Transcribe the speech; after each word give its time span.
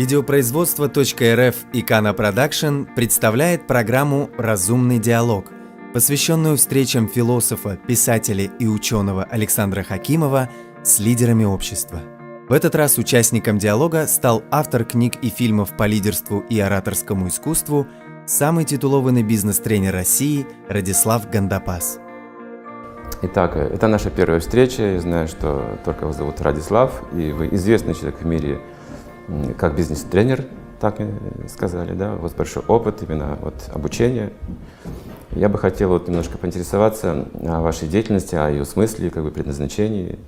Видеопроизводство.рф 0.00 1.56
и 1.74 1.82
Кана 1.82 2.14
Продакшн 2.14 2.84
представляет 2.96 3.66
программу 3.66 4.30
«Разумный 4.38 4.98
диалог», 4.98 5.52
посвященную 5.92 6.56
встречам 6.56 7.06
философа, 7.06 7.76
писателя 7.76 8.44
и 8.44 8.66
ученого 8.66 9.24
Александра 9.24 9.82
Хакимова 9.82 10.48
с 10.82 11.00
лидерами 11.00 11.44
общества. 11.44 12.00
В 12.48 12.54
этот 12.54 12.74
раз 12.76 12.96
участником 12.96 13.58
диалога 13.58 14.06
стал 14.06 14.42
автор 14.50 14.86
книг 14.86 15.16
и 15.20 15.28
фильмов 15.28 15.76
по 15.76 15.86
лидерству 15.86 16.40
и 16.48 16.58
ораторскому 16.58 17.28
искусству, 17.28 17.86
самый 18.24 18.64
титулованный 18.64 19.22
бизнес-тренер 19.22 19.92
России 19.92 20.46
Радислав 20.70 21.28
Гандапас. 21.28 21.98
Итак, 23.20 23.54
это 23.54 23.86
наша 23.86 24.08
первая 24.08 24.40
встреча. 24.40 24.94
Я 24.94 25.00
знаю, 25.00 25.28
что 25.28 25.78
только 25.84 26.06
вас 26.06 26.16
зовут 26.16 26.40
Радислав, 26.40 27.02
и 27.12 27.32
вы 27.32 27.48
известный 27.52 27.92
человек 27.92 28.22
в 28.22 28.24
мире 28.24 28.62
как 29.58 29.76
бизнес-тренер, 29.76 30.44
так 30.80 31.00
сказали, 31.48 31.94
да, 31.94 32.16
вас 32.16 32.32
большой 32.32 32.62
опыт 32.66 33.02
именно 33.02 33.38
вот 33.40 33.54
обучения. 33.72 34.32
Я 35.32 35.48
бы 35.48 35.58
хотел 35.58 35.90
вот 35.90 36.08
немножко 36.08 36.38
поинтересоваться 36.38 37.26
о 37.42 37.60
вашей 37.60 37.86
деятельности, 37.86 38.34
о 38.34 38.48
ее 38.48 38.64
смысле, 38.64 39.10
как 39.10 39.22
бы 39.22 39.30
предназначении. 39.30 40.18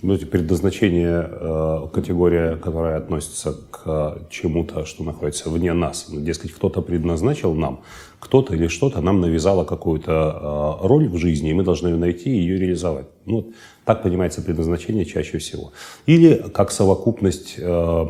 Ну, 0.00 0.16
предназначение 0.16 1.28
э, 1.28 1.86
категория, 1.92 2.54
которая 2.54 2.98
относится 2.98 3.56
к 3.72 4.22
чему-то, 4.30 4.86
что 4.86 5.02
находится 5.02 5.50
вне 5.50 5.72
нас. 5.72 6.06
Ну, 6.08 6.20
дескать, 6.20 6.52
кто-то 6.52 6.82
предназначил 6.82 7.52
нам, 7.54 7.80
кто-то 8.20 8.54
или 8.54 8.68
что-то 8.68 9.00
нам 9.00 9.20
навязало 9.20 9.64
какую-то 9.64 10.78
э, 10.82 10.86
роль 10.86 11.08
в 11.08 11.16
жизни, 11.16 11.50
и 11.50 11.52
мы 11.52 11.64
должны 11.64 11.88
ее 11.88 11.96
найти 11.96 12.30
и 12.30 12.40
ее 12.40 12.58
реализовать. 12.60 13.06
Ну, 13.26 13.36
вот 13.36 13.46
так 13.88 14.02
понимается 14.02 14.42
предназначение 14.42 15.06
чаще 15.06 15.38
всего. 15.38 15.72
Или 16.04 16.34
как 16.52 16.70
совокупность 16.70 17.54
э, 17.56 18.06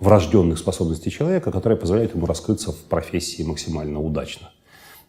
врожденных 0.00 0.58
способностей 0.58 1.12
человека, 1.12 1.52
которая 1.52 1.78
позволяет 1.78 2.16
ему 2.16 2.26
раскрыться 2.26 2.72
в 2.72 2.76
профессии 2.76 3.44
максимально 3.44 4.00
удачно. 4.00 4.50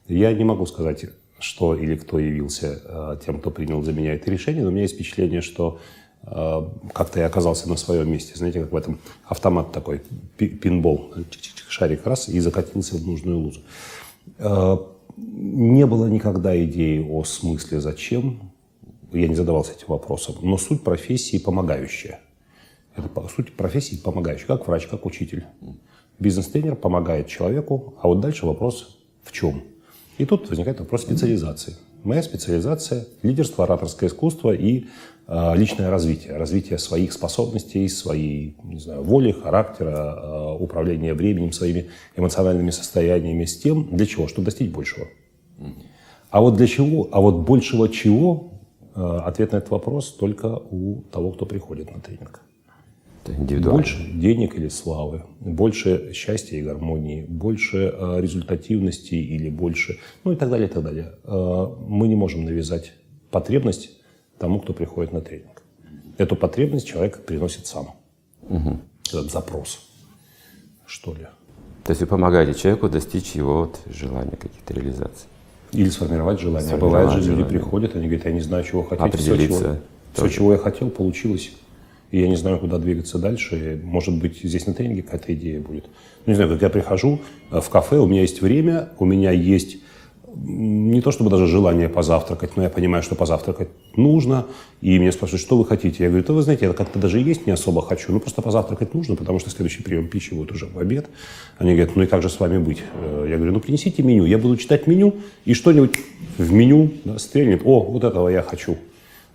Я 0.08 0.34
не 0.34 0.44
могу 0.44 0.68
сказать, 0.68 1.06
что 1.40 1.74
или 1.74 1.96
кто 1.96 2.20
явился 2.20 2.80
э, 2.86 3.18
тем, 3.26 3.40
кто 3.40 3.50
принял 3.50 3.82
за 3.82 3.92
меня 3.92 4.14
это 4.14 4.30
решение, 4.30 4.62
но 4.62 4.68
у 4.68 4.72
меня 4.72 4.84
есть 4.84 4.94
впечатление, 4.94 5.42
что 5.42 5.80
э, 6.28 6.62
как-то 6.94 7.20
я 7.20 7.26
оказался 7.26 7.68
на 7.68 7.76
своем 7.76 8.12
месте. 8.12 8.34
Знаете, 8.36 8.62
как 8.62 8.74
в 8.74 8.76
этом 8.76 9.00
автомат 9.26 9.72
такой, 9.72 10.04
пинбол, 10.38 11.12
шарик 11.70 12.06
раз 12.06 12.30
и 12.30 12.40
закатился 12.40 12.98
в 12.98 13.08
нужную 13.08 13.40
лузу. 13.40 13.62
Э, 14.38 14.78
не 15.18 15.88
было 15.88 16.06
никогда 16.06 16.56
идеи 16.66 17.04
о 17.04 17.24
смысле 17.24 17.82
«зачем», 17.82 18.51
я 19.12 19.28
не 19.28 19.36
задавался 19.36 19.74
этим 19.74 19.88
вопросом, 19.88 20.36
но 20.42 20.58
суть 20.58 20.84
профессии 20.84 21.38
помогающая. 21.38 22.20
Это 22.96 23.10
суть 23.34 23.54
профессии 23.54 23.96
помогающая, 23.96 24.48
как 24.48 24.68
врач, 24.68 24.88
как 24.88 25.06
учитель. 25.06 25.46
Бизнес-тренер 26.20 26.76
помогает 26.76 27.28
человеку, 27.28 27.96
а 28.02 28.08
вот 28.08 28.20
дальше 28.20 28.46
вопрос 28.46 29.00
в 29.24 29.32
чем? 29.32 29.64
И 30.18 30.26
тут 30.26 30.50
возникает 30.50 30.80
вопрос 30.80 31.02
специализации. 31.02 31.76
Моя 32.04 32.24
специализация– 32.24 33.06
лидерство, 33.22 33.64
ораторское 33.64 34.10
искусство 34.10 34.52
и 34.52 34.86
э, 35.28 35.56
личное 35.56 35.90
развитие. 35.90 36.36
Развитие 36.36 36.80
своих 36.80 37.14
способностей, 37.14 37.88
своей 37.90 38.56
не 38.64 38.80
знаю, 38.80 39.04
воли, 39.04 39.32
характера, 39.32 40.20
э, 40.22 40.58
управления 40.60 41.14
временем, 41.14 41.52
своими 41.52 41.90
эмоциональными 42.16 42.72
состояниями 42.72 43.46
с 43.46 43.58
тем, 43.58 43.96
для 43.96 44.06
чего? 44.06 44.28
Чтобы 44.28 44.46
достичь 44.46 44.72
большего. 44.72 45.08
А 46.32 46.42
вот 46.42 46.56
для 46.56 46.68
чего? 46.68 47.08
А 47.12 47.22
вот 47.22 47.46
большего 47.46 47.88
чего 47.88 48.51
ответ 48.94 49.52
на 49.52 49.58
этот 49.58 49.72
вопрос 49.72 50.14
только 50.14 50.48
у 50.48 51.02
того, 51.12 51.32
кто 51.32 51.46
приходит 51.46 51.92
на 51.92 52.02
тренинг. 52.02 52.42
Больше 53.26 53.98
денег 54.14 54.56
или 54.56 54.68
славы, 54.68 55.24
больше 55.40 56.12
счастья 56.14 56.58
и 56.58 56.64
гармонии, 56.64 57.24
больше 57.28 57.94
э, 57.96 58.20
результативности 58.20 59.14
или 59.14 59.50
больше, 59.50 60.00
ну 60.24 60.32
и 60.32 60.36
так 60.36 60.50
далее, 60.50 60.68
и 60.68 60.72
так 60.72 60.84
далее. 60.84 61.14
Э, 61.24 61.68
мы 61.88 62.08
не 62.08 62.16
можем 62.16 62.46
навязать 62.46 62.94
потребность 63.30 63.92
тому, 64.40 64.60
кто 64.60 64.74
приходит 64.74 65.14
на 65.14 65.22
тренинг. 65.22 65.62
Эту 66.18 66.36
потребность 66.36 66.88
человек 66.88 67.24
приносит 67.24 67.68
сам. 67.68 67.92
Угу. 68.50 68.80
Этот 69.10 69.32
запрос, 69.32 69.88
что 70.88 71.14
ли. 71.14 71.28
То 71.84 71.92
есть 71.92 72.02
вы 72.02 72.08
помогаете 72.08 72.60
человеку 72.60 72.90
достичь 72.90 73.36
его 73.36 73.62
вот 73.62 73.80
желания 73.86 74.36
каких-то 74.36 74.74
реализаций. 74.74 75.28
Или 75.74 75.90
сформировать 75.90 76.40
желание. 76.40 76.68
Сформировать 76.68 77.06
Бывает 77.06 77.24
же, 77.24 77.32
люди 77.32 77.48
приходят, 77.48 77.96
они 77.96 78.06
говорят, 78.06 78.26
я 78.26 78.32
не 78.32 78.42
знаю, 78.42 78.64
чего 78.64 78.84
хотеть. 78.84 79.20
Все, 79.20 79.38
чего, 79.38 79.78
все, 80.14 80.28
чего 80.28 80.52
я 80.54 80.58
хотел, 80.58 80.90
получилось. 80.90 81.52
И 82.12 82.20
я 82.20 82.28
не 82.28 82.36
знаю, 82.36 82.60
куда 82.60 82.78
двигаться 82.78 83.18
дальше. 83.18 83.80
Может 83.84 84.20
быть, 84.20 84.42
здесь 84.44 84.68
на 84.68 84.74
тренинге 84.74 85.02
какая-то 85.02 85.34
идея 85.34 85.62
будет. 85.62 85.86
Ну, 86.26 86.32
не 86.32 86.36
знаю, 86.36 86.52
как 86.52 86.62
я 86.62 86.70
прихожу 86.70 87.22
э, 87.52 87.62
в 87.62 87.70
кафе, 87.70 87.98
у 87.98 88.06
меня 88.06 88.22
есть 88.22 88.42
время, 88.42 88.90
у 89.00 89.06
меня 89.06 89.32
есть 89.32 89.78
не 90.34 91.02
то 91.02 91.12
чтобы 91.12 91.30
даже 91.30 91.46
желание 91.48 91.90
позавтракать, 91.90 92.56
но 92.56 92.64
я 92.64 92.70
понимаю, 92.70 93.04
что 93.04 93.16
позавтракать 93.16 93.70
нужно. 93.96 94.46
И 94.82 94.98
меня 94.98 95.12
спрашивают, 95.12 95.42
что 95.42 95.58
вы 95.58 95.66
хотите? 95.66 96.04
Я 96.04 96.10
говорю, 96.10 96.26
да 96.26 96.34
вы 96.34 96.42
знаете, 96.42 96.66
я 96.66 96.74
как-то 96.74 97.00
даже 97.00 97.20
есть 97.20 97.46
не 97.46 97.52
особо 97.52 97.82
хочу. 97.82 98.12
Ну, 98.12 98.20
просто 98.20 98.42
позавтракать 98.42 98.94
нужно, 98.94 99.16
потому 99.16 99.40
что 99.40 99.50
следующий 99.50 99.84
прием 99.84 100.08
пищи 100.08 100.34
будет 100.34 100.52
уже 100.52 100.66
в 100.68 100.80
обед. 100.80 101.10
Они 101.58 101.74
говорят, 101.74 101.96
ну 101.96 102.04
и 102.04 102.08
как 102.08 102.22
же 102.22 102.30
с 102.30 102.40
вами 102.40 102.58
быть? 102.58 102.82
Э, 102.94 103.26
я 103.30 103.36
говорю, 103.36 103.54
ну 103.54 103.60
принесите 103.60 104.04
меню. 104.04 104.26
Я 104.26 104.38
буду 104.38 104.58
читать 104.58 104.88
меню, 104.88 105.16
и 105.46 105.54
что-нибудь 105.54 105.96
в 106.38 106.52
меню 106.52 106.92
да, 107.04 107.20
стрельнет. 107.20 107.62
О, 107.66 107.82
вот 107.82 108.04
этого 108.04 108.30
я 108.30 108.42
хочу. 108.42 108.78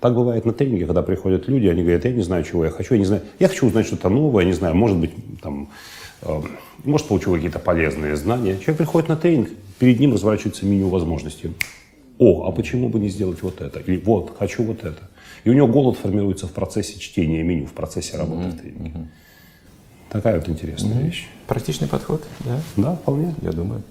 Так 0.01 0.15
бывает 0.15 0.45
на 0.45 0.53
тренинге, 0.53 0.87
когда 0.87 1.03
приходят 1.03 1.49
люди, 1.49 1.67
они 1.67 1.83
говорят, 1.83 2.05
я 2.05 2.13
не 2.13 2.23
знаю, 2.23 2.45
чего 2.45 2.65
я 2.65 2.71
хочу, 2.71 2.95
я 2.95 3.01
не 3.01 3.07
знаю, 3.07 3.23
я 3.39 3.49
хочу 3.49 3.67
узнать 3.67 3.87
что-то 3.87 4.09
новое, 4.09 4.45
я 4.45 4.49
не 4.49 4.55
знаю, 4.55 4.75
может 4.75 4.97
быть, 4.99 5.11
там, 5.43 5.71
э, 6.23 6.43
может, 6.85 7.07
получу 7.07 7.33
какие-то 7.33 7.59
полезные 7.59 8.17
знания. 8.17 8.59
Человек 8.59 8.79
приходит 8.79 9.09
на 9.09 9.17
тренинг, 9.17 9.51
перед 9.79 10.01
ним 10.01 10.13
разворачивается 10.13 10.67
меню 10.67 10.89
возможностей. 10.89 11.53
О, 12.19 12.47
а 12.47 12.53
почему 12.53 12.89
бы 12.89 12.99
не 12.99 13.09
сделать 13.09 13.43
вот 13.43 13.61
это? 13.61 13.81
Или 13.81 13.99
вот, 13.99 14.35
хочу 14.39 14.63
вот 14.65 14.85
это. 14.85 15.11
И 15.45 15.51
у 15.51 15.53
него 15.53 15.67
голод 15.67 15.99
формируется 15.99 16.47
в 16.47 16.53
процессе 16.53 16.99
чтения 16.99 17.43
меню, 17.43 17.67
в 17.67 17.73
процессе 17.73 18.17
работы 18.17 18.43
mm-hmm. 18.43 18.53
в 18.53 18.61
тренинге. 18.61 18.91
Mm-hmm. 18.91 19.07
Такая 20.11 20.39
вот 20.39 20.49
интересная 20.49 20.99
mm-hmm. 20.99 21.05
вещь. 21.05 21.29
Практичный 21.47 21.89
подход, 21.89 22.25
да? 22.41 22.61
Да, 22.77 22.97
вполне. 22.97 23.35
Я 23.43 23.53
думаю. 23.53 23.83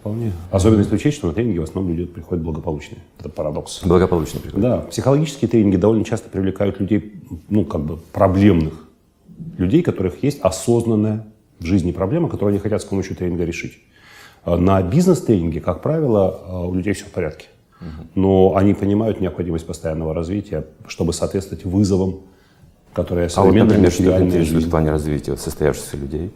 Вполне. 0.00 0.32
Особенно 0.50 0.80
если 0.80 0.94
учесть, 0.94 1.18
что 1.18 1.26
на 1.26 1.34
тренинги 1.34 1.58
в 1.58 1.62
основном 1.62 1.94
люди 1.94 2.10
приходят 2.10 2.42
благополучные. 2.42 3.00
Это 3.18 3.28
парадокс. 3.28 3.82
Благополучные 3.84 4.40
приходят. 4.40 4.62
Да. 4.62 4.78
Психологические 4.78 5.48
тренинги 5.48 5.76
довольно 5.76 6.04
часто 6.06 6.30
привлекают 6.30 6.80
людей, 6.80 7.20
ну, 7.50 7.66
как 7.66 7.82
бы 7.82 7.98
проблемных. 8.12 8.88
Людей, 9.58 9.82
у 9.82 9.84
которых 9.84 10.22
есть 10.22 10.40
осознанная 10.40 11.26
в 11.58 11.66
жизни 11.66 11.92
проблема, 11.92 12.30
которую 12.30 12.52
они 12.52 12.58
хотят 12.58 12.80
с 12.80 12.86
помощью 12.86 13.14
тренинга 13.14 13.44
решить. 13.44 13.78
А 14.44 14.56
на 14.56 14.82
бизнес-тренинге, 14.82 15.60
как 15.60 15.82
правило, 15.82 16.40
а, 16.46 16.66
у 16.66 16.74
людей 16.74 16.92
все 16.94 17.04
в 17.04 17.10
порядке. 17.10 17.46
Но 18.14 18.56
они 18.56 18.74
понимают 18.74 19.20
необходимость 19.20 19.66
постоянного 19.66 20.12
развития, 20.12 20.66
чтобы 20.86 21.14
соответствовать 21.14 21.64
вызовам, 21.64 22.20
которые 22.92 23.30
современная 23.30 23.62
а 23.62 23.64
вот, 23.64 23.70
например, 23.70 23.92
что 23.92 24.02
их 24.02 24.20
интересует 24.20 24.64
в 24.64 24.70
плане 24.70 24.90
развития 24.90 25.36
состоявшихся 25.36 25.96
людей? 25.96 26.30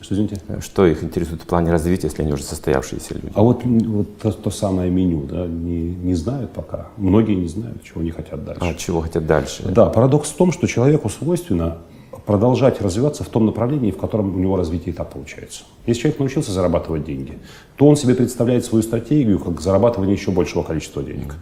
Что, 0.00 0.14
извините? 0.14 0.40
Что 0.60 0.86
их 0.86 1.02
интересует 1.02 1.42
в 1.42 1.46
плане 1.46 1.70
развития, 1.70 2.08
если 2.08 2.22
они 2.22 2.32
уже 2.32 2.42
состоявшиеся 2.42 3.14
люди? 3.14 3.32
А 3.34 3.42
вот, 3.42 3.64
вот 3.64 4.18
то, 4.18 4.32
то 4.32 4.50
самое 4.50 4.90
меню, 4.90 5.22
да, 5.22 5.46
не, 5.46 5.94
не 5.94 6.14
знают 6.14 6.50
пока. 6.50 6.88
Многие 6.96 7.34
не 7.34 7.48
знают, 7.48 7.82
чего 7.84 8.00
они 8.00 8.10
хотят 8.10 8.44
дальше. 8.44 8.62
А 8.62 8.74
чего 8.74 9.00
хотят 9.00 9.26
дальше? 9.26 9.62
Да, 9.64 9.86
парадокс 9.86 10.30
в 10.30 10.36
том, 10.36 10.52
что 10.52 10.66
человеку 10.66 11.08
свойственно 11.08 11.78
продолжать 12.26 12.80
развиваться 12.80 13.24
в 13.24 13.28
том 13.28 13.46
направлении, 13.46 13.90
в 13.90 13.96
котором 13.96 14.34
у 14.34 14.38
него 14.38 14.56
развитие 14.56 14.94
этап 14.94 15.12
получается. 15.12 15.64
Если 15.86 16.02
человек 16.02 16.20
научился 16.20 16.52
зарабатывать 16.52 17.04
деньги, 17.04 17.38
то 17.76 17.86
он 17.86 17.96
себе 17.96 18.14
представляет 18.14 18.64
свою 18.64 18.82
стратегию 18.82 19.38
как 19.38 19.60
зарабатывание 19.60 20.14
еще 20.14 20.30
большего 20.30 20.62
количества 20.62 21.02
денег. 21.02 21.34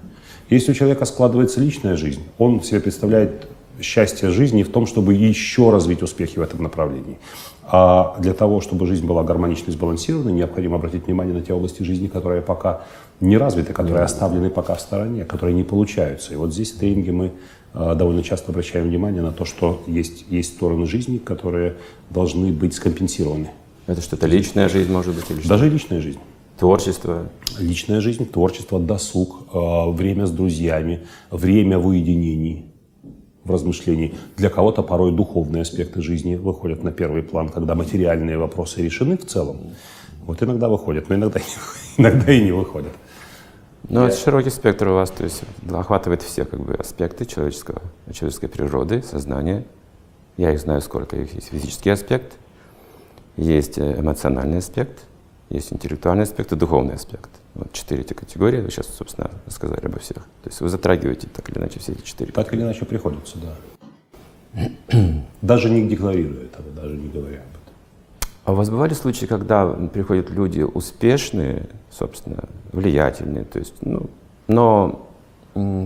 Если 0.48 0.72
у 0.72 0.74
человека 0.74 1.04
складывается 1.04 1.60
личная 1.60 1.96
жизнь, 1.96 2.22
он 2.38 2.62
себе 2.62 2.80
представляет 2.80 3.48
счастье 3.80 4.30
жизни 4.30 4.62
в 4.62 4.70
том, 4.70 4.86
чтобы 4.86 5.14
еще 5.14 5.70
развить 5.70 6.02
успехи 6.02 6.38
в 6.38 6.42
этом 6.42 6.62
направлении. 6.62 7.18
А 7.62 8.16
для 8.18 8.34
того, 8.34 8.60
чтобы 8.60 8.86
жизнь 8.86 9.06
была 9.06 9.22
гармоничной 9.22 9.68
и 9.68 9.76
сбалансированной, 9.76 10.32
необходимо 10.32 10.76
обратить 10.76 11.06
внимание 11.06 11.34
на 11.34 11.40
те 11.40 11.54
области 11.54 11.82
жизни, 11.84 12.08
которые 12.08 12.42
пока 12.42 12.82
не 13.20 13.38
развиты, 13.38 13.72
которые 13.72 14.04
оставлены 14.04 14.50
пока 14.50 14.74
в 14.74 14.80
стороне, 14.80 15.24
которые 15.24 15.54
не 15.54 15.62
получаются. 15.62 16.32
И 16.32 16.36
вот 16.36 16.52
здесь 16.52 16.72
в 16.72 16.78
тренинге 16.78 17.12
мы 17.12 17.32
довольно 17.74 18.22
часто 18.22 18.50
обращаем 18.50 18.88
внимание 18.88 19.22
на 19.22 19.32
то, 19.32 19.44
что 19.44 19.82
есть, 19.86 20.24
есть 20.28 20.54
стороны 20.54 20.86
жизни, 20.86 21.18
которые 21.18 21.76
должны 22.10 22.52
быть 22.52 22.74
скомпенсированы. 22.74 23.50
Это 23.86 24.00
что-то 24.02 24.26
личная 24.26 24.68
жизнь, 24.68 24.92
может 24.92 25.14
быть? 25.14 25.30
Или 25.30 25.40
что? 25.40 25.48
Даже 25.48 25.68
личная 25.68 26.00
жизнь. 26.00 26.20
Творчество? 26.58 27.28
Личная 27.58 28.00
жизнь, 28.00 28.24
творчество, 28.24 28.78
досуг, 28.78 29.48
а, 29.52 29.90
время 29.90 30.26
с 30.26 30.30
друзьями, 30.30 31.00
время 31.30 31.78
в 31.78 31.86
уединении, 31.86 32.66
в 33.42 33.50
размышлении. 33.50 34.14
Для 34.36 34.50
кого-то 34.50 34.82
порой 34.82 35.10
духовные 35.12 35.62
аспекты 35.62 36.02
жизни 36.02 36.36
выходят 36.36 36.84
на 36.84 36.92
первый 36.92 37.22
план, 37.22 37.48
когда 37.48 37.74
материальные 37.74 38.36
вопросы 38.36 38.82
решены 38.82 39.16
в 39.16 39.24
целом. 39.24 39.56
Вот 40.26 40.42
иногда 40.42 40.68
выходят, 40.68 41.08
но 41.08 41.14
иногда, 41.14 41.40
иногда 41.96 42.32
и 42.32 42.42
не 42.42 42.52
выходят. 42.52 42.92
Ну, 43.90 44.04
это 44.04 44.16
широкий 44.16 44.50
спектр 44.50 44.88
у 44.88 44.94
вас, 44.94 45.10
то 45.10 45.24
есть 45.24 45.42
охватывает 45.68 46.22
все 46.22 46.44
как 46.44 46.60
бы, 46.60 46.74
аспекты 46.74 47.26
человеческого, 47.26 47.82
человеческой 48.12 48.46
природы, 48.46 49.02
сознания. 49.02 49.64
Я 50.36 50.52
их 50.52 50.60
знаю 50.60 50.80
сколько. 50.80 51.16
Их 51.16 51.34
есть 51.34 51.48
физический 51.48 51.90
аспект, 51.90 52.34
есть 53.36 53.78
э, 53.78 53.98
эмоциональный 53.98 54.58
аспект, 54.58 55.00
есть 55.48 55.72
интеллектуальный 55.72 56.22
аспект 56.22 56.52
и 56.52 56.56
духовный 56.56 56.94
аспект. 56.94 57.30
Вот 57.54 57.72
четыре 57.72 58.02
эти 58.02 58.12
категории, 58.12 58.60
вы 58.60 58.70
сейчас, 58.70 58.86
собственно, 58.86 59.28
рассказали 59.44 59.84
обо 59.84 59.98
всех. 59.98 60.18
То 60.18 60.48
есть 60.50 60.60
вы 60.60 60.68
затрагиваете 60.68 61.26
так 61.26 61.50
или 61.50 61.58
иначе 61.58 61.80
все 61.80 61.92
эти 61.92 62.02
четыре 62.02 62.30
Так 62.30 62.54
или 62.54 62.62
иначе 62.62 62.84
приходится, 62.84 63.38
да. 63.38 64.62
Даже 65.42 65.68
не 65.68 65.88
декларируя 65.88 66.44
этого, 66.44 66.70
даже 66.70 66.96
не 66.96 67.08
говоря. 67.08 67.42
А 68.44 68.52
у 68.52 68.54
вас 68.54 68.70
бывали 68.70 68.94
случаи, 68.94 69.26
когда 69.26 69.66
приходят 69.66 70.30
люди 70.30 70.62
успешные, 70.62 71.68
собственно, 71.90 72.48
влиятельные, 72.72 73.44
то 73.44 73.58
есть, 73.58 73.74
ну, 73.82 74.08
но 74.48 75.06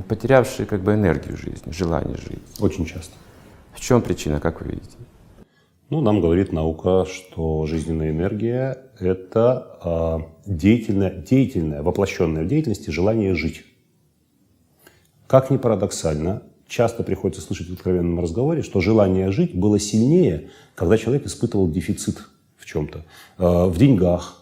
потерявшие 0.09 0.67
как 0.67 0.83
бы 0.83 0.95
энергию 0.95 1.37
жизни, 1.37 1.73
желание 1.73 2.17
жить? 2.17 2.43
Очень 2.61 2.87
часто. 2.87 3.15
В 3.73 3.81
чем 3.81 4.03
причина, 4.03 4.41
как 4.41 4.61
вы 4.61 4.73
видите? 4.73 4.97
Ну, 5.91 6.01
нам 6.01 6.21
говорит 6.21 6.53
наука, 6.53 7.07
что 7.07 7.67
жизненная 7.67 8.11
энергия– 8.11 8.79
это 8.99 9.79
э, 9.85 10.51
деятельное, 10.51 11.11
деятельное, 11.11 11.83
воплощенное 11.83 12.45
в 12.45 12.49
деятельности 12.49 12.91
желание 12.91 13.35
жить. 13.35 13.65
Как 15.27 15.51
ни 15.51 15.57
парадоксально, 15.57 16.43
часто 16.67 17.03
приходится 17.03 17.43
слышать 17.43 17.69
в 17.69 17.75
откровенном 17.75 18.21
разговоре, 18.21 18.63
что 18.63 18.81
желание 18.81 19.31
жить 19.31 19.55
было 19.55 19.79
сильнее, 19.79 20.51
когда 20.75 20.97
человек 20.97 21.27
испытывал 21.27 21.69
дефицит 21.69 22.19
в 22.65 22.67
чем-то, 22.67 23.05
э, 23.39 23.67
в 23.67 23.79
деньгах, 23.79 24.41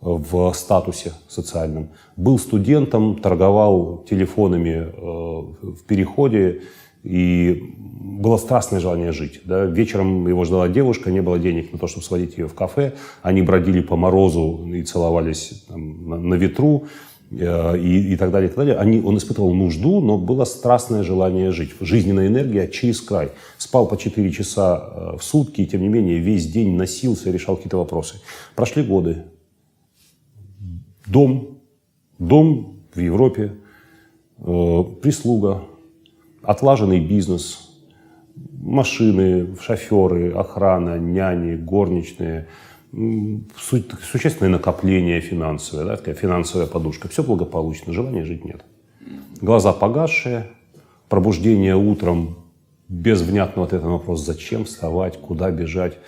в 0.00 0.52
статусе 0.54 1.12
социальном. 1.28 1.90
Был 2.16 2.38
студентом, 2.38 3.20
торговал 3.20 4.04
телефонами 4.08 4.86
э, 4.86 4.92
в 4.96 5.84
переходе, 5.86 6.62
и 7.02 7.62
было 7.76 8.36
страстное 8.36 8.80
желание 8.80 9.12
жить. 9.12 9.40
Да? 9.44 9.64
Вечером 9.64 10.26
его 10.26 10.44
ждала 10.44 10.68
девушка, 10.68 11.10
не 11.10 11.22
было 11.22 11.38
денег 11.38 11.72
на 11.72 11.78
то, 11.78 11.86
чтобы 11.86 12.04
сводить 12.04 12.36
ее 12.36 12.46
в 12.46 12.54
кафе. 12.54 12.94
Они 13.22 13.42
бродили 13.42 13.80
по 13.80 13.96
морозу 13.96 14.66
и 14.66 14.82
целовались 14.82 15.64
там, 15.68 16.28
на, 16.28 16.34
ветру 16.34 16.86
и, 17.30 18.12
и 18.12 18.16
так 18.16 18.32
далее, 18.32 18.48
и 18.48 18.52
так 18.52 18.58
далее. 18.58 18.76
Они, 18.76 19.00
он 19.00 19.16
испытывал 19.16 19.54
нужду, 19.54 20.00
но 20.00 20.18
было 20.18 20.44
страстное 20.44 21.04
желание 21.04 21.52
жить. 21.52 21.70
Жизненная 21.80 22.26
энергия 22.26 22.66
через 22.66 23.00
край. 23.00 23.30
Спал 23.56 23.86
по 23.86 23.96
4 23.96 24.30
часа 24.32 24.82
э, 24.82 25.16
в 25.16 25.22
сутки, 25.22 25.60
и 25.60 25.66
тем 25.66 25.82
не 25.82 25.88
менее 25.88 26.18
весь 26.18 26.50
день 26.50 26.76
носился 26.76 27.28
и 27.28 27.32
решал 27.32 27.56
какие-то 27.56 27.76
вопросы. 27.76 28.20
Прошли 28.56 28.82
годы. 28.82 29.24
Дом, 31.06 31.60
дом 32.18 32.80
в 32.92 32.98
Европе, 32.98 33.52
э, 34.38 34.84
прислуга, 35.00 35.62
отлаженный 36.42 37.00
бизнес, 37.00 37.70
машины, 38.60 39.56
шоферы, 39.60 40.32
охрана, 40.32 40.98
няни, 40.98 41.56
горничные, 41.56 42.48
существенное 42.92 44.50
накопление 44.50 45.20
финансовое, 45.20 45.84
да, 45.84 45.96
такая 45.96 46.14
финансовая 46.14 46.66
подушка. 46.66 47.08
Все 47.08 47.22
благополучно, 47.22 47.92
желания 47.92 48.24
жить 48.24 48.44
нет. 48.44 48.64
Глаза 49.40 49.72
погасшие, 49.72 50.50
пробуждение 51.08 51.76
утром 51.76 52.36
без 52.88 53.22
внятного 53.22 53.66
ответа 53.66 53.84
на 53.84 53.92
вопрос, 53.92 54.24
зачем 54.24 54.64
вставать, 54.64 55.18
куда 55.20 55.50
бежать. 55.50 55.98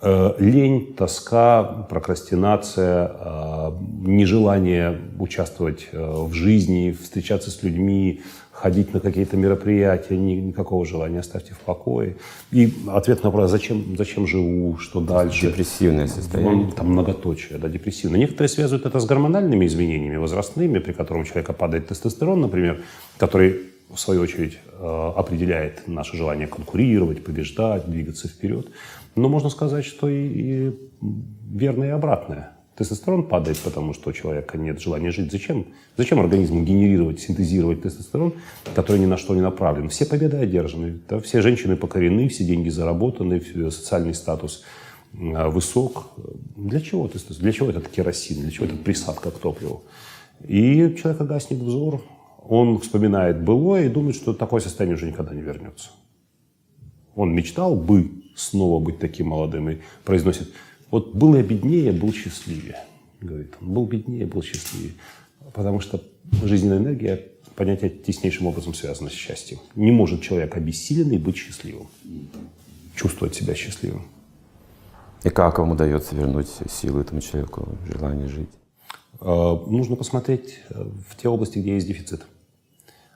Э, 0.00 0.34
Лень, 0.38 0.94
тоска, 0.94 1.62
прокрастинация, 1.90 3.10
э, 3.12 3.72
нежелание 4.02 5.00
участвовать 5.18 5.88
э, 5.92 6.00
в 6.00 6.32
жизни, 6.32 6.96
встречаться 6.98 7.50
с 7.50 7.62
людьми, 7.62 8.22
ходить 8.60 8.92
на 8.94 9.00
какие-то 9.00 9.36
мероприятия, 9.36 10.16
ни- 10.18 10.40
никакого 10.40 10.84
желания, 10.84 11.20
оставьте 11.20 11.54
в 11.54 11.58
покое. 11.60 12.16
И 12.52 12.72
ответ 12.88 13.22
на 13.24 13.30
вопрос, 13.30 13.50
зачем, 13.50 13.96
зачем 13.96 14.26
живу, 14.26 14.76
что 14.78 15.00
дальше. 15.00 15.46
Депрессивное 15.46 16.06
состояние. 16.06 16.64
Вон 16.64 16.72
Там 16.72 16.92
многоточие, 16.92 17.58
да, 17.58 17.68
депрессивно. 17.68 18.16
Некоторые 18.16 18.48
связывают 18.48 18.84
это 18.86 19.00
с 19.00 19.06
гормональными 19.06 19.64
изменениями 19.66 20.16
возрастными, 20.16 20.78
при 20.78 20.92
котором 20.92 21.22
у 21.22 21.24
человека 21.24 21.52
падает 21.54 21.88
тестостерон, 21.88 22.40
например, 22.42 22.82
который, 23.16 23.60
в 23.88 23.98
свою 23.98 24.20
очередь, 24.22 24.58
э, 24.78 25.12
определяет 25.16 25.88
наше 25.88 26.16
желание 26.16 26.46
конкурировать, 26.46 27.24
побеждать, 27.24 27.88
двигаться 27.90 28.28
вперед. 28.28 28.66
Но 29.16 29.28
можно 29.28 29.48
сказать, 29.50 29.86
что 29.86 30.08
и, 30.08 30.26
и 30.26 30.72
верно 31.50 31.84
и 31.84 31.88
обратное. 31.88 32.50
Тестостерон 32.80 33.24
падает, 33.24 33.58
потому 33.58 33.92
что 33.92 34.08
у 34.08 34.12
человека 34.14 34.56
нет 34.56 34.80
желания 34.80 35.10
жить. 35.10 35.30
Зачем? 35.30 35.66
Зачем 35.98 36.18
организму 36.18 36.62
генерировать, 36.64 37.20
синтезировать 37.20 37.82
тестостерон, 37.82 38.32
который 38.74 38.98
ни 39.02 39.04
на 39.04 39.18
что 39.18 39.34
не 39.34 39.42
направлен? 39.42 39.90
Все 39.90 40.06
победы 40.06 40.38
одержаны, 40.38 40.98
да, 41.06 41.20
все 41.20 41.42
женщины 41.42 41.76
покорены, 41.76 42.28
все 42.28 42.42
деньги 42.42 42.70
заработаны, 42.70 43.42
социальный 43.70 44.14
статус 44.14 44.64
э, 45.12 45.48
высок. 45.50 46.06
Для 46.56 46.80
чего 46.80 47.06
тестостерон? 47.06 47.42
Для 47.42 47.52
чего 47.52 47.68
этот 47.68 47.88
керосин? 47.88 48.40
Для 48.40 48.50
чего 48.50 48.64
этот 48.64 48.82
присадка 48.82 49.30
к 49.30 49.38
топливу? 49.38 49.82
И 50.48 50.96
человека 50.98 51.26
гаснет 51.26 51.60
взор, 51.60 52.02
он 52.48 52.78
вспоминает 52.78 53.44
былое 53.44 53.84
и 53.84 53.88
думает, 53.90 54.16
что 54.16 54.32
такое 54.32 54.62
состояние 54.62 54.96
уже 54.96 55.06
никогда 55.06 55.34
не 55.34 55.42
вернется. 55.42 55.90
Он 57.14 57.34
мечтал 57.34 57.76
бы 57.76 58.10
снова 58.34 58.82
быть 58.82 58.98
таким 58.98 59.26
молодым 59.26 59.68
и 59.68 59.78
произносит, 60.02 60.48
вот 60.90 61.14
был 61.14 61.34
я 61.36 61.42
беднее, 61.42 61.92
был 61.92 62.12
счастливее. 62.12 62.76
Говорит, 63.20 63.54
он 63.60 63.74
был 63.74 63.86
беднее, 63.86 64.26
был 64.26 64.42
счастливее. 64.42 64.94
Потому 65.52 65.80
что 65.80 66.02
жизненная 66.42 66.78
энергия, 66.78 67.28
понятие 67.54 67.90
теснейшим 67.90 68.46
образом 68.46 68.74
связано 68.74 69.10
с 69.10 69.12
счастьем. 69.12 69.58
Не 69.74 69.92
может 69.92 70.22
человек 70.22 70.56
обессиленный 70.56 71.18
быть 71.18 71.36
счастливым, 71.36 71.88
чувствовать 72.94 73.34
себя 73.34 73.54
счастливым. 73.54 74.06
И 75.22 75.28
как 75.28 75.58
вам 75.58 75.72
удается 75.72 76.14
вернуть 76.16 76.48
силу 76.70 77.00
этому 77.00 77.20
человеку, 77.20 77.68
желание 77.86 78.28
жить? 78.28 78.48
Э, 79.20 79.58
Нужно 79.66 79.96
посмотреть 79.96 80.60
э, 80.70 80.82
в 81.08 81.16
те 81.20 81.28
области, 81.28 81.58
где 81.58 81.74
есть 81.74 81.86
дефицит. 81.86 82.24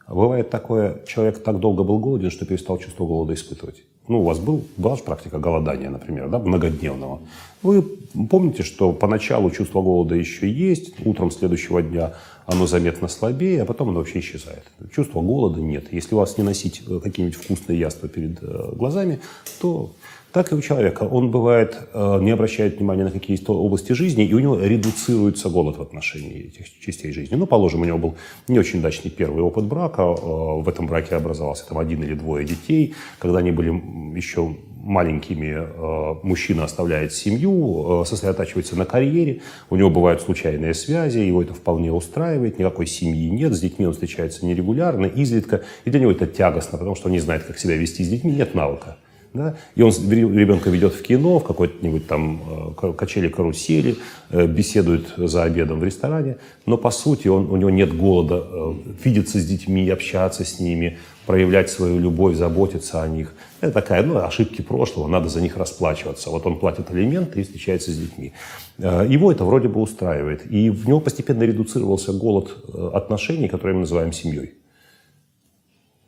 Бывает 0.06 0.50
такое, 0.50 1.02
человек 1.06 1.42
так 1.42 1.60
долго 1.60 1.82
был 1.82 1.98
голоден, 1.98 2.30
что 2.30 2.44
перестал 2.44 2.76
чувство 2.76 3.06
голода 3.06 3.32
испытывать. 3.32 3.84
Ну, 4.06 4.20
у 4.20 4.24
вас 4.24 4.38
был, 4.38 4.64
была 4.76 4.96
же 4.96 5.02
практика 5.02 5.38
голодания, 5.38 5.88
например, 5.88 6.28
да, 6.28 6.38
многодневного. 6.38 7.20
Вы 7.62 7.82
помните, 8.28 8.62
что 8.62 8.92
поначалу 8.92 9.50
чувство 9.50 9.80
голода 9.80 10.14
еще 10.14 10.50
есть, 10.50 10.94
утром 11.06 11.30
следующего 11.30 11.82
дня 11.82 12.12
оно 12.46 12.66
заметно 12.66 13.08
слабее, 13.08 13.62
а 13.62 13.64
потом 13.64 13.88
оно 13.88 14.00
вообще 14.00 14.20
исчезает. 14.20 14.64
Чувства 14.94 15.22
голода 15.22 15.60
нет. 15.60 15.90
Если 15.92 16.14
у 16.14 16.18
вас 16.18 16.36
не 16.36 16.44
носить 16.44 16.82
э, 16.86 17.00
какие-нибудь 17.02 17.38
вкусные 17.38 17.78
яства 17.78 18.06
перед 18.06 18.42
э, 18.42 18.72
глазами, 18.74 19.20
то 19.60 19.92
так 20.34 20.50
и 20.50 20.56
у 20.56 20.60
человека. 20.60 21.04
Он 21.04 21.30
бывает, 21.30 21.78
э, 21.94 22.18
не 22.20 22.32
обращает 22.32 22.78
внимания 22.78 23.04
на 23.04 23.12
какие-то 23.12 23.54
области 23.54 23.92
жизни, 23.92 24.26
и 24.26 24.34
у 24.34 24.40
него 24.40 24.58
редуцируется 24.58 25.48
голод 25.48 25.78
в 25.78 25.82
отношении 25.82 26.48
этих 26.48 26.66
частей 26.80 27.12
жизни. 27.12 27.36
Ну, 27.36 27.46
положим, 27.46 27.82
у 27.82 27.84
него 27.84 27.98
был 27.98 28.16
не 28.48 28.58
очень 28.58 28.80
удачный 28.80 29.12
первый 29.12 29.44
опыт 29.44 29.64
брака, 29.64 30.02
э, 30.02 30.14
в 30.62 30.68
этом 30.68 30.88
браке 30.88 31.14
образовался 31.14 31.68
там 31.68 31.78
один 31.78 32.02
или 32.02 32.14
двое 32.14 32.44
детей. 32.44 32.94
Когда 33.20 33.38
они 33.38 33.52
были 33.52 33.70
еще 34.16 34.56
маленькими, 34.82 35.54
э, 35.56 36.14
мужчина 36.24 36.64
оставляет 36.64 37.12
семью, 37.12 38.04
сосредотачивается 38.04 38.76
на 38.76 38.86
карьере, 38.86 39.40
у 39.70 39.76
него 39.76 39.88
бывают 39.88 40.20
случайные 40.20 40.74
связи, 40.74 41.18
его 41.18 41.42
это 41.42 41.54
вполне 41.54 41.92
устраивает, 41.92 42.58
никакой 42.58 42.88
семьи 42.88 43.30
нет, 43.30 43.54
с 43.54 43.60
детьми 43.60 43.86
он 43.86 43.92
встречается 43.92 44.44
нерегулярно, 44.44 45.06
изредка, 45.06 45.62
и 45.84 45.90
для 45.90 46.00
него 46.00 46.10
это 46.10 46.26
тягостно, 46.26 46.76
потому 46.76 46.96
что 46.96 47.06
он 47.06 47.12
не 47.12 47.20
знает, 47.20 47.44
как 47.44 47.56
себя 47.56 47.76
вести 47.76 48.02
с 48.02 48.08
детьми, 48.08 48.32
нет 48.32 48.56
навыка. 48.56 48.96
Да? 49.34 49.56
И 49.74 49.82
он 49.82 49.90
ребенка 50.08 50.70
ведет 50.70 50.94
в 50.94 51.02
кино, 51.02 51.40
в 51.40 51.44
какой-нибудь 51.44 52.06
там 52.06 52.74
э, 52.80 52.92
качели-карусели, 52.92 53.96
э, 54.30 54.46
беседует 54.46 55.12
за 55.16 55.42
обедом 55.42 55.80
в 55.80 55.84
ресторане, 55.84 56.36
но 56.66 56.78
по 56.78 56.92
сути 56.92 57.26
он, 57.26 57.50
у 57.50 57.56
него 57.56 57.70
нет 57.70 57.96
голода 57.96 58.46
э, 58.46 58.74
видеться 59.02 59.40
с 59.40 59.44
детьми, 59.44 59.90
общаться 59.90 60.44
с 60.44 60.60
ними, 60.60 60.98
проявлять 61.26 61.68
свою 61.68 61.98
любовь, 61.98 62.36
заботиться 62.36 63.02
о 63.02 63.08
них. 63.08 63.34
Это 63.60 63.72
такая, 63.72 64.04
ну, 64.04 64.24
ошибки 64.24 64.62
прошлого, 64.62 65.08
надо 65.08 65.28
за 65.28 65.40
них 65.40 65.56
расплачиваться. 65.56 66.30
Вот 66.30 66.46
он 66.46 66.60
платит 66.60 66.90
алименты 66.90 67.40
и 67.40 67.42
встречается 67.42 67.90
с 67.90 67.98
детьми. 67.98 68.34
Его 68.78 69.32
это 69.32 69.44
вроде 69.44 69.66
бы 69.66 69.80
устраивает. 69.80 70.48
И 70.48 70.70
в 70.70 70.86
него 70.86 71.00
постепенно 71.00 71.42
редуцировался 71.42 72.12
голод 72.12 72.56
отношений, 72.92 73.48
которые 73.48 73.74
мы 73.74 73.80
называем 73.80 74.12
семьей. 74.12 74.52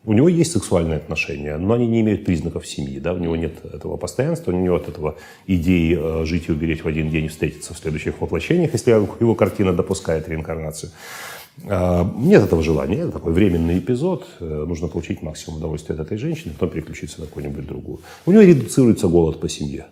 У 0.06 0.12
него 0.12 0.28
есть 0.28 0.52
сексуальные 0.52 0.98
отношения, 0.98 1.56
но 1.58 1.74
они 1.74 1.88
не 1.88 2.00
имеют 2.00 2.24
признаков 2.24 2.64
семьи. 2.64 3.00
Да? 3.00 3.12
У 3.12 3.18
него 3.18 3.34
нет 3.34 3.54
этого 3.64 3.96
постоянства, 3.96 4.52
у 4.52 4.54
него 4.54 4.78
нет 4.78 4.88
этого 4.88 5.16
идеи 5.48 5.98
э, 5.98 6.24
жить 6.24 6.44
и 6.48 6.52
умереть 6.52 6.84
в 6.84 6.88
один 6.88 7.10
день 7.10 7.24
и 7.24 7.28
встретиться 7.28 7.74
в 7.74 7.78
следующих 7.78 8.20
воплощениях, 8.20 8.72
если 8.72 8.92
его 8.92 9.34
картина 9.34 9.72
допускает 9.72 10.28
реинкарнацию. 10.28 10.92
Э, 11.64 12.04
Нет 12.16 12.44
этого 12.44 12.62
желания, 12.62 13.00
это 13.00 13.12
такой 13.12 13.32
временный 13.32 13.80
эпизод, 13.80 14.26
э, 14.38 14.64
нужно 14.68 14.86
получить 14.86 15.22
максимум 15.22 15.58
удовольствия 15.58 15.96
от 15.96 16.02
этой 16.02 16.18
женщины, 16.18 16.52
потом 16.52 16.70
переключиться 16.70 17.20
на 17.20 17.26
какую-нибудь 17.26 17.66
другую. 17.66 18.00
У 18.26 18.32
него 18.32 18.42
редуцируется 18.42 19.08
голод 19.08 19.40
по 19.40 19.48
семье. 19.48 19.86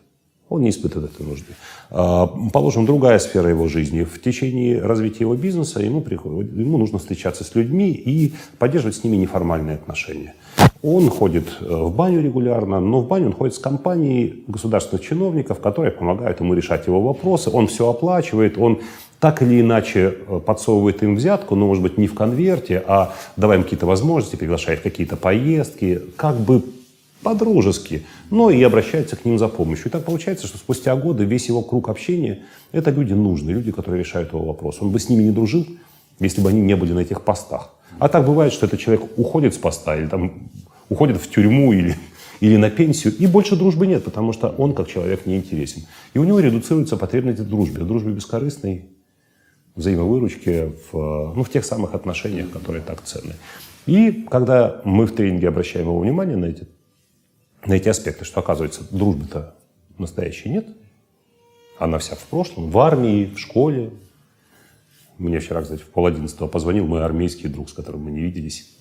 Он 0.49 0.61
не 0.63 0.71
испытывает 0.71 1.13
этой 1.13 1.27
нужды. 1.27 1.55
А, 1.91 2.27
Положим, 2.53 2.87
другая 2.87 3.19
сфера 3.19 3.49
его 3.49 3.67
жизни. 3.67 4.05
В 4.05 4.21
течение 4.21 4.81
развития 4.81 5.21
его 5.21 5.35
бизнеса 5.35 5.81
ему, 5.81 6.01
приходит, 6.01 6.53
ему 6.53 6.79
нужно 6.79 6.99
встречаться 6.99 7.45
с 7.45 7.55
людьми 7.55 7.91
и 7.91 8.35
поддерживать 8.59 8.97
с 8.97 9.05
ними 9.05 9.17
неформальные 9.17 9.77
отношения. 9.77 10.35
Он 10.83 11.09
ходит 11.09 11.47
э, 11.61 11.65
в 11.65 11.95
баню 11.95 12.21
регулярно, 12.21 12.79
но 12.79 13.01
в 13.01 13.09
баню 13.09 13.29
он 13.29 13.33
ходит 13.33 13.55
с 13.55 13.59
компанией 13.59 14.45
государственных 14.49 15.03
чиновников, 15.03 15.61
которые 15.61 15.93
помогают 15.93 16.41
ему 16.41 16.53
решать 16.53 16.87
его 16.87 17.01
вопросы. 17.01 17.49
Он 17.51 17.69
все 17.69 17.89
оплачивает, 17.89 18.59
он 18.59 18.81
так 19.19 19.41
или 19.41 19.63
иначе 19.63 20.15
э, 20.29 20.41
подсовывает 20.45 21.03
им 21.03 21.17
взятку, 21.17 21.55
но, 21.55 21.67
может 21.67 21.83
быть, 21.83 21.97
не 21.97 22.07
в 22.07 22.15
конверте, 22.15 22.85
а 22.87 23.15
давая 23.39 23.57
им 23.57 23.65
какие-то 23.65 23.87
возможности, 23.87 24.37
приглашает 24.37 24.83
какие-то 24.83 25.17
поездки, 25.17 26.03
как 26.17 26.39
бы 26.39 26.63
по-дружески, 27.23 28.05
но 28.35 28.50
и 28.50 28.61
обращается 28.64 29.14
к 29.14 29.25
ним 29.25 29.38
за 29.38 29.47
помощью. 29.47 29.87
И 29.87 29.91
так 29.91 30.05
получается, 30.05 30.49
что 30.49 30.59
спустя 30.59 30.97
годы 30.97 31.25
весь 31.25 31.47
его 31.47 31.62
круг 31.62 31.88
общения– 31.88 32.43
это 32.73 32.91
люди 32.91 33.12
нужные, 33.12 33.55
люди, 33.55 33.71
которые 33.71 34.03
решают 34.03 34.33
его 34.33 34.45
вопрос. 34.45 34.79
Он 34.81 34.91
бы 34.91 34.99
с 34.99 35.09
ними 35.09 35.23
не 35.23 35.31
дружил, 35.31 35.64
если 36.19 36.41
бы 36.41 36.49
они 36.49 36.61
не 36.61 36.75
были 36.75 36.93
на 36.93 36.99
этих 36.99 37.23
постах. 37.23 37.76
А 38.00 38.09
так 38.09 38.26
бывает, 38.26 38.53
что 38.53 38.67
этот 38.67 38.81
человек 38.81 39.05
уходит 39.17 39.55
с 39.55 39.59
поста 39.59 39.97
или 39.97 40.09
там 40.09 40.50
уходит 40.88 41.19
в 41.19 41.31
тюрьму 41.31 41.73
или, 41.73 41.95
или 42.41 42.57
на 42.57 42.71
пенсию, 42.71 43.14
и 43.17 43.29
больше 43.29 43.55
дружбы 43.55 43.87
нет, 43.87 44.03
потому 44.03 44.33
что 44.33 44.49
он 44.49 44.75
как 44.75 44.88
человек 44.88 45.26
не 45.26 45.37
интересен. 45.37 45.87
И 46.12 46.19
у 46.19 46.25
него 46.25 46.41
редуцируется 46.41 46.97
потребность 46.97 47.38
в 47.38 47.49
дружбе, 47.49 47.85
дружбе 47.85 48.12
бескорыстной, 48.14 48.87
взаимовыручке, 49.76 50.73
в, 50.91 51.35
ну, 51.37 51.45
в 51.45 51.50
тех 51.50 51.64
самых 51.64 51.95
отношениях, 51.95 52.50
которые 52.50 52.83
так 52.83 53.00
ценны. 53.03 53.35
И 53.87 54.26
когда 54.29 54.81
мы 54.85 55.07
в 55.07 55.12
тренинге 55.12 55.47
обращаем 55.47 55.87
его 55.87 56.00
внимание 56.00 56.37
на 56.37 56.47
эти, 56.47 56.67
на 57.66 57.75
эти 57.75 57.88
аспекты, 57.88 58.25
что 58.25 58.40
оказывается, 58.40 58.83
дружбы-то 58.90 59.54
настоящей 59.99 60.50
нет, 60.50 60.66
она 61.78 61.99
вся 61.99 62.14
в 62.14 62.25
прошлом, 62.25 62.71
в 62.71 62.78
армии, 62.78 63.26
в 63.26 63.38
школе. 63.38 63.92
Мне 65.18 65.40
вчера, 65.40 65.62
кстати, 65.62 65.80
в 65.80 65.87
пол 65.87 66.06
одиннадцатого 66.06 66.49
позвонил 66.49 66.87
мой 66.87 67.04
армейский 67.04 67.49
друг, 67.49 67.71
с 67.71 67.73
которым 67.73 68.02
мы 68.04 68.11
не 68.11 68.21
виделись 68.21 68.75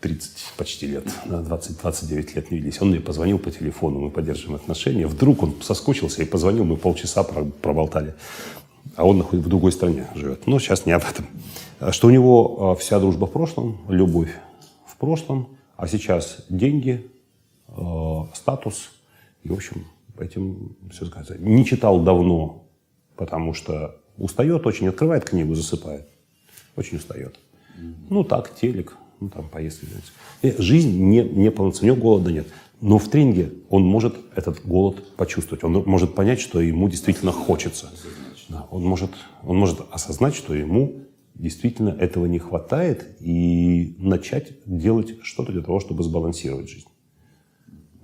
30 0.00 0.30
почти 0.56 0.86
лет, 0.88 1.04
20-29 1.26 2.34
лет 2.34 2.50
не 2.50 2.56
виделись. 2.58 2.82
Он 2.82 2.90
мне 2.90 3.00
позвонил 3.00 3.38
по 3.38 3.50
телефону, 3.50 4.00
мы 4.00 4.10
поддерживаем 4.10 4.56
отношения. 4.56 5.06
Вдруг 5.06 5.44
он 5.44 5.54
соскучился 5.62 6.22
и 6.22 6.24
позвонил, 6.24 6.64
мы 6.64 6.76
полчаса 6.76 7.22
проболтали. 7.22 8.14
А 8.96 9.06
он 9.06 9.18
находится 9.18 9.46
в 9.46 9.50
другой 9.50 9.70
стране 9.70 10.08
живет. 10.14 10.46
Но 10.46 10.58
сейчас 10.58 10.86
не 10.86 10.92
об 10.92 11.02
этом. 11.04 11.26
Что 11.92 12.08
у 12.08 12.10
него 12.10 12.72
а, 12.72 12.74
вся 12.74 12.98
дружба 12.98 13.26
в 13.26 13.32
прошлом, 13.32 13.78
любовь 13.88 14.30
в 14.86 14.96
прошлом, 14.96 15.48
а 15.76 15.86
сейчас 15.86 16.44
деньги, 16.48 17.06
статус. 18.34 18.90
И, 19.42 19.48
в 19.48 19.54
общем, 19.54 19.86
этим 20.18 20.76
все 20.90 21.06
сказать. 21.06 21.40
Не 21.40 21.64
читал 21.64 22.00
давно, 22.00 22.64
потому 23.16 23.54
что 23.54 24.00
устает 24.16 24.66
очень, 24.66 24.88
открывает 24.88 25.24
книгу, 25.24 25.54
засыпает. 25.54 26.08
Очень 26.76 26.98
устает. 26.98 27.38
Ну 28.10 28.24
так, 28.24 28.54
телек, 28.54 28.96
ну, 29.20 29.28
там. 29.28 29.50
И 30.42 30.54
жизнь 30.58 31.00
не, 31.00 31.22
не 31.22 31.50
полноценна, 31.50 31.92
у 31.92 31.96
него 31.96 32.02
голода 32.02 32.32
нет. 32.32 32.46
Но 32.80 32.98
в 32.98 33.08
тренинге 33.08 33.52
он 33.68 33.84
может 33.84 34.16
этот 34.34 34.64
голод 34.66 35.16
почувствовать. 35.16 35.62
Он 35.62 35.72
может 35.86 36.14
понять, 36.14 36.40
что 36.40 36.60
ему 36.60 36.88
действительно 36.88 37.30
хочется. 37.30 37.90
Да, 38.48 38.66
он, 38.70 38.82
может, 38.82 39.10
он 39.44 39.56
может 39.56 39.80
осознать, 39.90 40.34
что 40.34 40.54
ему 40.54 41.04
действительно 41.34 41.90
этого 41.90 42.26
не 42.26 42.38
хватает 42.38 43.16
и 43.20 43.94
начать 43.98 44.52
делать 44.66 45.14
что-то 45.22 45.52
для 45.52 45.62
того, 45.62 45.80
чтобы 45.80 46.02
сбалансировать 46.02 46.68
жизнь. 46.68 46.88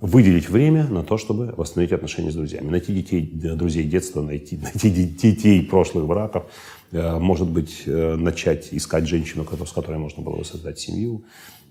Выделить 0.01 0.49
время 0.49 0.85
на 0.87 1.03
то, 1.03 1.17
чтобы 1.17 1.53
восстановить 1.57 1.91
отношения 1.91 2.31
с 2.31 2.35
друзьями. 2.35 2.69
Найти 2.69 2.93
детей, 2.93 3.21
друзей 3.33 3.83
детства, 3.83 4.21
найти, 4.21 4.57
найти 4.61 4.89
детей 4.89 5.61
прошлых 5.63 6.07
браков, 6.07 6.45
Э, 6.91 7.19
может 7.19 7.49
быть, 7.49 7.83
э, 7.85 8.15
начать 8.15 8.69
искать 8.71 9.07
женщину, 9.07 9.45
с 9.45 9.71
которой 9.71 9.97
можно 9.97 10.23
было 10.23 10.37
бы 10.37 10.45
создать 10.45 10.79
семью 10.79 11.23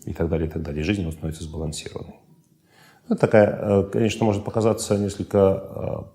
и 0.05 0.13
так 0.13 0.29
далее, 0.29 0.49
и 0.49 0.51
так 0.51 0.63
далее. 0.63 0.85
жизнь 0.85 1.11
становится 1.11 1.45
сбалансированной. 1.45 2.15
Это 3.07 3.17
такая, 3.17 3.59
э, 3.61 3.83
конечно, 3.93 4.25
может 4.25 4.45
показаться 4.45 4.97
несколько 4.97 6.07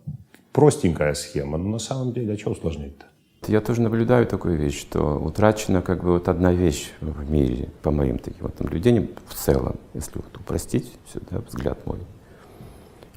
простенькая 0.52 1.14
схема, 1.16 1.58
но 1.58 1.70
на 1.70 1.80
самом 1.80 2.14
деле, 2.14 2.34
а 2.34 2.38
что 2.38 2.52
усложнять-то? 2.52 3.06
Я 3.48 3.62
тоже 3.62 3.82
наблюдаю 3.82 4.26
такую 4.26 4.58
вещь, 4.58 4.80
что 4.80 5.18
утрачена 5.18 5.82
как 5.82 6.04
бы 6.04 6.14
вот 6.14 6.28
одна 6.30 6.54
вещь 6.54 6.92
в 7.02 7.30
мире, 7.30 7.70
по 7.82 7.92
моим 7.92 8.18
таким 8.18 8.44
вот 8.44 8.60
наблюдениям, 8.60 9.10
в 9.28 9.36
целом, 9.36 9.76
если 9.94 10.14
вот 10.16 10.38
упростить 10.38 10.92
сюда 11.12 11.42
взгляд 11.48 11.86
мой 11.86 12.00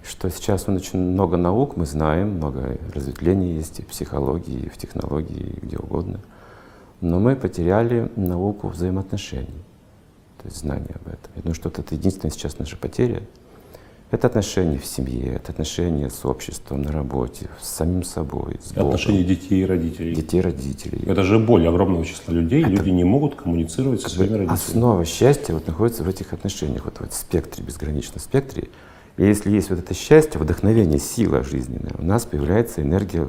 что 0.08 0.30
сейчас 0.30 0.68
очень 0.68 1.00
много 1.00 1.36
наук, 1.36 1.76
мы 1.76 1.84
знаем, 1.84 2.36
много 2.36 2.78
разветвлений 2.94 3.54
есть 3.54 3.80
и 3.80 3.82
в 3.82 3.86
психологии, 3.86 4.66
и 4.66 4.68
в 4.68 4.76
технологии, 4.76 5.56
и 5.56 5.66
где 5.66 5.78
угодно. 5.78 6.20
Но 7.00 7.18
мы 7.18 7.36
потеряли 7.36 8.10
науку 8.16 8.68
взаимоотношений, 8.68 9.64
то 10.38 10.46
есть 10.46 10.58
знание 10.58 10.94
об 10.94 11.08
этом. 11.08 11.30
Я 11.34 11.42
думаю, 11.42 11.54
что 11.54 11.68
это 11.68 11.94
единственная 11.94 12.30
сейчас 12.30 12.58
наша 12.58 12.76
потеря. 12.76 13.22
Это 14.12 14.28
отношения 14.28 14.78
в 14.78 14.86
семье, 14.86 15.34
это 15.34 15.50
отношения 15.50 16.10
с 16.10 16.24
обществом, 16.24 16.82
на 16.82 16.92
работе, 16.92 17.48
с 17.60 17.68
самим 17.68 18.04
собой, 18.04 18.60
с 18.62 18.72
Богом. 18.72 18.90
Отношения 18.90 19.24
детей 19.24 19.62
и 19.62 19.66
родителей. 19.66 20.14
Детей 20.14 20.38
и 20.38 20.40
родителей. 20.40 21.02
Это 21.06 21.24
же 21.24 21.40
боль 21.40 21.66
огромного 21.66 22.04
числа 22.04 22.32
людей. 22.32 22.62
Это 22.62 22.70
Люди 22.70 22.90
не 22.90 23.02
могут 23.02 23.34
коммуницировать 23.34 24.02
со 24.02 24.08
своими 24.08 24.34
родителями. 24.34 24.54
Основа 24.54 25.04
счастья 25.04 25.54
вот 25.54 25.66
находится 25.66 26.04
в 26.04 26.08
этих 26.08 26.32
отношениях, 26.32 26.84
вот 26.84 26.98
в 26.98 27.00
этом 27.00 27.12
спектре, 27.12 27.64
безграничном 27.64 28.20
спектре. 28.20 28.68
И 29.16 29.24
если 29.24 29.50
есть 29.50 29.70
вот 29.70 29.80
это 29.80 29.92
счастье, 29.92 30.40
вдохновение, 30.40 31.00
сила 31.00 31.42
жизненная, 31.42 31.92
у 31.98 32.04
нас 32.04 32.26
появляется 32.26 32.82
энергия 32.82 33.28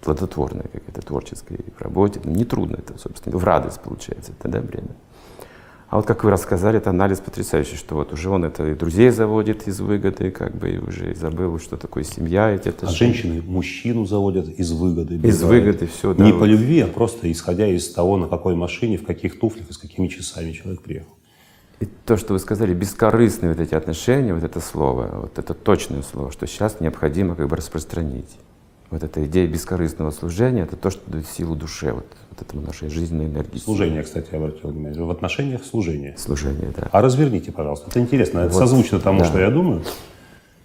плодотворная, 0.00 0.68
какая-то 0.72 1.02
творческая 1.02 1.58
в 1.76 1.82
работе. 1.82 2.20
Ну, 2.24 2.30
нетрудно 2.30 2.76
это, 2.76 2.98
собственно, 2.98 3.36
в 3.36 3.44
радость 3.44 3.80
получается 3.80 4.32
тогда 4.40 4.60
время. 4.60 4.88
А 5.88 5.96
вот 5.96 6.06
как 6.06 6.24
вы 6.24 6.30
рассказали, 6.30 6.78
это 6.78 6.90
анализ 6.90 7.20
потрясающий, 7.20 7.76
что 7.76 7.94
вот 7.94 8.12
уже 8.12 8.28
он 8.28 8.44
это 8.44 8.66
и 8.66 8.74
друзей 8.74 9.10
заводит 9.10 9.68
из 9.68 9.80
выгоды, 9.80 10.32
как 10.32 10.56
бы 10.56 10.70
и 10.70 10.78
уже 10.78 11.14
забыл, 11.14 11.60
что 11.60 11.76
такое 11.76 12.02
семья. 12.02 12.50
Эти 12.50 12.74
а 12.80 12.86
женщины 12.86 13.40
мужчину 13.40 14.04
заводят 14.04 14.48
из 14.48 14.72
выгоды. 14.72 15.14
Из 15.16 15.42
выгоды, 15.42 15.86
все, 15.86 16.12
да. 16.12 16.24
Не 16.24 16.32
вот. 16.32 16.40
по 16.40 16.44
любви, 16.44 16.80
а 16.80 16.88
просто 16.88 17.30
исходя 17.30 17.68
из 17.68 17.88
того, 17.92 18.16
на 18.16 18.26
какой 18.26 18.56
машине, 18.56 18.98
в 18.98 19.04
каких 19.04 19.38
туфлях 19.38 19.70
и 19.70 19.72
с 19.72 19.78
какими 19.78 20.08
часами 20.08 20.50
человек 20.50 20.82
приехал. 20.82 21.16
И 21.78 21.86
то, 22.04 22.16
что 22.16 22.32
вы 22.32 22.40
сказали, 22.40 22.74
бескорыстные 22.74 23.52
вот 23.52 23.60
эти 23.60 23.74
отношения, 23.74 24.34
вот 24.34 24.42
это 24.42 24.60
слово, 24.60 25.10
вот 25.22 25.38
это 25.38 25.54
точное 25.54 26.02
слово, 26.02 26.32
что 26.32 26.48
сейчас 26.48 26.80
необходимо 26.80 27.36
как 27.36 27.48
бы 27.48 27.56
распространить. 27.56 28.38
Вот 28.90 29.04
эта 29.04 29.24
идея 29.26 29.46
бескорыстного 29.46 30.10
служения, 30.10 30.62
это 30.62 30.74
то, 30.74 30.90
что 30.90 31.08
дает 31.10 31.26
силу 31.26 31.54
душе, 31.54 31.92
вот, 31.92 32.06
вот 32.36 32.46
этому 32.46 32.66
нашей 32.66 32.88
жизненной 32.88 33.26
энергии. 33.26 33.58
Служение, 33.58 34.02
кстати, 34.02 34.28
я 34.32 34.38
обратил 34.38 34.70
внимание. 34.70 35.02
В 35.02 35.10
отношениях 35.10 35.64
служение. 35.64 36.14
Служение, 36.18 36.72
да. 36.76 36.88
А 36.92 37.00
разверните, 37.00 37.52
пожалуйста. 37.52 37.88
Это 37.90 38.00
интересно, 38.00 38.40
это 38.40 38.52
вот, 38.52 38.58
созвучно 38.58 38.98
тому, 39.00 39.20
да. 39.20 39.24
что 39.24 39.40
я 39.40 39.50
думаю. 39.50 39.82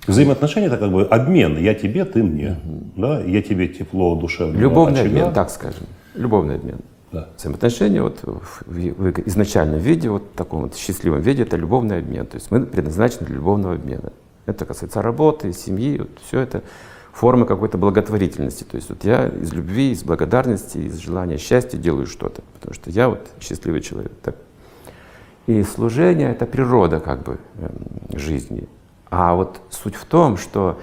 Взаимоотношения 0.07 0.67
это 0.67 0.77
как 0.77 0.91
бы 0.91 1.05
обмен. 1.05 1.57
Я 1.57 1.73
тебе, 1.73 2.05
ты 2.05 2.23
мне. 2.23 2.57
Угу. 2.63 3.01
Да? 3.01 3.21
Я 3.21 3.41
тебе 3.41 3.67
тепло, 3.67 4.15
душевно. 4.15 4.57
Любовный 4.57 5.01
очага. 5.01 5.19
обмен, 5.19 5.33
так 5.33 5.49
скажем. 5.49 5.85
Любовный 6.15 6.55
обмен. 6.55 6.79
Да. 7.11 7.29
Взаимоотношения 7.37 8.01
вот 8.01 8.19
в, 8.23 8.63
в 8.65 9.19
изначальном 9.27 9.79
виде, 9.79 10.09
вот 10.09 10.23
в 10.33 10.37
таком 10.37 10.61
вот 10.61 10.75
счастливом 10.75 11.21
виде, 11.21 11.43
это 11.43 11.57
любовный 11.57 11.99
обмен. 11.99 12.25
То 12.25 12.35
есть 12.35 12.49
мы 12.51 12.65
предназначены 12.65 13.27
для 13.27 13.35
любовного 13.35 13.75
обмена. 13.75 14.11
Это 14.45 14.65
касается 14.65 15.01
работы, 15.01 15.53
семьи, 15.53 15.99
вот 15.99 16.09
все 16.25 16.39
это 16.39 16.63
формы 17.21 17.45
какой-то 17.45 17.77
благотворительности. 17.77 18.63
То 18.63 18.77
есть 18.77 18.89
вот 18.89 19.03
я 19.03 19.27
из 19.27 19.53
любви, 19.53 19.91
из 19.91 20.03
благодарности, 20.03 20.79
из 20.79 20.97
желания 20.97 21.37
счастья 21.37 21.77
делаю 21.77 22.07
что-то, 22.07 22.41
потому 22.53 22.73
что 22.73 22.89
я 22.89 23.09
вот 23.09 23.27
счастливый 23.39 23.81
человек. 23.81 24.11
Так. 24.23 24.37
И 25.45 25.61
служение— 25.61 26.31
это 26.31 26.47
природа 26.47 26.99
как 26.99 27.21
бы 27.21 27.37
эм, 27.59 28.17
жизни. 28.17 28.67
А 29.11 29.35
вот 29.35 29.61
суть 29.69 29.93
в 29.93 30.05
том, 30.05 30.35
что 30.35 30.79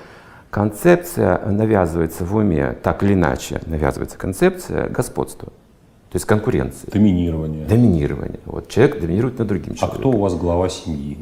концепция 0.50 1.44
навязывается 1.44 2.24
в 2.24 2.36
уме, 2.36 2.72
так 2.84 3.02
или 3.02 3.14
иначе 3.14 3.60
навязывается 3.66 4.16
концепция 4.16 4.88
господства. 4.88 5.52
То 6.10 6.16
есть 6.16 6.24
конкуренция. 6.24 6.90
Доминирование. 6.90 7.66
Доминирование. 7.66 8.40
Вот 8.46 8.68
человек 8.68 8.98
доминирует 8.98 9.38
над 9.38 9.46
другим 9.46 9.74
человеком. 9.74 9.90
А 9.90 9.98
кто 9.98 10.10
у 10.10 10.18
вас 10.18 10.34
глава 10.36 10.70
семьи? 10.70 11.18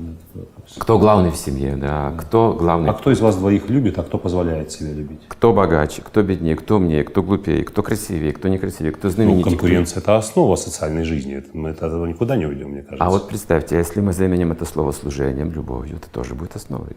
Кто 0.79 0.99
главный 1.01 1.33
в 1.33 1.37
семье, 1.37 1.75
да. 1.77 2.15
Кто 2.17 2.53
главный. 2.53 2.91
А 2.91 2.93
кто 2.93 3.11
из 3.11 3.21
вас 3.21 3.37
двоих 3.37 3.69
любит, 3.69 3.99
а 3.99 4.05
кто 4.05 4.17
позволяет 4.17 4.71
себя 4.71 4.93
любить? 4.93 5.23
Кто 5.27 5.53
богаче, 5.53 6.03
кто 6.03 6.23
беднее, 6.23 6.55
кто 6.55 6.77
умнее, 6.77 7.03
кто 7.03 7.25
глупее, 7.25 7.65
кто 7.65 7.83
красивее, 7.83 8.33
кто 8.33 8.47
некрасивее, 8.47 8.93
кто 8.93 9.11
знаменитее. 9.11 9.45
Ну, 9.45 9.51
конкуренция 9.51 10.01
кто...– 10.01 10.13
это 10.13 10.19
основа 10.19 10.55
социальной 10.55 11.03
жизни. 11.03 11.43
Мы 11.53 11.71
от 11.71 11.79
этого 11.79 12.07
никуда 12.07 12.37
не 12.37 12.47
уйдем, 12.47 12.69
мне 12.69 12.83
кажется. 12.83 13.05
А 13.05 13.11
вот 13.11 13.27
представьте, 13.29 13.77
если 13.77 14.01
мы 14.01 14.13
заменим 14.13 14.53
это 14.53 14.65
слово 14.65 14.93
служением, 14.93 15.51
любовью, 15.51 15.97
это 15.97 16.09
тоже 16.11 16.37
будет 16.37 16.55
основой. 16.55 16.95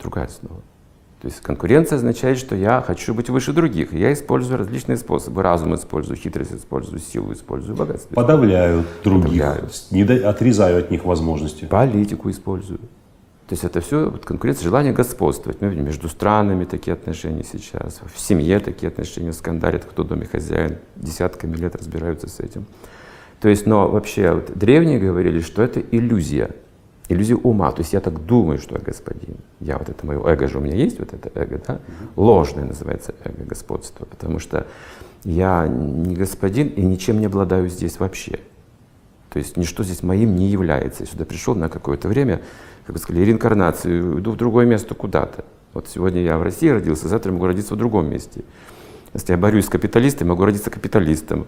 Другая 0.00 0.26
основа. 0.26 0.62
То 1.24 1.28
есть 1.30 1.40
конкуренция 1.40 1.96
означает, 1.96 2.36
что 2.36 2.54
я 2.54 2.82
хочу 2.86 3.14
быть 3.14 3.30
выше 3.30 3.54
других. 3.54 3.94
я 3.94 4.12
использую 4.12 4.58
различные 4.58 4.98
способы. 4.98 5.42
Разум 5.42 5.74
использую, 5.74 6.18
хитрость 6.18 6.52
использую, 6.52 6.98
силу 6.98 7.32
использую, 7.32 7.74
богатство. 7.74 8.14
Подавляю 8.14 8.84
других, 9.02 9.42
Подавляю. 9.42 9.68
Не 9.90 10.04
до, 10.04 10.28
отрезаю 10.28 10.80
от 10.80 10.90
них 10.90 11.06
возможности. 11.06 11.64
Политику 11.64 12.28
использую. 12.28 12.78
То 12.78 13.52
есть 13.52 13.64
это 13.64 13.80
все 13.80 14.10
вот 14.10 14.26
конкуренция, 14.26 14.64
желание 14.64 14.92
господствовать. 14.92 15.62
Мы 15.62 15.68
видим 15.68 15.86
между 15.86 16.10
странами 16.10 16.66
такие 16.66 16.92
отношения 16.92 17.42
сейчас, 17.42 18.02
в 18.14 18.20
семье 18.20 18.58
такие 18.60 18.88
отношения 18.88 19.32
скандалят, 19.32 19.86
кто 19.86 20.02
в 20.02 20.08
доме 20.08 20.26
хозяин, 20.26 20.76
десятками 20.94 21.56
лет 21.56 21.74
разбираются 21.74 22.28
с 22.28 22.38
этим. 22.38 22.66
То 23.40 23.48
есть, 23.48 23.64
но 23.64 23.88
вообще 23.88 24.30
вот, 24.32 24.52
древние 24.54 24.98
говорили, 24.98 25.40
что 25.40 25.62
это 25.62 25.80
иллюзия. 25.80 26.50
Иллюзия 27.08 27.36
ума. 27.36 27.70
То 27.72 27.80
есть 27.80 27.92
я 27.92 28.00
так 28.00 28.24
думаю, 28.24 28.58
что 28.58 28.76
я 28.76 28.80
господин. 28.80 29.36
Я 29.60 29.78
вот 29.78 29.88
это 29.88 30.06
мое 30.06 30.22
эго 30.26 30.48
же 30.48 30.58
у 30.58 30.60
меня 30.60 30.76
есть, 30.76 30.98
вот 30.98 31.12
это 31.12 31.30
эго, 31.38 31.60
да? 31.66 31.80
Ложное 32.16 32.64
называется 32.64 33.14
эго 33.24 33.44
господство, 33.44 34.04
потому 34.04 34.38
что 34.38 34.66
я 35.24 35.66
не 35.66 36.14
господин 36.14 36.68
и 36.68 36.82
ничем 36.82 37.20
не 37.20 37.26
обладаю 37.26 37.68
здесь 37.68 37.98
вообще. 37.98 38.40
То 39.30 39.38
есть 39.38 39.56
ничто 39.56 39.82
здесь 39.82 40.02
моим 40.02 40.36
не 40.36 40.48
является. 40.48 41.02
Я 41.02 41.10
сюда 41.10 41.24
пришел 41.24 41.54
на 41.54 41.68
какое-то 41.68 42.08
время, 42.08 42.40
как 42.86 42.94
бы 42.94 43.00
сказали, 43.00 43.24
реинкарнацию, 43.24 44.20
иду 44.20 44.32
в 44.32 44.36
другое 44.36 44.64
место 44.66 44.94
куда-то. 44.94 45.44
Вот 45.72 45.88
сегодня 45.88 46.22
я 46.22 46.38
в 46.38 46.42
России 46.42 46.68
родился, 46.68 47.08
завтра 47.08 47.32
могу 47.32 47.46
родиться 47.46 47.74
в 47.74 47.76
другом 47.76 48.08
месте. 48.08 48.44
Если 49.12 49.32
я 49.32 49.38
борюсь 49.38 49.66
с 49.66 49.68
капиталистом, 49.68 50.28
могу 50.28 50.44
родиться 50.44 50.70
капиталистом. 50.70 51.46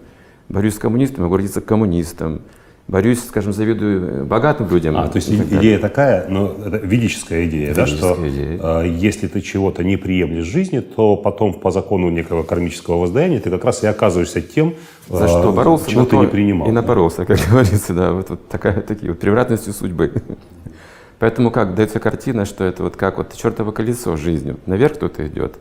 Борюсь 0.49 0.75
с 0.75 0.79
коммунистом, 0.79 1.23
могу 1.23 1.37
родиться 1.37 1.61
коммунистом 1.61 2.41
борюсь, 2.87 3.23
скажем, 3.23 3.53
завидую 3.53 4.25
богатым 4.25 4.69
людям. 4.69 4.97
А, 4.97 5.07
то 5.07 5.17
есть 5.17 5.29
идея 5.29 5.79
такая, 5.79 6.27
но 6.29 6.55
это 6.65 6.77
ведическая 6.77 7.45
идея, 7.45 7.73
ведическая 7.73 8.01
да, 8.01 8.15
что 8.15 8.29
идея. 8.29 8.59
Э, 8.61 8.87
если 8.87 9.27
ты 9.27 9.41
чего-то 9.41 9.83
не 9.83 9.97
приемлешь 9.97 10.47
в 10.47 10.51
жизни, 10.51 10.79
то 10.79 11.17
потом 11.17 11.53
по 11.53 11.71
закону 11.71 12.09
некого 12.09 12.43
кармического 12.43 12.97
воздаяния 12.97 13.39
ты 13.39 13.49
как 13.49 13.65
раз 13.65 13.83
и 13.83 13.87
оказываешься 13.87 14.41
тем, 14.41 14.75
за 15.09 15.25
э, 15.25 15.27
что 15.27 15.51
боролся, 15.51 15.89
чего 15.89 16.05
ты 16.05 16.17
не 16.17 16.27
принимал. 16.27 16.67
И 16.67 16.71
напоролся, 16.71 17.25
как 17.25 17.39
говорится, 17.49 17.93
да, 17.93 18.13
вот, 18.13 18.29
вот 18.29 18.47
такая, 18.47 18.81
такие 18.81 19.11
вот 19.11 19.19
превратности 19.19 19.71
судьбы. 19.71 20.13
Поэтому 21.19 21.51
как 21.51 21.75
дается 21.75 21.99
картина, 21.99 22.45
что 22.45 22.63
это 22.63 22.83
вот 22.83 22.95
как 22.95 23.17
вот 23.17 23.33
чертово 23.35 23.71
колесо 23.71 24.15
жизни. 24.15 24.55
Наверх 24.65 24.93
кто-то 24.93 25.27
идет, 25.27 25.55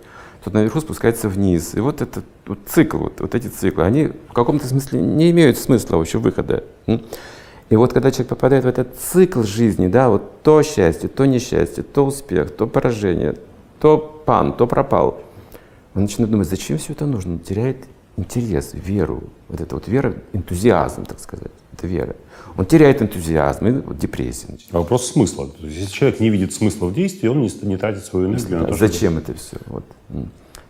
тут 0.46 0.54
наверху 0.54 0.80
спускается 0.80 1.28
вниз. 1.28 1.74
И 1.74 1.80
вот 1.80 2.00
этот 2.00 2.24
вот 2.46 2.60
цикл, 2.66 2.98
вот, 2.98 3.20
вот 3.20 3.34
эти 3.34 3.48
циклы, 3.48 3.82
они 3.82 4.12
в 4.28 4.32
каком-то 4.32 4.64
смысле 4.68 5.00
не 5.00 5.32
имеют 5.32 5.58
смысла 5.58 5.96
вообще 5.96 6.18
выхода. 6.18 6.62
И 6.86 7.74
вот 7.74 7.92
когда 7.92 8.12
человек 8.12 8.28
попадает 8.28 8.62
в 8.62 8.68
этот 8.68 8.96
цикл 8.96 9.42
жизни, 9.42 9.88
да, 9.88 10.08
вот 10.08 10.42
то 10.42 10.62
счастье, 10.62 11.08
то 11.08 11.26
несчастье, 11.26 11.82
то 11.82 12.06
успех, 12.06 12.54
то 12.54 12.68
поражение, 12.68 13.34
то 13.80 13.98
пан, 13.98 14.56
то 14.56 14.68
пропал, 14.68 15.20
он 15.96 16.02
начинает 16.02 16.30
думать, 16.30 16.48
зачем 16.48 16.78
все 16.78 16.92
это 16.92 17.06
нужно? 17.06 17.32
Он 17.32 17.38
теряет 17.40 17.78
интерес, 18.16 18.70
веру. 18.72 19.24
Вот 19.48 19.60
это 19.60 19.74
вот 19.74 19.88
вера, 19.88 20.14
энтузиазм, 20.32 21.06
так 21.06 21.18
сказать. 21.18 21.50
Это 21.72 21.88
вера. 21.88 22.14
Он 22.56 22.64
теряет 22.64 23.02
энтузиазм, 23.02 23.66
и 23.66 23.72
вот 23.72 23.98
депрессия 23.98 24.46
начинается. 24.46 24.76
А 24.76 24.78
вопрос 24.78 25.10
смысла. 25.10 25.48
То 25.48 25.66
есть, 25.66 25.78
если 25.78 25.92
человек 25.92 26.20
не 26.20 26.30
видит 26.30 26.54
смысла 26.54 26.86
в 26.86 26.94
действии, 26.94 27.28
он 27.28 27.40
не, 27.40 27.50
не 27.62 27.76
тратит 27.76 28.04
свою 28.04 28.28
энергию 28.28 28.60
на 28.60 28.66
то, 28.66 28.74
Зачем 28.74 29.18
это 29.18 29.34
все? 29.34 29.56
Вот. 29.66 29.84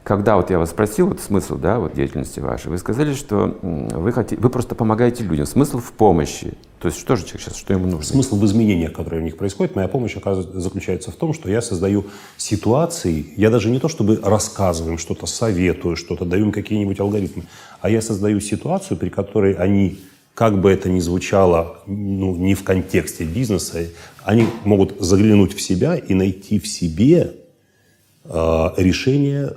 Когда 0.06 0.36
вот 0.36 0.50
я 0.50 0.60
вас 0.60 0.70
спросил 0.70 1.08
вот 1.08 1.20
смысл 1.20 1.56
да, 1.56 1.80
вот 1.80 1.94
деятельности 1.94 2.38
вашей, 2.38 2.68
вы 2.68 2.78
сказали, 2.78 3.12
что 3.12 3.58
вы, 3.60 4.12
хотите, 4.12 4.40
вы 4.40 4.50
просто 4.50 4.76
помогаете 4.76 5.24
людям. 5.24 5.46
Смысл 5.46 5.78
в 5.78 5.90
помощи. 5.90 6.54
То 6.78 6.86
есть 6.86 7.00
что 7.00 7.16
же 7.16 7.24
человек 7.24 7.40
сейчас, 7.40 7.56
что 7.56 7.72
ему 7.72 7.86
нужно? 7.86 8.04
Смысл 8.04 8.36
в 8.36 8.44
изменениях, 8.46 8.92
которые 8.92 9.20
у 9.20 9.24
них 9.24 9.36
происходят. 9.36 9.74
Моя 9.74 9.88
помощь 9.88 10.16
оказывается, 10.16 10.60
заключается 10.60 11.10
в 11.10 11.16
том, 11.16 11.34
что 11.34 11.50
я 11.50 11.60
создаю 11.60 12.04
ситуации, 12.36 13.34
я 13.36 13.50
даже 13.50 13.68
не 13.68 13.80
то 13.80 13.88
чтобы 13.88 14.20
рассказываю 14.22 14.92
им 14.92 14.98
что-то, 14.98 15.26
советую 15.26 15.96
что-то, 15.96 16.24
даю 16.24 16.44
им 16.44 16.52
какие-нибудь 16.52 17.00
алгоритмы, 17.00 17.42
а 17.80 17.90
я 17.90 18.00
создаю 18.00 18.38
ситуацию, 18.38 18.96
при 18.96 19.08
которой 19.08 19.54
они 19.54 19.98
как 20.36 20.60
бы 20.60 20.70
это 20.70 20.90
ни 20.90 21.00
звучало 21.00 21.78
ну, 21.86 22.36
не 22.36 22.54
в 22.54 22.62
контексте 22.62 23.24
бизнеса, 23.24 23.86
они 24.22 24.46
могут 24.64 25.00
заглянуть 25.00 25.54
в 25.54 25.62
себя 25.62 25.96
и 25.96 26.12
найти 26.12 26.58
в 26.58 26.68
себе 26.68 27.36
э, 28.24 28.68
решение 28.76 29.54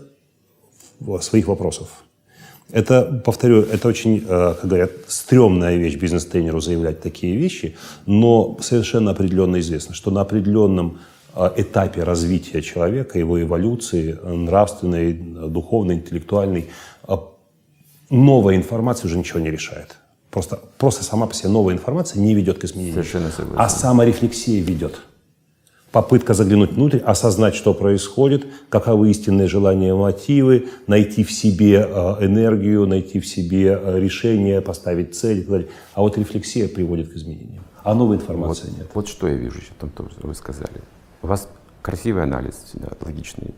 своих 1.19 1.47
вопросов. 1.49 1.89
Это, 2.71 3.21
повторю, 3.25 3.63
это 3.63 3.89
очень, 3.89 4.23
э, 4.25 4.55
как 4.61 4.65
говорят, 4.65 4.91
стрёмная 5.07 5.75
вещь 5.75 5.97
бизнес-тренеру 5.97 6.61
заявлять 6.61 7.01
такие 7.01 7.35
вещи, 7.35 7.75
но 8.05 8.57
совершенно 8.61 9.11
определенно 9.11 9.59
известно, 9.59 9.93
что 9.93 10.11
на 10.11 10.21
определенном 10.21 10.99
э, 11.35 11.51
этапе 11.57 12.03
развития 12.03 12.61
человека, 12.61 13.19
его 13.19 13.41
эволюции, 13.41 14.17
нравственной, 14.23 15.11
духовной, 15.11 15.95
интеллектуальной, 15.95 16.69
новая 18.09 18.55
информация 18.55 19.07
уже 19.07 19.17
ничего 19.17 19.41
не 19.41 19.51
решает. 19.51 19.97
Просто, 20.39 20.57
просто 20.77 21.03
сама 21.03 21.27
по 21.27 21.33
себе 21.33 21.49
новая 21.49 21.73
информация 21.73 22.21
не 22.21 22.33
ведет 22.33 22.59
к 22.59 22.63
изменению. 22.63 22.93
Совершенно 22.93 23.29
согласен. 23.29 23.59
А 23.59 23.67
саморефлексия 23.67 24.63
ведет 24.63 25.01
попытка 25.91 26.33
заглянуть 26.33 26.71
внутрь, 26.71 26.99
осознать, 26.99 27.55
что 27.55 27.73
происходит, 27.73 28.47
каковы 28.69 29.11
истинные 29.11 29.49
желания, 29.49 29.93
мотивы, 29.93 30.69
найти 30.87 31.25
в 31.25 31.31
себе 31.33 31.85
э, 31.85 32.25
энергию, 32.25 32.87
найти 32.87 33.19
в 33.19 33.27
себе 33.27 33.77
э, 33.77 33.99
решение, 33.99 34.61
поставить 34.61 35.13
цель 35.13 35.39
и 35.39 35.41
так 35.41 35.49
далее. 35.51 35.67
А 35.93 36.03
вот 36.03 36.17
рефлексия 36.17 36.69
приводит 36.69 37.11
к 37.11 37.17
изменениям. 37.17 37.65
А 37.83 37.93
новой 37.93 38.15
информации 38.15 38.67
вот, 38.69 38.77
нет. 38.77 38.87
Вот 38.93 39.09
что 39.09 39.27
я 39.27 39.33
вижу 39.33 39.59
в 39.59 39.89
том, 39.93 40.09
что 40.09 40.25
вы 40.25 40.35
сказали. 40.35 40.81
У 41.21 41.27
вас 41.27 41.49
красивый 41.81 42.23
анализ, 42.23 42.55
да, 42.75 42.87
логичный, 43.01 43.53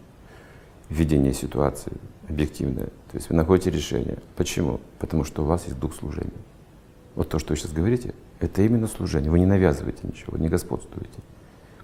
введение 0.89 1.36
ситуации, 1.36 1.94
объективное. 2.28 2.88
То 3.12 3.17
есть 3.17 3.30
вы 3.30 3.36
находите 3.36 3.70
решение. 3.70 4.17
Почему? 4.36 4.80
Потому 4.98 5.26
что 5.26 5.44
у 5.44 5.46
вас 5.46 5.65
есть 5.65 5.78
дух 5.78 5.94
служения. 5.94 6.32
Вот 7.15 7.30
то, 7.30 7.39
что 7.39 7.54
вы 7.54 7.58
сейчас 7.58 7.71
говорите, 7.71 8.13
это 8.39 8.62
именно 8.62 8.88
служение. 8.88 9.30
Вы 9.32 9.39
не 9.39 9.45
навязываете 9.45 10.00
ничего, 10.04 10.38
не 10.38 10.50
господствуете 10.50 11.19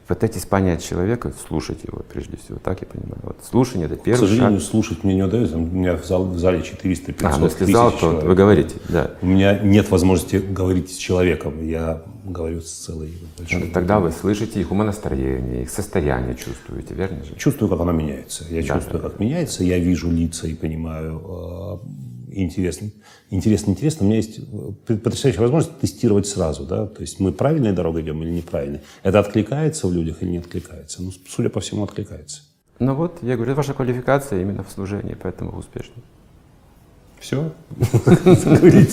пытайтесь 0.07 0.45
понять 0.45 0.83
человека, 0.83 1.33
слушать 1.47 1.83
его 1.83 2.01
прежде 2.11 2.37
всего, 2.37 2.57
так 2.63 2.81
я 2.81 2.87
понимаю. 2.87 3.19
Вот 3.23 3.37
слушание 3.43 3.87
это 3.87 3.97
первый 3.97 4.25
К 4.25 4.29
сожалению, 4.29 4.59
шаг. 4.59 4.69
слушать 4.69 5.03
мне 5.03 5.15
не 5.15 5.23
удается. 5.23 5.57
У 5.57 5.61
меня 5.61 5.95
в, 5.97 6.05
зал, 6.05 6.25
в 6.25 6.39
зале 6.39 6.63
400 6.63 7.13
500 7.13 7.31
а, 7.31 7.37
ну, 7.37 7.45
если 7.45 7.71
зал, 7.71 7.91
то 7.91 7.99
человек. 7.99 8.23
вы 8.23 8.35
говорите, 8.35 8.75
да. 8.89 9.11
У 9.21 9.25
меня 9.25 9.59
нет 9.59 9.89
возможности 9.91 10.37
говорить 10.37 10.91
с 10.91 10.95
человеком. 10.95 11.65
Я 11.67 12.03
говорю 12.25 12.61
с 12.61 12.71
целой 12.71 13.13
большой. 13.37 13.59
Ну, 13.59 13.71
тогда 13.71 13.99
вы 13.99 14.11
слышите 14.11 14.59
их 14.61 14.71
умонастроение, 14.71 15.63
их 15.63 15.69
состояние 15.69 16.35
чувствуете, 16.35 16.93
верно 16.93 17.23
же? 17.23 17.35
Чувствую, 17.35 17.69
как 17.69 17.79
оно 17.79 17.91
меняется. 17.91 18.45
Я 18.49 18.61
да, 18.61 18.75
чувствую, 18.75 19.01
да. 19.01 19.09
как 19.09 19.19
меняется. 19.19 19.63
Я 19.63 19.77
вижу 19.77 20.09
лица 20.09 20.47
и 20.47 20.53
понимаю. 20.53 21.81
Э, 22.37 22.41
интересно, 22.41 22.89
интересно, 23.29 23.71
интересно. 23.71 24.05
У 24.05 24.09
меня 24.09 24.17
есть 24.17 24.39
потрясающая 24.85 25.41
возможность 25.41 25.79
тестировать 25.79 26.27
сразу, 26.27 26.65
да, 26.65 26.85
то 26.85 27.01
есть 27.01 27.19
мы 27.19 27.31
правильной 27.31 27.73
дорогой 27.73 28.03
идем 28.03 28.21
или 28.23 28.29
неправильной. 28.29 28.81
Это 29.03 29.19
откликается 29.19 29.87
в 29.87 29.93
людях 29.93 30.21
или 30.21 30.31
не 30.31 30.37
откликается? 30.37 31.01
Ну, 31.01 31.11
судя 31.27 31.49
по 31.49 31.59
всему, 31.59 31.83
откликается. 31.83 32.41
Ну 32.79 32.93
вот, 32.93 33.17
я 33.23 33.35
говорю, 33.35 33.55
ваша 33.55 33.73
квалификация 33.73 34.41
именно 34.41 34.63
в 34.63 34.69
служении, 34.69 35.17
поэтому 35.19 35.51
вы 35.51 35.59
успешны. 35.59 36.03
Все? 37.19 37.51
Закрыли 38.25 38.87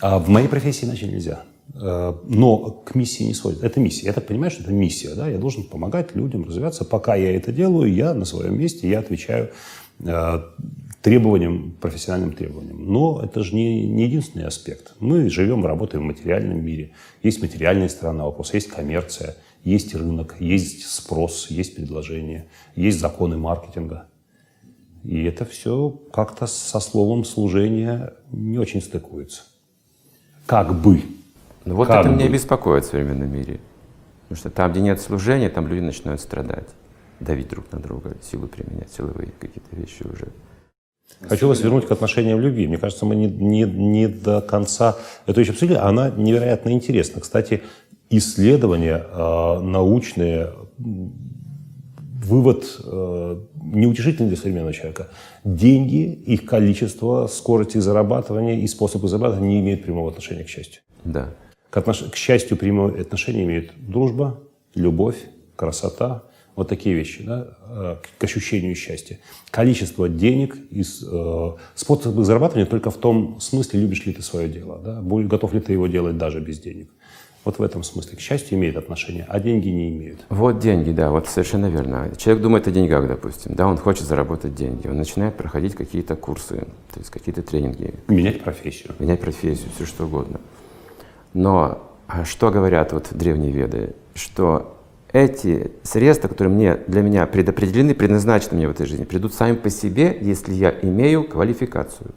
А 0.00 0.18
в 0.18 0.28
моей 0.28 0.48
профессии 0.48 0.86
иначе 0.86 1.06
нельзя. 1.06 1.44
Э, 1.74 2.14
но 2.24 2.70
к 2.70 2.94
миссии 2.94 3.24
не 3.24 3.34
сводит. 3.34 3.62
Это 3.62 3.80
миссия. 3.80 4.06
Я 4.06 4.14
так 4.14 4.26
понимаю, 4.26 4.50
что 4.50 4.62
это 4.62 4.72
миссия. 4.72 5.14
Да? 5.14 5.28
Я 5.28 5.36
должен 5.36 5.64
помогать 5.64 6.16
людям 6.16 6.44
развиваться. 6.44 6.86
Пока 6.86 7.14
я 7.16 7.36
это 7.36 7.52
делаю, 7.52 7.92
я 7.92 8.14
на 8.14 8.24
своем 8.24 8.58
месте, 8.58 8.88
я 8.88 9.00
отвечаю 9.00 9.50
э, 9.98 10.42
требованиям, 11.02 11.72
профессиональным 11.80 12.32
требованиям. 12.32 12.92
Но 12.92 13.20
это 13.22 13.42
же 13.42 13.54
не, 13.54 13.88
не 13.88 14.04
единственный 14.04 14.46
аспект. 14.46 14.94
Мы 15.00 15.30
живем, 15.30 15.64
работаем 15.64 16.04
в 16.04 16.06
материальном 16.06 16.64
мире. 16.64 16.92
Есть 17.22 17.40
материальная 17.40 17.88
сторона 17.88 18.24
вопроса, 18.24 18.56
есть 18.56 18.68
коммерция, 18.68 19.36
есть 19.64 19.94
рынок, 19.94 20.36
есть 20.40 20.86
спрос, 20.86 21.48
есть 21.50 21.74
предложение, 21.74 22.48
есть 22.76 23.00
законы 23.00 23.36
маркетинга. 23.36 24.06
И 25.04 25.24
это 25.24 25.46
все 25.46 25.98
как-то 26.12 26.46
со 26.46 26.80
словом 26.80 27.24
служения 27.24 28.12
не 28.30 28.58
очень 28.58 28.82
стыкуется. 28.82 29.44
Как 30.44 30.78
бы. 30.78 31.02
Ну 31.64 31.74
вот 31.74 31.88
как 31.88 32.00
это 32.00 32.10
бы. 32.10 32.16
меня 32.16 32.28
беспокоит 32.28 32.84
в 32.84 32.88
современном 32.88 33.32
мире. 33.32 33.60
Потому 34.22 34.38
что 34.38 34.50
там, 34.50 34.70
где 34.70 34.80
нет 34.80 35.00
служения, 35.00 35.48
там 35.48 35.66
люди 35.66 35.80
начинают 35.80 36.20
страдать, 36.20 36.68
давить 37.18 37.48
друг 37.48 37.72
на 37.72 37.80
друга, 37.80 38.16
силу 38.22 38.46
применять, 38.46 38.92
силовые 38.92 39.32
какие-то 39.38 39.74
вещи 39.74 40.02
уже. 40.02 40.28
Хочу 41.28 41.48
вас 41.48 41.60
вернуть 41.60 41.86
к 41.86 41.90
отношениям 41.90 42.40
любви. 42.40 42.66
Мне 42.66 42.78
кажется, 42.78 43.04
мы 43.04 43.14
не, 43.14 43.26
не, 43.26 43.62
не 43.62 44.08
до 44.08 44.40
конца 44.40 44.96
эту 45.26 45.40
вещь 45.40 45.50
обсудили. 45.50 45.76
Она 45.76 46.10
невероятно 46.10 46.70
интересна. 46.70 47.20
Кстати, 47.20 47.62
исследования 48.08 49.04
э, 49.06 49.60
научные, 49.60 50.50
вывод 50.78 52.64
э, 52.84 53.40
неутешительный 53.62 54.28
для 54.28 54.36
современного 54.36 54.72
человека. 54.72 55.08
Деньги, 55.44 56.12
их 56.26 56.46
количество, 56.46 57.26
скорость 57.26 57.76
их 57.76 57.82
зарабатывания 57.82 58.56
и 58.56 58.66
способы 58.66 59.08
зарабатывания 59.08 59.50
не 59.50 59.60
имеют 59.60 59.82
прямого 59.82 60.10
отношения 60.10 60.44
к 60.44 60.48
счастью. 60.48 60.82
Да. 61.04 61.34
К, 61.70 61.76
отнош... 61.78 62.04
к 62.10 62.16
счастью 62.16 62.56
прямое 62.56 63.00
отношение 63.00 63.44
имеют 63.44 63.72
дружба, 63.76 64.40
любовь, 64.74 65.16
красота, 65.56 66.24
вот 66.56 66.68
такие 66.68 66.94
вещи, 66.94 67.22
да, 67.22 67.48
э, 67.68 67.96
к 68.18 68.24
ощущению 68.24 68.74
счастья. 68.74 69.18
Количество 69.50 70.08
денег 70.08 70.56
и 70.70 70.82
э, 70.82 71.50
способы 71.74 72.24
зарабатывания 72.24 72.66
только 72.66 72.90
в 72.90 72.96
том 72.96 73.40
смысле, 73.40 73.80
любишь 73.80 74.06
ли 74.06 74.12
ты 74.12 74.22
свое 74.22 74.48
дело, 74.48 74.78
да, 74.78 75.00
готов 75.00 75.54
ли 75.54 75.60
ты 75.60 75.72
его 75.72 75.86
делать 75.86 76.18
даже 76.18 76.40
без 76.40 76.58
денег. 76.58 76.90
Вот 77.42 77.58
в 77.58 77.62
этом 77.62 77.82
смысле 77.82 78.18
к 78.18 78.20
счастью 78.20 78.58
имеет 78.58 78.76
отношение, 78.76 79.24
а 79.26 79.40
деньги 79.40 79.68
не 79.68 79.88
имеют. 79.88 80.20
Вот 80.28 80.58
деньги, 80.58 80.90
да, 80.90 81.10
вот 81.10 81.26
совершенно 81.26 81.70
верно. 81.70 82.12
Человек 82.18 82.42
думает 82.42 82.68
о 82.68 82.70
деньгах, 82.70 83.08
допустим, 83.08 83.54
да, 83.54 83.66
он 83.66 83.78
хочет 83.78 84.04
заработать 84.04 84.54
деньги, 84.54 84.86
он 84.86 84.98
начинает 84.98 85.36
проходить 85.36 85.74
какие-то 85.74 86.16
курсы, 86.16 86.66
то 86.92 86.98
есть 86.98 87.08
какие-то 87.08 87.42
тренинги. 87.42 87.94
Менять 88.08 88.42
профессию. 88.42 88.94
Менять 88.98 89.20
профессию, 89.20 89.68
все 89.74 89.86
что 89.86 90.04
угодно. 90.04 90.40
Но 91.32 91.90
А 92.12 92.24
что 92.24 92.50
говорят 92.50 92.92
вот 92.92 93.08
древние 93.12 93.52
веды? 93.52 93.94
Что 94.14 94.79
эти 95.12 95.72
средства, 95.82 96.28
которые 96.28 96.54
мне, 96.54 96.76
для 96.86 97.02
меня 97.02 97.26
предопределены, 97.26 97.94
предназначены 97.94 98.56
мне 98.56 98.68
в 98.68 98.70
этой 98.70 98.86
жизни, 98.86 99.04
придут 99.04 99.34
сами 99.34 99.56
по 99.56 99.70
себе, 99.70 100.16
если 100.20 100.54
я 100.54 100.70
имею 100.82 101.24
квалификацию. 101.24 102.12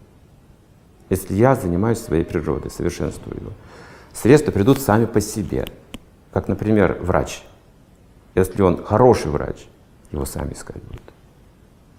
Если 1.09 1.33
я 1.35 1.55
занимаюсь 1.55 1.99
своей 1.99 2.23
природой, 2.23 2.71
совершенствую 2.71 3.37
ее. 3.37 3.49
Средства 4.13 4.51
придут 4.51 4.79
сами 4.79 5.05
по 5.05 5.21
себе. 5.21 5.65
Как, 6.31 6.47
например, 6.47 6.99
врач. 7.01 7.43
Если 8.35 8.61
он 8.61 8.83
хороший 8.83 9.31
врач, 9.31 9.67
его 10.11 10.25
сами 10.25 10.53
искать 10.53 10.81
будут. 10.83 11.01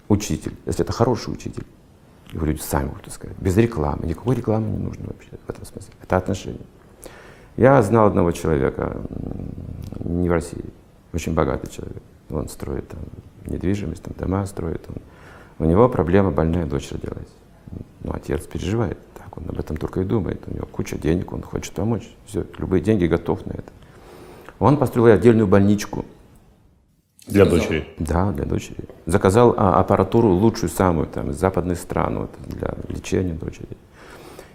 Учитель, 0.09 0.55
если 0.67 0.85
это 0.85 0.93
хороший 0.93 1.33
учитель, 1.33 1.65
его 2.33 2.47
люди 2.47 2.61
сами 2.61 2.89
будут 2.89 3.09
искать. 3.09 3.31
Без 3.39 3.57
рекламы. 3.57 4.07
Никакой 4.07 4.37
рекламы 4.37 4.69
не 4.69 4.79
нужно 4.79 5.07
вообще 5.07 5.31
в 5.47 5.51
этом 5.51 5.65
смысле. 5.65 5.93
Это 6.03 6.17
отношения. 6.17 6.67
Я 7.57 7.81
знал 7.83 8.07
одного 8.07 8.33
человека, 8.33 9.01
не 10.01 10.29
в 10.29 10.33
России, 10.33 10.65
очень 11.15 11.35
богатый 11.35 11.71
человек. 11.71 12.03
Он 12.31 12.49
строит 12.49 12.89
там 12.89 13.01
недвижимость, 13.47 14.03
там 14.03 14.15
дома 14.19 14.45
строит. 14.47 14.85
Он. 14.89 14.97
У 15.59 15.71
него 15.71 15.89
проблема 15.89 16.31
больная 16.31 16.67
дочь 16.67 16.91
родилась. 16.91 17.29
Ну, 18.03 18.13
отец 18.13 18.47
переживает. 18.47 18.99
Так, 19.15 19.37
он 19.39 19.45
об 19.49 19.59
этом 19.59 19.77
только 19.77 20.01
и 20.01 20.05
думает. 20.05 20.43
У 20.47 20.55
него 20.55 20.67
куча 20.67 20.99
денег, 20.99 21.33
он 21.33 21.43
хочет 21.43 21.73
помочь. 21.73 22.09
Все, 22.27 22.45
любые 22.59 22.83
деньги 22.83 23.07
готов 23.07 23.47
на 23.47 23.53
это. 23.53 23.73
Он 24.59 24.77
построил 24.77 25.15
отдельную 25.15 25.47
больничку. 25.47 26.05
Для 27.27 27.47
дочери? 27.47 27.89
Да, 27.99 28.33
для 28.33 28.45
дочери. 28.45 28.85
Заказал 29.07 29.55
а, 29.57 29.81
аппаратуру 29.81 30.29
лучшую 30.29 30.69
самую 30.69 31.07
там, 31.07 31.31
из 31.31 31.37
западных 31.37 31.79
стран 31.79 32.19
вот, 32.19 32.31
для 32.47 32.75
лечения 32.89 33.33
дочери. 33.33 33.77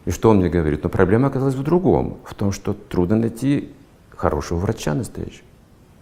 И 0.06 0.12
что 0.12 0.30
он 0.30 0.38
мне 0.38 0.50
говорит? 0.50 0.84
Но 0.84 0.89
проблема 0.89 1.28
оказалась 1.28 1.56
в 1.56 1.63
другом, 1.63 2.19
в 2.26 2.36
том, 2.36 2.52
что 2.52 2.74
трудно 2.74 3.15
найти 3.15 3.72
хорошего 4.15 4.60
врача 4.60 4.93
настоящего. 4.93 5.49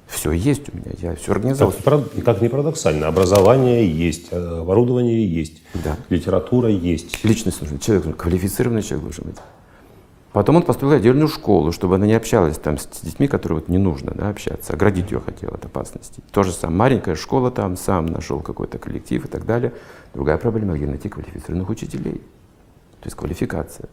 Все 0.07 0.31
есть 0.31 0.69
у 0.73 0.77
меня, 0.77 0.91
я 1.01 1.15
все 1.15 1.33
организовал. 1.33 1.73
Как, 1.83 2.23
как 2.23 2.41
ни 2.41 2.47
парадоксально, 2.47 3.07
образование 3.07 3.89
есть, 3.89 4.27
э, 4.31 4.59
оборудование 4.61 5.27
есть, 5.27 5.61
да. 5.73 5.97
литература 6.09 6.69
есть. 6.69 7.23
Личность 7.25 7.61
нужна, 7.61 7.77
человек, 7.77 8.15
квалифицированный 8.15 8.81
человек 8.81 9.03
должен 9.03 9.25
быть. 9.25 9.37
Потом 10.31 10.57
он 10.57 10.61
построил 10.61 10.93
отдельную 10.93 11.27
школу, 11.27 11.71
чтобы 11.71 11.95
она 11.95 12.05
не 12.05 12.13
общалась 12.13 12.57
там 12.57 12.77
с 12.77 13.01
детьми, 13.01 13.27
которые 13.27 13.59
вот 13.59 13.69
не 13.69 13.77
нужно 13.77 14.11
да, 14.13 14.29
общаться, 14.29 14.73
оградить 14.73 15.11
ее 15.11 15.19
хотел 15.19 15.49
от 15.49 15.65
опасности. 15.65 16.21
То 16.31 16.43
же 16.43 16.51
самое, 16.51 16.77
маленькая 16.77 17.15
школа 17.15 17.49
там, 17.49 17.75
сам 17.75 18.05
нашел 18.05 18.39
какой-то 18.41 18.77
коллектив 18.77 19.25
и 19.25 19.27
так 19.27 19.45
далее. 19.45 19.73
Другая 20.13 20.37
проблема, 20.37 20.75
где 20.75 20.85
найти 20.85 21.09
квалифицированных 21.09 21.69
учителей. 21.69 22.21
То 23.01 23.05
есть 23.05 23.15
квалификация. 23.15 23.89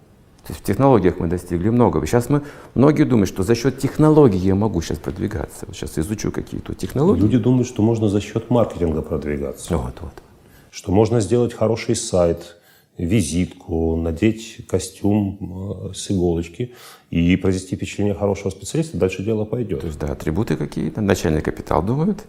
То 0.47 0.53
есть 0.53 0.61
в 0.61 0.65
технологиях 0.65 1.19
мы 1.19 1.27
достигли 1.27 1.71
многого. 1.71 2.07
Сейчас 2.07 2.29
мы, 2.29 2.43
многие 2.75 3.05
думают, 3.05 3.29
что 3.29 3.43
за 3.43 3.55
счет 3.55 3.79
технологий 3.79 4.39
я 4.39 4.55
могу 4.55 4.83
сейчас 4.83 4.99
продвигаться. 4.99 5.65
Вот 5.67 5.75
сейчас 5.75 5.99
изучу 5.99 6.31
какие-то 6.31 6.75
технологии. 6.75 7.23
Люди 7.23 7.39
думают, 7.39 7.67
что 7.67 7.83
можно 7.83 8.09
за 8.11 8.21
счет 8.21 8.51
маркетинга 8.51 9.01
продвигаться. 9.01 9.77
Вот, 9.77 9.95
вот. 10.01 10.13
Что 10.71 10.93
можно 10.93 11.21
сделать 11.21 11.55
хороший 11.55 11.97
сайт, 11.97 12.57
визитку, 12.99 13.97
надеть 13.97 14.67
костюм 14.69 15.89
э, 15.91 15.95
с 15.95 16.11
иголочки 16.11 16.75
и 17.11 17.37
произвести 17.37 17.77
впечатление 17.77 18.15
хорошего 18.15 18.51
специалиста, 18.51 18.99
дальше 18.99 19.25
дело 19.25 19.45
пойдет. 19.45 19.81
То 19.81 19.87
есть, 19.87 19.99
да, 19.99 20.09
атрибуты 20.09 20.57
какие-то, 20.57 21.01
начальный 21.01 21.41
капитал 21.41 21.83
думают. 21.83 22.25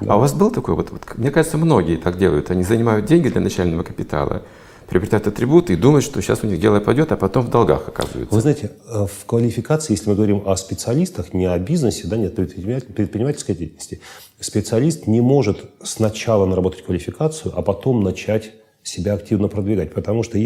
Да. 0.00 0.14
А 0.14 0.16
у 0.16 0.20
вас 0.20 0.34
был 0.34 0.50
такой 0.50 0.74
вот, 0.74 0.90
вот, 0.90 1.02
мне 1.16 1.30
кажется, 1.30 1.58
многие 1.58 1.96
так 1.96 2.18
делают, 2.18 2.50
они 2.50 2.62
занимают 2.62 3.06
деньги 3.06 3.28
для 3.28 3.40
начального 3.40 3.82
капитала, 3.82 4.42
приобретают 4.88 5.26
атрибуты 5.26 5.72
и 5.72 5.76
думают, 5.76 6.04
что 6.04 6.20
сейчас 6.20 6.42
у 6.42 6.46
них 6.46 6.60
дело 6.60 6.80
пойдет, 6.80 7.12
а 7.12 7.16
потом 7.16 7.46
в 7.46 7.50
долгах 7.50 7.88
оказываются. 7.88 8.34
Вы 8.34 8.40
знаете, 8.40 8.70
э, 8.88 9.06
в 9.06 9.26
квалификации, 9.26 9.92
если 9.94 10.08
мы 10.08 10.14
говорим 10.14 10.42
о 10.46 10.56
специалистах, 10.56 11.34
не 11.34 11.46
о 11.46 11.58
бизнесе, 11.58 12.06
да, 12.06 12.16
нет 12.16 12.34
предпринимательской 12.34 13.54
деятельности, 13.54 14.00
специалист 14.40 15.06
не 15.06 15.20
может 15.20 15.58
сначала 15.82 16.46
наработать 16.46 16.84
квалификацию, 16.84 17.52
а 17.56 17.62
потом 17.62 18.02
начать 18.02 18.52
себя 18.86 19.14
активно 19.14 19.48
продвигать. 19.48 19.92
Потому 19.92 20.22
что 20.22 20.38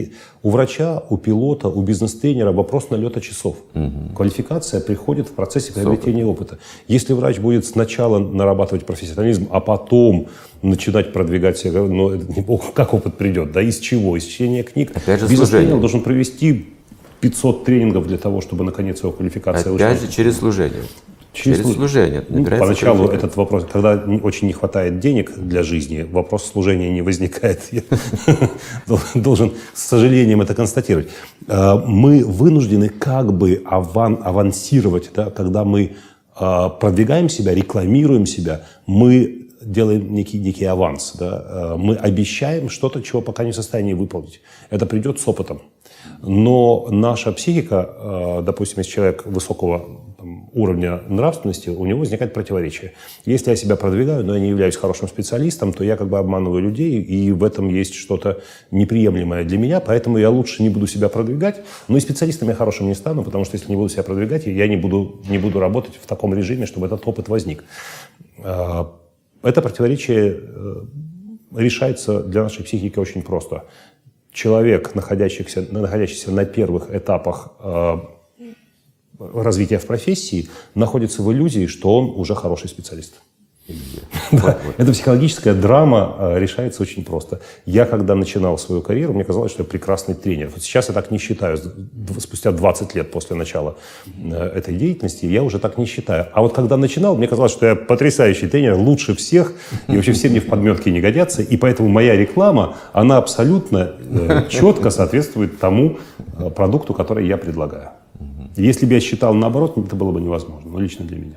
у 0.42 0.50
врача, 0.50 1.02
у 1.10 1.18
пилота, 1.18 1.68
у 1.68 1.82
бизнес-тренера 1.82 2.52
вопрос 2.52 2.90
налета 2.90 3.20
часов. 3.20 3.56
Угу. 3.74 4.14
Квалификация 4.16 4.80
приходит 4.80 5.28
в 5.28 5.32
процессе 5.32 5.72
приобретения 5.72 6.24
опыта. 6.24 6.58
Если 6.88 7.12
врач 7.12 7.38
будет 7.38 7.66
сначала 7.66 8.18
нарабатывать 8.18 8.86
профессионализм, 8.86 9.48
а 9.50 9.60
потом 9.60 10.28
начинать 10.62 11.12
продвигать 11.12 11.58
себя, 11.58 11.82
ну, 11.82 12.18
как 12.74 12.94
опыт 12.94 13.16
придет, 13.18 13.52
да, 13.52 13.60
из 13.62 13.78
чего? 13.78 14.16
Из 14.16 14.24
чтения 14.24 14.62
книг. 14.62 14.92
Бизнес-тренер 15.06 15.78
должен 15.78 16.02
провести 16.02 16.66
500 17.20 17.64
тренингов 17.64 18.06
для 18.06 18.16
того, 18.16 18.40
чтобы 18.40 18.64
наконец 18.64 19.00
его 19.00 19.12
квалификация 19.12 19.74
Опять 19.74 19.92
вышла. 19.92 20.06
же, 20.06 20.12
через 20.12 20.38
служение. 20.38 20.82
Через, 21.32 21.58
через 21.58 21.74
служение. 21.74 22.24
Ну, 22.28 22.44
поначалу 22.44 23.06
этот 23.08 23.36
вопрос, 23.36 23.64
когда 23.70 23.94
очень 24.22 24.48
не 24.48 24.52
хватает 24.52 24.98
денег 24.98 25.32
для 25.36 25.62
жизни, 25.62 26.02
вопрос 26.02 26.44
служения 26.44 26.90
не 26.90 27.02
возникает. 27.02 27.60
Я 27.72 27.82
должен 29.14 29.52
с 29.72 29.84
сожалением 29.84 30.40
это 30.40 30.54
констатировать. 30.54 31.08
А, 31.46 31.76
мы 31.86 32.24
вынуждены 32.24 32.88
как 32.88 33.32
бы 33.32 33.62
аван, 33.64 34.18
авансировать, 34.24 35.10
да, 35.14 35.30
когда 35.30 35.64
мы 35.64 35.96
а, 36.34 36.68
продвигаем 36.68 37.28
себя, 37.28 37.54
рекламируем 37.54 38.26
себя, 38.26 38.62
мы 38.86 39.46
делаем 39.62 40.12
некий, 40.12 40.38
некий 40.38 40.64
аванс. 40.64 41.14
Да? 41.16 41.44
А, 41.46 41.76
мы 41.76 41.94
обещаем 41.94 42.68
что-то, 42.70 43.02
чего 43.02 43.22
пока 43.22 43.44
не 43.44 43.52
в 43.52 43.54
состоянии 43.54 43.92
выполнить. 43.92 44.40
Это 44.68 44.84
придет 44.84 45.20
с 45.20 45.28
опытом. 45.28 45.62
Но 46.22 46.88
наша 46.90 47.30
психика, 47.30 48.42
допустим, 48.44 48.78
если 48.78 48.90
человек 48.90 49.26
высокого 49.26 50.00
там, 50.20 50.50
уровня 50.52 51.00
нравственности, 51.08 51.70
у 51.70 51.86
него 51.86 52.00
возникает 52.00 52.34
противоречие. 52.34 52.92
Если 53.24 53.50
я 53.50 53.56
себя 53.56 53.76
продвигаю, 53.76 54.24
но 54.24 54.34
я 54.34 54.40
не 54.40 54.50
являюсь 54.50 54.76
хорошим 54.76 55.08
специалистом, 55.08 55.72
то 55.72 55.82
я 55.82 55.96
как 55.96 56.08
бы 56.08 56.18
обманываю 56.18 56.62
людей, 56.62 57.00
и 57.02 57.32
в 57.32 57.42
этом 57.42 57.68
есть 57.68 57.94
что-то 57.94 58.42
неприемлемое 58.70 59.44
для 59.44 59.58
меня, 59.58 59.80
поэтому 59.80 60.18
я 60.18 60.30
лучше 60.30 60.62
не 60.62 60.68
буду 60.68 60.86
себя 60.86 61.08
продвигать, 61.08 61.62
но 61.88 61.96
и 61.96 62.00
специалистом 62.00 62.48
я 62.48 62.54
хорошим 62.54 62.86
не 62.86 62.94
стану, 62.94 63.24
потому 63.24 63.44
что 63.44 63.56
если 63.56 63.70
не 63.70 63.76
буду 63.76 63.88
себя 63.88 64.02
продвигать, 64.02 64.46
я 64.46 64.68
не 64.68 64.76
буду, 64.76 65.22
не 65.28 65.38
буду 65.38 65.58
работать 65.58 65.98
в 66.00 66.06
таком 66.06 66.34
режиме, 66.34 66.66
чтобы 66.66 66.86
этот 66.86 67.06
опыт 67.08 67.28
возник. 67.28 67.64
А, 68.44 68.92
это 69.42 69.62
противоречие 69.62 70.36
э, 70.38 70.84
решается 71.56 72.22
для 72.22 72.42
нашей 72.42 72.62
психики 72.62 72.98
очень 72.98 73.22
просто. 73.22 73.64
Человек, 74.32 74.94
находящийся, 74.94 75.66
находящийся 75.70 76.30
на 76.30 76.44
первых 76.44 76.94
этапах 76.94 77.52
э, 77.58 77.98
развития 79.20 79.78
в 79.78 79.86
профессии 79.86 80.48
находится 80.74 81.22
в 81.22 81.32
иллюзии, 81.32 81.66
что 81.66 81.96
он 81.96 82.18
уже 82.18 82.34
хороший 82.34 82.68
специалист. 82.68 83.14
Да. 84.32 84.58
Эта 84.78 84.92
психологическая 84.92 85.54
драма 85.54 86.16
а, 86.18 86.38
решается 86.38 86.82
очень 86.82 87.04
просто. 87.04 87.40
Я, 87.66 87.84
когда 87.84 88.14
начинал 88.14 88.58
свою 88.58 88.82
карьеру, 88.82 89.12
мне 89.12 89.24
казалось, 89.24 89.52
что 89.52 89.62
я 89.62 89.68
прекрасный 89.68 90.14
тренер. 90.14 90.50
Вот 90.54 90.62
сейчас 90.62 90.88
я 90.88 90.94
так 90.94 91.10
не 91.10 91.18
считаю. 91.18 91.58
Спустя 92.18 92.52
20 92.52 92.94
лет 92.94 93.10
после 93.10 93.36
начала 93.36 93.76
э, 94.06 94.34
этой 94.34 94.74
деятельности 94.74 95.26
я 95.26 95.42
уже 95.42 95.58
так 95.58 95.78
не 95.78 95.86
считаю. 95.86 96.28
А 96.32 96.42
вот 96.42 96.54
когда 96.54 96.76
начинал, 96.76 97.16
мне 97.16 97.26
казалось, 97.28 97.52
что 97.52 97.66
я 97.66 97.74
потрясающий 97.74 98.48
тренер, 98.48 98.74
лучше 98.74 99.14
всех, 99.14 99.52
и 99.88 99.96
вообще 99.96 100.12
все 100.12 100.28
мне 100.28 100.40
в 100.40 100.46
подметке 100.46 100.90
не 100.90 101.00
годятся. 101.00 101.42
И 101.42 101.56
поэтому 101.56 101.88
моя 101.88 102.16
реклама, 102.16 102.76
она 102.92 103.18
абсолютно 103.18 103.92
э, 104.00 104.48
четко 104.48 104.90
соответствует 104.90 105.58
тому 105.58 105.98
э, 106.38 106.50
продукту, 106.50 106.94
который 106.94 107.26
я 107.26 107.36
предлагаю. 107.36 107.90
Если 108.60 108.84
бы 108.84 108.94
я 108.94 109.00
считал 109.00 109.32
наоборот, 109.34 109.78
это 109.78 109.96
было 109.96 110.12
бы 110.12 110.20
невозможно, 110.20 110.70
но 110.70 110.78
лично 110.78 111.06
для 111.06 111.18
меня. 111.18 111.36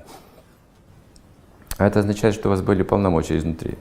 А 1.78 1.88
это 1.88 2.00
означает, 2.00 2.36
что 2.36 2.50
у 2.50 2.52
вас 2.52 2.62
были 2.62 2.84
полномочия 2.84 3.38
изнутри. 3.38 3.76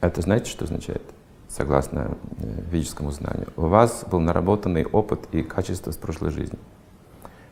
Это 0.00 0.22
знаете, 0.22 0.50
что 0.50 0.64
означает? 0.64 1.02
Согласно 1.48 2.16
э, 2.38 2.62
ведическому 2.70 3.12
знанию. 3.12 3.48
У 3.56 3.66
вас 3.66 4.04
был 4.10 4.20
наработанный 4.20 4.84
опыт 4.84 5.20
и 5.32 5.42
качество 5.42 5.90
с 5.90 5.96
прошлой 5.96 6.30
жизни. 6.30 6.58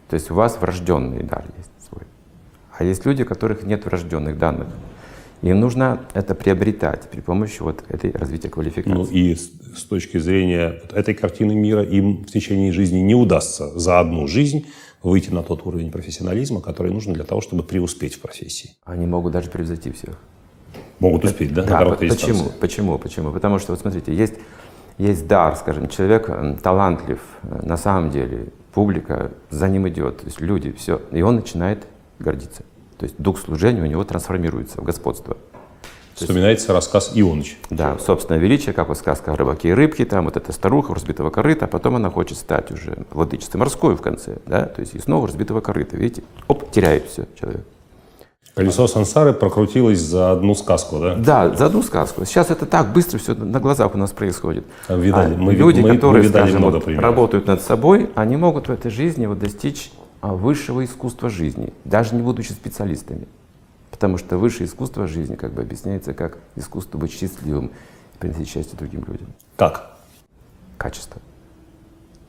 То 0.09 0.14
есть 0.14 0.30
у 0.30 0.35
вас 0.35 0.59
врожденный 0.61 1.22
дар 1.22 1.44
есть 1.57 1.70
свой. 1.88 2.02
А 2.76 2.85
есть 2.85 3.07
люди, 3.07 3.22
у 3.22 3.26
которых 3.26 3.62
нет 3.62 3.85
врожденных 3.85 4.38
данных. 4.38 4.68
Им 5.42 5.61
нужно 5.61 6.00
это 6.14 6.35
приобретать 6.35 7.09
при 7.11 7.20
помощи 7.20 7.61
вот 7.61 7.85
этой 7.88 8.11
развития 8.12 8.48
квалификации. 8.48 8.90
Ну 8.90 9.04
и 9.04 9.35
с, 9.35 9.50
с 9.76 9.85
точки 9.85 10.18
зрения 10.18 10.80
вот 10.83 10.92
этой 10.94 11.14
картины 11.14 11.54
мира 11.54 11.83
им 11.83 12.24
в 12.24 12.30
течение 12.30 12.72
жизни 12.72 12.98
не 12.98 13.14
удастся 13.14 13.78
за 13.78 14.00
одну 14.00 14.26
жизнь 14.26 14.66
выйти 15.04 15.30
на 15.30 15.42
тот 15.42 15.64
уровень 15.66 15.92
профессионализма, 15.92 16.60
который 16.60 16.90
нужен 16.90 17.12
для 17.12 17.24
того, 17.24 17.40
чтобы 17.40 17.62
преуспеть 17.62 18.14
в 18.14 18.20
профессии. 18.20 18.70
Они 18.84 19.06
могут 19.06 19.32
даже 19.32 19.50
превзойти 19.50 19.92
всех. 19.92 20.18
Могут 20.98 21.24
успеть, 21.24 21.52
да? 21.52 21.62
Да, 21.62 21.84
почему? 21.90 22.50
Почему? 22.60 22.98
Почему? 22.98 23.30
Потому 23.30 23.58
что, 23.58 23.72
вот 23.72 23.80
смотрите, 23.80 24.14
есть, 24.14 24.34
есть 24.96 25.26
дар, 25.26 25.54
скажем, 25.56 25.88
человек 25.88 26.30
талантлив, 26.62 27.20
э, 27.42 27.60
на 27.64 27.76
самом 27.76 28.10
деле, 28.10 28.48
публика 28.72 29.32
за 29.50 29.68
ним 29.68 29.88
идет, 29.88 30.18
то 30.18 30.26
есть 30.26 30.40
люди, 30.40 30.72
все, 30.72 31.00
и 31.12 31.22
он 31.22 31.36
начинает 31.36 31.86
гордиться. 32.18 32.62
То 32.98 33.04
есть 33.04 33.16
дух 33.18 33.38
служения 33.38 33.82
у 33.82 33.86
него 33.86 34.04
трансформируется 34.04 34.80
в 34.80 34.84
господство. 34.84 35.36
Вспоминается 36.14 36.72
рассказ 36.72 37.12
Ионыч. 37.14 37.59
Да, 37.70 37.98
собственное 37.98 38.40
величие, 38.40 38.72
как 38.72 38.88
вот 38.88 38.98
сказка 38.98 39.33
о 39.33 39.37
рыбаке 39.37 39.70
и 39.70 39.72
рыбке, 39.72 40.05
там 40.05 40.27
вот 40.27 40.37
эта 40.37 40.53
старуха 40.53 40.94
разбитого 40.94 41.31
корыта, 41.31 41.64
а 41.64 41.68
потом 41.68 41.96
она 41.96 42.11
хочет 42.11 42.38
стать 42.38 42.70
уже 42.70 42.98
владычицей 43.11 43.59
морской 43.59 43.96
в 43.96 44.00
конце, 44.00 44.37
да, 44.46 44.66
то 44.66 44.81
есть 44.81 44.94
и 44.94 44.98
снова 45.00 45.27
разбитого 45.27 45.61
корыта, 45.61 45.96
видите, 45.96 46.22
оп, 46.48 46.70
теряет 46.70 47.09
все 47.09 47.27
человек. 47.38 47.62
Колесо 48.55 48.87
сансары 48.87 49.33
прокрутилось 49.33 49.98
за 49.98 50.31
одну 50.31 50.55
сказку, 50.55 51.00
да? 51.00 51.16
Да, 51.16 51.50
за 51.57 51.66
одну 51.66 51.83
сказку. 51.83 52.24
Сейчас 52.24 52.53
это 52.53 52.66
так 52.66 52.92
быстро 52.92 53.18
все 53.18 53.35
на 53.35 53.59
глазах 53.59 53.92
у 53.96 53.98
нас 53.98 54.12
происходит. 54.12 54.64
А 54.87 54.94
видали, 54.94 55.35
А 55.35 55.37
мы- 55.37 55.55
люди, 55.55 55.81
мы- 55.81 55.88
мы 55.88 55.94
которые, 55.96 56.22
видали 56.22 56.42
скажем, 56.44 56.59
много 56.61 56.74
вот 56.77 56.85
примеров. 56.85 57.03
работают 57.05 57.48
над 57.48 57.62
собой, 57.62 58.11
они 58.14 58.37
могут 58.37 58.68
в 58.68 58.70
этой 58.70 58.92
жизни 58.92 59.27
вот 59.27 59.40
достичь 59.40 59.90
а, 60.20 60.29
высшего 60.35 60.85
искусства 60.85 61.29
жизни, 61.29 61.72
даже 61.85 62.14
не 62.14 62.22
будучи 62.22 62.53
специалистами. 62.53 63.27
Потому 63.94 64.18
что 64.18 64.38
высшее 64.38 64.66
искусство 64.66 65.07
жизни 65.07 65.37
как 65.37 65.52
бы 65.52 65.62
объясняется 65.62 66.14
как 66.14 66.38
искусство 66.57 66.98
быть 66.98 67.12
счастливым 67.12 67.70
и 68.14 68.18
приносить 68.18 68.48
счастье 68.48 68.76
другим 68.76 69.04
людям. 69.07 69.28
Как? 69.57 69.96
Качество. 70.76 71.22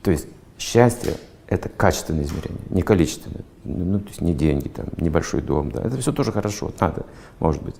То 0.04 0.12
есть 0.12 0.28
счастье— 0.60 1.14
это 1.48 1.68
качественное 1.68 2.22
измерение, 2.22 2.62
не 2.70 2.82
количественное. 2.82 3.42
Ну, 3.64 3.98
то 3.98 4.06
есть 4.06 4.20
не 4.20 4.32
деньги, 4.32 4.68
там, 4.68 4.86
небольшой 4.98 5.42
дом, 5.42 5.72
да. 5.72 5.82
Это 5.82 5.98
все 5.98 6.12
тоже 6.12 6.30
хорошо, 6.30 6.70
надо, 6.78 7.04
может 7.40 7.64
быть. 7.64 7.74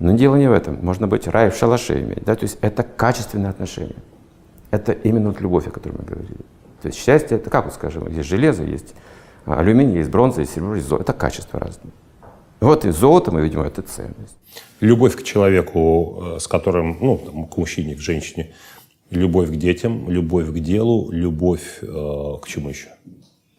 Но 0.00 0.16
дело 0.16 0.34
не 0.34 0.48
в 0.48 0.52
этом. 0.52 0.84
Можно 0.84 1.06
быть 1.06 1.28
рай 1.28 1.52
в 1.52 1.56
шалаше 1.56 2.00
иметь, 2.00 2.24
да. 2.24 2.34
То 2.34 2.42
есть 2.42 2.58
это 2.62 2.82
качественное 2.82 3.50
отношение. 3.50 4.02
Это 4.72 4.90
именно 4.90 5.28
вот 5.28 5.40
любовь, 5.40 5.68
о 5.68 5.70
которой 5.70 5.92
мы 5.92 6.04
говорили. 6.04 6.40
То 6.82 6.88
есть 6.88 6.98
счастье— 6.98 7.36
это 7.38 7.48
как 7.48 7.66
вот, 7.66 7.74
скажем, 7.74 8.08
есть 8.08 8.28
железо, 8.28 8.64
есть 8.64 8.92
алюминий, 9.44 9.98
есть 9.98 10.10
бронза, 10.10 10.40
есть 10.40 10.54
серебро, 10.54 10.74
есть 10.74 10.88
золото. 10.88 11.12
Это 11.12 11.12
качество 11.12 11.60
разное. 11.60 11.92
Вот 12.60 12.84
и 12.84 12.90
золото, 12.90 13.30
мы 13.32 13.40
видим, 13.42 13.60
это 13.62 13.82
ценность. 13.82 14.36
Любовь 14.80 15.16
к 15.16 15.22
человеку, 15.22 16.22
э, 16.36 16.38
с 16.40 16.46
которым, 16.46 16.96
ну, 17.00 17.18
там, 17.18 17.46
к 17.46 17.56
мужчине, 17.56 17.94
к 17.94 18.00
женщине. 18.00 18.52
Любовь 19.10 19.48
к 19.48 19.56
детям, 19.56 20.08
любовь 20.10 20.48
к 20.50 20.58
делу, 20.60 21.10
любовь 21.10 21.78
э, 21.82 21.86
к 22.42 22.46
чему 22.46 22.68
еще? 22.68 22.88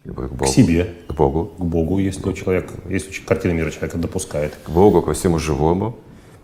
Любовь 0.04 0.28
к 0.30 0.32
К 0.32 0.36
Богу. 0.36 0.50
себе, 0.50 0.88
К 1.08 1.14
Богу. 1.14 1.44
к 1.58 1.64
Богу, 1.64 1.98
если 1.98 2.32
человек, 2.32 2.70
если 2.88 3.12
картина 3.24 3.52
мира 3.52 3.70
человека 3.70 3.98
допускает. 3.98 4.56
к 4.64 4.70
Богу, 4.70 5.02
ко 5.02 5.12
всему 5.12 5.38
живому. 5.38 5.96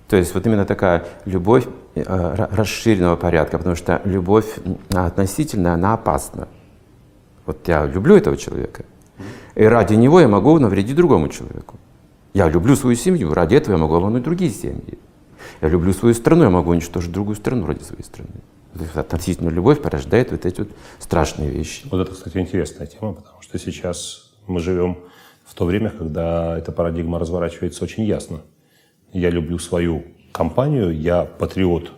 То 0.09 0.17
есть 0.17 0.35
вот 0.35 0.47
именно 0.47 0.65
такая 0.65 1.05
любовь 1.27 1.67
э, 1.95 2.03
ра- 2.03 2.49
расширенного 2.55 3.17
порядка, 3.17 3.59
потому 3.59 3.77
что 3.77 4.01
любовь 4.05 4.47
м, 4.65 4.79
относительно, 4.95 5.75
она 5.75 5.95
опасна. 5.95 6.49
Вот 7.47 7.67
я 7.69 7.87
люблю 7.87 8.17
этого 8.17 8.37
человека, 8.37 8.85
и 9.55 9.63
ради 9.65 9.95
него 9.95 10.21
я 10.21 10.29
могу 10.29 10.59
навредить 10.59 10.97
другому 10.97 11.29
человеку. 11.29 11.77
Я 12.39 12.49
люблю 12.49 12.77
свою 12.77 12.95
семью, 12.95 13.35
ради 13.35 13.57
этого 13.57 13.75
я 13.75 13.79
могу 13.79 13.97
обмануть 13.97 14.23
другие 14.23 14.53
семьи. 14.53 14.97
Я 15.61 15.69
люблю 15.69 15.93
свою 15.93 16.15
страну, 16.15 16.45
я 16.45 16.51
могу 16.51 16.71
уничтожить 16.71 17.11
другую 17.11 17.35
страну 17.35 17.67
ради 17.67 17.83
своей 17.83 18.05
страны. 18.05 18.31
Относительная 18.95 19.51
любовь 19.51 19.83
порождает 19.83 20.31
вот 20.31 20.47
эти 20.47 20.61
вот 20.61 20.69
страшные 21.01 21.51
вещи. 21.51 21.89
Вот 21.91 22.01
это, 22.01 22.13
кстати, 22.13 22.39
интересная 22.39 22.87
тема, 22.87 23.15
потому 23.15 23.43
что 23.43 23.59
сейчас 23.59 24.35
мы 24.47 24.61
живем 24.61 24.99
в 25.45 25.55
то 25.55 25.65
время, 25.65 25.91
когда 25.91 26.57
эта 26.57 26.71
парадигма 26.71 27.19
разворачивается 27.19 27.83
очень 27.83 28.05
ясно. 28.05 28.43
Я 29.13 29.31
люблю 29.31 29.59
свою 29.59 30.05
компанию, 30.31 30.97
я 30.97 31.25
патриот 31.25 31.91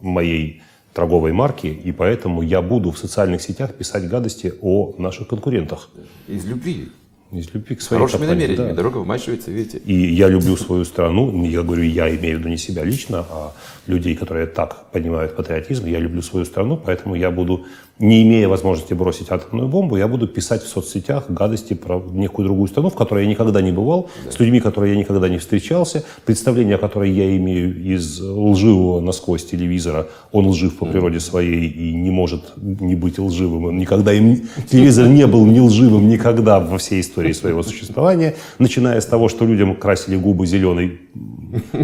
моей 0.00 0.62
торговой 0.94 1.32
марки, 1.32 1.66
и 1.66 1.90
поэтому 1.90 2.42
я 2.42 2.62
буду 2.62 2.92
в 2.92 2.98
социальных 2.98 3.42
сетях 3.42 3.74
писать 3.74 4.08
гадости 4.08 4.54
о 4.62 4.94
наших 4.96 5.26
конкурентах. 5.26 5.90
Из 6.28 6.46
любви, 6.46 6.92
Из 7.30 7.52
любви 7.52 7.76
к 7.76 7.82
своей 7.82 7.98
хорошими 7.98 8.20
компании, 8.20 8.42
намерениями. 8.46 8.70
да. 8.70 8.76
Дорога 8.76 8.98
вымачивается, 8.98 9.50
видите. 9.50 9.78
И 9.78 10.14
я 10.14 10.28
люблю 10.28 10.56
свою 10.56 10.84
страну. 10.86 11.44
Я 11.44 11.62
говорю, 11.62 11.82
я 11.82 12.08
имею 12.08 12.36
в 12.36 12.40
виду 12.40 12.48
не 12.48 12.56
себя 12.56 12.84
лично, 12.84 13.26
а 13.30 13.52
людей, 13.86 14.16
которые 14.16 14.46
так 14.46 14.90
понимают 14.92 15.36
патриотизм. 15.36 15.86
Я 15.86 15.98
люблю 15.98 16.22
свою 16.22 16.46
страну, 16.46 16.78
поэтому 16.78 17.16
я 17.16 17.30
буду, 17.30 17.66
не 17.98 18.22
имея 18.22 18.48
возможности 18.48 18.94
бросить 18.94 19.30
атомную 19.30 19.68
бомбу, 19.68 19.96
я 19.96 20.06
буду 20.06 20.28
писать 20.28 20.62
в 20.62 20.68
соцсетях 20.68 21.24
гадости 21.28 21.74
про 21.74 22.02
некую 22.12 22.46
другую 22.46 22.68
страну, 22.68 22.90
в 22.90 22.94
которой 22.94 23.24
я 23.24 23.30
никогда 23.30 23.60
не 23.60 23.72
бывал, 23.72 24.08
с 24.30 24.38
людьми, 24.38 24.60
которые 24.60 24.94
я 24.94 24.98
никогда 24.98 25.28
не 25.28 25.38
встречался, 25.38 26.04
представление, 26.24 26.76
о 26.76 26.78
которой 26.78 27.10
я 27.10 27.36
имею 27.36 27.76
из 27.82 28.20
лживого 28.20 29.00
насквозь 29.00 29.44
телевизора. 29.44 30.08
Он 30.30 30.46
лжив 30.46 30.78
по 30.78 30.86
природе 30.86 31.18
своей 31.20 31.68
и 31.68 31.94
не 31.94 32.10
может 32.10 32.52
не 32.56 32.94
быть 32.94 33.18
лживым. 33.18 33.64
Он 33.66 33.78
никогда 33.78 34.12
им, 34.12 34.48
телевизор 34.70 35.08
не 35.08 35.26
был 35.26 35.44
не 35.46 35.60
лживым 35.60 36.08
никогда 36.08 36.60
во 36.60 36.78
всей 36.78 37.00
истории 37.00 37.32
своего 37.32 37.62
существования, 37.62 38.36
начиная 38.58 39.00
с 39.00 39.06
того, 39.06 39.28
что 39.28 39.44
людям 39.44 39.74
красили 39.74 40.16
губы 40.16 40.46
зеленой 40.46 41.00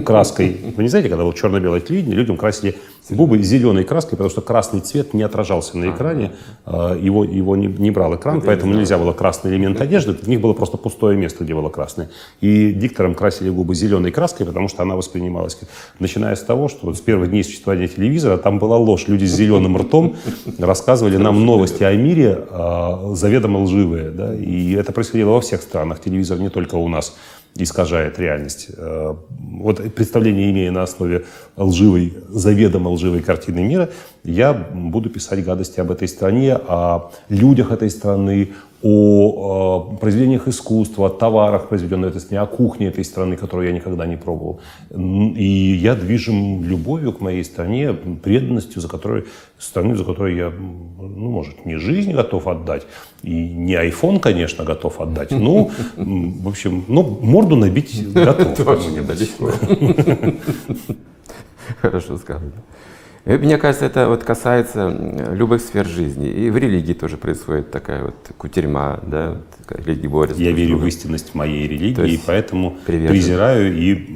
краской. 0.05 0.57
Вы 0.77 0.83
не 0.85 0.88
знаете, 0.88 1.09
когда 1.09 1.24
было 1.24 1.35
черно-белое 1.35 1.81
телевидение, 1.81 2.16
людям 2.16 2.37
красили 2.37 2.77
губы 3.11 3.43
зеленой 3.43 3.85
краской, 3.85 4.12
потому 4.12 4.31
что 4.31 4.40
красный 4.40 4.81
цвет 4.81 5.14
не 5.14 5.23
отражался 5.23 5.77
на 5.77 5.90
экране, 5.90 6.33
э, 6.67 6.99
его, 7.01 7.25
его 7.25 7.57
не, 7.57 7.67
не 7.67 7.90
брал 7.90 8.17
экран, 8.17 8.40
поэтому 8.40 8.75
нельзя 8.75 8.99
было 8.99 9.12
красный 9.12 9.51
элемент 9.51 9.81
одежды, 9.81 10.14
в 10.14 10.29
них 10.29 10.40
было 10.40 10.55
просто 10.55 10.77
пустое 10.77 11.17
место, 11.17 11.45
где 11.45 11.55
было 11.55 11.69
красное. 11.69 12.11
И 12.40 12.73
дикторам 12.73 13.14
красили 13.14 13.51
губы 13.51 13.75
зеленой 13.75 14.11
краской, 14.11 14.47
потому 14.47 14.69
что 14.69 14.83
она 14.83 14.97
воспринималась, 14.97 15.59
начиная 15.99 16.35
с 16.35 16.43
того, 16.43 16.69
что 16.69 16.93
с 16.95 17.01
первых 17.01 17.31
дней 17.31 17.45
существования 17.45 17.88
телевизора 17.88 18.38
там 18.38 18.59
была 18.59 18.77
ложь. 18.77 19.07
Люди 19.09 19.25
с 19.27 19.35
зеленым 19.35 19.77
ртом 19.77 20.17
рассказывали 20.59 21.17
нам 21.17 21.45
новости 21.45 21.83
о 21.83 21.93
мире, 21.95 22.45
э, 22.49 23.12
заведомо 23.14 23.59
лживые. 23.59 24.11
Да? 24.11 24.35
И 24.35 24.73
это 24.73 24.93
происходило 24.93 25.31
во 25.31 25.40
всех 25.40 25.62
странах. 25.62 26.01
Телевизор 26.01 26.38
не 26.38 26.49
только 26.49 26.77
у 26.77 26.88
нас 26.88 27.14
искажает 27.57 28.19
реальность. 28.19 28.69
Э, 28.77 29.14
Вот 29.38 29.95
представление, 29.95 30.51
имея 30.51 30.71
на 30.73 30.83
основе 30.83 31.25
лживой, 31.57 32.14
заведомо 32.29 32.88
лживой 32.90 33.23
картины 33.23 33.62
мира, 33.62 33.90
я 34.25 34.55
буду 34.55 35.11
писать 35.11 35.45
гадости 35.45 35.81
об 35.81 35.91
этой 35.91 36.09
стране, 36.09 36.55
о 36.55 37.11
людях 37.29 37.71
этой 37.73 37.91
страны, 37.91 38.53
о 38.83 39.93
э, 39.95 39.97
произведениях 39.99 40.49
искусства, 40.49 41.07
о 41.07 41.11
товарах, 41.11 41.69
произведенных 41.69 42.11
этой 42.11 42.21
стране, 42.21 42.41
о 42.41 42.47
кухне 42.47 42.89
этой 42.89 43.05
страны, 43.05 43.37
которую 43.37 43.69
я 43.69 43.75
никогда 43.75 44.07
не 44.07 44.17
пробовал. 44.17 44.61
И 44.91 45.79
я 45.83 45.95
движим 45.95 46.65
любовью 46.65 47.13
к 47.13 47.21
моей 47.21 47.45
стране, 47.45 47.93
преданностью, 47.93 48.83
за 48.83 48.89
которой, 48.89 49.25
страны, 49.59 49.95
за 49.95 50.05
которой 50.05 50.37
я, 50.37 50.51
ну, 50.51 51.31
может, 51.31 51.65
не 51.67 51.77
жизнь 51.77 52.13
готов 52.13 52.47
отдать, 52.47 52.87
и 53.23 53.49
не 53.49 53.75
айфон, 53.75 54.21
конечно, 54.21 54.65
готов 54.65 55.01
отдать, 55.01 55.33
м, 55.97 56.33
в 56.43 56.49
общем, 56.49 56.85
ну, 56.89 57.03
морду 57.23 57.57
набить 57.57 58.13
готов. 58.15 58.65
кому-нибудь. 58.65 59.31
Хорошо 61.81 62.19
сказано. 62.19 62.53
И 63.27 63.31
Мне 63.39 63.57
кажется, 63.57 63.87
это 63.87 64.09
вот 64.09 64.23
касается 64.23 64.89
любых 65.33 65.63
сфер 65.63 65.87
жизни. 65.87 66.29
И 66.29 66.51
в 66.51 66.59
религии 66.59 66.93
тоже 66.93 67.17
происходит 67.17 67.71
такая 67.71 68.05
вот 68.05 68.15
кутерьма, 68.37 69.01
да, 69.03 69.39
религии 69.71 70.07
борются. 70.09 70.43
Я 70.43 70.51
друг 70.51 70.59
верю 70.59 70.77
в 70.77 70.87
истинность 70.87 71.35
моей 71.35 71.67
религии, 71.67 71.95
То 71.95 72.05
и 72.05 72.13
есть 72.13 72.27
поэтому 72.27 72.77
привержен. 72.85 73.15
презираю 73.17 73.75
и 73.75 74.07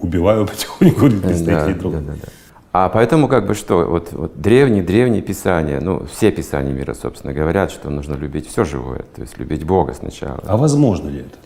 убиваю 0.00 0.46
потихоньку 0.48 1.00
представителей 1.10 1.74
Да, 1.74 1.80
другого. 1.80 2.02
да, 2.02 2.12
да, 2.12 2.18
да. 2.22 2.28
А 2.72 2.88
поэтому 2.88 3.26
как 3.26 3.48
бы 3.48 3.54
что, 3.54 3.84
вот, 3.84 4.12
вот 4.12 4.40
древние-древние 4.40 5.22
писания, 5.22 5.80
ну, 5.80 6.06
все 6.06 6.30
писания 6.30 6.72
мира, 6.72 6.94
собственно, 6.94 7.32
говорят, 7.32 7.72
что 7.72 7.90
нужно 7.90 8.14
любить 8.14 8.46
все 8.48 8.64
живое, 8.64 9.00
то 9.16 9.22
есть 9.22 9.38
любить 9.38 9.64
Бога 9.64 9.92
сначала. 9.92 10.38
А 10.46 10.56
возможно 10.56 11.08
ли 11.08 11.18
это? 11.20 11.36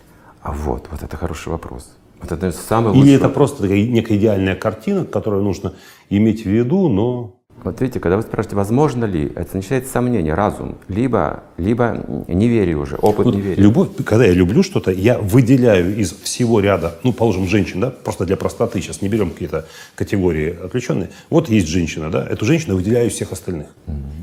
А 0.42 0.52
вот, 0.52 0.86
вот 0.90 1.02
это 1.02 1.16
хороший 1.16 1.48
вопрос. 1.48 1.96
Вот 2.20 2.32
это 2.32 2.52
самый 2.52 2.92
Или 2.92 3.00
лучший 3.00 3.14
это 3.14 3.28
просто 3.28 3.62
такая 3.62 3.86
некая 3.86 4.16
идеальная 4.16 4.54
картина, 4.54 5.04
которую 5.04 5.42
нужно 5.42 5.74
иметь 6.10 6.44
в 6.44 6.48
виду, 6.48 6.88
но 6.88 7.36
Вот 7.62 7.80
видите, 7.80 7.98
когда 8.00 8.16
вы 8.16 8.22
спрашиваете, 8.22 8.56
возможно 8.56 9.04
ли, 9.06 9.32
это 9.34 9.56
начинает 9.56 9.86
сомнение, 9.86 10.34
разум, 10.34 10.76
либо, 10.88 11.44
либо 11.56 12.04
неверие 12.28 12.76
уже, 12.76 12.96
опыт 12.96 13.26
Вот 13.26 13.36
неверия. 13.36 13.62
любовь, 13.62 13.88
когда 14.04 14.26
я 14.26 14.32
люблю 14.32 14.62
что-то, 14.62 14.90
я 14.90 15.18
выделяю 15.18 15.96
из 15.96 16.12
всего 16.12 16.60
ряда, 16.60 16.98
ну, 17.04 17.12
положим, 17.12 17.46
женщин, 17.46 17.80
да, 17.80 17.90
просто 17.90 18.26
для 18.26 18.36
простоты, 18.36 18.80
сейчас 18.82 19.00
не 19.02 19.08
берем 19.08 19.30
какие-то 19.30 19.66
категории 19.94 20.56
отвлеченные. 20.62 21.10
Вот 21.30 21.48
есть 21.48 21.68
женщина, 21.68 22.10
да, 22.10 22.26
эту 22.26 22.44
женщину 22.44 22.76
выделяю 22.76 23.08
из 23.08 23.14
всех 23.14 23.32
остальных. 23.32 23.68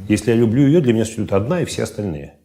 Если 0.08 0.32
я 0.32 0.38
люблю 0.38 0.68
ее, 0.68 0.82
для 0.82 0.94
меня 0.94 1.06
существует 1.06 1.34
одна 1.34 1.62
и 1.62 1.66
все 1.66 1.84
остальные. 1.84 2.36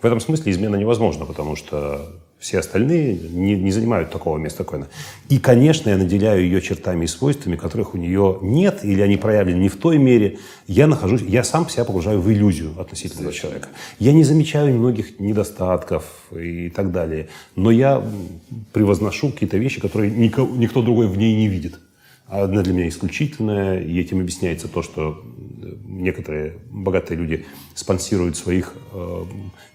В 0.00 0.04
этом 0.04 0.18
смысле 0.20 0.50
измена 0.50 0.76
невозможна, 0.76 1.24
потому 1.24 1.56
что 1.56 2.00
все 2.38 2.58
остальные 2.58 3.18
не, 3.30 3.56
не 3.56 3.72
занимают 3.72 4.10
такого 4.10 4.38
места 4.38 4.62
коина. 4.64 4.88
И, 5.28 5.38
конечно, 5.38 5.88
я 5.90 5.96
наделяю 5.96 6.42
ее 6.42 6.60
чертами 6.60 7.04
и 7.04 7.08
свойствами, 7.08 7.56
которых 7.56 7.94
у 7.94 7.98
нее 7.98 8.38
нет, 8.42 8.80
или 8.84 9.00
они 9.00 9.16
проявлены 9.16 9.58
не 9.58 9.68
в 9.68 9.76
той 9.76 9.98
мере. 9.98 10.38
Я 10.66 10.86
нахожусь, 10.86 11.22
я 11.22 11.44
сам 11.44 11.68
себя 11.68 11.84
погружаю 11.84 12.20
в 12.20 12.30
иллюзию 12.30 12.78
относительно 12.78 13.20
этого 13.22 13.34
человека. 13.34 13.68
Я 13.98 14.12
не 14.12 14.22
замечаю 14.22 14.74
многих 14.76 15.18
недостатков 15.18 16.04
и 16.30 16.68
так 16.68 16.92
далее, 16.92 17.28
но 17.54 17.70
я 17.70 18.02
превозношу 18.72 19.30
какие-то 19.30 19.56
вещи, 19.56 19.80
которые 19.80 20.10
нико- 20.12 20.50
никто 20.56 20.82
другой 20.82 21.08
в 21.08 21.16
ней 21.16 21.34
не 21.34 21.48
видит. 21.48 21.80
Она 22.28 22.62
для 22.62 22.72
меня 22.72 22.88
исключительная, 22.88 23.80
и 23.80 23.98
этим 24.00 24.20
объясняется 24.20 24.68
то, 24.68 24.82
что 24.82 25.22
некоторые 25.84 26.58
богатые 26.70 27.18
люди 27.18 27.46
спонсируют 27.74 28.36
своих 28.36 28.74
э, 28.92 29.24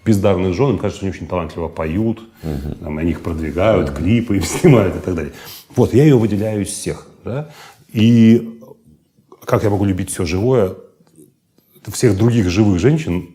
бездарных 0.04 0.54
жен, 0.54 0.70
им 0.70 0.78
кажется, 0.78 0.98
что 0.98 1.06
они 1.06 1.16
очень 1.16 1.26
талантливо 1.26 1.68
поют, 1.68 2.20
угу. 2.42 2.74
там, 2.80 2.98
они 2.98 3.10
их 3.10 3.22
продвигают, 3.22 3.90
угу. 3.90 3.98
клипы 3.98 4.36
им 4.36 4.42
снимают 4.42 4.96
и 4.96 5.00
так 5.00 5.14
далее. 5.14 5.32
Вот, 5.74 5.94
я 5.94 6.04
ее 6.04 6.16
выделяю 6.16 6.62
из 6.62 6.68
всех. 6.68 7.08
Да? 7.24 7.50
И 7.92 8.58
как 9.44 9.64
я 9.64 9.70
могу 9.70 9.84
любить 9.84 10.10
все 10.10 10.24
живое, 10.24 10.74
всех 11.90 12.16
других 12.16 12.48
живых 12.48 12.78
женщин 12.78 13.30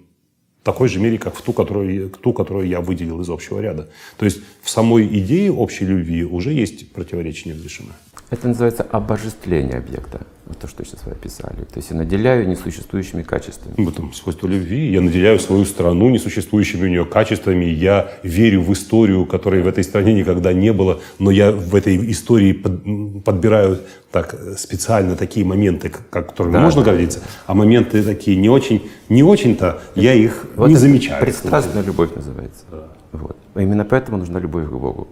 в 0.61 0.63
такой 0.63 0.89
же 0.89 0.99
мере, 0.99 1.17
как 1.17 1.35
в 1.35 1.41
ту, 1.41 1.53
которую, 1.53 2.09
ту, 2.09 2.33
которую 2.33 2.67
я 2.67 2.81
выделил 2.81 3.21
из 3.21 3.29
общего 3.29 3.59
ряда. 3.59 3.89
То 4.17 4.25
есть 4.25 4.41
в 4.61 4.69
самой 4.69 5.05
идее 5.07 5.51
общей 5.51 5.85
любви 5.85 6.23
уже 6.23 6.53
есть 6.53 6.91
противоречие 6.91 7.53
неразрешимое. 7.53 7.95
Это 8.29 8.49
называется 8.49 8.83
обожествление 8.83 9.77
объекта. 9.77 10.21
Вот 10.45 10.57
то, 10.57 10.67
что 10.67 10.83
сейчас 10.83 11.05
вы 11.05 11.13
описали. 11.13 11.63
То 11.63 11.77
есть 11.77 11.91
я 11.91 11.95
наделяю 11.95 12.47
несуществующими 12.47 13.23
качествами. 13.23 13.73
В 13.77 13.87
этом 13.87 14.13
свойство 14.13 14.47
любви. 14.47 14.91
Я 14.91 14.99
наделяю 14.99 15.39
свою 15.39 15.63
страну 15.63 16.09
несуществующими 16.09 16.85
у 16.85 16.89
нее 16.89 17.05
качествами. 17.05 17.65
Я 17.65 18.11
верю 18.23 18.61
в 18.63 18.73
историю, 18.73 19.25
которой 19.25 19.61
в 19.61 19.67
этой 19.67 19.83
стране 19.85 20.13
никогда 20.13 20.51
не 20.51 20.73
было. 20.73 20.99
Но 21.19 21.31
я 21.31 21.51
в 21.51 21.73
этой 21.73 22.11
истории 22.11 22.51
под, 22.51 23.23
подбираю 23.23 23.79
так, 24.11 24.35
специально 24.57 25.15
такие 25.15 25.45
моменты, 25.45 25.89
как, 25.89 26.27
которыми 26.27 26.53
да, 26.53 26.61
можно 26.61 26.83
да, 26.83 26.91
гордиться. 26.91 27.19
Да. 27.19 27.25
А 27.47 27.53
моменты 27.53 28.03
такие 28.03 28.35
не 28.35 28.49
очень, 28.49 28.89
не 29.07 29.23
очень-то, 29.23 29.81
я 29.95 30.13
их 30.13 30.47
вот 30.55 30.67
не 30.67 30.75
замечаю. 30.75 31.21
Пристрастная 31.23 31.83
любовь 31.83 32.13
называется. 32.13 32.63
Да. 32.71 32.87
Вот. 33.13 33.37
Именно 33.55 33.85
поэтому 33.85 34.17
нужна 34.17 34.39
любовь 34.39 34.67
к 34.67 34.71
Богу 34.71 35.07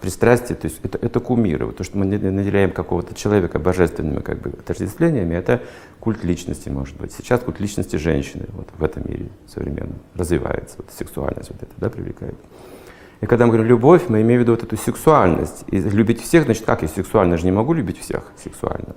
пристрастие, 0.00 0.56
то 0.56 0.66
есть 0.66 0.80
это, 0.82 0.98
это 1.00 1.20
кумиры. 1.20 1.70
То, 1.72 1.84
что 1.84 1.98
мы 1.98 2.04
наделяем 2.04 2.70
какого-то 2.72 3.14
человека 3.14 3.58
божественными 3.58 4.20
как 4.20 4.40
бы, 4.40 4.50
отождествлениями, 4.50 5.34
это 5.34 5.62
культ 6.00 6.24
личности, 6.24 6.68
может 6.68 6.96
быть. 6.96 7.12
Сейчас 7.12 7.40
культ 7.40 7.60
личности 7.60 7.96
женщины 7.96 8.46
вот, 8.48 8.68
в 8.76 8.82
этом 8.82 9.08
мире 9.08 9.28
современном 9.46 9.98
развивается, 10.14 10.76
вот, 10.78 10.86
сексуальность 10.96 11.50
вот 11.50 11.62
это 11.62 11.72
да, 11.76 11.90
привлекает. 11.90 12.34
И 13.20 13.26
когда 13.26 13.44
мы 13.44 13.52
говорим 13.52 13.68
любовь, 13.68 14.04
мы 14.08 14.22
имеем 14.22 14.40
в 14.40 14.42
виду 14.44 14.52
вот 14.52 14.62
эту 14.62 14.76
сексуальность. 14.78 15.64
И 15.68 15.78
любить 15.78 16.22
всех, 16.22 16.44
значит, 16.44 16.64
как 16.64 16.82
я 16.82 16.88
сексуально? 16.88 17.32
Я 17.32 17.38
же 17.38 17.44
не 17.44 17.52
могу 17.52 17.74
любить 17.74 17.98
всех 17.98 18.24
сексуально. 18.42 18.96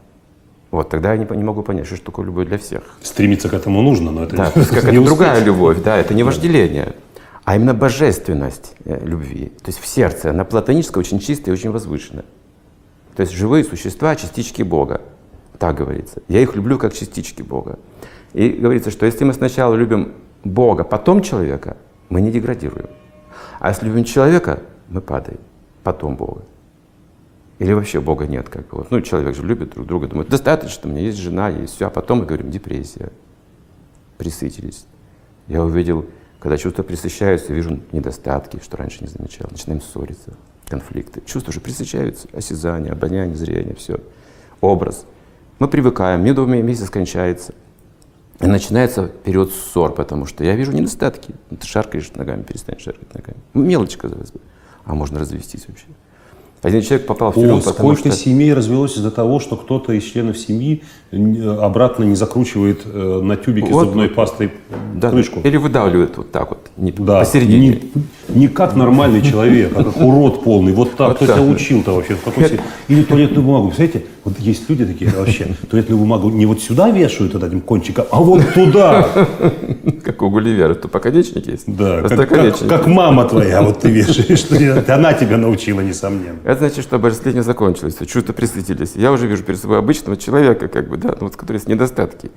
Вот, 0.72 0.90
тогда 0.90 1.14
я 1.14 1.18
не, 1.18 1.38
не 1.38 1.44
могу 1.44 1.62
понять, 1.62 1.86
что 1.86 2.04
такое 2.04 2.26
любовь 2.26 2.48
для 2.48 2.58
всех. 2.58 2.82
Стремиться 3.02 3.50
к 3.50 3.54
этому 3.54 3.82
нужно, 3.82 4.12
но 4.12 4.24
это 4.24 4.36
да, 4.36 4.52
не, 4.56 4.66
как 4.66 4.86
это 4.86 5.02
другая 5.04 5.44
любовь, 5.44 5.84
да, 5.84 5.98
это 5.98 6.14
не 6.14 6.24
вожделение 6.24 6.96
а 7.46 7.56
именно 7.56 7.74
божественность 7.74 8.76
э, 8.86 9.06
любви. 9.06 9.52
То 9.62 9.70
есть 9.70 9.80
в 9.80 9.86
сердце, 9.86 10.30
она 10.30 10.46
платоническая, 10.46 11.02
очень 11.02 11.20
чистая 11.20 11.54
и 11.54 11.58
очень 11.58 11.72
возвышенная. 11.72 12.26
То 13.16 13.22
есть 13.22 13.34
живые 13.34 13.64
существа, 13.64 14.16
частички 14.16 14.64
Бога. 14.64 15.02
Так 15.60 15.76
говорится. 15.78 16.22
Я 16.28 16.42
их 16.42 16.56
люблю 16.56 16.78
как 16.78 16.94
частички 16.94 17.42
Бога. 17.42 17.80
И 18.34 18.50
говорится, 18.50 18.92
что 18.92 19.06
если 19.06 19.24
мы 19.24 19.34
сначала 19.34 19.76
любим 19.76 20.14
Бога, 20.44 20.84
потом 20.84 21.22
человека, 21.22 21.78
мы 22.10 22.22
не 22.22 22.32
деградируем. 22.32 22.90
А 23.60 23.70
если 23.70 23.86
любим 23.88 24.04
человека, 24.04 24.62
мы 24.90 25.02
падаем, 25.02 25.40
потом 25.84 26.16
Бога. 26.16 26.44
Или 27.60 27.74
вообще 27.74 28.02
Бога 28.02 28.26
нет, 28.26 28.50
как 28.50 28.72
вот. 28.74 28.90
Ну, 28.90 29.02
человек 29.02 29.36
же 29.36 29.44
любит 29.44 29.72
друг 29.72 29.86
друга, 29.86 30.08
думает, 30.08 30.30
достаточно, 30.30 30.90
у 30.90 30.92
меня 30.92 31.04
есть 31.04 31.18
жена, 31.18 31.50
есть 31.50 31.76
все, 31.76 31.88
а 31.88 31.90
потом 31.90 32.20
мы 32.20 32.26
говорим, 32.26 32.50
депрессия. 32.50 33.12
Присытились. 34.18 34.86
Я 35.48 35.64
увидел 35.64 36.06
когда 36.44 36.58
чувства 36.58 36.84
присыщаются, 36.84 37.54
вижу 37.54 37.80
недостатки, 37.94 38.60
что 38.62 38.76
раньше 38.76 38.98
не 39.00 39.08
замечал. 39.08 39.48
Начинаем 39.50 39.82
ссориться, 39.82 40.34
конфликты. 40.68 41.22
Чувства 41.26 41.52
уже 41.52 41.62
присыщаются. 41.62 42.28
Осязание, 42.34 42.92
обоняние, 42.92 43.38
зрение, 43.38 43.76
все. 43.76 44.02
Образ. 44.60 45.06
Мы 45.60 45.70
привыкаем, 45.70 46.22
медовый 46.22 46.62
месяц 46.62 46.90
кончается. 46.90 47.54
И 48.42 48.46
начинается 48.46 49.08
период 49.08 49.54
ссор, 49.54 49.94
потому 49.94 50.26
что 50.26 50.44
я 50.44 50.58
вижу 50.58 50.74
недостатки. 50.74 51.34
Ты 51.50 51.66
шаркаешь 51.66 52.12
ногами, 52.12 52.44
перестань 52.44 52.78
шаркать 52.78 53.14
ногами. 53.14 53.38
Мелочь, 53.54 53.96
казалось 53.96 54.32
бы. 54.32 54.42
А 54.84 54.96
можно 54.96 55.22
развестись 55.22 55.66
вообще. 55.70 55.86
Один 56.64 56.82
человек 56.82 57.06
попал 57.06 57.32
в 57.32 57.36
тюрьму, 57.36 57.58
О, 57.58 57.62
сколько 57.62 58.10
что... 58.10 58.12
семей 58.12 58.54
развелось 58.54 58.96
из-за 58.96 59.12
того, 59.12 59.42
что 59.42 59.58
кто-то 59.58 59.92
из 59.92 60.04
членов 60.04 60.38
семьи 60.38 60.82
обратно 61.12 62.06
не 62.06 62.16
закручивает 62.16 62.82
э, 62.86 63.20
на 63.22 63.36
тюбике 63.36 63.68
вот, 63.72 63.88
зубной 63.88 64.08
вот, 64.08 64.16
пастой 64.16 64.52
да, 64.96 65.12
крышку. 65.12 65.42
Или 65.44 65.58
выдавливает 65.58 66.16
вот 66.16 66.32
так 66.32 66.50
вот, 66.50 66.60
не, 66.78 66.94
да, 66.94 67.20
посередине. 67.20 67.82
Не, 68.30 68.40
не 68.40 68.48
как 68.48 68.76
нормальный 68.76 69.22
человек, 69.30 69.74
а 69.76 69.84
как 69.84 69.98
урод 69.98 70.44
полный. 70.44 70.72
Вот 70.72 70.96
так. 70.96 71.18
Кто 71.18 71.26
тебя 71.26 71.42
учил-то 71.42 71.92
вообще? 71.92 72.18
Или 72.88 73.04
туалетную 73.04 73.44
бумагу. 73.44 73.68
Представляете, 73.68 74.08
вот 74.24 74.40
есть 74.40 74.70
люди 74.70 74.86
такие 74.86 75.12
вообще, 75.12 75.48
туалетную 75.70 76.00
бумагу 76.00 76.30
не 76.30 76.46
вот 76.46 76.62
сюда 76.62 76.90
вешают 76.90 77.34
вот 77.34 77.44
этим 77.44 77.60
кончиком, 77.60 78.06
а 78.10 78.22
вот 78.22 78.42
туда. 78.54 79.10
Как 80.04 80.22
у 80.22 80.30
Гулливера, 80.30 80.76
то 80.76 80.88
поконечник 80.88 81.48
есть. 81.48 81.64
Да, 81.68 82.02
как, 82.02 82.30
как, 82.30 82.68
как 82.68 82.88
мама 82.88 83.26
твоя, 83.26 83.62
вот 83.62 83.80
ты 83.80 83.90
вешаешь. 83.90 84.90
Она 84.90 85.14
тебя 85.14 85.38
научила, 85.38 85.82
несомненно. 85.82 86.38
Это 86.54 86.68
значит, 86.68 86.84
что 86.84 86.98
обожествление 86.98 87.42
закончилось, 87.42 87.98
чувства 88.08 88.32
присветились. 88.32 88.92
Я 88.96 89.12
уже 89.12 89.26
вижу 89.26 89.44
перед 89.44 89.60
собой 89.60 89.80
обычного 89.80 90.18
человека, 90.18 90.68
как 90.68 90.88
бы, 90.88 90.98
да, 90.98 91.16
ну, 91.20 91.26
вот, 91.26 91.36
который 91.36 91.58
есть 91.58 91.68
недостатки. 91.68 92.30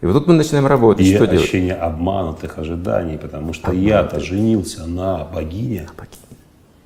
И 0.00 0.06
вот 0.06 0.14
тут 0.14 0.26
мы 0.28 0.32
начинаем 0.32 0.66
работать. 0.66 1.04
И 1.04 1.14
что 1.14 1.24
ощущение 1.24 1.74
делать? 1.74 1.82
обманутых 1.82 2.56
ожиданий, 2.56 3.18
потому 3.18 3.52
что 3.52 3.70
я-то 3.72 4.18
женился 4.18 4.86
на 4.86 5.24
богине. 5.24 5.86
На 5.88 5.92
богине. 5.92 6.20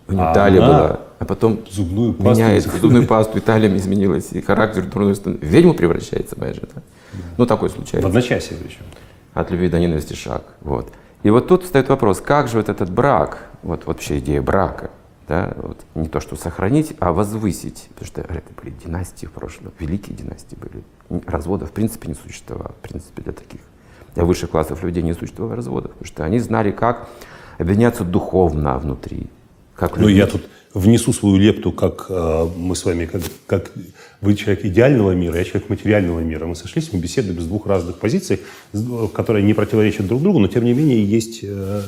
У 0.09 0.13
нее 0.15 0.23
а 0.25 0.35
талия 0.35 0.61
была, 0.61 1.01
а 1.21 1.25
потом 1.25 1.61
зубную 1.71 2.13
пасту 2.13 2.43
меняет 2.43 2.65
зубную 2.65 3.07
пасту, 3.07 3.39
и 3.39 3.41
талия 3.41 3.73
изменилась, 3.77 4.33
и 4.33 4.41
характер 4.41 4.83
дурной 4.83 5.15
В 5.15 5.45
ведьму 5.45 5.75
превращается 5.75 6.37
моя 6.37 6.55
жена. 6.55 6.83
Ну, 7.39 7.47
такое 7.47 7.71
случается. 7.71 8.05
В 8.05 8.11
одночасье 8.11 8.57
причем. 8.61 8.83
От 9.33 9.49
любви 9.53 9.69
до 9.69 9.79
ненависти 9.79 10.15
шаг. 10.15 10.43
Вот. 10.61 10.89
И 11.23 11.31
вот 11.31 11.47
тут 11.47 11.63
встает 11.63 11.89
вопрос, 11.89 12.21
как 12.21 12.49
же 12.49 12.57
вот 12.57 12.69
этот 12.69 12.91
брак, 12.91 13.47
вот 13.63 13.87
вообще 13.87 14.19
идея 14.19 14.43
брака, 14.43 14.91
да, 15.29 15.55
вот, 15.57 15.85
не 15.95 16.09
то 16.09 16.21
что 16.21 16.37
сохранить, 16.37 16.95
а 17.01 17.13
возвысить, 17.13 17.89
потому 17.91 18.07
что 18.07 18.21
это 18.21 18.43
были 18.61 18.71
династии 18.71 19.27
в 19.27 19.33
прошлом, 19.33 19.73
великие 19.79 20.17
династии 20.17 20.57
были. 20.57 21.23
Развода 21.27 21.67
в 21.67 21.73
принципе 21.73 22.09
не 22.09 22.15
существовало, 22.15 22.73
в 22.73 22.89
принципе 22.89 23.23
для 23.23 23.33
таких, 23.33 23.61
для 24.15 24.25
высших 24.25 24.51
классов 24.51 24.83
людей 24.83 25.03
не 25.03 25.15
существовало 25.15 25.57
разводов, 25.57 25.93
потому 25.93 26.07
что 26.07 26.25
они 26.25 26.39
знали, 26.39 26.73
как 26.73 27.09
объединяться 27.59 28.05
духовно 28.05 28.79
внутри. 28.79 29.31
Как 29.75 29.97
ну, 29.97 30.09
я 30.09 30.27
тут 30.27 30.43
внесу 30.73 31.13
свою 31.13 31.37
лепту, 31.37 31.73
как 31.73 32.07
э, 32.09 32.49
мы 32.57 32.75
с 32.75 32.85
вами, 32.85 33.07
как, 33.07 33.23
как 33.47 33.73
вы 34.21 34.35
человек 34.35 34.65
идеального 34.65 35.13
мира, 35.13 35.39
я 35.39 35.45
человек 35.45 35.69
материального 35.69 36.21
мира. 36.21 36.47
Мы 36.47 36.57
сошлись, 36.57 36.93
мы 36.93 36.99
беседуем 36.99 37.41
с 37.41 37.45
двух 37.45 37.67
разных 37.67 37.99
позиций, 37.99 38.41
которые 39.15 39.45
не 39.45 39.55
противоречат 39.55 40.07
друг 40.07 40.23
другу, 40.23 40.39
но 40.39 40.49
тем 40.49 40.65
не 40.65 40.73
менее 40.73 41.05
есть, 41.05 41.41
э, 41.43 41.83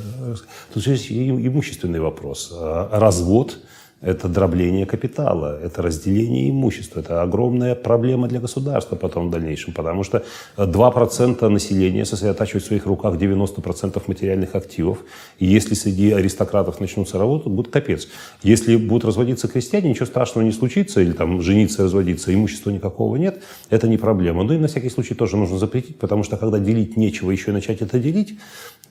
тут 0.73 0.87
есть 0.87 1.11
имущественный 1.11 2.01
вопрос. 2.01 2.53
Э, 2.53 2.89
развод– 2.93 3.59
это 4.07 4.29
дробление 4.29 4.87
капитала, 4.87 5.59
это 5.61 5.83
разделение 5.83 6.49
имущества, 6.51 7.01
это 7.01 7.23
огромная 7.23 7.75
проблема 7.75 8.29
для 8.29 8.39
государства 8.39 8.95
потом 8.95 9.29
в 9.29 9.31
дальнейшем, 9.33 9.73
потому 9.73 10.05
что 10.05 10.23
2% 10.57 11.49
населения 11.49 12.05
сосредотачивают 12.05 12.63
в 12.63 12.67
своих 12.69 12.87
руках 12.87 13.17
90% 13.17 14.01
материальных 14.07 14.55
активов, 14.55 14.99
и 15.41 15.47
если 15.47 15.75
среди 15.75 16.13
аристократов 16.13 16.79
начнутся 16.79 17.19
работы, 17.19 17.49
будет 17.49 17.73
капец. 17.73 18.07
Если 18.45 18.77
будут 18.77 19.07
разводиться 19.07 19.49
крестьяне, 19.49 19.91
ничего 19.91 20.07
страшного 20.07 20.45
не 20.47 20.53
случится, 20.53 21.01
или 21.01 21.13
там 21.13 21.43
жениться, 21.43 21.83
разводиться, 21.83 22.33
имущества 22.33 22.71
никакого 22.71 23.17
нет, 23.17 23.43
это 23.71 23.89
не 23.89 23.99
проблема. 23.99 24.45
Но 24.45 24.55
и 24.55 24.59
на 24.59 24.69
всякий 24.69 24.91
случай 24.91 25.15
тоже 25.15 25.37
нужно 25.37 25.59
запретить, 25.59 25.99
потому 25.99 26.23
что 26.23 26.37
когда 26.37 26.61
делить 26.61 26.97
нечего, 26.97 27.33
еще 27.33 27.51
и 27.51 27.55
начать 27.55 27.83
это 27.83 27.99
делить, 27.99 28.39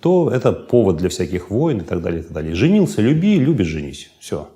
то 0.02 0.30
это 0.30 0.52
повод 0.52 0.98
для 0.98 1.08
всяких 1.08 1.50
войн 1.50 1.80
и 1.80 1.84
так 1.84 2.02
далее. 2.02 2.20
И 2.20 2.24
так 2.24 2.34
далее. 2.34 2.54
Женился, 2.54 3.02
люби, 3.02 3.40
любишь, 3.40 3.68
женись. 3.68 4.12
Все. 4.20 4.50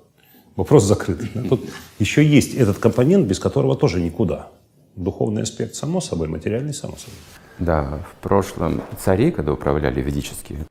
Вопрос 0.56 0.84
закрыт. 0.84 1.20
Тут 1.48 1.68
еще 1.98 2.24
есть 2.24 2.54
этот 2.54 2.78
компонент, 2.78 3.26
без 3.26 3.38
которого 3.38 3.76
тоже 3.76 4.00
никуда. 4.00 4.48
Духовный 4.96 5.42
аспект, 5.42 5.74
само 5.74 6.00
собой, 6.00 6.28
материальный, 6.28 6.74
само 6.74 6.96
собой. 6.96 7.18
Да, 7.58 8.00
в 8.10 8.22
прошлом 8.22 8.82
цари, 8.98 9.30
когда 9.30 9.52
управляли 9.52 10.00
ведические, 10.00 10.66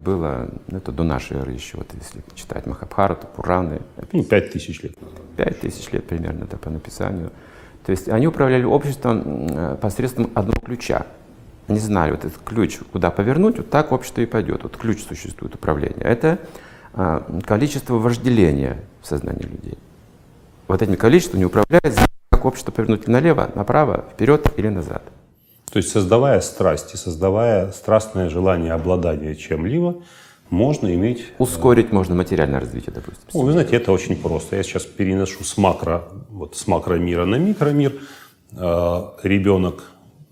было, 0.00 0.48
ну, 0.68 0.78
это 0.78 0.92
до 0.92 1.02
нашей 1.02 1.38
эры 1.38 1.52
еще, 1.52 1.76
вот 1.76 1.88
если 2.00 2.22
читать 2.34 2.66
Махабхарату, 2.66 3.26
Пураны. 3.26 3.82
Ну, 4.12 4.22
пять 4.24 4.52
тысяч 4.52 4.82
лет. 4.82 4.94
Пять 5.36 5.60
тысяч 5.60 5.90
лет 5.92 6.06
примерно, 6.06 6.44
это 6.44 6.56
по 6.56 6.70
написанию. 6.70 7.30
То 7.84 7.92
есть 7.92 8.08
они 8.08 8.26
управляли 8.26 8.64
обществом 8.64 9.46
э, 9.50 9.76
посредством 9.80 10.30
одного 10.34 10.60
ключа. 10.60 11.06
Они 11.66 11.78
знали 11.78 12.12
вот 12.12 12.24
этот 12.24 12.38
ключ, 12.44 12.78
куда 12.92 13.10
повернуть, 13.10 13.58
вот 13.58 13.70
так 13.70 13.92
общество 13.92 14.20
и 14.20 14.26
пойдет. 14.26 14.62
Вот 14.62 14.76
ключ 14.76 15.04
существует 15.04 15.54
управления. 15.54 16.00
Это 16.00 16.38
количество 17.44 17.94
вожделения 17.94 18.84
в 19.00 19.06
сознании 19.06 19.44
людей. 19.44 19.78
Вот 20.66 20.82
этим 20.82 20.96
количеством 20.96 21.38
не 21.40 21.46
управляет, 21.46 21.98
как 22.30 22.44
общество 22.44 22.72
повернуть 22.72 23.06
налево, 23.08 23.50
направо, 23.54 24.04
вперед 24.12 24.52
или 24.56 24.68
назад. 24.68 25.02
То 25.70 25.78
есть 25.78 25.90
создавая 25.90 26.40
страсть 26.40 26.94
и 26.94 26.96
создавая 26.96 27.72
страстное 27.72 28.28
желание 28.28 28.72
обладания 28.72 29.34
чем-либо, 29.34 30.02
можно 30.50 30.92
иметь... 30.94 31.26
Ускорить 31.38 31.92
можно 31.92 32.14
материальное 32.14 32.60
развитие, 32.60 32.94
допустим. 32.94 33.22
Ну, 33.34 33.42
вы 33.42 33.52
знаете, 33.52 33.76
это 33.76 33.92
очень 33.92 34.16
просто. 34.16 34.56
Я 34.56 34.62
сейчас 34.62 34.84
переношу 34.86 35.44
с 35.44 35.58
макро, 35.58 36.04
вот 36.30 36.56
с 36.56 36.66
макромира 36.66 37.26
на 37.26 37.36
микромир. 37.36 37.92
Э, 38.52 39.02
Ребенок 39.22 39.84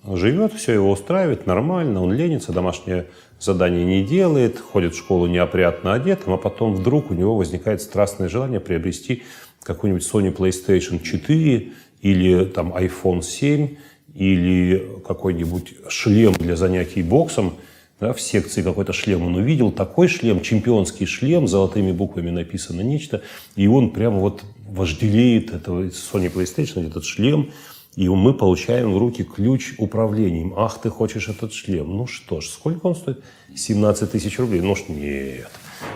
живет, 0.05 0.55
все 0.55 0.73
его 0.73 0.91
устраивает, 0.91 1.47
нормально, 1.47 2.03
он 2.03 2.13
ленится, 2.13 2.53
домашнее 2.53 3.09
задание 3.39 3.85
не 3.85 4.05
делает, 4.05 4.59
ходит 4.59 4.95
в 4.95 4.99
школу 4.99 5.27
неопрятно 5.27 5.95
одетым, 5.95 6.33
а 6.33 6.37
потом 6.37 6.75
вдруг 6.75 7.11
у 7.11 7.15
него 7.15 7.37
возникает 7.37 7.83
страстное 7.83 8.29
желание 8.29 8.61
приобрести 8.61 9.23
какой-нибудь 9.63 10.03
Sony 10.03 10.35
PlayStation 10.35 11.03
4 11.03 11.73
или 12.03 12.45
там 12.45 12.73
iPhone 12.73 13.23
7 13.23 13.77
или 14.15 15.01
какой-нибудь 15.07 15.75
шлем 15.89 16.33
для 16.35 16.57
занятий 16.57 17.03
боксом. 17.03 17.55
Да, 17.99 18.13
в 18.13 18.21
секции 18.21 18.63
какой-то 18.63 18.93
шлем 18.93 19.23
он 19.23 19.37
увидел, 19.37 19.73
такой 19.73 20.09
шлем, 20.09 20.43
чемпионский 20.43 21.07
шлем, 21.07 21.49
золотыми 21.49 21.93
буквами 21.93 22.29
написано 22.29 22.83
нечто, 22.83 23.23
и 23.57 23.67
он 23.69 23.91
прямо 23.91 24.19
вот 24.19 24.43
вожделеет 24.69 25.55
этого 25.55 25.85
Sony 25.85 26.31
PlayStation, 26.31 26.87
этот 26.87 27.07
шлем, 27.07 27.53
и 27.97 28.09
мы 28.11 28.35
получаем 28.35 28.93
в 28.93 28.99
руки 28.99 29.25
ключ 29.25 29.75
управлением. 29.79 30.53
Ах, 30.57 30.79
ты 30.83 30.91
хочешь 30.91 31.29
этот 31.29 31.55
шлем? 31.55 31.97
Ну 31.97 32.07
что 32.07 32.43
ж, 32.43 32.47
сколько 32.47 32.87
он 32.87 32.95
стоит? 32.95 33.25
17 33.55 34.13
тысяч 34.13 34.39
рублей. 34.39 34.61
Ну 34.61 34.77
ж 34.77 34.85
нет. 34.89 35.49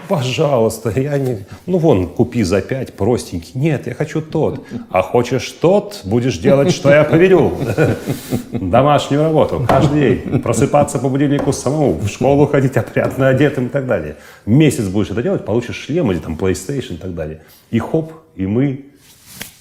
Пожалуйста, 0.08 0.92
я 0.98 1.18
не... 1.18 1.46
Ну 1.66 1.76
вон, 1.76 2.08
купи 2.08 2.42
за 2.42 2.62
5, 2.62 2.94
простенький. 2.94 3.52
Нет, 3.54 3.86
я 3.86 3.94
хочу 3.94 4.22
тот. 4.22 4.66
А 4.90 5.02
хочешь 5.02 5.50
тот, 5.52 6.00
будешь 6.04 6.38
делать, 6.38 6.72
что 6.72 6.90
я 6.90 7.04
повелю. 7.04 7.52
Домашнюю 8.50 9.22
работу 9.22 9.64
каждый 9.68 10.00
день. 10.00 10.40
Просыпаться 10.40 10.98
по 10.98 11.10
будильнику 11.10 11.52
самому, 11.52 11.92
в 11.92 12.08
школу 12.08 12.46
ходить 12.46 12.78
опрятно 12.78 13.28
одетым 13.28 13.66
и 13.66 13.68
так 13.68 13.86
далее. 13.86 14.16
Месяц 14.46 14.88
будешь 14.88 15.10
это 15.10 15.22
делать, 15.22 15.44
получишь 15.44 15.76
шлем 15.76 16.10
или 16.10 16.18
там 16.18 16.34
PlayStation 16.34 16.94
и 16.94 16.98
так 16.98 17.14
далее. 17.14 17.42
И 17.70 17.78
хоп, 17.78 18.12
и 18.36 18.46
мы 18.46 18.89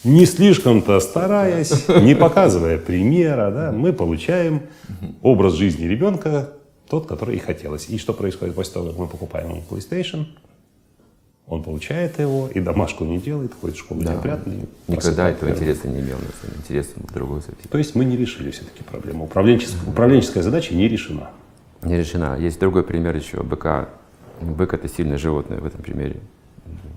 не 0.04 0.26
слишком-то 0.26 1.00
стараясь, 1.00 1.88
не 1.88 2.16
показывая 2.16 2.78
примера, 2.78 3.52
да, 3.52 3.72
мы 3.72 3.94
получаем 3.94 4.64
образ 5.22 5.54
жизни 5.54 5.86
ребенка, 5.86 6.52
тот, 6.90 7.08
который 7.08 7.36
и 7.36 7.40
хотелось. 7.40 7.90
И 7.90 7.98
что 7.98 8.14
происходит 8.14 8.56
после 8.56 8.74
того, 8.74 8.88
как 8.88 8.98
мы 8.98 9.08
покупаем 9.08 9.50
ему 9.50 9.64
PlayStation? 9.70 10.26
Он 11.48 11.64
получает 11.64 12.20
его, 12.20 12.48
и 12.54 12.60
домашку 12.60 13.06
не 13.06 13.18
делает, 13.18 13.54
ходит 13.60 13.76
в 13.76 13.80
школу 13.80 14.02
Да. 14.02 14.14
неопрятный. 14.14 14.70
Никогда 14.88 15.30
этого 15.30 15.50
просыпается. 15.50 15.64
интереса 15.64 15.88
не 15.88 16.00
имел, 16.00 16.18
на 16.18 16.22
самом 16.42 16.64
деле. 16.64 16.80
Интерес 16.80 16.88
другой 17.12 17.42
совсем. 17.42 17.70
То 17.70 17.78
есть 17.80 17.96
мы 17.96 18.06
не 18.06 18.16
решили 18.18 18.52
все-таки 18.52 18.84
проблему. 18.84 19.24
Управленческая, 19.26 19.80
управленческая 19.90 20.44
задача 20.44 20.76
не 20.76 20.88
решена. 20.88 21.32
Не 21.82 21.98
решена. 21.98 22.38
Есть 22.40 22.60
другой 22.60 22.84
пример 22.84 23.16
еще. 23.16 23.42
Быка. 23.42 23.90
Бык— 24.42 24.74
это 24.76 24.88
сильное 24.88 25.18
животное 25.18 25.60
в 25.60 25.66
этом 25.66 25.82
примере. 25.82 26.18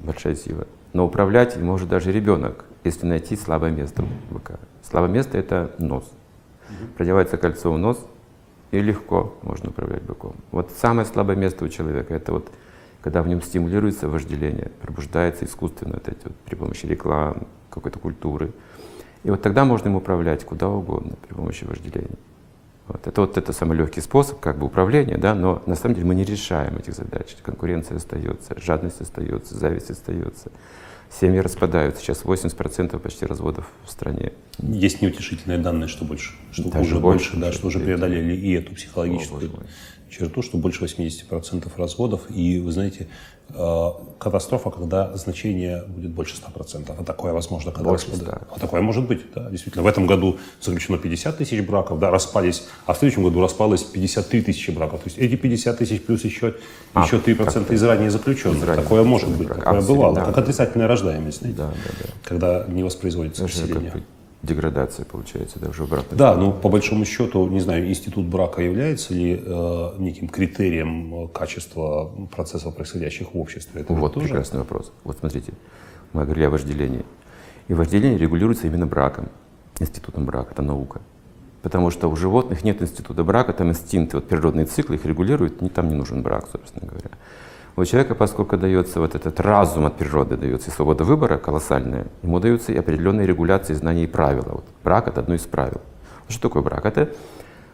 Большая 0.03 0.37
сила. 0.37 0.67
Но 0.93 1.07
управлять 1.07 1.57
может 1.57 1.89
даже 1.89 2.13
ребенок, 2.13 2.67
если 2.85 3.07
найти 3.07 3.37
слабое 3.37 3.71
место 3.71 4.03
у 4.03 4.35
быка. 4.35 4.59
Слабое 4.83 5.11
место— 5.11 5.39
это 5.39 5.75
нос. 5.79 6.11
Продевается 6.97 7.37
кольцо 7.37 7.73
в 7.73 7.79
нос, 7.79 8.05
и 8.71 8.81
легко 8.81 9.35
можно 9.43 9.71
управлять 9.71 10.03
быком. 10.03 10.35
Вот 10.51 10.71
самое 10.73 11.07
слабое 11.07 11.37
место 11.37 11.65
у 11.65 11.69
человека— 11.69 12.15
это 12.17 12.33
вот 12.33 12.51
когда 13.03 13.23
в 13.23 13.29
нем 13.29 13.43
стимулируется 13.43 14.09
вожделение, 14.09 14.71
пробуждается 14.81 15.45
искусственно 15.45 15.95
вот 15.95 16.09
эти 16.09 16.25
вот, 16.25 16.37
при 16.47 16.55
помощи 16.55 16.87
рекламы, 16.87 17.47
какой-то 17.69 17.99
культуры. 17.99 18.53
И 19.25 19.31
вот 19.31 19.43
тогда 19.43 19.65
можно 19.65 19.89
им 19.89 19.97
управлять 19.97 20.45
куда 20.45 20.69
угодно 20.69 21.15
при 21.27 21.35
помощи 21.35 21.65
вожделения. 21.65 22.17
Вот. 22.87 23.07
Это 23.07 23.21
вот 23.21 23.37
это 23.37 23.53
самый 23.53 23.77
легкий 23.77 24.01
способ 24.01 24.41
как 24.41 24.59
бы 24.59 24.67
управления, 24.67 25.17
да, 25.17 25.35
но 25.35 25.63
на 25.67 25.75
самом 25.75 25.95
деле 25.95 26.07
мы 26.07 26.15
не 26.15 26.25
решаем 26.25 26.77
этих 26.77 26.95
задач. 26.95 27.37
Конкуренция 27.43 27.97
остается, 27.97 28.59
жадность 28.61 29.01
остается, 29.01 29.57
зависть 29.57 29.91
остается. 29.91 30.51
Семьи 31.21 31.39
распадаются. 31.39 32.03
Сейчас 32.03 32.23
80% 32.25 32.99
почти 32.99 33.27
разводов 33.27 33.67
в 33.85 33.91
стране. 33.91 34.33
Есть 34.59 35.03
неутешительные 35.03 35.59
данные, 35.59 35.89
что 35.89 36.05
больше, 36.05 36.33
что 36.53 36.71
Даже 36.71 36.85
уже 36.85 36.99
больше, 36.99 37.33
больше, 37.33 37.37
да, 37.37 37.53
что 37.53 37.67
уже 37.67 37.81
преодолели 37.81 38.35
и 38.35 38.53
эту 38.53 38.75
психологическую 38.75 39.51
О. 39.51 39.63
черту, 40.13 40.43
что 40.43 40.59
больше 40.59 40.85
80% 40.85 41.69
разводов. 41.77 42.21
И 42.31 42.61
вы 42.61 42.71
знаете, 42.73 43.09
э, 43.55 43.87
катастрофа, 44.19 44.71
когда 44.71 45.17
значение 45.17 45.83
будет 45.89 46.11
больше 46.11 46.37
100%. 46.37 46.95
А 46.99 47.05
такое 47.05 47.33
возможно, 47.33 47.73
когда 47.73 47.89
Больше 47.91 48.07
расходы- 48.11 48.27
100. 48.31 48.47
А 48.55 48.61
такое 48.61 48.83
может 48.83 49.07
быть, 49.09 49.21
да, 49.35 49.51
действительно. 49.51 49.83
В 49.83 49.87
этом 49.87 50.07
году 50.07 50.39
заключено 50.61 50.99
50 50.99 51.39
тысяч 51.39 51.61
браков, 51.67 51.99
да, 51.99 52.11
распались, 52.11 52.65
а 52.87 52.93
в 52.93 52.99
следующем 52.99 53.23
году 53.25 53.41
распалось 53.41 53.83
53 53.83 54.43
тысячи 54.43 54.71
браков. 54.71 55.01
То 55.01 55.09
есть 55.09 55.19
эти 55.19 55.37
50 55.37 55.79
тысяч 55.79 56.03
плюс 56.03 56.25
еще, 56.25 56.55
А, 56.95 57.05
еще 57.05 57.19
3% 57.19 57.71
из 57.73 57.83
ранее 57.83 58.11
заключенных. 58.11 58.59
Из 58.59 58.63
ранее 58.65 58.83
такое 58.83 59.03
может 59.05 59.31
быть, 59.31 59.49
такое 59.49 59.79
А, 59.79 59.83
бывало. 59.83 60.15
да, 60.15 60.25
как 60.27 60.35
да. 60.37 60.43
отрицательная 60.43 60.87
рождаемость, 60.89 61.39
знаете, 61.41 61.59
Да, 61.59 61.67
да, 61.69 61.91
да. 62.01 62.09
когда 62.23 62.65
не 62.69 62.83
воспроизводится 62.85 63.47
как 63.47 63.55
население. 63.55 63.93
бы 63.93 64.03
деградация 64.43 65.05
получается, 65.05 65.59
да, 65.61 65.69
уже 65.71 65.85
обратно. 65.85 66.17
Да, 66.17 66.35
ну 66.35 66.53
по 66.53 66.69
большому 66.69 67.05
счету, 67.05 67.47
не 67.49 67.61
знаю, 67.61 67.89
институт 67.89 68.27
брака 68.27 68.63
является 68.63 69.15
ли 69.15 69.41
э, 69.45 69.91
неким 69.99 70.29
критерием 70.29 71.25
э, 71.25 71.29
качества 71.29 72.11
процессов, 72.35 72.75
происходящих 72.75 73.35
в 73.35 73.39
обществе? 73.39 73.83
Это 73.83 73.93
Вот 73.95 74.15
тоже 74.15 74.27
прекрасный 74.27 74.59
вопрос. 74.59 74.93
Вот 75.05 75.19
смотрите, 75.19 75.53
мы 76.13 76.25
говорили 76.25 76.45
о 76.47 76.51
вожделении. 76.51 77.05
И 77.69 77.75
вожделение 77.75 78.19
регулируется 78.19 78.67
именно 78.67 78.87
браком, 78.87 79.29
институтом 79.79 80.27
брака, 80.27 80.53
это 80.53 80.63
наука. 80.63 81.01
Потому 81.63 81.91
что 81.93 82.09
у 82.09 82.17
животных 82.17 82.65
нет 82.65 82.83
института 82.83 83.23
брака, 83.23 83.53
там 83.53 83.71
инстинкты, 83.71 84.17
вот 84.17 84.29
природные 84.29 84.67
циклы 84.67 84.97
их 84.97 85.07
регулируют, 85.07 85.61
там 85.73 85.89
не 85.89 85.95
нужен 85.95 86.23
брак, 86.23 86.49
собственно 86.51 86.89
говоря. 86.89 87.11
У 87.75 87.85
человека, 87.87 88.15
поскольку 88.15 88.59
дается 88.59 89.01
вот 89.01 89.15
этот 89.15 89.41
разум 89.41 89.87
от 89.87 89.97
природы, 89.97 90.37
дается 90.37 90.71
и 90.71 90.73
свобода 90.73 91.05
выбора 91.05 91.39
колоссальная, 91.39 92.07
ему 92.23 92.39
даются 92.39 92.73
и 92.73 92.77
определенные 92.77 93.27
регуляции, 93.27 93.73
знания 93.73 94.05
и 94.05 94.07
правила. 94.07 94.49
Вот 94.53 94.65
брак— 94.85 95.09
это 95.09 95.21
одно 95.21 95.35
из 95.35 95.43
правил. 95.43 95.81
Что 96.29 96.49
такое 96.49 96.63
брак? 96.63 96.85
Это 96.85 97.11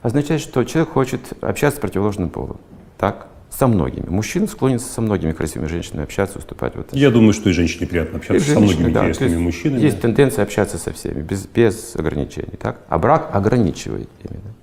означает, 0.03 0.41
что 0.41 0.63
человек 0.65 0.93
хочет 0.93 1.21
общаться 1.41 1.79
с 1.79 1.81
противоположным 1.81 2.31
полом. 2.31 2.61
Так? 2.97 3.27
Со 3.51 3.67
многими. 3.67 4.07
Мужчина 4.09 4.47
склонен 4.47 4.79
со 4.79 5.01
многими 5.01 5.33
красивыми 5.33 5.69
женщинами 5.69 6.05
общаться, 6.05 6.39
уступать 6.39 6.77
в 6.77 6.81
это. 6.81 6.97
Я 6.97 7.11
думаю, 7.11 7.33
что 7.33 7.49
и 7.49 7.53
женщине 7.53 7.87
приятно 7.87 8.17
И 8.17 8.19
общаться 8.19 8.47
со 8.47 8.53
женщины, 8.53 8.67
многими 8.67 8.93
да, 8.93 9.01
интересными 9.01 9.31
есть 9.31 9.41
мужчинами. 9.43 9.81
Есть 9.81 10.01
тенденция 10.01 10.43
общаться 10.45 10.77
со 10.77 10.93
всеми, 10.93 11.23
без, 11.23 11.47
без 11.47 11.97
ограничений. 11.97 12.57
Так? 12.61 12.83
А 12.89 12.99
брак 12.99 13.31
ограничивает 13.33 14.11
именно. 14.23 14.55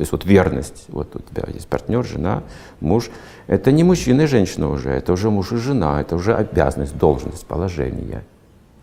То 0.00 0.02
есть 0.02 0.12
вот 0.12 0.24
верность, 0.24 0.86
вот 0.88 1.14
у 1.14 1.18
тебя 1.18 1.44
есть 1.52 1.68
партнер, 1.68 2.02
жена, 2.02 2.42
муж. 2.80 3.10
Это 3.50 3.72
не 3.72 3.82
мужчина 3.82 4.22
и 4.22 4.26
женщина 4.26 4.70
уже, 4.70 4.90
это 4.90 5.12
уже 5.12 5.28
муж 5.28 5.50
и 5.50 5.56
жена, 5.56 6.00
это 6.00 6.14
уже 6.14 6.36
обязанность, 6.36 6.96
должность, 6.96 7.44
положение. 7.46 8.22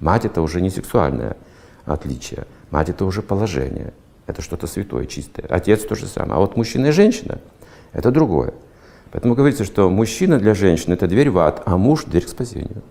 Мать 0.02 0.26
это 0.26 0.42
уже 0.42 0.60
не 0.60 0.70
сексуальное 0.70 1.38
отличие, 1.86 2.44
мать 2.70 2.90
это 2.90 3.06
уже 3.06 3.22
положение, 3.22 3.94
это 4.26 4.42
что-то 4.42 4.68
святое, 4.68 5.06
чистое. 5.06 5.46
Отец 5.48 5.86
то 5.86 5.96
же 5.96 6.06
самое. 6.06 6.34
А 6.34 6.40
вот 6.40 6.58
мужчина 6.58 6.88
и 6.88 6.92
женщина 6.92 7.40
это 7.94 8.12
другое. 8.12 8.54
Поэтому 9.12 9.36
говорится, 9.36 9.64
что 9.64 9.90
мужчина 9.90 10.38
для 10.38 10.54
женщины 10.54 10.96
это 10.96 11.08
дверь 11.08 11.30
в 11.30 11.38
ад, 11.38 11.64
а 11.66 11.78
муж 11.78 12.04
дверь 12.04 12.26
к 12.26 12.28
спасению. 12.28 12.84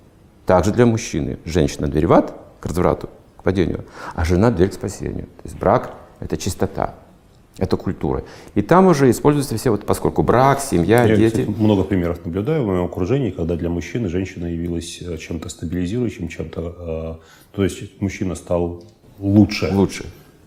Также 0.47 0.72
для 0.72 0.87
мужчины 0.87 1.39
женщина 1.45 1.89
дверь 1.89 2.07
в 2.07 2.12
ад, 2.14 2.35
к 2.59 2.64
разврату, 2.64 3.11
к 3.37 3.43
падению, 3.43 3.85
а 4.14 4.24
жена 4.24 4.51
дверь 4.51 4.70
к 4.70 4.72
спасению. 4.72 5.27
То 5.27 5.43
есть 5.45 5.59
брак— 5.59 5.93
это 6.20 6.39
чистота, 6.39 6.95
это 7.59 7.77
культура. 7.77 8.25
И 8.55 8.63
там 8.63 8.87
уже 8.87 9.11
используются 9.11 9.57
все, 9.57 9.71
вот, 9.71 9.87
поскольку 9.87 10.23
брак, 10.23 10.61
семья, 10.61 11.05
Я, 11.05 11.17
дети. 11.17 11.43
кстати, 11.43 11.55
много 11.59 11.85
примеров 11.85 12.25
наблюдаю 12.25 12.65
в 12.65 12.67
моем 12.67 12.85
окружении, 12.85 13.31
когда 13.31 13.57
для 13.57 13.71
мужчины 13.71 14.09
женщина 14.09 14.47
явилась 14.47 15.01
э, 15.01 15.17
чем-то 15.17 15.49
стабилизирующим, 15.49 16.29
чем-то... 16.29 17.19
э, 17.21 17.57
то 17.57 17.65
есть 17.65 18.01
мужчина 18.01 18.35
стал 18.35 18.85
лучше. 19.19 19.71
Лучше. 19.73 20.05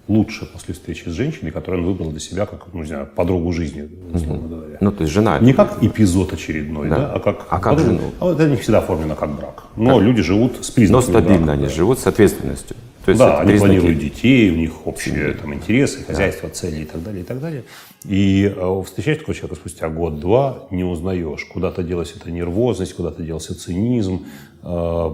Лучше 0.08 0.48
после 0.52 0.74
встречи 0.74 1.08
с 1.08 1.12
женщиной, 1.12 1.52
которую 1.52 1.84
он 1.84 1.90
выбрал 1.92 2.10
для 2.10 2.20
себя 2.20 2.48
как, 2.48 2.66
ну, 2.74 2.82
не 2.82 2.88
знаю, 2.88 3.08
подругу 3.16 3.52
жизни, 3.54 3.88
условно 4.12 4.48
говоря. 4.48 4.78
Ну, 4.82 4.92
то 4.92 5.04
есть 5.04 5.14
жена. 5.14 5.38
Не 5.38 5.54
как 5.54 5.84
эпизод 5.84 6.34
очередной, 6.34 6.90
да, 6.90 6.96
Да. 6.96 7.14
а 7.14 7.20
как... 7.20 7.46
А 7.50 7.60
как 7.60 7.76
подруга. 7.76 8.00
жену? 8.00 8.12
А 8.20 8.32
это 8.32 8.48
не 8.50 8.56
всегда 8.56 8.80
оформлено 8.80 9.16
как 9.16 9.30
брак. 9.36 9.66
Но 9.76 10.00
люди 10.00 10.24
живут 10.24 10.66
с 10.66 10.70
но 10.70 10.74
признаками 10.74 11.12
стабильно 11.12 11.38
брака, 11.46 11.52
они 11.54 11.64
да. 11.66 11.70
живут 11.70 12.00
с 12.00 12.08
ответственностью. 12.08 12.76
То 13.06 13.12
есть 13.12 13.20
да, 13.20 13.40
они 13.40 13.52
признаки- 13.54 13.60
планируют 13.60 14.00
детей, 14.00 14.52
у 14.52 14.56
них 14.56 14.86
общие 14.88 15.34
там, 15.34 15.54
интересы, 15.54 16.04
хозяйство, 16.04 16.50
цели 16.50 16.82
и 16.82 16.86
так 16.86 17.02
далее, 17.02 17.22
и 17.22 17.26
так 17.26 17.40
далее. 17.40 17.64
И 18.06 18.54
э, 18.56 18.84
встречаешь 18.86 19.20
такого 19.20 19.36
человека 19.36 19.56
спустя 19.56 19.90
год-два, 19.90 20.68
не 20.72 20.84
узнаешь. 20.84 21.46
Куда-то 21.46 21.84
делась 21.84 22.14
эта 22.16 22.30
нервозность, 22.32 22.94
куда-то 22.94 23.24
делся 23.24 23.58
цинизм, 23.58 24.26
э, 24.64 25.10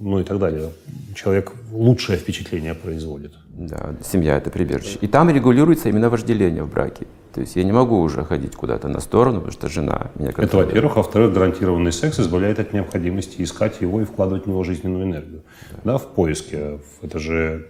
ну 0.00 0.20
и 0.20 0.24
так 0.24 0.38
далее. 0.38 0.70
Человек 1.14 1.52
лучшее 1.70 2.18
впечатление 2.18 2.74
производит. 2.74 3.34
Да, 3.52 3.94
семья 4.02 4.38
это 4.38 4.50
прибежище. 4.50 4.98
И 5.00 5.06
там 5.06 5.28
регулируется 5.30 5.88
именно 5.88 6.08
вожделение 6.08 6.62
в 6.62 6.70
браке. 6.70 7.06
То 7.34 7.40
есть 7.40 7.56
я 7.56 7.64
не 7.64 7.72
могу 7.72 8.00
уже 8.00 8.24
ходить 8.24 8.56
куда-то 8.56 8.88
на 8.88 9.00
сторону, 9.00 9.36
потому 9.36 9.52
что 9.52 9.68
жена 9.68 10.10
меня 10.14 10.32
Это, 10.36 10.56
во-первых. 10.56 10.92
А 10.94 10.96
во-вторых, 10.98 11.32
гарантированный 11.32 11.92
секс 11.92 12.20
избавляет 12.20 12.58
от 12.58 12.72
необходимости 12.72 13.42
искать 13.42 13.80
его 13.80 14.00
и 14.00 14.04
вкладывать 14.04 14.44
в 14.44 14.46
него 14.48 14.64
жизненную 14.64 15.04
энергию. 15.04 15.42
Да, 15.84 15.98
в 15.98 16.08
поиске. 16.08 16.80
Это 17.00 17.18
же 17.18 17.68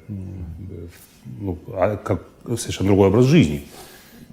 ну, 1.38 1.58
а 1.68 1.96
как 1.96 2.22
совершенно 2.56 2.88
другой 2.88 3.08
образ 3.08 3.26
жизни. 3.26 3.64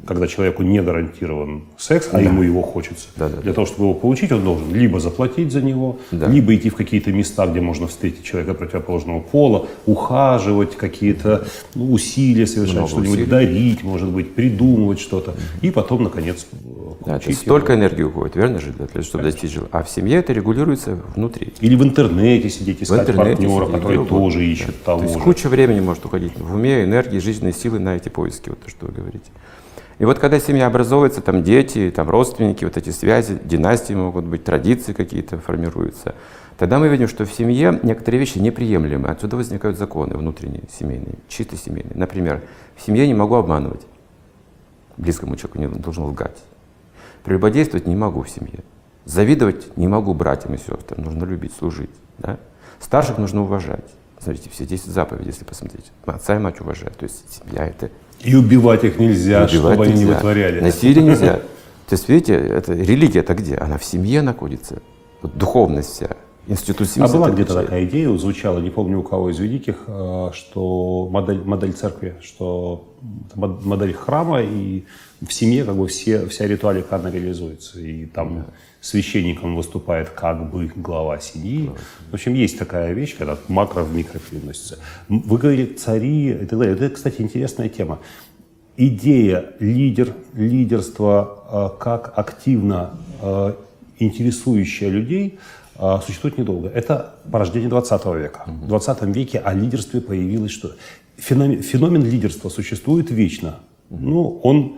Когда 0.06 0.28
человеку 0.28 0.64
не 0.64 0.82
гарантирован 0.82 1.64
секс, 1.78 2.10
а 2.12 2.22
ему 2.22 2.41
его 2.41 2.62
хочется. 2.62 3.08
Да, 3.16 3.30
да, 3.30 3.38
Для 3.41 3.54
того, 3.54 3.68
чтобы 3.68 3.84
его 3.86 3.93
получить, 3.93 4.32
он 4.32 4.43
должен 4.43 4.74
либо 4.74 5.00
заплатить 5.00 5.52
за 5.52 5.62
него, 5.62 5.97
Да. 6.12 6.28
либо 6.28 6.56
идти 6.56 6.70
в 6.70 6.76
какие-то 6.76 7.12
места, 7.12 7.45
где 7.47 7.62
можно 7.62 7.88
встретить 7.88 8.24
человека 8.24 8.54
противоположного 8.54 9.20
пола, 9.20 9.68
ухаживать, 9.86 10.76
какие-то 10.78 11.47
ну, 11.76 11.91
усилия 11.91 12.47
совершать, 12.47 12.89
что-нибудь 12.89 13.28
дарить, 13.30 13.84
может 13.84 14.10
быть, 14.10 14.34
придумывать 14.34 15.00
что-то. 15.00 15.36
И 15.62 15.70
потом, 15.72 16.04
наконец, 16.04 16.47
э, 16.52 16.58
Да, 17.06 17.18
это 17.18 17.32
столько 17.34 17.74
его. 17.74 17.82
энергии 17.82 18.04
уходит, 18.04 18.36
верно 18.36 18.60
же, 18.60 18.72
для 18.72 18.88
того, 18.88 19.04
чтобы 19.04 19.24
достичь 19.26 19.52
желания. 19.52 19.70
А 19.72 19.84
в 19.84 19.89
семье 19.89 20.18
это 20.20 20.34
регулируется 20.34 20.97
внутри. 21.16 21.54
Или 21.60 21.76
в 21.76 21.84
интернете 21.84 22.50
сидеть, 22.50 22.82
искать 22.82 23.02
интернете 23.02 23.41
партнера, 23.43 23.66
сидеть, 23.66 23.76
который 23.82 23.97
угодно, 23.97 24.18
тоже 24.18 24.38
да. 24.39 24.43
ищет 24.45 24.84
того 24.84 25.00
То 25.00 25.06
есть 25.06 25.18
же. 25.18 25.24
куча 25.24 25.50
времени 25.50 25.80
может 25.82 26.06
уходить 26.06 26.38
в 26.38 26.54
уме, 26.56 26.84
энергии, 26.84 27.20
жизненной 27.20 27.54
силы 27.54 27.80
на 27.80 27.95
эти 27.95 28.10
поиски, 28.10 28.50
вот 28.50 28.60
то, 28.62 28.70
что 28.70 28.86
вы 28.88 28.93
говорите. 28.93 29.26
И 30.00 30.06
вот 30.06 30.18
когда 30.18 30.39
семья 30.39 30.68
образовывается, 30.68 31.22
там 31.22 31.43
дети, 31.43 31.91
там 31.93 32.10
родственники, 32.10 32.64
вот 32.64 32.78
эти 32.78 32.89
связи, 32.89 33.38
династии 33.43 33.93
могут 33.93 34.26
быть, 34.26 34.45
традиции 34.45 34.93
какие-то 34.93 35.39
формируются, 35.39 36.16
тогда 36.58 36.80
мы 36.80 36.88
видим, 36.88 37.10
что 37.10 37.26
в 37.26 37.34
семье 37.34 37.78
некоторые 37.84 38.22
вещи 38.22 38.38
неприемлемы. 38.38 39.10
Отсюда 39.10 39.36
возникают 39.36 39.78
законы 39.78 40.16
внутренние, 40.16 40.64
семейные, 40.72 41.16
чисто 41.28 41.58
семейные. 41.58 41.95
Например, 41.95 42.41
в 42.78 42.82
семье 42.82 43.06
не 43.08 43.14
могу 43.14 43.36
обманывать. 43.36 43.82
Близкому 44.95 45.36
человеку 45.36 45.60
не 45.60 45.68
должен 45.68 46.06
лгать. 46.06 46.38
Прелюбодействовать 47.24 47.86
не 47.86 47.95
могу 47.95 48.24
в 48.24 48.30
семье. 48.30 48.64
Завидовать 49.04 49.76
не 49.78 49.89
могу 49.89 50.14
братьям 50.14 50.54
и 50.54 50.58
сестрам. 50.58 51.04
Нужно 51.04 51.26
любить, 51.26 51.54
служить. 51.54 51.89
Да? 52.20 52.38
Старших 52.80 53.18
нужно 53.18 53.41
уважать. 53.41 53.86
Смотрите, 54.20 54.50
все 54.50 54.66
10 54.66 54.88
заповедей, 54.88 55.28
если 55.28 55.43
посмотреть. 55.43 55.91
Отца 56.06 56.36
и 56.36 56.39
мать 56.39 56.62
уважать. 56.62 56.95
То 56.97 57.04
есть 57.04 57.26
семья 57.34 57.66
это 57.66 57.89
И 58.24 58.36
убивать 58.36 58.84
их 58.84 59.00
нельзя, 59.00 59.46
убивать 59.46 59.74
чтобы 59.74 59.86
они 59.86 59.94
не 59.94 60.00
нельзя. 60.00 60.14
вытворяли. 60.16 60.60
Насилие 60.60 61.04
нельзя. 61.04 61.42
То 61.88 61.96
есть, 61.96 62.08
видите, 62.10 62.36
это 62.36 62.74
религия-то 62.74 63.34
где? 63.34 63.56
Она 63.56 63.78
в 63.78 63.84
семье 63.84 64.22
находится. 64.22 64.82
Вот 65.22 65.38
духовность 65.38 65.90
вся. 65.90 66.18
Институт 66.48 66.90
семьи. 66.90 67.08
А 67.08 67.12
была 67.12 67.30
где-то 67.30 67.54
такая 67.54 67.86
идея, 67.86 68.16
звучала, 68.18 68.60
не 68.60 68.72
помню 68.72 69.00
у 69.00 69.04
кого 69.04 69.30
из 69.30 69.38
великих, 69.38 69.84
э, 69.86 70.30
что 70.34 71.08
модель, 71.12 71.44
модель 71.44 71.74
церкви, 71.74 72.16
что 72.22 72.88
модель 73.36 73.94
храма, 73.94 74.42
и 74.42 74.84
в 75.22 75.32
семье 75.32 75.64
как 75.64 75.76
бы 75.76 75.88
все, 75.88 76.26
вся 76.28 76.48
ритуалика 76.48 76.96
она 76.96 77.12
реализуется. 77.12 77.80
И 77.80 78.06
там 78.06 78.48
священником 78.82 79.56
выступает 79.56 80.10
как 80.10 80.50
бы 80.50 80.72
глава 80.76 81.20
семьи. 81.20 81.72
В 82.12 82.14
общем, 82.14 82.34
есть 82.34 82.58
такая 82.58 82.94
вещь, 82.94 83.16
когда 83.18 83.38
макро 83.48 83.84
в 83.84 83.94
микро 83.94 84.20
переносится. 84.20 84.80
Вы 85.10 85.38
говорите 85.38 85.74
цари 85.74 86.32
и 86.32 86.46
так 86.46 86.60
далее. 86.60 86.76
Это, 86.76 86.90
кстати, 86.90 87.22
интересная 87.22 87.70
тема. 87.70 88.00
Идея 88.78 89.54
лидер, 89.60 90.14
лидерства 90.34 91.74
э, 91.76 91.80
как 91.82 92.14
активно 92.18 92.98
э, 93.22 93.54
интересующая 94.00 94.90
людей 94.90 95.38
э, 95.76 96.00
существует 96.06 96.38
недолго. 96.38 96.70
Это 96.70 97.16
порождение 97.30 97.70
20 97.70 98.06
века. 98.16 98.46
В 98.48 98.68
20 98.68 99.02
веке 99.16 99.40
о 99.40 99.54
лидерстве 99.54 100.00
появилось 100.00 100.52
что? 100.52 100.76
Феномен, 101.18 101.62
феномен 101.62 102.04
лидерства 102.06 102.48
существует 102.48 103.12
вечно. 103.12 103.60
Ну, 103.90 104.40
он, 104.44 104.78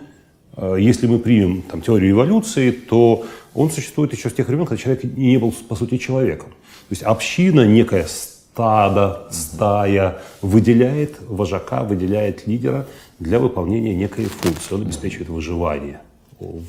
если 0.78 1.08
мы 1.08 1.20
примем 1.20 1.62
там, 1.62 1.82
теорию 1.82 2.12
эволюции, 2.12 2.72
то 2.72 3.26
он 3.54 3.70
существует 3.70 4.14
еще 4.14 4.30
с 4.30 4.34
тех 4.34 4.48
времен, 4.48 4.66
когда 4.66 4.82
человек 4.82 5.04
не 5.04 5.38
был, 5.38 5.54
по 5.68 5.76
сути, 5.76 5.98
человеком. 5.98 6.50
То 6.50 6.94
есть 6.94 7.04
община, 7.04 7.66
некая 7.66 8.06
стадо, 8.08 9.28
стая 9.32 10.20
выделяет 10.42 11.18
вожака, 11.28 11.84
выделяет 11.84 12.48
лидера 12.48 12.86
для 13.20 13.40
выполнения 13.40 13.96
некой 13.96 14.26
функции. 14.26 14.76
Он 14.76 14.82
обеспечивает 14.82 15.30
выживание. 15.30 16.02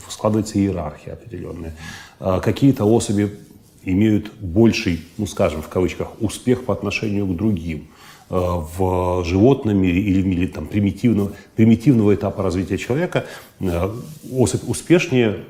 Складывается 0.08 0.58
иерархия 0.58 1.14
определенная. 1.14 1.74
А 2.20 2.40
Какие-то 2.40 2.84
особи 2.84 3.36
имеют 3.84 4.32
больший, 4.40 5.00
ну 5.18 5.26
скажем 5.26 5.62
в 5.62 5.68
кавычках, 5.68 6.20
успех 6.20 6.64
по 6.64 6.72
отношению 6.72 7.26
к 7.26 7.36
другим 7.36 7.78
э, 7.80 7.91
в 8.32 9.24
животном 9.24 9.76
мире 9.76 10.00
или 10.00 10.22
в 10.22 10.26
мире 10.26 10.48
там, 10.48 10.66
примитивного, 10.66 11.32
примитивного 11.54 12.14
этапа 12.14 12.42
развития 12.42 12.78
человека 12.78 13.26
э, 13.60 13.90
особь 14.32 14.62
успешнее 14.66 15.40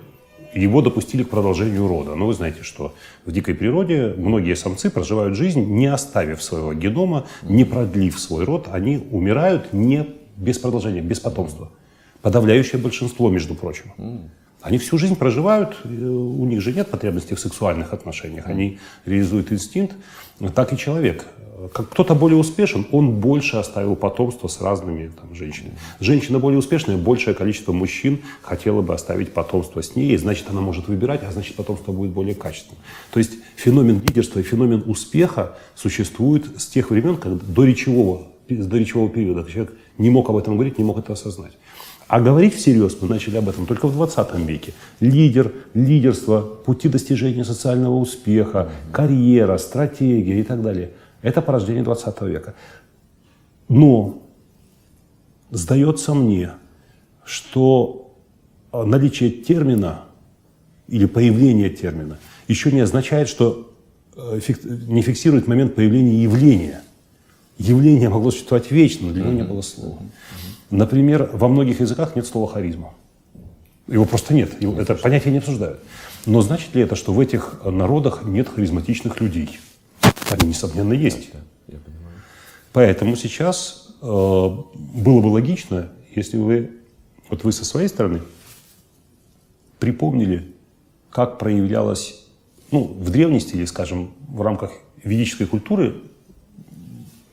его 0.53 0.83
допустили 0.83 1.22
к 1.22 1.30
продолжению 1.30 1.87
рода. 1.87 2.16
Но 2.16 2.26
вы 2.26 2.35
знаете, 2.35 2.62
что 2.64 2.93
в 3.24 3.30
дикой 3.30 3.55
природе 3.55 4.14
многие 4.16 4.57
самцы 4.57 4.91
проживают 4.91 5.37
жизнь, 5.37 5.64
не 5.64 5.87
оставив 5.87 6.43
своего 6.43 6.74
генома, 6.74 7.26
не 7.43 7.64
продлив 7.64 8.18
свой 8.18 8.45
род. 8.45 8.68
Они 8.70 9.07
умирают 9.11 9.72
не 9.72 10.09
без 10.37 10.59
продолжения, 10.59 11.01
без 11.01 11.20
потомства. 11.20 11.70
Подавляющее 12.20 12.80
большинство, 12.80 13.30
между 13.30 13.55
прочим. 13.55 13.93
Они 14.61 14.78
всю 14.78 14.99
жизнь 14.99 15.16
проживают, 15.16 15.76
э, 15.85 15.89
у 15.89 16.45
них 16.47 16.61
же 16.61 16.72
нет 16.72 16.89
потребности 16.89 17.35
в 17.35 17.41
сексуальных 17.41 17.93
отношениях, 17.93 18.47
они 18.47 18.78
реализуют 19.07 19.53
инстинкт. 19.53 19.95
Так 20.55 20.72
и 20.72 20.76
человек. 20.76 21.26
Кто-то 21.68 22.14
более 22.14 22.38
успешен, 22.38 22.86
он 22.90 23.16
больше 23.20 23.56
оставил 23.56 23.96
потомство 23.96 24.48
с 24.48 24.60
разными 24.60 25.08
там, 25.08 25.34
женщинами. 25.34 25.76
Женщина 26.00 26.38
более 26.38 26.58
успешная, 26.58 26.96
большее 26.96 27.34
количество 27.34 27.72
мужчин 27.72 28.20
хотело 28.42 28.82
бы 28.82 28.94
оставить 28.94 29.32
потомство 29.32 29.82
с 29.82 29.94
ней, 29.94 30.16
значит, 30.16 30.46
она 30.50 30.60
может 30.60 30.88
выбирать, 30.88 31.22
а 31.22 31.30
значит, 31.30 31.56
потомство 31.56 31.92
будет 31.92 32.10
более 32.10 32.34
качественным. 32.34 32.78
То 33.12 33.18
есть 33.18 33.32
феномен 33.56 34.00
лидерства 34.00 34.40
и 34.40 34.42
феномен 34.42 34.82
успеха 34.86 35.56
существует 35.74 36.44
с 36.60 36.66
тех 36.66 36.90
времен, 36.90 37.16
когда 37.16 37.44
до 37.44 37.64
речевого, 37.64 38.22
с 38.48 38.66
доречевого 38.66 39.08
периода. 39.08 39.48
Человек 39.50 39.74
не 39.98 40.10
мог 40.10 40.28
об 40.30 40.36
этом 40.36 40.54
говорить, 40.54 40.78
не 40.78 40.84
мог 40.84 40.98
это 40.98 41.12
осознать. 41.12 41.52
А 42.08 42.20
говорить 42.20 42.54
всерьез 42.54 42.98
мы 43.00 43.08
начали 43.08 43.38
об 43.38 43.48
этом 43.48 43.64
только 43.64 43.88
в 43.88 43.94
20 43.94 44.34
веке. 44.40 44.74
Лидер, 45.00 45.52
лидерство, 45.72 46.42
пути 46.42 46.88
достижения 46.90 47.42
социального 47.42 47.94
успеха, 47.94 48.70
карьера, 48.92 49.56
стратегия 49.56 50.40
и 50.40 50.42
так 50.42 50.60
далее. 50.60 50.90
Это 51.23 51.41
порождение 51.41 51.83
20 51.83 52.20
века. 52.23 52.55
Но 53.68 54.23
сдается 55.51 56.14
мне, 56.14 56.53
что 57.25 58.14
э, 58.73 58.83
наличие 58.83 59.31
термина 59.31 60.05
или 60.89 61.07
появление 61.07 61.70
термина 61.70 62.18
еще 62.49 62.73
не 62.73 62.81
означает, 62.81 63.29
что 63.29 63.73
э, 64.16 64.41
не 64.89 65.03
фиксирует 65.03 65.47
момент 65.47 65.75
появления 65.75 66.23
явления. 66.23 66.83
Явление 67.59 68.09
могло 68.09 68.31
существовать 68.31 68.70
вечно, 68.70 69.07
но 69.09 69.12
для 69.12 69.23
него 69.23 69.33
не 69.33 69.45
было 69.45 69.61
слова. 69.62 69.99
Например, 70.70 71.31
во 71.33 71.49
многих 71.49 71.81
языках 71.81 72.16
нет 72.16 72.27
слова 72.27 72.49
харизма. 72.49 72.95
Его 73.87 74.05
просто 74.07 74.35
нет, 74.35 74.61
его- 74.61 74.81
это 74.81 74.95
понятие 74.95 75.33
не 75.33 75.39
обсуждают. 75.39 75.81
Но 76.27 76.41
значит 76.41 76.75
ли 76.75 76.83
это, 76.83 76.97
что 76.97 77.12
в 77.12 77.20
этих 77.20 77.61
народах 77.64 78.25
нет 78.25 78.49
харизматичных 78.49 79.20
людей? 79.20 79.59
Они, 80.33 80.49
несомненно, 80.49 80.93
есть. 80.93 81.30
Поэтому 82.72 83.16
сейчас 83.16 83.95
э, 84.01 84.07
было 84.07 85.20
бы 85.20 85.26
логично, 85.26 85.91
если 86.14 86.39
вы, 86.39 86.70
вот 87.28 87.45
вы 87.45 87.53
со 87.53 87.64
своей 87.64 87.89
стороны, 87.89 88.22
припомнили, 89.78 90.55
как 91.11 91.39
проявлялось, 91.39 92.24
ну, 92.70 92.85
в 92.85 93.11
древности 93.11 93.55
или, 93.55 93.66
скажем, 93.66 94.12
в 94.26 94.41
рамках 94.41 94.72
ведической 95.05 95.47
культуры 95.47 95.97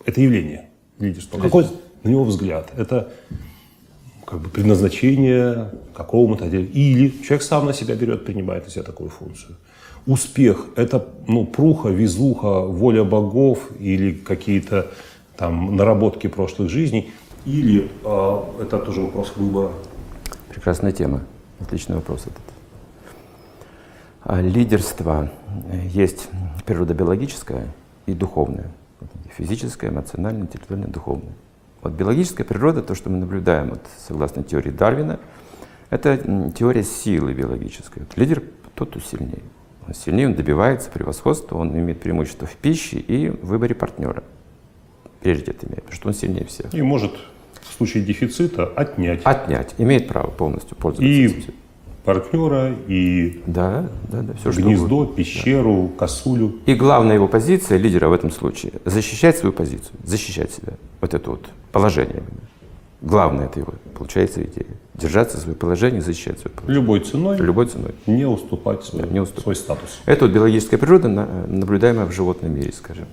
это 0.05 0.19
явление 0.19 0.69
лидерства. 0.97 1.39
Какой 1.39 1.67
на 2.03 2.09
него 2.09 2.25
взгляд? 2.25 2.71
Это 2.75 3.11
как 4.25 4.41
бы 4.41 4.49
предназначение 4.49 5.71
какому-то 5.93 6.45
отделу. 6.45 6.65
Или 6.65 7.09
человек 7.23 7.43
сам 7.43 7.65
на 7.65 7.73
себя 7.73 7.95
берет, 7.95 8.25
принимает 8.25 8.65
на 8.65 8.71
себя 8.71 8.83
такую 8.83 9.09
функцию. 9.09 9.55
Успех– 10.05 10.67
это 10.75 11.07
ну, 11.27 11.45
пруха, 11.45 11.89
везуха, 11.89 12.61
воля 12.61 13.03
богов 13.03 13.69
или 13.79 14.13
какие-то 14.13 14.91
там 15.37 15.75
наработки 15.75 16.27
прошлых 16.27 16.69
жизней. 16.69 17.11
Или 17.45 17.89
э, 18.03 18.43
это 18.61 18.79
тоже 18.79 19.01
вопрос 19.01 19.33
выбора. 19.35 19.71
Прекрасная 20.49 20.91
тема. 20.91 21.21
Отличный 21.59 21.95
вопрос 21.95 22.21
этот. 22.21 22.41
А 24.23 24.41
Лидерство 24.41 25.31
есть 25.93 26.29
природа 26.65 26.93
биологическая 26.93 27.67
и 28.05 28.13
духовная. 28.13 28.71
Физическая, 29.37 29.91
эмоциональная, 29.91 30.43
интеллектуальная, 30.43 30.89
духовная. 30.89 31.33
Вот 31.81 31.93
биологическая 31.93 32.45
природа, 32.45 32.81
то, 32.81 32.95
что 32.95 33.09
мы 33.09 33.17
наблюдаем, 33.17 33.69
вот, 33.69 33.81
согласно 34.05 34.43
теории 34.43 34.71
Дарвина, 34.71 35.19
это 35.89 36.17
теория 36.57 36.83
силы 36.83 37.33
биологической. 37.33 37.99
Вот 37.99 38.17
лидер 38.17 38.43
тот, 38.75 38.89
кто 38.89 38.99
сильнее. 38.99 39.41
Сильнее, 39.93 40.27
он 40.27 40.33
добивается 40.35 40.89
превосходства, 40.89 41.57
он 41.57 41.77
имеет 41.77 41.99
преимущество 41.99 42.47
в 42.47 42.55
пище 42.55 42.97
и 42.99 43.29
в 43.29 43.45
выборе 43.45 43.75
партнера. 43.75 44.23
Приоритет 45.21 45.63
имеет, 45.63 45.83
потому 45.83 45.95
что 45.95 46.07
он 46.09 46.13
сильнее 46.13 46.45
всех. 46.45 46.73
И 46.73 46.81
может 46.81 47.11
в 47.61 47.73
случае 47.77 48.03
дефицита 48.03 48.65
отнять 48.65 49.21
Отнять, 49.23 49.75
имеет 49.77 50.07
право 50.07 50.29
полностью 50.31 50.77
пользоваться 50.77 51.11
и 51.11 51.25
этим. 51.25 51.53
партнера, 52.05 52.73
и 52.87 53.41
Да, 53.45 53.89
да, 54.11 54.21
да, 54.21 54.33
все 54.35 54.51
что 54.51 54.61
гнездо, 54.61 54.85
угодно. 54.85 55.15
пещеру, 55.15 55.91
косулю. 55.97 56.59
И 56.65 56.73
главная 56.75 57.15
его 57.15 57.27
позиция 57.27 57.77
лидера 57.77 58.07
в 58.07 58.13
этом 58.13 58.31
случае– 58.31 58.73
защищать 58.85 59.37
свою 59.37 59.53
позицию, 59.53 59.91
защищать 60.03 60.51
себя. 60.51 60.73
Вот 61.01 61.13
это 61.13 61.29
вот 61.29 61.49
положение. 61.71 62.23
Главное 63.01 63.45
это 63.45 63.59
его, 63.59 63.73
получается, 63.97 64.41
идея. 64.43 64.67
Держаться 64.99 65.37
за 65.37 65.43
свое 65.43 65.57
положение, 65.57 66.01
защищать 66.01 66.39
свое 66.39 66.53
положение. 66.55 66.81
Любой 66.81 66.99
ценой 66.99 67.37
Любой 67.37 67.65
ценой. 67.67 67.95
не 68.05 68.25
уступать 68.25 68.83
свой, 68.83 69.07
не 69.09 69.19
уступать. 69.19 69.43
свой 69.43 69.55
статус. 69.55 69.99
Это 70.05 70.25
вот 70.25 70.33
биологическая 70.33 70.77
природа, 70.77 71.07
на- 71.07 71.47
наблюдаемая 71.47 72.05
в 72.05 72.11
животном 72.11 72.53
мире, 72.53 72.71
скажем. 72.73 73.05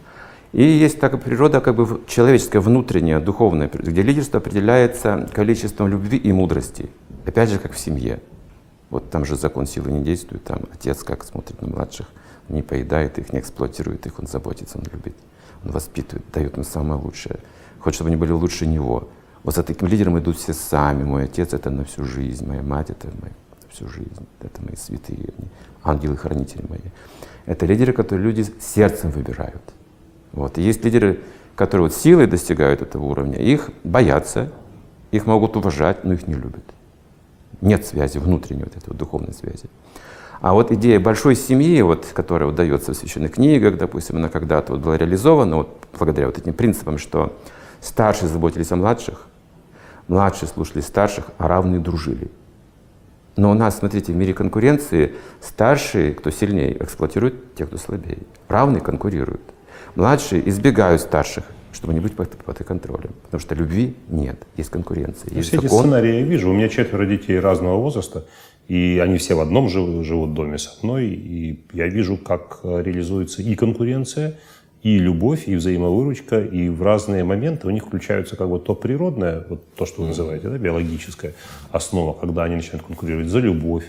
И 0.53 0.62
есть 0.62 1.01
такая 1.01 1.20
природа, 1.20 1.61
как 1.61 1.74
бы 1.76 2.01
человеческая, 2.07 2.61
внутренняя, 2.61 3.20
духовная, 3.20 3.70
где 3.72 4.03
лидерство 4.03 4.39
определяется 4.39 5.28
количеством 5.32 5.89
любви 5.89 6.16
и 6.18 6.32
мудрости. 6.32 6.89
Опять 7.26 7.51
же, 7.51 7.59
как 7.59 7.72
в 7.72 7.78
семье. 7.78 8.20
Вот 8.91 9.11
там 9.11 9.24
же 9.24 9.37
закон 9.37 9.66
силы 9.66 9.91
не 9.93 10.03
действует, 10.05 10.45
там 10.45 10.61
отец 10.72 11.03
как 11.03 11.24
смотрит 11.24 11.61
на 11.61 11.68
младших, 11.68 12.07
не 12.49 12.62
поедает 12.62 13.18
их, 13.18 13.32
не 13.32 13.41
эксплуатирует 13.41 14.07
их, 14.07 14.18
он 14.20 14.28
заботится, 14.28 14.78
он 14.78 14.84
любит, 14.93 15.16
он 15.64 15.72
воспитывает, 15.72 16.24
дает 16.32 16.57
им 16.57 16.62
самое 16.64 17.01
лучшее, 17.01 17.41
хочет, 17.80 17.97
чтобы 17.97 18.09
они 18.09 18.16
были 18.16 18.30
лучше 18.30 18.64
него. 18.66 19.09
Вот 19.47 19.55
за 19.55 19.62
таким 19.62 19.86
лидером 19.86 20.18
идут 20.18 20.38
все 20.38 20.53
сами. 20.53 21.05
Мой 21.05 21.24
отец 21.26 21.55
это 21.55 21.70
на 21.70 21.84
всю 21.84 22.05
жизнь, 22.05 22.44
моя 22.44 22.62
мать 22.62 22.90
это 22.90 23.07
моя 23.22 23.32
на 23.62 23.68
всю 23.70 23.88
жизнь, 23.88 24.26
это 24.40 24.61
мои 24.61 24.74
святые, 24.74 25.32
ангелы-хранители 25.84 26.64
мои. 26.68 26.80
Это 27.47 27.64
лидеры, 27.64 27.92
которые 27.92 28.24
люди 28.24 28.44
сердцем 28.61 29.12
выбирают. 29.12 29.62
Вот. 30.32 30.59
И 30.59 30.62
есть 30.62 30.84
лидеры, 30.84 31.20
которые 31.55 31.86
вот 31.86 31.94
силой 31.94 32.26
достигают 32.26 32.82
этого 32.82 33.05
уровня, 33.05 33.38
их 33.38 33.70
боятся, 33.84 34.51
их 35.12 35.26
могут 35.26 35.57
уважать, 35.57 36.03
но 36.03 36.14
их 36.14 36.26
не 36.26 36.34
любят. 36.34 36.64
Нет 37.61 37.86
связи 37.86 38.18
внутренней 38.18 38.64
вот 38.64 38.76
этой 38.76 38.88
вот 38.88 38.97
духовной 38.97 39.32
связи. 39.32 39.70
А 40.40 40.55
вот 40.55 40.72
идея 40.72 40.99
большой 40.99 41.36
семьи, 41.36 41.80
вот, 41.82 42.05
которая 42.12 42.49
вот 42.49 42.57
дается 42.57 42.92
в 42.92 42.97
священных 42.97 43.34
книгах, 43.34 43.78
допустим, 43.78 44.16
она 44.16 44.28
когда-то 44.28 44.72
вот 44.72 44.82
была 44.82 44.99
реализована 44.99 45.59
вот, 45.59 45.86
благодаря 45.97 46.26
вот 46.26 46.36
этим 46.36 46.53
принципам, 46.53 46.99
что 46.99 47.38
старшие 47.80 48.28
заботились 48.28 48.72
о 48.72 48.76
младших, 48.76 49.28
младшие 50.09 50.48
слушали 50.48 50.80
старших, 50.80 51.30
а 51.38 51.48
равные 51.48 51.80
дружили. 51.80 52.30
Но 53.36 53.50
у 53.50 53.54
нас, 53.54 53.78
смотрите, 53.78 54.12
в 54.12 54.16
мире 54.16 54.32
конкуренции 54.32 55.14
старшие, 55.40 56.14
кто 56.14 56.30
сильнее, 56.30 56.82
эксплуатируют 56.82 57.54
тех, 57.54 57.68
кто 57.68 57.76
слабее. 57.76 58.18
Равные 58.48 58.80
конкурируют. 58.80 59.42
Младшие 59.94 60.48
избегают 60.48 61.02
старших, 61.02 61.44
чтобы 61.72 61.92
не 61.92 62.00
быть 62.00 62.16
под, 62.16 62.30
под 62.30 62.61
их 62.61 62.66
контролем. 62.66 63.11
Потому 63.24 63.40
что 63.40 63.54
любви 63.54 63.94
нет, 64.09 64.46
есть 64.57 64.70
конкуренция, 64.70 65.28
Ну, 65.30 65.36
есть 65.36 65.48
Все 65.48 65.59
эти 65.59 65.66
закон. 65.66 65.80
сценарии 65.80 66.14
я 66.14 66.22
вижу. 66.22 66.50
У 66.50 66.54
меня 66.54 66.68
четверо 66.68 67.04
детей 67.04 67.38
разного 67.38 67.76
возраста, 67.76 68.26
и 68.68 69.00
они 69.02 69.18
все 69.18 69.34
в 69.34 69.40
одном 69.40 69.68
живут, 69.68 70.07
живут 70.07 70.32
доме 70.32 70.57
со 70.57 70.70
мной. 70.82 71.07
И 71.09 71.66
я 71.74 71.88
вижу, 71.88 72.16
как 72.16 72.61
э, 72.62 72.82
реализуется 72.82 73.42
и 73.42 73.54
конкуренция, 73.54 74.38
и 74.87 75.01
любовь, 75.01 75.49
и 75.49 75.57
взаимовыручка, 75.57 76.41
и 76.41 76.68
в 76.68 76.80
разные 76.80 77.24
моменты 77.24 77.66
у 77.66 77.70
них 77.70 77.87
включаются 77.87 78.37
как 78.37 78.49
бы 78.49 78.61
то 78.61 78.76
природное, 78.76 79.45
вот 79.49 79.61
то, 79.74 79.84
что 79.84 80.03
вы 80.03 80.09
называете, 80.09 80.49
да, 80.49 80.59
биологическая 80.59 81.32
основа, 81.72 82.12
когда 82.12 82.45
они 82.45 82.55
начинают 82.55 82.87
конкурировать 82.87 83.26
за 83.26 83.41
любовь, 83.41 83.84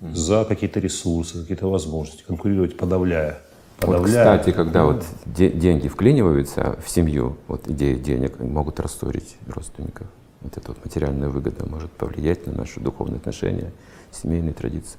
за 0.00 0.46
какие-то 0.48 0.80
ресурсы, 0.80 1.42
какие-то 1.42 1.66
возможности, 1.66 2.24
конкурировать, 2.26 2.78
подавляя. 2.78 3.40
Вот, 3.80 3.88
подавляя. 3.88 4.38
кстати, 4.38 4.56
когда 4.56 4.86
вот 4.86 5.04
де- 5.26 5.50
деньги 5.50 5.86
вклиниваются 5.86 6.78
в 6.82 6.88
семью, 6.88 7.36
вот 7.46 7.68
идея 7.68 7.96
денег 7.96 8.38
могут 8.38 8.80
рассорить 8.80 9.36
родственников. 9.46 10.06
Вот 10.40 10.56
эта 10.56 10.68
вот 10.68 10.82
материальная 10.82 11.28
выгода 11.28 11.66
может 11.66 11.90
повлиять 11.90 12.46
на 12.46 12.54
наши 12.54 12.80
духовные 12.80 13.18
отношения, 13.18 13.70
семейные 14.12 14.54
традиции. 14.54 14.98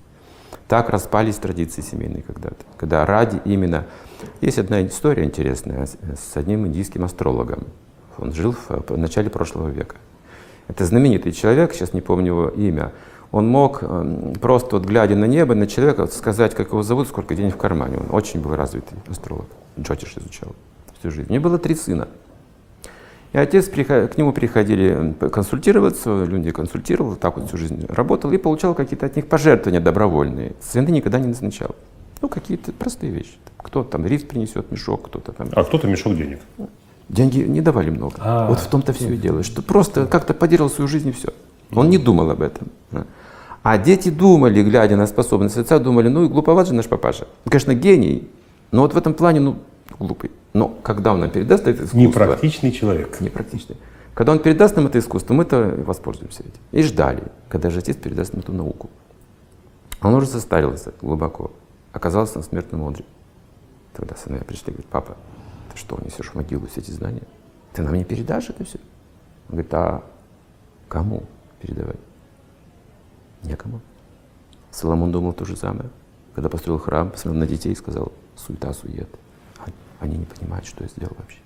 Так 0.68 0.90
распались 0.90 1.38
традиции 1.38 1.82
семейные 1.82 2.24
когда-то, 2.24 2.64
когда 2.78 3.06
ради 3.06 3.42
именно... 3.46 3.86
Есть 4.42 4.60
одна 4.60 4.86
история 4.86 5.24
интересная 5.24 5.88
с 5.88 6.36
одним 6.36 6.68
индийским 6.68 7.04
астрологом. 7.06 7.68
Он 8.18 8.34
жил 8.34 8.54
в 8.68 8.98
начале 8.98 9.30
прошлого 9.30 9.70
века. 9.70 9.96
Это 10.68 10.86
знаменитый 10.86 11.32
человек, 11.32 11.74
сейчас 11.74 11.94
не 11.94 12.02
помню 12.02 12.28
его 12.28 12.50
имя. 12.50 12.92
Он 13.32 13.48
мог 13.48 13.82
эм, 13.82 14.34
просто 14.42 14.78
вот 14.78 14.86
глядя 14.86 15.16
на 15.16 15.26
небо, 15.26 15.56
на 15.56 15.68
человека, 15.68 16.08
сказать, 16.08 16.56
как 16.56 16.70
его 16.70 16.84
зовут, 16.84 17.08
сколько 17.08 17.36
денег 17.36 17.56
в 17.56 17.58
кармане. 17.58 17.98
Он 17.98 18.16
очень 18.16 18.42
был 18.42 18.56
развитый 18.56 18.98
астролог. 19.08 19.46
Джотиш 19.80 20.16
изучал 20.18 20.56
всю 21.00 21.12
жизнь. 21.12 21.30
У 21.30 21.34
него 21.34 21.44
было 21.44 21.58
три 21.58 21.76
сына. 21.76 22.08
И 23.32 23.38
отец, 23.38 23.70
к 23.70 24.18
нему 24.18 24.34
приходили 24.34 25.14
консультироваться, 25.32 26.24
люди 26.24 26.52
консультировал, 26.52 27.16
так 27.16 27.38
вот 27.38 27.48
всю 27.48 27.58
жизнь 27.58 27.86
работал 27.88 28.32
и 28.32 28.38
получал 28.38 28.74
какие-то 28.74 29.06
от 29.06 29.16
них 29.16 29.28
пожертвования 29.28 29.80
добровольные. 29.80 30.54
Сыны 30.60 30.90
никогда 30.90 31.20
не 31.20 31.28
назначал. 31.28 31.76
Ну, 32.22 32.28
какие-то 32.28 32.72
простые 32.72 33.12
вещи. 33.12 33.38
Кто 33.58 33.84
там 33.84 34.06
рис 34.06 34.24
принесет, 34.24 34.72
мешок, 34.72 35.08
кто-то 35.08 35.32
там 35.32 35.50
А 35.52 35.64
кто-то 35.64 35.88
мешок 35.88 36.16
денег. 36.16 36.40
Деньги 37.08 37.40
не 37.40 37.62
давали 37.62 37.92
много. 37.92 38.16
А, 38.20 38.48
вот 38.48 38.60
в 38.60 38.68
том-то 38.68 38.94
все 38.94 39.14
и 39.14 39.18
дело, 39.18 39.44
что 39.44 39.62
просто 39.62 40.06
как-то 40.06 40.34
поделал 40.34 40.70
свою 40.70 40.88
жизнь 40.88 41.10
и 41.10 41.12
все. 41.12 41.30
Он 41.74 41.90
не 41.90 41.98
думал 41.98 42.32
об 42.32 42.42
этом. 42.42 42.68
А. 42.92 43.06
А 43.62 43.78
дети 43.78 44.10
думали, 44.10 44.64
глядя 44.64 44.96
на 44.96 45.06
способность 45.06 45.58
отца, 45.58 45.80
думали, 45.80 46.08
ну 46.08 46.26
и 46.26 46.28
глуповат 46.28 46.68
же 46.68 46.74
наш 46.74 46.88
папаша. 46.88 47.28
Он, 47.46 47.52
конечно, 47.52 47.74
гений, 47.74 48.28
но 48.72 48.82
вот 48.82 48.94
в 48.94 48.98
этом 48.98 49.14
плане, 49.14 49.40
ну, 49.40 49.58
глупый. 50.00 50.32
Но 50.54 50.70
когда 50.70 51.14
он 51.14 51.20
нам 51.20 51.30
передаст 51.30 51.68
это 51.68 51.80
искусство... 51.80 51.98
Непрактичный 51.98 52.72
человек. 52.72 53.22
Непрактичный. 53.22 53.78
Когда 54.14 54.32
он 54.32 54.40
передаст 54.40 54.76
нам 54.76 54.88
это 54.88 55.00
искусство, 55.00 55.34
мы-то 55.34 55.76
воспользуемся 55.86 56.44
этим. 56.44 56.60
И 56.72 56.82
ждали, 56.84 57.24
когда 57.48 57.70
же 57.70 57.80
отец 57.80 57.96
передаст 57.96 58.34
нам 58.34 58.42
эту 58.42 58.54
науку. 58.54 58.90
Он 60.02 60.14
уже 60.14 60.28
состарился 60.28 60.94
глубоко. 61.02 61.52
Оказался 61.94 62.38
на 62.38 62.44
смертном 62.44 62.88
одре. 62.88 63.06
Тогда 63.94 64.16
сыновья 64.16 64.44
пришли 64.44 64.68
и 64.68 64.72
говорят, 64.72 64.92
папа, 64.92 65.18
ты 65.72 65.78
что, 65.78 66.00
несешь 66.04 66.30
в 66.30 66.36
могилу 66.36 66.68
все 66.68 66.82
эти 66.82 66.92
знания? 66.92 67.24
Ты 67.74 67.82
нам 67.82 67.94
не 67.94 68.04
передашь 68.04 68.50
это 68.50 68.64
все? 68.64 68.80
Он 69.48 69.56
говорит, 69.56 69.74
а 69.74 70.04
кому 70.88 71.24
передавать? 71.62 72.00
Некому. 73.44 73.82
Соломон 74.72 75.12
думал 75.12 75.34
то 75.34 75.46
же 75.46 75.56
самое. 75.56 75.90
Когда 76.36 76.50
построил 76.50 76.80
храм, 76.80 77.10
посмотрел 77.10 77.40
на 77.40 77.48
детей 77.48 77.72
и 77.72 77.76
сказал, 77.76 78.12
суета, 78.36 78.74
сует. 78.74 79.10
Они 80.00 80.18
не 80.18 80.26
понимают, 80.26 80.66
что 80.66 80.84
я 80.84 80.90
сделал 80.90 81.14
вообще. 81.18 81.40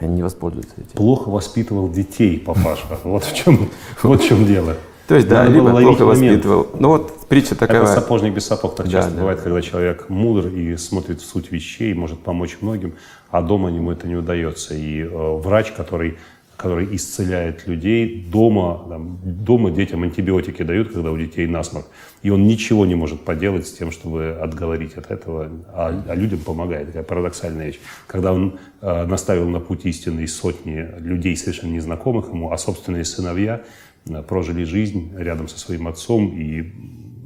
Они 0.00 0.16
не 0.16 0.22
воспользуются 0.22 0.74
этим. 0.76 0.96
Плохо 0.96 1.28
воспитывал 1.28 1.90
детей, 1.90 2.38
папаша. 2.38 2.86
Вот 3.04 3.24
в 3.24 3.34
чем, 3.34 3.68
вот 4.02 4.22
в 4.22 4.26
чем 4.26 4.44
дело. 4.46 4.76
То 5.06 5.16
есть, 5.16 5.28
да, 5.28 5.46
либо 5.46 5.70
плохо 5.70 6.04
воспитывал. 6.04 6.68
Ну 6.78 6.88
вот 6.88 7.28
притча 7.28 7.54
Это 7.54 7.66
такая. 7.66 7.86
сапожник 7.86 8.34
без 8.34 8.46
сапог 8.46 8.74
так 8.74 8.88
часто 8.88 9.12
бывает, 9.12 9.40
когда 9.40 9.60
человек 9.60 10.08
мудр 10.08 10.48
и 10.48 10.76
смотрит 10.76 11.20
в 11.20 11.26
суть 11.26 11.52
вещей, 11.52 11.92
может 11.92 12.20
помочь 12.20 12.58
многим, 12.60 12.94
а 13.30 13.42
дома 13.42 13.70
ему 13.70 13.92
это 13.92 14.08
не 14.08 14.16
удается. 14.16 14.74
И 14.74 15.02
э, 15.02 15.08
врач, 15.38 15.72
который, 15.72 16.18
который 16.56 16.94
исцеляет 16.94 17.66
людей, 17.66 18.26
дома, 18.30 18.86
там, 18.88 19.18
дома 19.22 19.70
детям 19.70 20.02
антибиотики 20.02 20.62
дают, 20.62 20.92
когда 20.92 21.10
у 21.10 21.18
детей 21.18 21.46
насморк, 21.46 21.86
и 22.22 22.30
он 22.30 22.46
ничего 22.46 22.86
не 22.86 22.94
может 22.94 23.20
поделать 23.24 23.66
с 23.66 23.72
тем, 23.72 23.90
чтобы 23.90 24.38
отговорить 24.40 24.94
от 24.94 25.10
этого, 25.10 25.50
а, 25.68 26.04
а 26.08 26.14
людям 26.14 26.40
помогает. 26.40 26.88
Такая 26.88 27.02
парадоксальная 27.02 27.66
вещь. 27.66 27.80
Когда 28.06 28.32
он 28.32 28.58
э, 28.80 29.04
наставил 29.06 29.48
на 29.48 29.60
путь 29.60 29.84
истинной 29.84 30.28
сотни 30.28 30.88
людей, 31.00 31.36
совершенно 31.36 31.72
незнакомых 31.72 32.28
ему, 32.28 32.50
а 32.52 32.58
собственные 32.58 33.04
сыновья 33.04 33.62
э, 34.08 34.22
прожили 34.22 34.64
жизнь 34.64 35.12
рядом 35.16 35.48
со 35.48 35.58
своим 35.58 35.88
отцом 35.88 36.32
и 36.38 36.72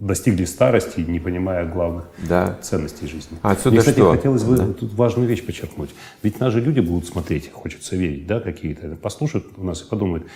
достигли 0.01 0.45
старости, 0.45 1.01
не 1.01 1.19
понимая 1.19 1.67
главных 1.67 2.05
Да. 2.29 2.57
ценностей 2.63 3.07
жизни. 3.07 3.39
А 3.43 3.51
отсюда 3.53 3.71
Мне, 3.71 3.79
кстати, 3.81 3.97
что? 3.99 4.11
хотелось 4.13 4.45
бы 4.45 4.75
тут 4.75 4.93
важную 4.95 5.29
вещь 5.29 5.45
подчеркнуть. 5.45 5.91
Ведь 6.23 6.39
нас 6.41 6.53
же 6.53 6.61
люди 6.61 6.81
будут 6.81 7.07
смотреть, 7.07 7.51
хочется 7.53 7.97
верить, 7.97 8.27
да, 8.27 8.41
какие-то, 8.41 8.97
послушают 8.97 9.47
у 9.57 9.65
нас 9.65 9.83
и 9.83 9.85
подумают. 9.89 10.27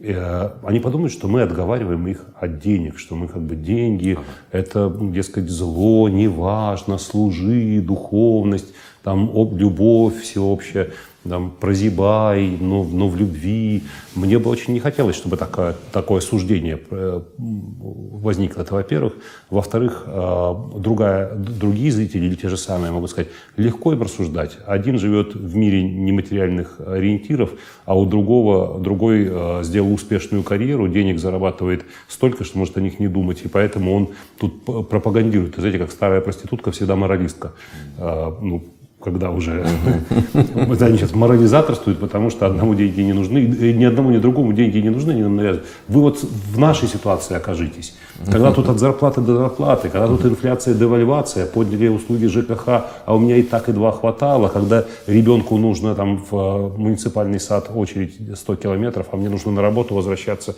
э, 0.00 0.50
они 0.64 0.80
подумают, 0.80 1.12
что 1.12 1.28
мы 1.28 1.42
отговариваем 1.42 2.06
их 2.08 2.24
от 2.40 2.58
денег, 2.60 2.98
что 2.98 3.14
мы 3.14 3.28
как 3.28 3.42
бы 3.42 3.54
деньги, 3.56 4.18
это, 4.50 4.88
ну, 4.88 5.12
дескать, 5.12 5.50
зло, 5.50 6.08
неважно, 6.08 6.96
служи, 6.98 7.80
духовность, 7.80 8.72
там, 9.02 9.30
об- 9.34 9.54
любовь 9.56 10.20
всеобщая, 10.22 10.90
там, 11.28 11.52
прозябай, 11.60 12.56
но, 12.60 12.84
но 12.84 13.08
в 13.08 13.16
любви. 13.16 13.84
Мне 14.14 14.38
бы 14.38 14.50
очень 14.50 14.74
не 14.74 14.80
хотелось, 14.80 15.16
чтобы 15.16 15.36
такое, 15.36 15.76
такое 15.92 16.20
суждение 16.20 16.80
э, 16.90 17.20
возникло. 17.38 18.62
Это 18.62 18.74
во-первых. 18.74 19.14
Во-вторых, 19.48 20.04
э, 20.06 20.54
другая, 20.76 21.34
другие 21.34 21.92
зрители 21.92 22.26
или 22.26 22.34
те 22.34 22.48
же 22.48 22.56
самые 22.56 22.92
могут 22.92 23.10
сказать, 23.10 23.30
легко 23.56 23.92
им 23.92 24.02
рассуждать. 24.02 24.58
Один 24.66 24.98
живет 24.98 25.34
в 25.34 25.54
мире 25.54 25.82
нематериальных 25.84 26.80
ориентиров, 26.84 27.50
а 27.84 27.96
у 27.96 28.04
другого, 28.04 28.80
другой 28.80 29.28
э, 29.30 29.60
сделал 29.62 29.92
успешную 29.92 30.42
карьеру, 30.42 30.88
денег 30.88 31.20
зарабатывает 31.20 31.84
столько, 32.08 32.44
что 32.44 32.58
может 32.58 32.76
о 32.76 32.80
них 32.80 32.98
не 32.98 33.08
думать. 33.08 33.42
И 33.44 33.48
поэтому 33.48 33.94
он 33.94 34.08
тут 34.38 34.64
пропагандирует. 34.64 35.54
Знаете, 35.56 35.78
как 35.78 35.92
старая 35.92 36.20
проститутка 36.20 36.72
всегда 36.72 36.96
моралистка. 36.96 37.52
Ну, 37.98 38.64
когда 39.02 39.30
уже 39.30 39.66
это 40.34 40.86
они 40.86 40.96
сейчас 40.96 41.14
морализаторствуют, 41.14 41.98
потому 41.98 42.30
что 42.30 42.46
одному 42.46 42.74
деньги 42.74 43.00
не 43.00 43.12
нужны, 43.12 43.38
и 43.38 43.72
ни 43.72 43.84
одному, 43.84 44.10
ни 44.10 44.18
другому 44.18 44.52
деньги 44.52 44.78
не 44.78 44.90
нужны, 44.90 45.14
нам 45.14 45.36
навязывают. 45.36 45.68
Вы 45.88 46.00
вот 46.00 46.22
в 46.22 46.58
нашей 46.58 46.88
ситуации 46.88 47.36
окажитесь. 47.36 47.94
Когда 48.30 48.52
тут 48.52 48.68
от 48.68 48.78
зарплаты 48.78 49.20
до 49.20 49.36
зарплаты, 49.36 49.88
когда 49.88 50.06
тут 50.06 50.24
инфляция, 50.24 50.74
девальвация, 50.74 51.46
подняли 51.46 51.88
услуги 51.88 52.26
ЖКХ, 52.26 52.68
а 53.06 53.14
у 53.14 53.18
меня 53.18 53.36
и 53.36 53.42
так 53.42 53.68
и 53.68 53.72
два 53.72 53.90
хватало, 53.92 54.48
когда 54.48 54.84
ребенку 55.06 55.56
нужно 55.56 55.94
там 55.94 56.18
в 56.18 56.34
э, 56.34 56.78
муниципальный 56.78 57.40
сад 57.40 57.70
очередь 57.74 58.14
100 58.34 58.56
километров, 58.56 59.06
а 59.12 59.16
мне 59.16 59.28
нужно 59.28 59.52
на 59.52 59.62
работу 59.62 59.94
возвращаться 59.94 60.54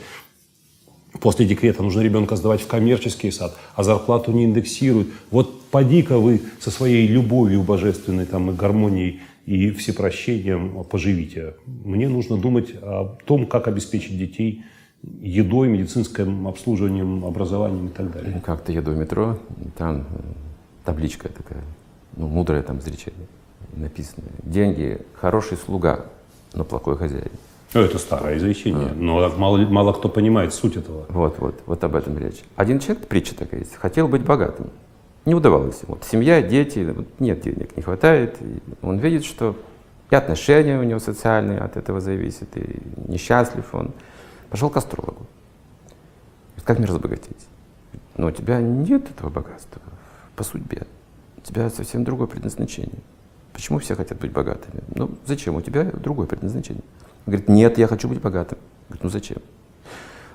После 1.21 1.47
декрета 1.47 1.83
нужно 1.83 2.01
ребенка 2.01 2.37
сдавать 2.37 2.61
в 2.61 2.67
коммерческий 2.67 3.31
сад, 3.31 3.57
а 3.75 3.83
зарплату 3.83 4.33
не 4.33 4.45
индексируют. 4.45 5.09
Вот 5.31 5.62
поди-ка 5.71 6.19
вы 6.19 6.43
со 6.61 6.71
своей 6.71 7.07
любовью 7.07 7.62
божественной 7.62 8.27
там, 8.27 8.51
и 8.51 8.55
гармонией 8.55 9.21
и 9.47 9.71
всепрощением 9.71 10.85
поживите. 10.85 11.55
Мне 11.67 12.09
нужно 12.09 12.37
думать 12.37 12.75
о 12.83 13.17
том, 13.25 13.47
как 13.47 13.69
обеспечить 13.69 14.19
детей 14.19 14.65
едой, 15.21 15.69
медицинским 15.69 16.49
обслуживанием, 16.49 17.25
образованием 17.25 17.89
и 17.89 17.91
так 17.91 18.12
далее. 18.12 18.43
Как-то 18.45 18.73
еду 18.73 18.93
в 18.93 18.97
метро, 18.97 19.39
там 19.77 20.01
э, 20.01 20.05
табличка 20.85 21.29
такая, 21.29 21.62
ну, 22.17 22.27
мудрое 22.27 22.62
там 22.62 22.79
изречение 22.79 23.27
написано. 23.77 24.25
Деньги– 24.43 25.01
хороший 25.15 25.57
слуга, 25.59 26.07
но 26.55 26.65
плохой 26.65 26.97
хозяин. 26.97 27.31
Ну, 27.75 27.81
это 27.81 27.99
старое 27.99 28.39
изречение, 28.39 28.91
а. 28.93 28.95
но 28.95 29.29
мало, 29.37 29.59
мало 29.59 29.93
кто 29.93 30.09
понимает 30.09 30.55
суть 30.55 30.77
этого. 30.77 31.07
Вот, 31.09 31.39
вот, 31.41 31.61
вот 31.66 31.83
об 31.83 31.97
этом 31.97 32.16
речь. 32.16 32.41
Один 32.55 32.79
человек, 32.79 33.09
притча 33.09 33.35
такая 33.35 33.61
есть, 33.61 33.75
хотел 33.75 34.07
быть 34.07 34.22
богатым. 34.22 34.70
Не 35.25 35.35
удавалось 35.35 35.83
ему. 35.83 35.97
Вот 35.97 36.05
семья, 36.05 36.41
дети, 36.41 36.79
вот 36.95 37.09
нет 37.18 37.41
денег, 37.41 37.77
не 37.77 37.83
хватает. 37.83 38.37
И 38.41 38.61
он 38.81 38.99
видит, 38.99 39.25
что 39.25 39.57
и 40.11 40.14
отношения 40.14 40.79
у 40.79 40.85
него 40.85 41.01
социальные 41.01 41.59
от 41.59 41.77
этого 41.77 42.01
зависят, 42.01 42.57
и 42.57 42.81
несчастлив 43.09 43.64
он. 43.75 43.91
Пошел 44.51 44.70
к 44.70 44.77
астрологу. 44.77 45.27
Как 46.62 46.79
мне 46.79 46.87
разбогатеть? 46.87 47.47
Но 48.16 48.29
у 48.29 48.31
тебя 48.31 48.61
нет 48.61 49.11
этого 49.11 49.31
богатства 49.31 49.83
по 50.37 50.45
судьбе. 50.45 50.87
У 51.39 51.41
тебя 51.41 51.68
совсем 51.70 52.05
другое 52.05 52.29
предназначение. 52.29 53.01
Почему 53.53 53.81
все 53.81 53.97
хотят 53.97 54.20
быть 54.20 54.31
богатыми? 54.31 54.83
Ну, 54.95 55.11
зачем? 55.27 55.57
У 55.57 55.61
тебя 55.61 55.85
другое 55.85 56.29
предназначение. 56.29 56.85
Говорит, 57.27 57.49
нет, 57.49 57.79
я 57.79 57.87
хочу 57.87 58.09
быть 58.09 58.20
богатым. 58.20 58.59
Говорит, 58.89 59.05
ну 59.05 59.11
зачем? 59.11 59.39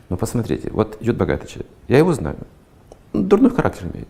Ну, 0.10 0.18
посмотрите, 0.18 0.70
вот 0.72 0.98
идет 1.02 1.18
богатый 1.18 1.48
человек. 1.48 1.72
Я 1.88 2.00
его 2.00 2.14
знаю. 2.14 2.38
Он 3.14 3.28
дурной 3.28 3.52
характер 3.52 3.88
имеет. 3.94 4.08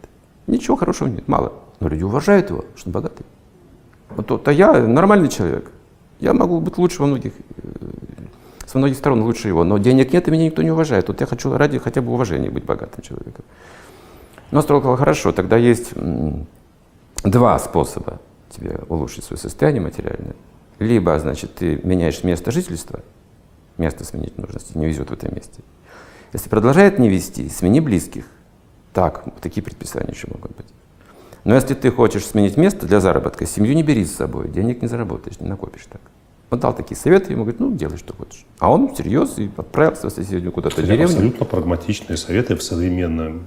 Ничего 0.47 0.77
хорошего 0.77 1.07
нет, 1.09 1.27
мало. 1.27 1.53
Но 1.79 1.89
люди 1.89 2.03
уважают 2.03 2.49
его, 2.49 2.65
что 2.75 2.89
он 2.89 2.93
богатый. 2.93 3.25
Вот, 4.09 4.47
а 4.47 4.51
я 4.51 4.73
нормальный 4.81 5.29
человек. 5.29 5.71
Я 6.19 6.33
могу 6.33 6.59
быть 6.59 6.77
лучше 6.77 7.01
во 7.01 7.07
многих, 7.07 7.33
э, 7.57 7.61
с 8.65 8.73
многих 8.73 8.97
сторон 8.97 9.21
лучше 9.21 9.47
его, 9.47 9.63
но 9.63 9.77
денег 9.77 10.11
нет, 10.11 10.27
и 10.27 10.31
меня 10.31 10.45
никто 10.45 10.61
не 10.61 10.71
уважает. 10.71 11.07
Вот 11.07 11.21
я 11.21 11.27
хочу 11.27 11.55
ради 11.55 11.77
хотя 11.79 12.01
бы 12.01 12.11
уважения 12.11 12.49
быть 12.49 12.65
богатым 12.65 13.03
человеком. 13.03 13.45
Но 14.51 14.59
астролог 14.59 14.83
сказал, 14.83 14.97
хорошо, 14.97 15.31
тогда 15.31 15.57
есть 15.57 15.93
два 17.23 17.59
способа 17.59 18.19
тебе 18.49 18.79
улучшить 18.89 19.23
свое 19.23 19.39
состояние 19.39 19.81
материальное. 19.81 20.35
Либо, 20.79 21.19
значит, 21.19 21.55
ты 21.55 21.79
меняешь 21.83 22.23
место 22.23 22.51
жительства, 22.51 23.01
место 23.77 24.05
сменить 24.05 24.37
нужно, 24.37 24.59
если 24.59 24.79
не 24.79 24.85
везет 24.87 25.09
в 25.09 25.13
этом 25.13 25.35
месте. 25.35 25.61
Если 26.31 26.49
продолжает 26.49 26.99
не 26.99 27.09
вести, 27.09 27.49
смени 27.49 27.81
близких. 27.81 28.25
Так, 28.93 29.25
такие 29.41 29.61
предписания 29.61 30.11
еще 30.11 30.27
могут 30.27 30.55
быть. 30.55 30.67
Но 31.43 31.55
если 31.55 31.73
ты 31.73 31.91
хочешь 31.91 32.25
сменить 32.25 32.57
место 32.57 32.85
для 32.85 32.99
заработка, 32.99 33.45
семью 33.45 33.73
не 33.73 33.83
бери 33.83 34.05
с 34.05 34.15
собой, 34.15 34.49
денег 34.49 34.81
не 34.81 34.87
заработаешь, 34.87 35.39
не 35.39 35.47
накопишь 35.47 35.85
так. 35.89 36.01
Он 36.49 36.59
дал 36.59 36.75
такие 36.75 36.97
советы, 36.97 37.33
ему 37.33 37.43
говорит, 37.43 37.59
ну, 37.59 37.71
делай, 37.71 37.97
что 37.97 38.13
хочешь. 38.13 38.45
А 38.57 38.71
он 38.71 38.93
всерьез 38.93 39.37
и 39.37 39.51
отправился 39.55 40.09
в 40.09 40.13
соседнюю 40.13 40.51
куда-то 40.51 40.81
деревню. 40.81 41.05
Абсолютно 41.05 41.45
прагматичные 41.45 42.17
советы 42.17 42.55
в 42.55 42.63
современном. 42.63 43.43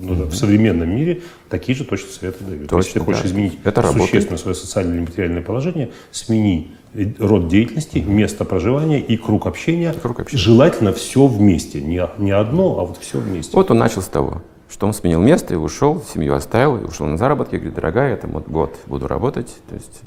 В 0.00 0.34
современном 0.34 0.94
мире 0.94 1.22
такие 1.48 1.76
же 1.76 1.84
точно 1.84 2.10
советы 2.10 2.44
дают. 2.44 2.68
Точно, 2.68 2.76
Если 2.76 2.98
ты 2.98 3.04
хочешь 3.04 3.22
да. 3.22 3.28
изменить 3.28 3.58
Это 3.64 3.92
существенно 3.92 4.38
свое 4.38 4.54
социальное 4.54 4.94
или 4.94 5.00
материальное 5.00 5.42
положение, 5.42 5.90
смени 6.10 6.72
род 7.18 7.48
деятельности, 7.48 7.98
место 7.98 8.44
проживания 8.44 9.00
и 9.00 9.16
круг 9.16 9.46
общения. 9.46 9.92
Круг 9.92 10.20
общения. 10.20 10.40
Желательно 10.40 10.92
все 10.92 11.26
вместе. 11.26 11.80
Не, 11.80 12.08
не 12.18 12.30
одно, 12.30 12.78
а 12.78 12.84
вот 12.84 12.98
все 12.98 13.18
вместе. 13.18 13.54
Вот 13.54 13.70
он 13.70 13.78
начал 13.78 14.02
с 14.02 14.08
того, 14.08 14.42
что 14.70 14.86
он 14.86 14.94
сменил 14.94 15.20
место 15.20 15.54
и 15.54 15.56
ушел, 15.56 16.02
семью 16.02 16.34
оставил, 16.34 16.76
и 16.78 16.84
ушел 16.84 17.06
на 17.06 17.16
заработки. 17.16 17.56
Говорит, 17.56 17.74
дорогая, 17.74 18.10
я 18.10 18.16
там 18.16 18.30
вот 18.32 18.48
год 18.48 18.76
буду 18.86 19.06
работать, 19.06 19.54
то 19.68 19.74
есть 19.74 20.00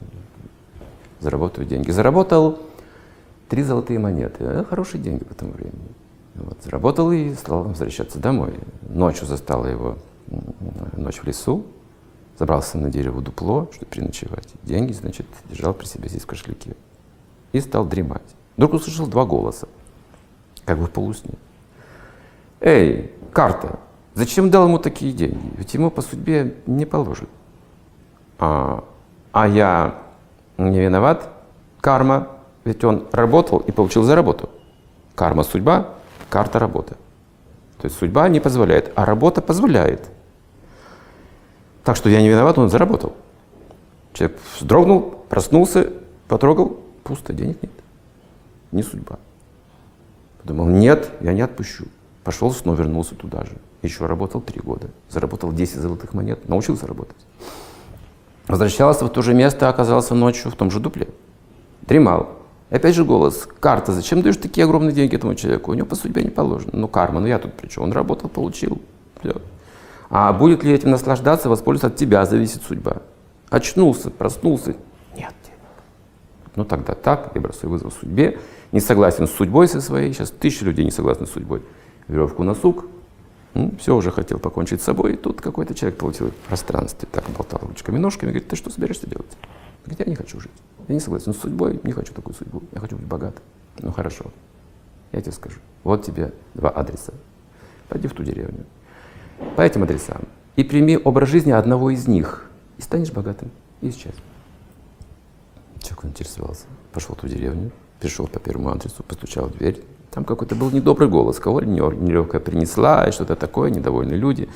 заработаю 1.19 1.67
деньги. 1.67 1.91
Заработал 1.91 2.59
три 3.49 3.63
золотые 3.63 3.99
монеты. 3.99 4.65
Хорошие 4.69 5.01
деньги 5.01 5.23
по 5.23 5.35
тому 5.35 5.51
времени. 5.51 5.73
Вот, 6.35 6.57
заработал 6.63 7.11
и 7.11 7.33
стал 7.33 7.63
возвращаться 7.63 8.19
домой. 8.19 8.53
Ночью 8.81 9.27
застала 9.27 9.65
его 9.65 9.97
ночь 10.95 11.19
в 11.19 11.23
лесу, 11.25 11.65
забрался 12.37 12.77
на 12.77 12.89
дерево 12.89 13.21
дупло, 13.21 13.67
чтобы 13.73 13.91
переночевать. 13.91 14.47
Деньги, 14.63 14.93
значит, 14.93 15.25
держал 15.49 15.73
при 15.73 15.85
себе 15.85 16.07
здесь 16.09 16.23
в 16.23 16.27
кошельке. 16.27 16.75
И 17.51 17.59
стал 17.59 17.85
дремать. 17.85 18.21
Вдруг 18.57 18.73
услышал 18.73 19.07
два 19.07 19.25
голоса, 19.25 19.67
как 20.65 20.77
бы 20.77 20.85
в 20.85 20.91
полусне. 20.91 21.31
«Эй, 22.61 23.11
карта, 23.31 23.79
зачем 24.13 24.51
дал 24.51 24.67
ему 24.67 24.79
такие 24.79 25.13
деньги? 25.13 25.53
Ведь 25.57 25.73
ему 25.73 25.89
по 25.89 26.01
судьбе 26.01 26.57
не 26.67 26.85
положат». 26.85 27.29
А, 28.37 28.83
а 29.31 29.47
я 29.47 29.95
не 30.57 30.79
виноват, 30.79 31.29
карма, 31.81 32.27
ведь 32.63 32.83
он 32.83 33.07
работал 33.11 33.59
и 33.59 33.71
получил 33.71 34.03
за 34.03 34.15
работу. 34.15 34.49
Карма– 35.15 35.43
судьба, 35.45 35.89
карта 36.29 36.59
работы. 36.59 36.95
То 37.79 37.85
есть 37.85 37.97
судьба 37.97 38.27
не 38.29 38.39
позволяет, 38.39 38.91
а 38.95 39.05
работа 39.05 39.41
позволяет. 39.41 40.09
Так 41.83 41.95
что 41.95 42.09
я 42.09 42.21
не 42.21 42.29
виноват, 42.29 42.57
он 42.57 42.69
заработал. 42.69 43.15
Человек 44.13 44.37
вздрогнул, 44.59 45.01
проснулся, 45.29 45.91
потрогал, 46.27 46.79
пусто, 47.03 47.33
денег 47.33 47.61
нет. 47.61 47.71
Не 48.71 48.83
судьба. 48.83 49.17
Подумал, 50.41 50.67
нет, 50.67 51.09
я 51.21 51.33
не 51.33 51.41
отпущу. 51.41 51.85
Пошел, 52.23 52.51
снова 52.51 52.75
вернулся 52.75 53.15
туда 53.15 53.45
же. 53.45 53.57
Еще 53.81 54.05
работал 54.05 54.41
три 54.41 54.59
года. 54.59 54.89
Заработал 55.09 55.53
10 55.53 55.77
золотых 55.77 56.13
монет, 56.13 56.47
научился 56.49 56.85
работать. 56.85 57.15
Возвращался 58.47 59.05
в 59.05 59.09
то 59.09 59.21
же 59.21 59.33
место, 59.33 59.69
оказался 59.69 60.15
ночью 60.15 60.51
в 60.51 60.55
том 60.55 60.69
же 60.69 60.79
дупле. 60.79 61.07
Дремал. 61.81 62.38
И 62.69 62.75
опять 62.75 62.95
же 62.95 63.03
голос, 63.03 63.47
карта, 63.59 63.93
зачем 63.93 64.21
даешь 64.21 64.37
такие 64.37 64.65
огромные 64.65 64.93
деньги 64.93 65.15
этому 65.15 65.35
человеку? 65.35 65.71
У 65.71 65.73
него 65.73 65.87
по 65.87 65.95
судьбе 65.95 66.23
не 66.23 66.29
положено. 66.29 66.71
Ну 66.73 66.87
карма, 66.87 67.19
ну 67.19 67.27
я 67.27 67.39
тут 67.39 67.53
при 67.53 67.67
чем? 67.67 67.83
Он 67.83 67.91
работал, 67.91 68.29
получил. 68.29 68.79
Все. 69.21 69.41
А 70.09 70.31
будет 70.33 70.63
ли 70.63 70.73
этим 70.73 70.91
наслаждаться, 70.91 71.49
воспользоваться 71.49 71.93
от 71.93 71.99
тебя 71.99 72.25
зависит 72.25 72.63
судьба. 72.63 72.97
Очнулся, 73.49 74.11
проснулся, 74.11 74.75
нет. 75.15 75.33
Ну 76.55 76.65
тогда 76.65 76.93
так, 76.93 77.31
я 77.35 77.41
бросаю 77.41 77.71
вызов 77.71 77.93
судьбе, 77.99 78.39
не 78.71 78.79
согласен 78.79 79.27
с 79.27 79.31
судьбой 79.31 79.67
со 79.67 79.81
своей, 79.81 80.13
сейчас 80.13 80.29
тысячи 80.31 80.63
людей 80.63 80.85
не 80.85 80.91
согласны 80.91 81.25
с 81.25 81.31
судьбой. 81.31 81.63
Веревку 82.07 82.43
на 82.43 82.55
сук, 82.55 82.85
ну, 83.53 83.73
все, 83.79 83.95
уже 83.95 84.11
хотел 84.11 84.39
покончить 84.39 84.81
с 84.81 84.85
собой, 84.85 85.13
и 85.13 85.15
тут 85.15 85.41
какой-то 85.41 85.73
человек 85.73 85.97
получил 85.97 86.27
в 86.27 86.47
пространстве, 86.47 87.07
так 87.11 87.23
болтал 87.35 87.61
ручками, 87.63 87.97
ножками, 87.97 88.29
говорит, 88.29 88.47
ты 88.47 88.55
что 88.55 88.69
собираешься 88.69 89.07
делать? 89.07 89.37
Говорит, 89.89 90.05
я 90.05 90.11
не 90.11 90.15
хочу 90.15 90.39
жить. 90.39 90.51
Я 90.87 90.93
не 90.93 90.99
согласен 90.99 91.33
с 91.33 91.37
судьбой, 91.37 91.79
не 91.81 91.91
хочу 91.93 92.13
такую 92.13 92.35
судьбу. 92.35 92.61
Я 92.73 92.79
хочу 92.79 92.95
быть 92.95 93.07
богатым. 93.07 93.41
Ну 93.79 93.91
хорошо, 93.91 94.25
я 95.11 95.19
тебе 95.19 95.31
скажу. 95.31 95.59
Вот 95.83 96.05
тебе 96.05 96.31
два 96.53 96.69
адреса. 96.69 97.13
Пойди 97.87 98.07
в 98.07 98.13
ту 98.13 98.23
деревню. 98.23 98.65
По 99.55 99.61
этим 99.61 99.81
адресам. 99.81 100.27
И 100.57 100.63
прими 100.63 100.95
образ 100.95 101.29
жизни 101.29 101.51
одного 101.51 101.89
из 101.89 102.07
них. 102.07 102.51
И 102.77 102.83
станешь 102.83 103.11
богатым. 103.11 103.49
И 103.81 103.89
исчез. 103.89 104.13
Человек 105.79 106.05
интересовался. 106.05 106.65
Пошел 106.91 107.15
в 107.15 107.19
ту 107.19 107.27
деревню, 107.27 107.71
пришел 107.99 108.27
по 108.27 108.39
первому 108.39 108.69
адресу, 108.69 109.01
постучал 109.01 109.47
в 109.47 109.57
дверь. 109.57 109.83
Там 110.11 110.23
какой-то 110.23 110.53
был 110.53 110.69
недобрый 110.69 111.09
голос, 111.09 111.39
кого 111.39 111.61
нелегкая 111.61 112.41
принесла, 112.41 113.07
и 113.07 113.11
что-то 113.11 113.35
такое, 113.35 113.71
недовольные 113.71 114.17
люди. 114.17 114.49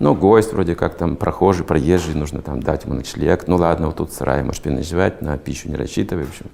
Но 0.00 0.14
гость 0.14 0.54
вроде 0.54 0.74
как 0.74 0.96
там 0.96 1.14
прохожий, 1.14 1.64
проезжий, 1.64 2.14
нужно 2.14 2.40
там 2.40 2.62
дать 2.62 2.84
ему 2.84 2.94
ночлег. 2.94 3.46
Ну 3.46 3.56
ладно, 3.56 3.88
вот 3.88 3.96
тут 3.96 4.12
сарай, 4.12 4.42
можешь 4.42 4.62
переночевать, 4.62 5.20
на 5.20 5.36
пищу 5.36 5.68
не 5.68 5.76
рассчитывай. 5.76 6.24
В 6.24 6.30
общем, 6.30 6.46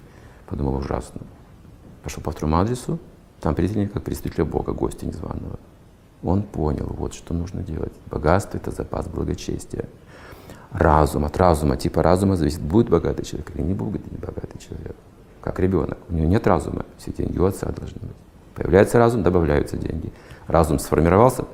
подумал 0.46 0.74
ужасно. 0.74 1.20
Пошел 2.02 2.22
по 2.24 2.32
второму 2.32 2.58
адресу, 2.58 2.98
там 3.40 3.54
приняли 3.54 3.86
как 3.86 4.02
представителя 4.02 4.44
Бога, 4.44 4.72
гостя 4.72 5.06
незваного. 5.06 5.60
Он 6.24 6.42
понял, 6.42 6.86
вот 6.98 7.14
что 7.14 7.34
нужно 7.34 7.62
делать. 7.62 7.92
Богатство— 8.06 8.56
это 8.58 8.72
запас 8.72 9.06
благочестия. 9.06 9.84
Разум, 10.72 11.24
от 11.24 11.36
разума, 11.36 11.76
типа 11.76 12.02
разума 12.02 12.34
зависит, 12.34 12.60
будет 12.60 12.90
богатый 12.90 13.24
человек 13.24 13.52
или 13.54 13.62
не 13.62 13.74
будет 13.74 14.02
богатый 14.20 14.58
человек. 14.58 14.96
Как 15.40 15.60
ребенок. 15.60 15.98
У 16.08 16.14
него 16.14 16.26
нет 16.26 16.44
разума, 16.48 16.84
все 16.98 17.12
деньги 17.12 17.38
у 17.38 17.44
отца 17.44 17.68
должны 17.68 18.00
быть. 18.00 18.16
Появляется 18.56 18.98
разум, 18.98 19.22
добавляются 19.22 19.76
деньги. 19.76 20.12
Разум 20.48 20.80
сформировался, 20.80 21.44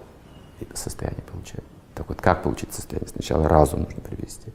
и 0.61 0.67
состояние 0.73 1.23
получает. 1.31 1.65
Так 1.95 2.09
вот, 2.09 2.21
как 2.21 2.43
получить 2.43 2.73
состояние? 2.73 3.09
Сначала 3.09 3.49
разум 3.49 3.83
нужно 3.83 4.01
привести. 4.01 4.53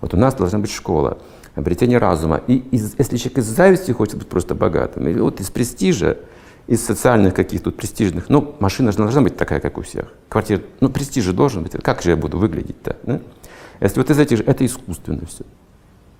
Вот 0.00 0.14
у 0.14 0.16
нас 0.16 0.34
должна 0.34 0.58
быть 0.58 0.70
школа, 0.70 1.18
обретение 1.54 1.98
разума. 1.98 2.40
И 2.46 2.56
из, 2.56 2.94
если 2.98 3.16
человек 3.16 3.38
из 3.38 3.46
зависти 3.46 3.90
хочет 3.92 4.16
быть 4.16 4.28
просто 4.28 4.54
богатым, 4.54 5.08
или 5.08 5.20
вот 5.20 5.40
из 5.40 5.50
престижа, 5.50 6.18
из 6.66 6.84
социальных 6.84 7.34
каких-то 7.34 7.66
тут 7.70 7.76
престижных, 7.76 8.28
ну, 8.28 8.54
машина 8.60 8.92
же 8.92 8.98
должна 8.98 9.22
быть 9.22 9.36
такая, 9.36 9.58
как 9.58 9.78
у 9.78 9.82
всех. 9.82 10.12
Квартира, 10.28 10.62
ну, 10.80 10.90
престиж 10.90 11.24
же 11.24 11.32
должен 11.32 11.62
быть. 11.62 11.72
Как 11.72 12.02
же 12.02 12.10
я 12.10 12.16
буду 12.16 12.38
выглядеть-то? 12.38 12.96
Да? 13.04 13.20
Если 13.80 13.98
вот 13.98 14.10
из 14.10 14.18
этих, 14.18 14.40
это 14.46 14.64
искусственно 14.64 15.24
все. 15.26 15.44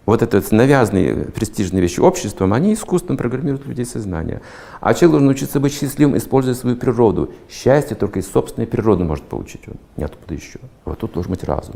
Вот 0.09 0.23
это 0.23 0.43
навязанные 0.55 1.27
престижные 1.27 1.83
вещи 1.83 2.01
обществом, 2.01 2.55
они 2.55 2.73
искусственно 2.73 3.19
программируют 3.19 3.67
людей 3.67 3.85
сознание. 3.85 4.41
А 4.81 4.95
человек 4.95 5.11
должен 5.11 5.27
научиться 5.27 5.61
быть 5.61 5.75
счастливым, 5.79 6.17
используя 6.17 6.55
свою 6.55 6.77
природу. 6.77 7.35
Счастье 7.51 7.95
только 7.95 8.21
из 8.21 8.27
собственной 8.27 8.67
природы 8.67 9.05
может 9.05 9.27
получить 9.27 9.69
он, 9.69 9.75
неоткуда 9.99 10.33
еще. 10.33 10.61
Вот 10.87 10.99
тут 11.01 11.13
должен 11.13 11.31
быть 11.31 11.45
разум. 11.45 11.75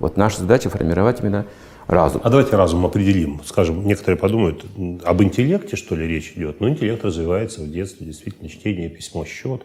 Вот 0.00 0.16
наша 0.16 0.40
задача 0.40 0.68
формировать 0.68 1.20
именно 1.20 1.46
разум. 1.86 2.22
А 2.24 2.28
давайте 2.28 2.56
разум 2.56 2.84
определим. 2.86 3.40
Скажем, 3.44 3.86
некоторые 3.86 4.18
подумают, 4.18 4.66
об 5.04 5.22
интеллекте, 5.22 5.76
что 5.76 5.94
ли, 5.94 6.08
речь 6.08 6.32
идет. 6.34 6.60
Ну, 6.60 6.68
интеллект 6.68 7.04
развивается 7.04 7.60
в 7.60 7.70
детстве, 7.70 8.04
действительно, 8.04 8.48
чтение, 8.48 8.88
письмо, 8.88 9.24
счет 9.24 9.64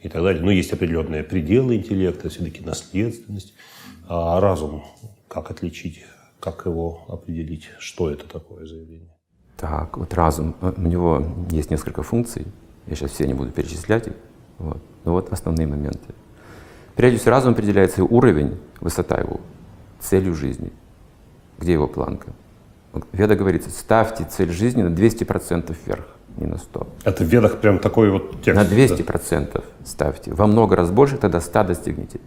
и 0.00 0.08
так 0.08 0.22
далее. 0.22 0.40
Но 0.40 0.52
есть 0.52 0.72
определенные 0.72 1.24
пределы 1.24 1.74
интеллекта, 1.74 2.28
все-таки 2.28 2.64
наследственность. 2.64 3.54
А 4.06 4.38
разум, 4.38 4.84
как 5.26 5.50
отличить, 5.50 6.04
как 6.44 6.66
его 6.66 7.06
определить, 7.08 7.70
что 7.78 8.10
это 8.10 8.28
такое 8.28 8.66
заявление? 8.66 9.08
Так, 9.56 9.96
вот 9.96 10.12
разум, 10.12 10.54
э, 10.60 10.74
у 10.76 10.82
него 10.82 11.24
есть 11.50 11.70
несколько 11.70 12.02
функций. 12.02 12.46
Я 12.86 12.96
сейчас 12.96 13.12
все 13.12 13.26
не 13.26 13.32
буду 13.32 13.50
перечислять 13.50 14.08
их. 14.08 14.12
Вот. 14.58 14.82
Но 15.04 15.12
вот 15.12 15.32
основные 15.32 15.66
моменты. 15.66 16.14
Прежде 16.96 17.18
всего, 17.18 17.30
разум 17.30 17.54
определяется 17.54 18.04
уровень, 18.04 18.58
высота 18.80 19.18
его, 19.18 19.40
целью 20.00 20.34
жизни. 20.34 20.70
Где 21.58 21.72
его 21.72 21.88
планка? 21.88 22.32
Веда 23.12 23.36
говорится, 23.36 23.70
ставьте 23.70 24.24
цель 24.24 24.50
жизни 24.52 24.82
на 24.82 24.94
200% 24.94 25.74
вверх, 25.86 26.06
не 26.36 26.46
на 26.46 26.58
100. 26.58 26.86
Это 27.04 27.24
в 27.24 27.26
ведах 27.26 27.58
прям 27.60 27.78
такой 27.78 28.10
вот 28.10 28.42
текст. 28.42 28.62
На 28.62 28.68
да? 28.68 28.76
200% 28.76 29.64
ставьте. 29.84 30.34
Во 30.34 30.46
много 30.46 30.76
раз 30.76 30.90
больше, 30.90 31.16
тогда 31.16 31.40
100 31.40 31.64
достигнете. 31.64 32.20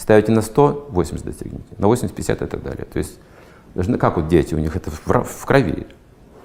Ставите 0.00 0.32
на 0.32 0.40
100, 0.40 0.88
80 0.88 1.26
достигнете. 1.26 1.64
На 1.76 1.86
80, 1.86 2.16
50 2.16 2.42
и 2.42 2.46
так 2.46 2.62
далее. 2.62 2.86
То 2.90 2.98
есть, 2.98 3.18
как 3.98 4.16
вот 4.16 4.28
дети, 4.28 4.54
у 4.54 4.58
них 4.58 4.74
это 4.74 4.90
в, 4.90 5.44
крови. 5.44 5.86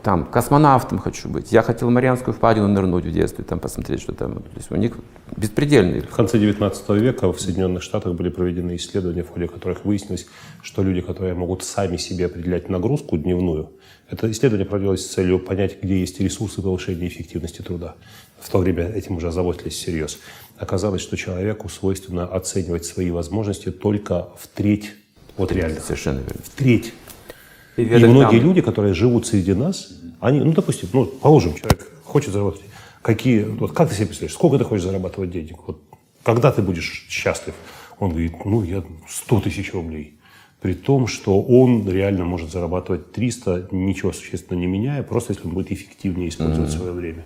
Там, 0.04 0.26
космонавтом 0.26 1.00
хочу 1.00 1.30
быть. 1.30 1.54
Я 1.54 1.62
хотел 1.62 1.90
Марианскую 1.90 2.34
впадину 2.34 2.68
нырнуть 2.68 3.06
в 3.06 3.12
детстве, 3.12 3.46
там 3.46 3.60
посмотреть, 3.60 4.02
что 4.02 4.14
там. 4.14 4.36
То 4.36 4.58
есть 4.58 4.70
у 4.72 4.76
них 4.76 4.98
беспредельные. 5.38 6.02
В 6.02 6.14
конце 6.14 6.38
19 6.38 6.90
века 6.90 7.32
в 7.32 7.40
Соединенных 7.40 7.82
Штатах 7.82 8.14
были 8.14 8.30
проведены 8.30 8.76
исследования, 8.76 9.24
в 9.24 9.30
ходе 9.30 9.48
которых 9.48 9.86
выяснилось, 9.86 10.28
что 10.62 10.84
люди, 10.84 11.00
которые 11.00 11.34
могут 11.34 11.64
сами 11.64 11.96
себе 11.96 12.26
определять 12.26 12.70
нагрузку 12.70 13.18
дневную, 13.18 13.72
это 14.10 14.30
исследование 14.30 14.68
проводилось 14.68 15.04
с 15.04 15.14
целью 15.14 15.40
понять, 15.40 15.82
где 15.82 15.98
есть 15.98 16.20
ресурсы 16.20 16.62
повышения 16.62 17.08
эффективности 17.08 17.62
труда. 17.62 17.96
В 18.40 18.50
то 18.50 18.60
время 18.60 18.90
этим 18.90 19.18
уже 19.18 19.30
озаботились 19.30 19.74
всерьез. 19.74 20.20
Оказалось, 20.58 21.02
что 21.02 21.18
человеку 21.18 21.68
свойственно 21.70 22.26
оценивать 22.26 22.86
свои 22.86 23.12
возможности 23.12 23.72
только 23.72 24.30
в 24.40 24.48
треть, 24.48 24.92
вот 25.38 25.52
реально, 25.52 25.82
Совершенно 25.82 26.20
верно. 26.20 26.42
в 26.44 26.50
треть. 26.50 26.94
И, 27.76 27.82
И 27.84 28.06
многие 28.06 28.38
там- 28.40 28.48
люди, 28.48 28.62
которые 28.62 28.94
живут 28.94 29.28
среди 29.28 29.54
нас, 29.54 29.90
они, 30.22 30.40
ну, 30.40 30.54
допустим, 30.54 30.88
ну, 30.94 31.06
положим, 31.06 31.54
человек 31.56 31.92
хочет 32.06 32.32
заработать. 32.32 32.62
Какие, 33.02 33.44
вот 33.44 33.74
как 33.74 33.90
ты 33.90 33.96
себе 33.96 34.08
представляешь, 34.08 34.34
сколько 34.34 34.58
ты 34.58 34.64
хочешь 34.64 34.86
зарабатывать 34.86 35.30
денег? 35.30 35.58
Вот, 35.68 35.82
когда 36.24 36.52
ты 36.54 36.62
будешь 36.62 37.06
счастлив? 37.10 37.54
Он 38.00 38.12
говорит, 38.12 38.34
ну, 38.46 38.64
я 38.64 38.84
100 39.10 39.42
тысяч 39.42 39.74
рублей. 39.74 40.18
При 40.62 40.74
том, 40.74 41.06
что 41.08 41.42
он 41.42 41.88
реально 41.88 42.24
может 42.26 42.52
зарабатывать 42.52 43.12
300, 43.12 43.68
ничего 43.72 44.14
существенно 44.14 44.58
не 44.58 44.68
меняя, 44.68 45.04
просто 45.04 45.34
если 45.34 45.46
он 45.48 45.54
будет 45.54 45.72
эффективнее 45.72 46.30
использовать 46.30 46.72
свое 46.72 46.94
время. 46.94 47.26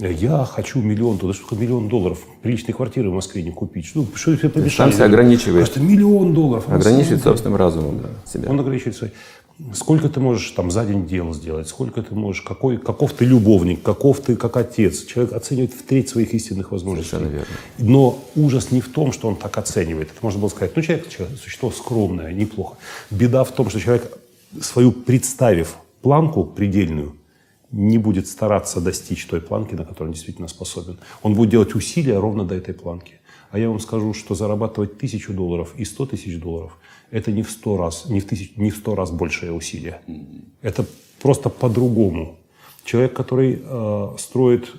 Я 0.00 0.44
хочу 0.46 0.80
миллион, 0.80 1.18
да 1.18 1.32
сколько 1.34 1.56
миллион 1.56 1.88
долларов? 1.88 2.20
Приличной 2.42 2.72
квартиры 2.72 3.10
в 3.10 3.14
Москве 3.14 3.42
не 3.42 3.50
купить. 3.50 3.90
Ну, 3.94 4.06
что 4.14 4.34
тебе 4.34 4.48
помешали? 4.48 4.92
сам 4.92 5.06
ограничивает. 5.06 5.66
Просто 5.66 5.80
миллион 5.80 6.32
долларов. 6.32 6.68
Ограничивает 6.68 7.22
собственным 7.22 7.56
разумом 7.56 8.00
себя. 8.24 8.50
он 8.50 8.58
ограничивает 8.60 8.96
свои. 8.96 9.10
Сколько 9.74 10.08
ты 10.08 10.20
можешь 10.20 10.50
там 10.52 10.70
за 10.70 10.86
день 10.86 11.06
дел 11.06 11.34
сделать, 11.34 11.68
сколько 11.68 12.02
ты 12.02 12.14
можешь, 12.14 12.40
какой, 12.40 12.78
каков 12.78 13.12
ты 13.12 13.26
любовник, 13.26 13.82
каков 13.82 14.20
ты 14.20 14.34
как 14.34 14.56
отец. 14.56 15.04
Человек 15.04 15.34
оценивает 15.34 15.74
в 15.74 15.82
треть 15.82 16.08
своих 16.08 16.32
истинных 16.32 16.72
возможностей. 16.72 17.10
Совершенно 17.10 17.32
верно. 17.32 17.54
Но 17.76 18.18
ужас 18.36 18.70
не 18.70 18.80
в 18.80 18.88
том, 18.88 19.12
что 19.12 19.28
он 19.28 19.36
так 19.36 19.58
оценивает. 19.58 20.08
Это 20.08 20.18
можно 20.22 20.40
было 20.40 20.48
сказать, 20.48 20.74
ну, 20.74 20.80
человек, 20.80 21.10
человек 21.10 21.38
существо 21.38 21.70
скромное, 21.70 22.32
неплохо. 22.32 22.76
Беда 23.10 23.44
в 23.44 23.52
том, 23.52 23.68
что 23.68 23.78
человек, 23.80 24.10
свою 24.62 24.92
представив 24.92 25.76
планку 26.00 26.44
предельную, 26.44 27.14
не 27.72 27.98
будет 27.98 28.26
стараться 28.26 28.80
достичь 28.80 29.26
той 29.26 29.40
планки, 29.40 29.74
на 29.74 29.84
которую 29.84 30.08
он 30.08 30.14
действительно 30.14 30.48
способен. 30.48 30.98
Он 31.22 31.34
будет 31.34 31.50
делать 31.50 31.74
усилия 31.74 32.18
ровно 32.18 32.44
до 32.44 32.54
этой 32.54 32.74
планки. 32.74 33.20
А 33.50 33.58
я 33.58 33.68
вам 33.68 33.80
скажу, 33.80 34.14
что 34.14 34.34
зарабатывать 34.34 34.98
тысячу 34.98 35.32
долларов 35.32 35.74
и 35.76 35.84
сто 35.84 36.06
тысяч 36.06 36.38
долларов– 36.38 36.78
это 37.10 37.32
не 37.32 37.42
в 37.42 37.50
сто 37.50 37.76
раз, 37.76 38.06
не 38.08 38.20
в, 38.20 38.26
тысяч, 38.26 38.56
не 38.56 38.70
в 38.70 38.76
сто 38.76 38.94
раз 38.94 39.10
большее 39.10 39.52
усилие. 39.52 40.00
Это 40.62 40.84
просто 41.20 41.48
по-другому. 41.48 42.38
Человек, 42.84 43.12
который 43.12 43.60
э, 43.62 44.08
строит 44.18 44.72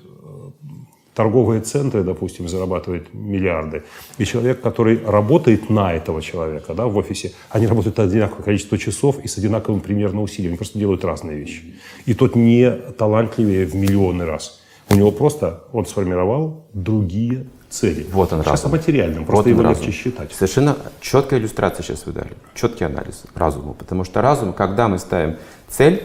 торговые 1.21 1.61
центры, 1.61 2.03
допустим, 2.03 2.47
зарабатывает 2.49 3.13
миллиарды, 3.13 3.83
и 4.17 4.25
человек, 4.25 4.59
который 4.59 5.05
работает 5.05 5.69
на 5.69 5.93
этого 5.93 6.19
человека 6.19 6.73
да, 6.73 6.87
в 6.87 6.97
офисе, 6.97 7.31
они 7.51 7.67
работают 7.67 7.99
одинаковое 7.99 8.43
количество 8.43 8.75
часов 8.79 9.19
и 9.23 9.27
с 9.27 9.37
одинаковым 9.37 9.81
примерно 9.81 10.23
усилием, 10.23 10.51
они 10.53 10.57
просто 10.57 10.79
делают 10.79 11.05
разные 11.05 11.37
вещи. 11.37 11.75
И 12.07 12.15
тот 12.15 12.35
не 12.35 12.71
талантливее 12.97 13.67
в 13.67 13.75
миллионы 13.75 14.25
раз. 14.25 14.61
У 14.89 14.95
него 14.95 15.11
просто, 15.11 15.63
он 15.71 15.85
сформировал 15.85 16.65
другие 16.73 17.45
цели. 17.69 18.03
Вот 18.11 18.33
он 18.33 18.39
Сейчас 18.39 18.63
разум. 18.63 18.71
о 18.71 18.77
материальном, 18.77 19.25
просто 19.25 19.49
Вот 19.49 19.49
его 19.49 19.61
разум. 19.61 19.85
легче 19.85 19.95
считать. 19.95 20.31
Совершенно 20.33 20.75
четкая 21.01 21.39
иллюстрация 21.39 21.83
сейчас 21.83 22.07
вы 22.07 22.13
дали. 22.13 22.31
Четкий 22.55 22.85
анализ 22.85 23.25
разума. 23.35 23.73
Потому 23.73 24.05
что 24.05 24.21
разум, 24.23 24.53
когда 24.53 24.87
мы 24.87 24.97
ставим 24.97 25.37
цель, 25.69 26.01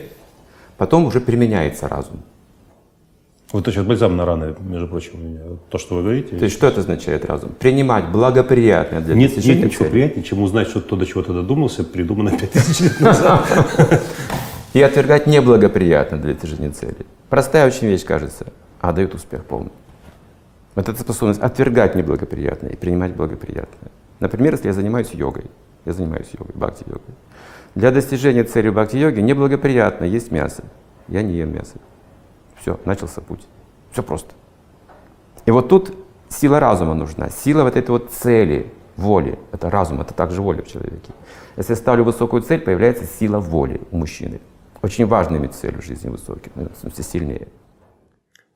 потом 0.76 1.06
уже 1.06 1.20
применяется 1.20 1.88
разум. 1.88 2.22
Вот 3.52 3.62
это 3.62 3.70
сейчас 3.72 3.84
бальзам 3.86 4.16
на 4.16 4.24
раны, 4.24 4.56
между 4.60 4.88
прочим, 4.88 5.12
у 5.14 5.18
меня. 5.18 5.40
то, 5.70 5.78
что 5.78 5.94
вы 5.94 6.02
говорите. 6.02 6.36
То 6.36 6.44
есть 6.44 6.56
что 6.56 6.66
это 6.66 6.80
означает 6.80 7.24
разум? 7.24 7.50
Принимать 7.58 8.08
благоприятное 8.10 9.00
для 9.00 9.14
Нет, 9.14 9.30
достижения 9.30 9.62
нет 9.62 9.66
ничего 9.70 9.84
цели. 9.84 9.92
приятнее, 9.92 10.24
чем 10.24 10.42
узнать, 10.42 10.68
что 10.68 10.80
то, 10.80 10.96
до 10.96 11.06
чего 11.06 11.22
ты 11.22 11.32
додумался, 11.32 11.84
придумано 11.84 12.36
5000 12.36 12.80
лет 12.80 13.00
назад. 13.00 13.46
И 14.74 14.82
отвергать 14.82 15.26
неблагоприятно 15.26 16.18
для 16.18 16.34
достижения 16.34 16.70
цели. 16.70 17.06
Простая 17.30 17.66
очень 17.66 17.86
вещь, 17.86 18.04
кажется, 18.04 18.46
а 18.80 18.92
дает 18.92 19.14
успех 19.14 19.44
полный. 19.44 19.72
Вот 20.74 20.88
эта 20.88 21.00
способность 21.00 21.40
отвергать 21.40 21.94
неблагоприятное 21.94 22.70
и 22.70 22.76
принимать 22.76 23.14
благоприятное. 23.14 23.90
Например, 24.20 24.52
если 24.52 24.66
я 24.66 24.72
занимаюсь 24.72 25.10
йогой, 25.12 25.44
я 25.84 25.92
занимаюсь 25.92 26.26
йогой, 26.38 26.54
бхакти-йогой. 26.54 27.14
Для 27.76 27.90
достижения 27.92 28.42
цели 28.44 28.70
бхакти-йоги 28.70 29.20
неблагоприятно 29.20 30.04
есть 30.04 30.30
мясо. 30.30 30.64
Я 31.08 31.22
не 31.22 31.34
ем 31.34 31.54
мясо. 31.54 31.76
Все, 32.66 32.80
начался 32.84 33.20
путь. 33.20 33.42
Все 33.92 34.02
просто. 34.02 34.34
И 35.44 35.52
вот 35.52 35.68
тут 35.68 35.94
сила 36.28 36.58
разума 36.58 36.94
нужна, 36.94 37.30
сила 37.30 37.62
вот 37.62 37.76
этой 37.76 37.90
вот 37.90 38.10
цели, 38.10 38.72
воли. 38.96 39.38
Это 39.52 39.70
разум, 39.70 40.00
это 40.00 40.12
также 40.14 40.42
воля 40.42 40.64
в 40.64 40.66
человеке. 40.66 41.12
Если 41.56 41.74
я 41.74 41.76
ставлю 41.76 42.02
высокую 42.02 42.42
цель, 42.42 42.60
появляется 42.60 43.04
сила 43.04 43.38
воли 43.38 43.80
у 43.92 43.98
мужчины. 43.98 44.40
Очень 44.82 45.06
важно 45.06 45.36
иметь 45.36 45.54
в 45.54 45.80
жизни 45.80 46.08
высокий, 46.08 46.50
ну, 46.56 46.68
в 46.68 46.80
смысле 46.80 47.04
сильнее. 47.04 47.48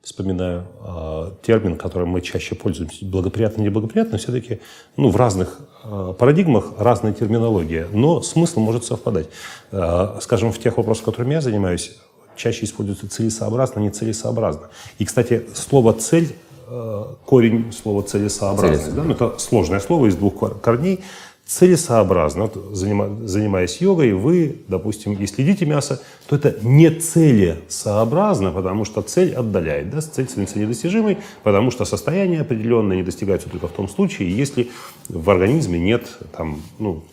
Вспоминаю 0.01 0.65
э, 0.85 1.31
термин, 1.43 1.77
которым 1.77 2.09
мы 2.09 2.19
чаще 2.19 2.55
пользуемся, 2.55 3.05
благоприятно, 3.05 3.61
неблагоприятно, 3.61 4.17
все-таки 4.17 4.59
ну, 4.97 5.09
в 5.09 5.15
разных 5.15 5.61
э, 5.85 6.13
парадигмах 6.19 6.73
разная 6.79 7.13
терминология, 7.13 7.87
но 7.93 8.21
смысл 8.21 8.59
может 8.59 8.83
совпадать. 8.83 9.29
Э, 9.71 10.17
скажем, 10.19 10.51
в 10.51 10.59
тех 10.59 10.75
вопросах, 10.75 11.05
которыми 11.05 11.35
я 11.35 11.39
занимаюсь, 11.39 11.97
чаще 12.35 12.65
используется 12.65 13.09
целесообразно, 13.09 13.79
нецелесообразно. 13.79 14.69
И, 14.99 15.05
кстати, 15.05 15.45
слово 15.53 15.93
«цель», 15.93 16.35
э, 16.67 17.05
корень 17.25 17.71
слова 17.71 18.01
«целесообразность», 18.03 18.95
да, 18.95 19.03
ну, 19.03 19.13
это 19.13 19.39
сложное 19.39 19.79
слово 19.79 20.07
из 20.07 20.15
двух 20.15 20.35
кор- 20.35 20.59
корней, 20.59 21.01
целесообразно. 21.45 22.43
Вот, 22.43 22.55
занима- 22.73 23.27
занимаясь 23.27 23.81
йогой, 23.81 24.13
вы, 24.13 24.61
допустим, 24.69 25.19
если 25.19 25.41
едите 25.41 25.65
мясо, 25.65 26.01
то 26.27 26.37
это 26.37 26.55
не 26.61 26.89
целесообразно, 26.89 28.51
потому 28.51 28.85
что 28.85 29.01
цель 29.01 29.33
отдаляет. 29.33 29.89
Да? 29.89 29.99
Цель 29.99 30.27
становится 30.27 30.59
недостижимой, 30.59 31.17
потому 31.43 31.71
что 31.71 31.83
состояние 31.83 32.41
определенное 32.41 32.95
не 32.95 33.03
достигается 33.03 33.49
только 33.49 33.67
в 33.67 33.71
том 33.71 33.89
случае, 33.89 34.35
если 34.35 34.71
в 35.09 35.29
организме 35.29 35.77
нет 35.77 36.07
там, 36.37 36.61
ну, 36.79 37.03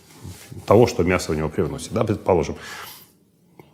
того, 0.66 0.86
что 0.86 1.02
мясо 1.02 1.32
в 1.32 1.36
него 1.36 1.48
привносит, 1.48 1.92
да, 1.92 2.04
предположим. 2.04 2.54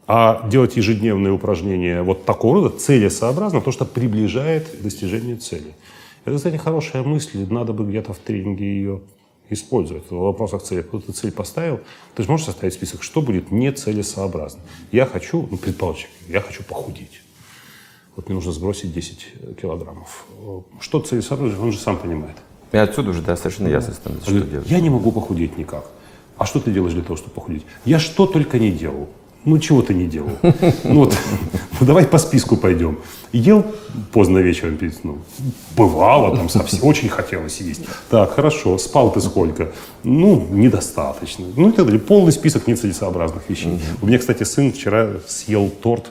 А 0.07 0.46
делать 0.48 0.76
ежедневные 0.76 1.32
упражнения 1.32 2.02
вот 2.02 2.24
такого 2.24 2.57
рода 2.57 2.76
целесообразно, 2.76 3.61
то, 3.61 3.72
что 3.72 3.84
приближает 3.84 4.68
к 4.68 4.82
достижению 4.82 5.38
цели. 5.38 5.74
Это, 6.24 6.36
кстати, 6.36 6.57
хорошая 6.57 7.02
мысль, 7.02 7.46
надо 7.50 7.72
бы 7.72 7.84
где-то 7.84 8.12
в 8.12 8.18
тренинге 8.18 8.64
ее 8.64 9.00
использовать. 9.50 10.11
В 10.11 10.16
вопросах 10.16 10.62
цели. 10.62 10.82
Ты 10.82 11.12
цель 11.12 11.32
поставил, 11.32 11.80
ты 12.14 12.22
же 12.22 12.30
можешь 12.30 12.46
составить 12.46 12.74
список, 12.74 13.02
что 13.02 13.22
будет 13.22 13.50
нецелесообразно. 13.50 14.61
Я 14.92 15.07
хочу, 15.07 15.48
ну, 15.50 15.57
предположим, 15.57 16.09
я 16.28 16.40
хочу 16.40 16.62
похудеть. 16.62 17.22
Вот 18.16 18.28
мне 18.28 18.34
нужно 18.34 18.52
сбросить 18.52 18.92
10 18.92 19.59
килограммов. 19.61 20.26
Что 20.80 21.00
целесообразно, 21.00 21.62
он 21.62 21.72
же 21.72 21.78
сам 21.78 21.96
понимает. 21.96 22.36
И 22.72 22.76
отсюда 22.76 23.11
уже 23.11 23.22
да, 23.22 23.36
совершенно 23.36 23.68
ясно 23.68 23.94
становится, 23.94 24.26
что 24.26 24.34
говорит, 24.34 24.52
делать. 24.52 24.70
Я 24.70 24.80
не 24.80 24.90
могу 24.90 25.12
похудеть 25.12 25.57
никак. 25.57 25.84
А 26.36 26.46
что 26.46 26.61
ты 26.61 26.72
делаешь 26.72 26.94
для 26.94 27.02
того, 27.02 27.16
чтобы 27.16 27.34
похудеть? 27.34 27.64
Я 27.84 27.98
что 27.98 28.26
только 28.26 28.59
не 28.59 28.72
делал. 28.72 29.09
Ну, 29.45 29.59
чего 29.59 29.82
ты 29.82 29.92
не 29.92 30.07
делал? 30.07 30.30
Ну, 30.84 31.05
вот, 31.05 31.14
ну, 31.80 31.86
давай 31.86 32.07
по 32.07 32.18
списку 32.18 32.57
пойдем. 32.57 32.99
Ел 33.32 33.64
поздно 34.12 34.38
вечером 34.38 34.76
перед 34.76 34.95
сном? 34.95 35.22
Бывало, 35.76 36.34
там 36.36 36.49
совсем 36.49 36.84
очень 36.84 37.09
хотелось 37.09 37.61
есть. 37.61 37.82
Так, 38.09 38.34
хорошо. 38.34 38.78
Спал 38.78 39.12
ты 39.12 39.20
сколько? 39.20 39.72
Ну, 40.03 40.47
недостаточно. 40.51 41.47
Ну, 41.57 41.70
и 41.70 41.72
так 41.72 41.84
далее. 41.84 42.01
Полный 42.01 42.32
список 42.32 42.66
нецелесообразных 42.66 43.42
вещей. 43.49 43.78
У 44.01 44.07
меня, 44.07 44.18
кстати, 44.18 44.45
сын 44.45 44.72
вчера 44.72 45.11
съел 45.26 45.68
торт 45.68 46.11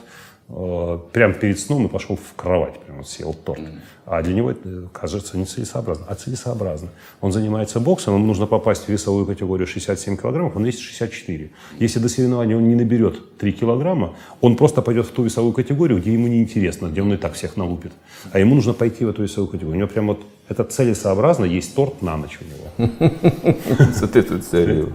э, 0.54 0.98
прямо 1.12 1.34
перед 1.34 1.58
сном 1.58 1.86
и 1.86 1.88
пошел 1.88 2.16
в 2.16 2.34
кровать. 2.36 2.78
Прямо 2.80 3.04
съел 3.04 3.34
торт. 3.34 3.60
А 4.06 4.22
для 4.22 4.34
него 4.34 4.50
это 4.50 4.88
кажется 4.92 5.38
нецелесообразно. 5.38 6.04
А 6.08 6.14
целесообразно. 6.14 6.90
Он 7.20 7.32
занимается 7.32 7.80
боксом, 7.80 8.14
ему 8.14 8.26
нужно 8.26 8.46
попасть 8.46 8.84
в 8.84 8.88
весовую 8.88 9.24
категорию 9.24 9.66
67 9.66 10.16
килограммов, 10.16 10.56
он 10.56 10.64
весит 10.64 10.80
64. 10.80 11.50
Если 11.78 11.98
до 11.98 12.08
соревнования 12.08 12.56
он 12.56 12.68
не 12.68 12.74
наберет 12.74 13.38
3 13.38 13.52
килограмма, 13.52 14.14
он 14.42 14.56
просто 14.56 14.82
пойдет 14.82 15.06
в 15.06 15.10
ту 15.10 15.22
весовую 15.22 15.54
категорию, 15.54 16.00
где 16.00 16.12
ему 16.12 16.28
неинтересно, 16.28 16.88
где 16.88 17.00
он 17.00 17.14
и 17.14 17.16
так 17.16 17.32
всех 17.32 17.56
налупит. 17.56 17.92
А 18.32 18.38
ему 18.38 18.54
нужно 18.54 18.74
пойти 18.74 19.04
в 19.04 19.08
эту 19.08 19.22
весовую 19.22 19.50
категорию. 19.50 19.76
У 19.76 19.78
него 19.78 19.88
прям 19.88 20.08
вот 20.08 20.22
это 20.48 20.64
целесообразно, 20.64 21.46
есть 21.46 21.74
торт 21.74 22.02
на 22.02 22.16
ночь 22.16 22.38
у 22.40 22.44
него. 22.44 22.90
Вот 24.00 24.16
этой 24.16 24.40
целью. 24.40 24.92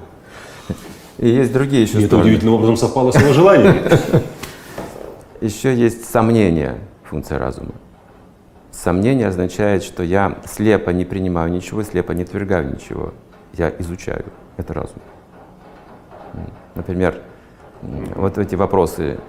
И 1.17 1.27
есть 1.27 1.51
другие 1.51 1.83
еще 1.83 1.99
И 1.99 2.05
это 2.05 2.17
удивительным 2.17 2.53
образом 2.53 2.77
совпало 2.77 3.11
с 3.11 3.19
его 3.19 3.33
желаниями. 3.33 3.81
Еще 5.41 5.73
есть 5.73 6.05
сомнение 6.05 6.79
функция 7.03 7.39
разума. 7.39 7.71
Сомнение 8.71 9.27
означает, 9.27 9.83
что 9.83 10.03
я 10.03 10.37
слепо 10.45 10.89
не 10.89 11.05
принимаю 11.05 11.51
ничего, 11.51 11.83
слепо 11.83 12.11
не 12.11 12.23
отвергаю 12.23 12.73
ничего. 12.73 13.13
Я 13.53 13.73
изучаю. 13.79 14.25
Это 14.57 14.73
разум. 14.73 15.01
Например, 16.75 17.21
вот 17.81 18.37
эти 18.37 18.55
вопросы 18.55 19.19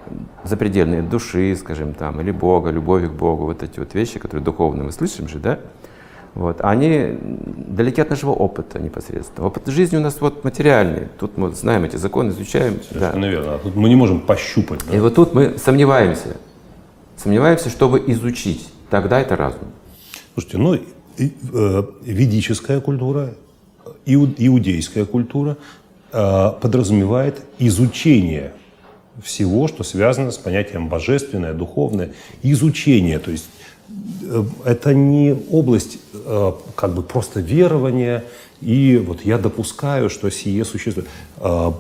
запредельные 0.45 1.03
души, 1.03 1.55
скажем 1.57 1.95
там, 1.95 2.21
или 2.21 2.33
Бога, 2.33 2.71
любови 2.71 3.07
к 3.07 3.13
Богу, 3.13 3.45
вот 3.45 3.63
эти 3.63 3.79
вот 3.79 3.95
вещи, 3.95 4.19
которые 4.19 4.45
духовные 4.45 4.85
мы 4.85 4.93
слышим 4.93 5.29
же, 5.29 5.39
да? 5.39 5.61
Вот, 6.35 6.61
они 6.61 7.19
далеки 7.67 8.01
от 8.01 8.11
нашего 8.11 8.31
опыта 8.31 8.79
непосредственно. 8.79 9.49
Опыт 9.49 9.67
жизни 9.67 9.97
у 9.97 10.01
нас 10.01 10.21
вот 10.21 10.45
материальный. 10.45 11.09
Тут 11.19 11.37
мы 11.37 11.51
знаем 11.53 11.85
эти 11.85 11.97
законы, 11.97 12.31
изучаем. 12.31 12.79
да. 12.93 13.11
Верно. 13.13 13.55
А 13.55 13.59
тут 13.59 13.75
мы 13.75 13.89
не 13.89 13.97
можем 13.97 14.21
пощупать. 14.21 14.81
да. 14.89 14.97
И 14.97 15.01
вот 15.01 15.15
тут 15.17 15.35
мы 15.35 15.59
сомневаемся. 15.59 16.37
Сомневаемся, 17.17 17.69
чтобы 17.69 18.03
изучить. 18.07 18.69
Тогда 18.91 19.21
это 19.21 19.35
разум. 19.37 19.73
Слушайте, 20.35 20.59
ну, 20.59 20.75
и, 20.75 21.33
э, 21.53 21.83
ведическая 22.03 22.81
культура, 22.81 23.35
иу- 24.07 24.33
иудейская 24.39 25.05
культура 25.07 25.57
э, 26.13 26.53
подразумевает 26.61 27.43
изучение 27.59 28.53
всего, 29.23 29.69
что 29.69 29.83
связано 29.83 30.31
с 30.31 30.39
понятием 30.39 30.89
божественное, 30.89 31.53
духовное. 31.55 32.13
Изучение, 32.43 33.19
то 33.19 33.31
есть 33.33 33.51
это 34.65 34.95
не 34.95 35.37
область 35.51 35.99
э, 36.13 36.53
как 36.75 36.95
бы 36.95 37.03
просто 37.03 37.41
верования, 37.41 38.25
и 38.61 39.03
вот 39.05 39.23
я 39.23 39.39
допускаю, 39.39 40.11
что 40.11 40.31
сие 40.31 40.65
существует. 40.65 41.09
Э, 41.39 41.73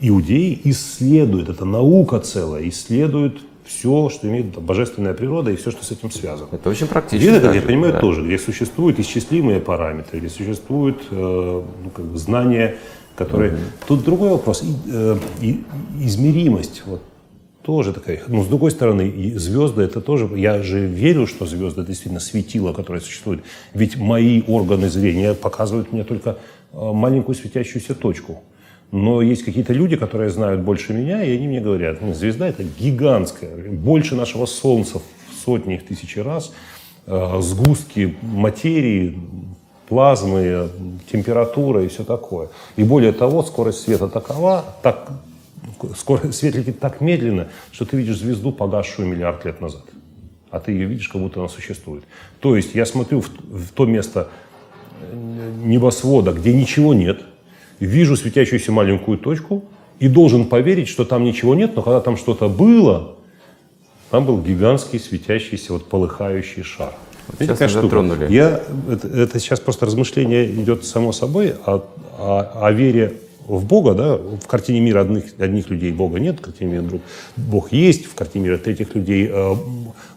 иудеи 0.00 0.60
исследуют, 0.64 1.48
это 1.48 1.64
наука 1.64 2.18
целая, 2.20 2.68
исследуют 2.68 3.40
все, 3.64 4.08
что 4.08 4.28
имеет 4.28 4.58
божественная 4.58 5.14
природа 5.14 5.50
и 5.50 5.56
все, 5.56 5.70
что 5.70 5.84
с 5.84 5.90
этим 5.90 6.10
связано. 6.10 6.48
Это 6.50 6.68
очень 6.68 6.86
практично. 6.86 7.24
Где-то, 7.24 7.46
даже, 7.46 7.60
я 7.60 7.62
понимаю, 7.64 7.92
да. 7.92 8.00
тоже, 8.00 8.22
где 8.22 8.38
существуют 8.38 8.98
исчислимые 8.98 9.60
параметры, 9.60 10.18
где 10.18 10.28
существуют 10.28 11.02
э, 11.10 11.14
ну, 11.84 11.90
как 11.90 12.04
бы 12.04 12.18
знания, 12.18 12.76
которые... 13.16 13.56
Тут 13.86 14.04
другой 14.04 14.30
вопрос. 14.30 14.62
И, 14.62 14.74
э, 14.90 15.16
и- 15.40 15.64
измеримость. 16.00 16.82
Вот, 16.86 17.02
тоже 17.62 17.92
такая. 17.92 18.20
Ну, 18.28 18.42
с 18.42 18.48
другой 18.48 18.70
стороны, 18.70 19.34
звезды 19.36 19.82
это 19.82 20.00
тоже... 20.00 20.28
Я 20.36 20.62
же 20.62 20.86
верю, 20.86 21.26
что 21.26 21.46
звезды 21.46 21.84
действительно 21.84 22.20
светило, 22.20 22.72
которое 22.72 23.00
существует. 23.00 23.42
Ведь 23.74 23.96
мои 23.96 24.42
органы 24.46 24.88
зрения 24.88 25.34
показывают 25.34 25.92
мне 25.92 26.04
только 26.04 26.38
э, 26.72 26.92
маленькую 26.92 27.34
светящуюся 27.34 27.94
точку. 27.94 28.42
Но 28.90 29.22
есть 29.22 29.44
какие-то 29.44 29.72
люди, 29.72 29.96
которые 29.96 30.30
знают 30.30 30.60
больше 30.62 30.92
меня, 30.92 31.22
и 31.24 31.34
они 31.34 31.48
мне 31.48 31.60
говорят, 31.60 32.02
«Ну, 32.02 32.12
звезда 32.12 32.48
это 32.48 32.62
гигантская, 32.62 33.70
больше 33.70 34.16
нашего 34.16 34.44
Солнца 34.44 34.98
в 34.98 35.44
сотни, 35.44 35.78
в 35.78 35.84
тысячи 35.84 36.18
раз, 36.18 36.52
э, 37.06 37.40
сгустки 37.40 38.16
материи, 38.22 39.18
плазмы, 39.88 40.68
температура 41.10 41.84
и 41.84 41.88
все 41.88 42.02
такое. 42.02 42.48
И 42.76 42.82
более 42.84 43.12
того, 43.12 43.42
скорость 43.42 43.82
света 43.82 44.08
такова, 44.08 44.64
так, 44.82 45.10
свет 46.32 46.54
летит 46.54 46.80
так 46.80 47.00
медленно, 47.00 47.48
что 47.70 47.84
ты 47.84 47.96
видишь 47.96 48.18
звезду, 48.18 48.52
погасшую 48.52 49.08
миллиард 49.08 49.44
лет 49.44 49.60
назад. 49.60 49.82
А 50.50 50.60
ты 50.60 50.72
ее 50.72 50.86
видишь, 50.86 51.08
как 51.08 51.20
будто 51.20 51.40
она 51.40 51.48
существует. 51.48 52.04
То 52.40 52.56
есть 52.56 52.74
я 52.74 52.84
смотрю 52.84 53.20
в, 53.20 53.28
в 53.28 53.72
то 53.72 53.86
место 53.86 54.28
э, 55.00 55.50
небосвода, 55.64 56.32
где 56.32 56.52
ничего 56.52 56.92
нет, 56.94 57.22
вижу 57.80 58.16
светящуюся 58.16 58.70
маленькую 58.70 59.18
точку 59.18 59.64
и 59.98 60.08
должен 60.08 60.46
поверить, 60.46 60.88
что 60.88 61.04
там 61.04 61.24
ничего 61.24 61.54
нет, 61.54 61.74
но 61.74 61.82
когда 61.82 62.00
там 62.00 62.16
что-то 62.16 62.48
было, 62.48 63.16
там 64.10 64.26
был 64.26 64.42
гигантский 64.42 64.98
светящийся 64.98 65.72
вот 65.72 65.88
полыхающий 65.88 66.62
шар. 66.62 66.92
Видите, 67.38 67.56
сейчас 67.56 67.70
штука? 67.70 67.86
затронули. 67.86 68.30
Я, 68.30 68.60
это, 68.90 69.08
это 69.08 69.38
сейчас 69.38 69.60
просто 69.60 69.86
размышление 69.86 70.50
идет 70.50 70.84
само 70.84 71.12
собой 71.12 71.54
о, 71.64 71.84
о- 72.18 72.66
о 72.66 72.72
вере 72.72 73.14
в 73.46 73.64
Бога, 73.64 73.94
да, 73.94 74.16
в 74.16 74.46
картине 74.46 74.80
мира 74.80 75.00
одних, 75.00 75.24
одних 75.38 75.70
людей 75.70 75.92
Бога 75.92 76.20
нет, 76.20 76.38
в 76.38 76.42
картине 76.42 76.72
мира 76.72 76.82
друг, 76.82 77.02
Бог 77.36 77.72
есть, 77.72 78.06
в 78.06 78.14
картине 78.14 78.46
мира 78.46 78.58
третьих 78.58 78.94
людей 78.94 79.28
э, 79.30 79.54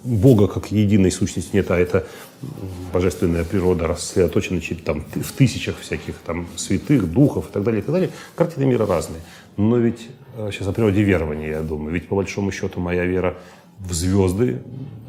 Бога 0.03 0.47
как 0.47 0.71
единой 0.71 1.11
сущности 1.11 1.55
нет, 1.55 1.71
а 1.71 1.77
это 1.77 2.05
божественная 2.93 3.43
природа 3.43 3.87
рассредоточена 3.87 4.61
там 4.83 5.03
в 5.13 5.31
тысячах 5.33 5.79
всяких 5.79 6.15
там 6.25 6.47
святых, 6.55 7.11
духов 7.11 7.49
и 7.49 7.53
так 7.53 7.63
далее, 7.63 7.81
и 7.81 7.83
так 7.83 7.93
далее. 7.93 8.09
Картины 8.35 8.65
мира 8.65 8.85
разные. 8.85 9.21
Но 9.57 9.77
ведь 9.77 10.07
э, 10.37 10.49
сейчас 10.51 10.67
о 10.67 10.73
природе 10.73 11.01
верования, 11.01 11.49
я 11.49 11.61
думаю, 11.61 11.93
ведь 11.93 12.07
по 12.07 12.15
большому 12.15 12.51
счету 12.51 12.79
моя 12.79 13.05
вера 13.05 13.35
в 13.79 13.93
звезды 13.93 14.59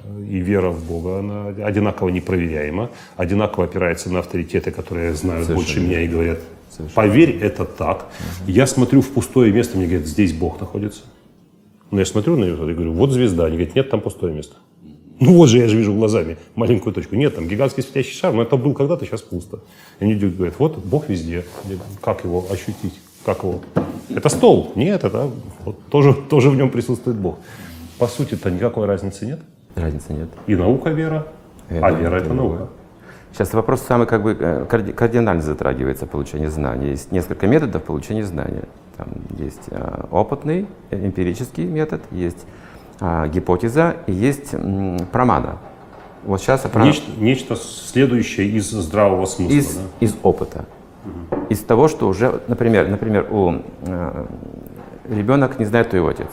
э, 0.05 0.25
и 0.25 0.39
вера 0.39 0.71
в 0.71 0.85
Бога, 0.85 1.19
она 1.19 1.49
одинаково 1.67 2.09
непроверяема, 2.09 2.91
одинаково 3.17 3.67
опирается 3.67 4.11
на 4.11 4.21
авторитеты, 4.21 4.71
которые 4.71 5.15
знают 5.15 5.49
больше 5.51 5.81
меня 5.81 6.01
и 6.01 6.09
говорят, 6.09 6.39
поверь, 6.95 7.39
это 7.41 7.65
так. 7.65 8.07
Я 8.47 8.67
смотрю 8.67 9.01
в 9.01 9.11
пустое 9.11 9.53
место, 9.53 9.77
мне 9.77 9.87
говорят, 9.87 10.07
здесь 10.07 10.33
Бог 10.33 10.61
находится. 10.61 11.03
Но 11.91 12.01
я 12.01 12.07
смотрю 12.07 12.37
на 12.37 12.45
нее 12.45 12.55
и 12.55 12.75
говорю, 12.75 12.93
вот 12.93 13.13
звезда. 13.13 13.47
Они 13.47 13.57
говорят, 13.57 13.75
нет, 13.75 13.91
там 13.91 14.01
пустое 14.01 14.35
место. 14.35 14.57
Ну 15.19 15.33
вот 15.33 15.49
же 15.49 15.59
я 15.59 15.69
же 15.69 15.77
вижу 15.77 15.95
глазами 15.95 16.37
маленькую 16.57 16.93
точку. 16.93 17.15
Нет, 17.15 17.37
там 17.37 17.49
гигантский 17.49 17.83
светящий 17.83 18.15
шар, 18.15 18.35
но 18.35 18.43
это 18.43 18.57
был 18.57 18.75
когда-то, 18.75 19.07
сейчас 19.07 19.23
пусто. 19.23 19.61
И 19.99 20.05
они 20.05 20.15
говорят, 20.15 20.57
вот 20.59 20.79
Бог 20.79 21.09
везде. 21.09 21.45
Я 21.65 21.77
Как 22.03 22.25
его 22.25 22.45
ощутить? 22.51 22.95
Как 23.25 23.43
его? 23.43 23.61
Это 24.11 24.29
стол. 24.29 24.73
Нет, 24.75 25.05
это 25.05 25.31
вот 25.65 25.79
тоже, 25.89 26.13
тоже 26.15 26.51
в 26.51 26.57
нем 26.57 26.71
присутствует 26.71 27.17
Бог. 27.17 27.39
По 27.99 28.07
сути-то 28.07 28.51
никакой 28.51 28.87
разницы 28.87 29.25
нет. 29.25 29.41
Разницы 29.75 30.13
нет. 30.13 30.29
И 30.47 30.55
наука 30.55 30.91
вера, 30.91 31.27
И 31.71 31.75
а 31.75 31.91
вера 31.91 32.17
это 32.17 32.35
наука. 32.35 32.69
Сейчас 33.33 33.53
вопрос 33.55 33.83
самый 33.83 34.07
как 34.07 34.23
бы 34.23 34.37
э, 34.39 34.65
карди- 34.69 34.93
кардинально 34.93 35.43
затрагивается 35.43 36.07
получение 36.07 36.51
знания. 36.51 36.91
Есть 36.91 37.13
несколько 37.13 37.47
методов 37.47 37.83
получения 37.85 38.25
знания. 38.25 38.65
Там 38.97 39.09
есть 39.39 39.65
э, 39.71 40.05
опытный, 40.11 40.67
э, 40.91 41.07
эмпирический 41.07 41.65
метод, 41.65 42.03
есть 42.11 42.47
гипотеза 42.99 43.97
и 44.07 44.13
есть 44.13 44.55
промана. 45.13 45.59
Вот 46.25 46.41
сейчас 46.41 46.65
о 46.65 46.71
про- 46.71 46.83
Нечто, 46.83 47.11
нечто 47.19 47.55
следующее 47.57 48.49
из 48.49 48.71
здравого 48.71 49.27
смысла. 49.27 49.53
из, 49.55 49.75
да? 49.77 49.83
из 50.01 50.17
опыта. 50.23 50.65
Из 51.51 51.61
того, 51.61 51.89
что 51.89 52.09
уже, 52.09 52.41
например, 52.49 52.89
например, 52.89 53.27
у 53.31 53.57
э, 53.83 54.27
ребенок 55.11 55.59
не 55.59 55.67
знает, 55.67 55.89
кто 55.89 55.99
его 55.99 56.09
отец. 56.09 56.29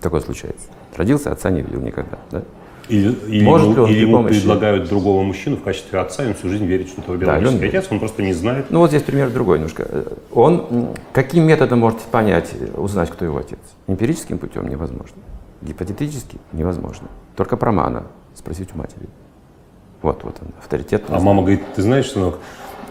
Такое 0.00 0.20
случается. 0.20 0.66
Родился, 0.96 1.30
отца 1.30 1.48
не 1.50 1.62
видел 1.62 1.80
никогда. 1.80 2.18
Да? 2.32 2.42
Или, 2.88 3.12
или 3.28 3.44
Может 3.44 3.66
ему, 3.68 3.74
ли 3.76 3.80
он 3.82 3.90
или 3.90 3.98
ему 4.00 4.16
помощи- 4.18 4.40
предлагают 4.40 4.88
другого 4.88 5.22
мужчину 5.22 5.56
в 5.56 5.62
качестве 5.62 5.98
отца, 6.00 6.24
и 6.24 6.28
он 6.28 6.34
всю 6.34 6.48
жизнь 6.48 6.66
верит, 6.66 6.88
что 6.88 7.00
это 7.00 7.12
его 7.12 7.20
Да, 7.24 7.32
он 7.34 7.38
биологический 7.40 7.58
верит. 7.60 7.74
отец, 7.74 7.92
он 7.92 7.98
просто 8.00 8.22
не 8.22 8.32
знает. 8.32 8.66
Ну 8.70 8.78
вот 8.80 8.90
здесь 8.90 9.02
пример 9.02 9.30
другой 9.30 9.58
немножко. 9.58 9.86
Он 10.32 10.88
каким 11.12 11.44
методом 11.44 11.78
может 11.78 12.00
понять, 12.00 12.50
узнать, 12.76 13.10
кто 13.10 13.24
его 13.24 13.38
отец? 13.38 13.58
Эмпирическим 13.86 14.38
путем 14.38 14.68
невозможно. 14.68 15.16
Гипотетически 15.62 16.38
невозможно. 16.52 17.08
Только 17.36 17.56
промана 17.56 18.04
спросить 18.34 18.70
у 18.74 18.78
матери. 18.78 19.06
Вот, 20.02 20.24
вот 20.24 20.36
он, 20.40 20.48
авторитет. 20.58 21.04
А 21.08 21.20
мама 21.20 21.42
говорит, 21.42 21.62
ты 21.76 21.82
знаешь, 21.82 22.10
сынок, 22.10 22.38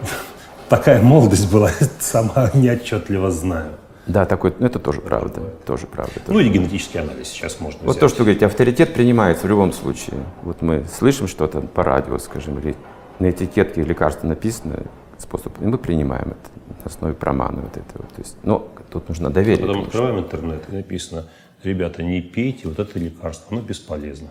такая 0.70 1.02
молодость 1.02 1.52
была, 1.52 1.70
сама 2.00 2.50
неотчетливо 2.54 3.30
знаю. 3.30 3.72
Да, 4.06 4.24
такой, 4.24 4.52
ну 4.58 4.66
это 4.66 4.78
тоже 4.78 5.00
правда. 5.00 5.40
Тоже 5.64 5.86
правда. 5.86 6.12
Ну 6.26 6.34
тоже. 6.34 6.46
и 6.46 6.50
генетический 6.50 7.00
анализ 7.00 7.28
сейчас 7.28 7.60
можно 7.60 7.80
Вот 7.82 7.90
взять. 7.90 8.00
то, 8.00 8.08
что 8.08 8.18
вы 8.18 8.24
говорите, 8.24 8.46
авторитет 8.46 8.94
принимается 8.94 9.46
в 9.46 9.50
любом 9.50 9.72
случае. 9.72 10.24
Вот 10.42 10.60
мы 10.60 10.84
слышим 10.92 11.28
что-то 11.28 11.60
по 11.60 11.84
радио, 11.84 12.18
скажем, 12.18 12.58
или 12.58 12.74
на 13.20 13.30
этикетке 13.30 13.82
лекарства 13.82 14.26
написано, 14.26 14.84
способ, 15.18 15.60
и 15.60 15.64
мы 15.64 15.78
принимаем 15.78 16.32
это. 16.32 16.80
на 16.84 16.90
основе 16.90 17.14
промана 17.14 17.62
вот 17.62 17.76
этого. 17.76 18.04
То 18.06 18.22
есть, 18.22 18.36
ну, 18.42 18.68
тут 18.90 19.08
нужно 19.08 19.30
доверие. 19.30 19.58
Потом 19.60 19.74
конечно. 19.74 19.88
открываем 19.88 20.24
интернет 20.24 20.62
и 20.68 20.74
написано, 20.74 21.26
ребята, 21.62 22.02
не 22.02 22.20
пейте 22.20 22.66
вот 22.66 22.80
это 22.80 22.98
лекарство, 22.98 23.46
оно 23.56 23.60
бесполезно. 23.60 24.30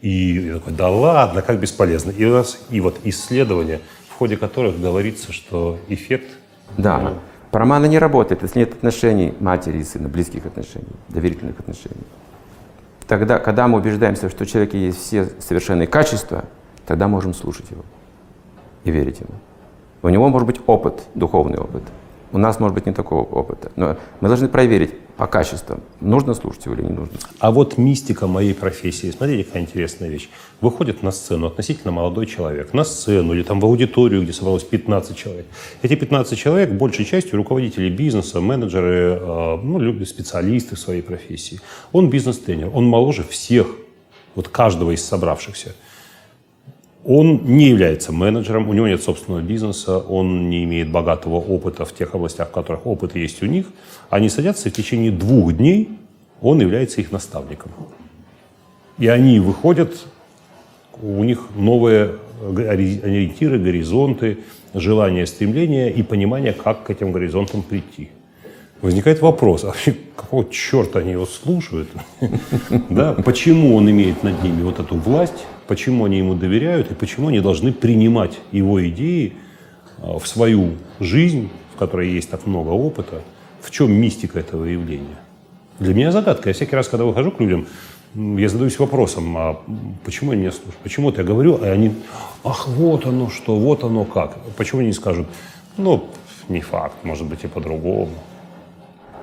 И 0.00 0.32
я 0.48 0.54
такой, 0.54 0.72
да 0.72 0.90
ладно, 0.90 1.40
как 1.40 1.60
бесполезно. 1.60 2.10
И 2.10 2.24
у 2.24 2.32
нас 2.32 2.58
и 2.68 2.80
вот 2.80 2.98
исследования, 3.04 3.80
в 4.08 4.14
ходе 4.14 4.36
которых 4.36 4.80
говорится, 4.80 5.32
что 5.32 5.78
эффект 5.88 6.28
Да. 6.76 7.14
Промана 7.54 7.86
не 7.86 8.00
работает, 8.00 8.42
если 8.42 8.58
нет 8.58 8.72
отношений 8.72 9.32
матери 9.38 9.78
и 9.78 9.84
сына, 9.84 10.08
близких 10.08 10.44
отношений, 10.44 10.88
доверительных 11.08 11.60
отношений. 11.60 12.02
Тогда, 13.06 13.38
когда 13.38 13.68
мы 13.68 13.78
убеждаемся, 13.78 14.28
что 14.28 14.42
у 14.42 14.44
человека 14.44 14.76
есть 14.76 14.98
все 14.98 15.26
совершенные 15.38 15.86
качества, 15.86 16.46
тогда 16.84 17.06
можем 17.06 17.32
слушать 17.32 17.70
его 17.70 17.84
и 18.82 18.90
верить 18.90 19.20
ему. 19.20 19.38
У 20.02 20.08
него 20.08 20.28
может 20.30 20.48
быть 20.48 20.60
опыт, 20.66 21.04
духовный 21.14 21.58
опыт. 21.58 21.84
У 22.32 22.38
нас 22.38 22.58
может 22.58 22.74
быть 22.74 22.86
не 22.86 22.92
такого 22.92 23.22
опыта. 23.22 23.70
Но 23.76 23.98
мы 24.20 24.26
должны 24.26 24.48
проверить 24.48 24.92
по 25.16 25.28
качествам, 25.28 25.80
нужно 26.00 26.34
слушать 26.34 26.66
его 26.66 26.74
или 26.74 26.82
не 26.82 26.90
нужно. 26.90 27.18
А 27.38 27.52
вот 27.52 27.78
мистика 27.78 28.26
моей 28.26 28.52
профессии. 28.52 29.10
Смотрите, 29.10 29.44
какая 29.44 29.62
интересная 29.62 30.08
вещь. 30.08 30.28
Выходит 30.60 31.02
на 31.02 31.12
сцену 31.12 31.46
относительно 31.46 31.92
молодой 31.92 32.26
человек, 32.26 32.72
на 32.72 32.82
сцену 32.84 33.32
или 33.32 33.44
там 33.44 33.60
в 33.60 33.64
аудиторию, 33.64 34.22
где 34.22 34.32
собралось 34.32 34.64
15 34.64 35.16
человек. 35.16 35.46
Эти 35.82 35.94
15 35.94 36.36
человек 36.36 36.72
большей 36.72 37.04
частью 37.04 37.36
руководители 37.36 37.90
бизнеса, 37.90 38.40
менеджеры, 38.40 39.18
э, 39.20 39.56
ну, 39.62 39.78
люди, 39.78 40.04
специалисты 40.04 40.74
в 40.74 40.80
своей 40.80 41.02
профессии. 41.02 41.60
Он 41.92 42.10
бизнес-тренер, 42.10 42.70
он 42.74 42.86
моложе 42.86 43.22
всех, 43.22 43.68
вот 44.34 44.48
каждого 44.48 44.90
из 44.90 45.04
собравшихся. 45.04 45.74
Он 47.04 47.42
не 47.44 47.68
является 47.68 48.12
менеджером, 48.12 48.68
у 48.68 48.72
него 48.72 48.88
нет 48.88 49.02
собственного 49.02 49.42
бизнеса, 49.42 49.98
он 49.98 50.48
не 50.48 50.64
имеет 50.64 50.90
богатого 50.90 51.36
опыта 51.36 51.84
в 51.84 51.92
тех 51.92 52.14
областях, 52.14 52.48
в 52.48 52.52
которых 52.52 52.86
опыт 52.86 53.14
есть 53.14 53.42
у 53.42 53.46
них. 53.46 53.66
Они 54.08 54.30
садятся, 54.30 54.68
и 54.68 54.72
в 54.72 54.74
течение 54.74 55.10
двух 55.10 55.52
дней 55.52 55.90
он 56.40 56.60
является 56.60 57.02
их 57.02 57.12
наставником. 57.12 57.72
И 58.98 59.06
они 59.06 59.38
выходят, 59.38 60.06
у 61.02 61.24
них 61.24 61.48
новые 61.56 62.12
ори- 62.42 63.00
ориентиры, 63.02 63.58
горизонты, 63.58 64.38
желания, 64.72 65.26
стремления 65.26 65.90
и 65.90 66.02
понимание, 66.02 66.52
как 66.52 66.84
к 66.84 66.90
этим 66.90 67.12
горизонтам 67.12 67.62
прийти. 67.62 68.10
Возникает 68.80 69.20
вопрос, 69.20 69.64
а 69.64 69.74
какого 70.16 70.48
черта 70.50 71.00
они 71.00 71.12
его 71.12 71.26
слушают? 71.26 71.88
Да, 72.88 73.12
почему 73.12 73.76
он 73.76 73.90
имеет 73.90 74.22
над 74.22 74.42
ними 74.42 74.62
вот 74.62 74.78
эту 74.78 74.96
власть, 74.96 75.46
почему 75.66 76.04
они 76.04 76.18
ему 76.18 76.34
доверяют 76.34 76.90
и 76.90 76.94
почему 76.94 77.28
они 77.28 77.40
должны 77.40 77.72
принимать 77.72 78.38
его 78.52 78.86
идеи 78.88 79.34
а, 79.98 80.18
в 80.18 80.26
свою 80.26 80.72
жизнь, 81.00 81.50
в 81.74 81.78
которой 81.78 82.10
есть 82.10 82.30
так 82.30 82.46
много 82.46 82.70
опыта, 82.70 83.22
в 83.60 83.70
чем 83.70 83.92
мистика 83.92 84.38
этого 84.38 84.64
явления? 84.64 85.18
Для 85.78 85.94
меня 85.94 86.12
загадка. 86.12 86.50
Я 86.50 86.54
всякий 86.54 86.76
раз, 86.76 86.88
когда 86.88 87.04
выхожу 87.04 87.30
к 87.32 87.40
людям, 87.40 87.66
я 88.14 88.48
задаюсь 88.48 88.78
вопросом, 88.78 89.36
а 89.36 89.60
почему 90.04 90.30
они 90.30 90.42
меня 90.42 90.52
слушают? 90.52 90.76
Почему 90.76 91.06
вот 91.06 91.18
я 91.18 91.24
говорю, 91.24 91.58
а 91.60 91.66
они, 91.66 91.94
ах, 92.44 92.68
вот 92.68 93.06
оно 93.06 93.28
что, 93.28 93.56
вот 93.56 93.82
оно 93.82 94.04
как. 94.04 94.38
Почему 94.56 94.80
они 94.80 94.88
не 94.88 94.94
скажут, 94.94 95.26
ну, 95.76 96.08
не 96.48 96.60
факт, 96.60 96.94
может 97.02 97.26
быть 97.26 97.42
и 97.42 97.48
по-другому. 97.48 98.12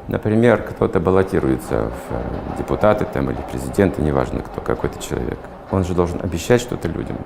Например, 0.08 0.62
кто-то 0.62 1.00
баллотируется 1.00 1.90
в 1.90 2.14
э, 2.14 2.58
депутаты 2.58 3.06
там, 3.06 3.30
или 3.30 3.40
президенты, 3.50 4.02
неважно 4.02 4.42
кто, 4.42 4.60
какой-то 4.60 5.02
человек. 5.02 5.40
Он 5.72 5.84
же 5.84 5.94
должен 5.94 6.20
обещать 6.22 6.62
что-то 6.62 6.88
людям, 6.88 7.18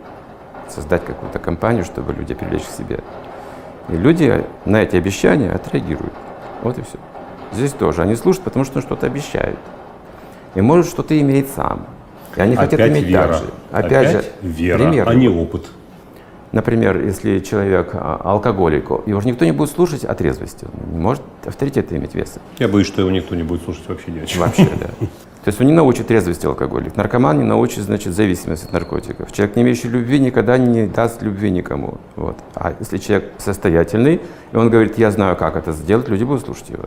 создать 0.70 1.04
какую-то 1.04 1.40
кампанию, 1.40 1.84
чтобы 1.84 2.14
люди 2.14 2.34
привлечь 2.34 2.64
к 2.64 2.70
себе. 2.70 3.00
И 3.90 3.94
люди 3.94 4.46
на 4.66 4.84
эти 4.84 4.96
обещания 4.96 5.52
отреагируют. 5.52 6.14
Вот 6.62 6.78
и 6.78 6.82
все. 6.82 6.98
Здесь 7.52 7.72
тоже. 7.72 8.02
Они 8.02 8.16
слушают, 8.16 8.44
потому 8.44 8.66
что 8.66 8.78
он 8.78 8.82
что-то 8.82 9.08
обещает. 9.08 9.58
И 10.56 10.62
может 10.62 10.88
что-то 10.88 11.20
иметь 11.20 11.50
сам. 11.50 11.88
И 12.36 12.42
они 12.42 12.56
хотят 12.56 12.74
Опять 12.80 12.92
иметь 12.92 13.06
вера. 13.06 13.28
так 13.28 13.38
же. 13.38 13.46
Опять, 13.72 14.12
же, 14.12 14.26
вера, 14.42 14.78
пример. 14.78 15.10
а 15.10 15.14
не 15.14 15.30
опыт. 15.30 15.66
Например, 16.52 16.98
если 17.02 17.40
человек 17.40 17.90
а, 17.94 18.22
алкоголик, 18.24 18.90
его 19.06 19.20
же 19.20 19.28
никто 19.28 19.46
не 19.46 19.52
будет 19.52 19.72
слушать 19.72 20.06
о 20.06 20.14
трезвости. 20.16 20.66
Он 20.66 20.94
не 20.94 21.00
может 21.00 21.22
авторитет 21.46 21.92
иметь 21.92 22.16
веса. 22.16 22.40
Я 22.60 22.68
боюсь, 22.68 22.88
что 22.88 23.02
его 23.02 23.12
никто 23.12 23.36
не 23.36 23.44
будет 23.44 23.64
слушать 23.64 23.84
вообще 23.88 24.12
ни 24.12 24.20
о 24.20 24.26
чем. 24.26 24.42
Вообще, 24.42 24.70
да. 24.80 25.08
То 25.46 25.50
есть 25.50 25.62
он 25.62 25.68
не 25.68 25.74
научит 25.74 26.08
трезвости 26.08 26.48
алкоголик. 26.48 26.96
Наркоман 26.96 27.38
не 27.38 27.44
научит, 27.44 27.84
значит, 27.84 28.16
зависимости 28.16 28.66
от 28.66 28.74
наркотиков. 28.74 29.32
Человек, 29.32 29.56
не 29.56 29.62
имеющий 29.62 29.88
любви, 29.88 30.18
никогда 30.20 30.58
не 30.58 30.88
даст 30.88 31.22
любви 31.22 31.52
никому. 31.52 32.00
Вот. 32.16 32.36
А 32.56 32.74
если 32.80 32.98
человек 32.98 33.32
состоятельный, 33.38 34.22
и 34.52 34.58
он 34.58 34.72
говорит, 34.72 34.98
я 34.98 35.12
знаю, 35.12 35.36
как 35.36 35.56
это 35.56 35.72
сделать, 35.72 36.10
люди 36.10 36.24
будут 36.24 36.46
слушать 36.46 36.72
его. 36.72 36.86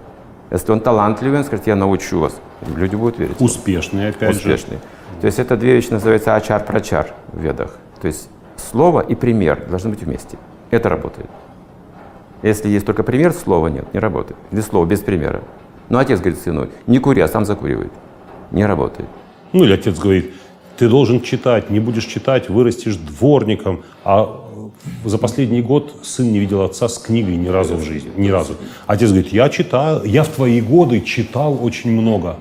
Если 0.50 0.72
он 0.72 0.80
талантливый, 0.80 1.38
он 1.38 1.44
скажет, 1.44 1.68
я 1.68 1.76
научу 1.76 2.18
вас. 2.18 2.34
Люди 2.74 2.96
будут 2.96 3.20
верить. 3.20 3.36
Успешный, 3.38 4.08
опять 4.08 4.34
же. 4.34 4.38
Успешный. 4.38 4.78
То 5.20 5.26
есть 5.28 5.38
это 5.38 5.56
две 5.56 5.74
вещи 5.74 5.90
называются 5.90 6.34
ачар-прачар 6.34 7.14
в 7.32 7.40
ведах. 7.40 7.76
То 8.00 8.08
есть 8.08 8.28
слово 8.56 9.02
и 9.02 9.14
пример 9.14 9.66
должны 9.70 9.90
быть 9.90 10.02
вместе. 10.02 10.36
Это 10.72 10.88
работает. 10.88 11.30
Если 12.42 12.68
есть 12.68 12.86
только 12.86 13.04
пример, 13.04 13.32
слова 13.32 13.68
нет, 13.68 13.94
не 13.94 14.00
работает. 14.00 14.36
Или 14.50 14.62
слово 14.62 14.84
без 14.84 14.98
примера. 14.98 15.42
Но 15.90 16.00
отец 16.00 16.18
говорит 16.18 16.40
сыну, 16.40 16.66
не 16.88 16.98
кури, 16.98 17.20
а 17.20 17.28
сам 17.28 17.44
закуривает. 17.44 17.92
Не 18.50 18.66
работает. 18.66 19.08
Ну 19.52 19.64
или 19.64 19.72
отец 19.72 19.98
говорит, 19.98 20.32
ты 20.76 20.88
должен 20.88 21.20
читать, 21.20 21.70
не 21.70 21.80
будешь 21.80 22.04
читать, 22.04 22.48
вырастешь 22.48 22.96
дворником. 22.96 23.82
А 24.04 24.44
за 25.04 25.18
последний 25.18 25.62
год 25.62 25.94
сын 26.02 26.30
не 26.30 26.38
видел 26.38 26.62
отца 26.62 26.88
с 26.88 26.98
книгой 26.98 27.36
ни 27.36 27.48
разу 27.48 27.76
в 27.76 27.82
жизни. 27.82 28.10
Ни 28.16 28.28
разу. 28.28 28.54
Отец 28.86 29.10
говорит, 29.10 29.32
я 29.32 29.48
читаю, 29.48 30.04
я 30.04 30.22
в 30.22 30.28
твои 30.28 30.60
годы 30.60 31.00
читал 31.00 31.58
очень 31.62 31.90
много. 31.90 32.36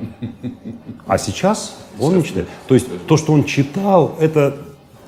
А 1.08 1.18
сейчас 1.18 1.78
он 2.00 2.18
не 2.18 2.24
читает. 2.24 2.48
То 2.68 2.76
есть 2.76 2.88
то, 3.08 3.18
что 3.18 3.34
он 3.34 3.44
читал, 3.44 4.16
это 4.20 4.56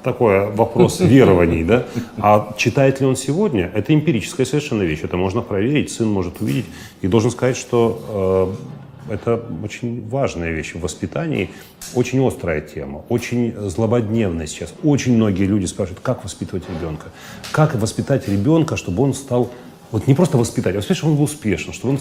такой 0.02 0.52
вопрос 0.52 1.00
верований, 1.00 1.64
да? 1.64 1.86
А 2.18 2.54
читает 2.58 3.02
ли 3.02 3.06
он 3.06 3.16
сегодня, 3.16 3.70
это 3.74 3.94
эмпирическая 3.94 4.46
совершенно 4.46 4.84
вещь. 4.84 5.02
Это 5.04 5.18
можно 5.18 5.42
проверить, 5.42 5.92
сын 5.92 6.08
может 6.08 6.42
увидеть. 6.42 6.66
И 7.02 7.08
должен 7.08 7.32
сказать, 7.32 7.58
что 7.58 8.56
э, 8.56 8.89
это 9.10 9.44
очень 9.64 10.08
важная 10.08 10.52
вещь 10.52 10.74
в 10.74 10.82
воспитании, 10.82 11.52
очень 11.96 12.26
острая 12.26 12.62
тема, 12.62 13.04
очень 13.10 13.54
злободневная 13.70 14.48
сейчас. 14.48 14.74
Очень 14.84 15.16
многие 15.16 15.46
люди 15.46 15.66
спрашивают, 15.66 16.02
как 16.02 16.24
воспитывать 16.24 16.64
ребенка? 16.70 17.08
Как 17.52 17.76
воспитать 17.76 18.28
ребенка, 18.28 18.78
чтобы 18.78 19.04
он 19.04 19.14
стал, 19.14 19.52
вот 19.92 20.08
не 20.08 20.14
просто 20.14 20.38
воспитать, 20.38 20.76
а 20.76 20.78
воспитать, 20.78 20.98
чтобы 20.98 21.14
он 21.14 21.18
был 21.18 21.26
успешен, 21.26 21.74
чтобы 21.74 21.96
он 21.96 22.00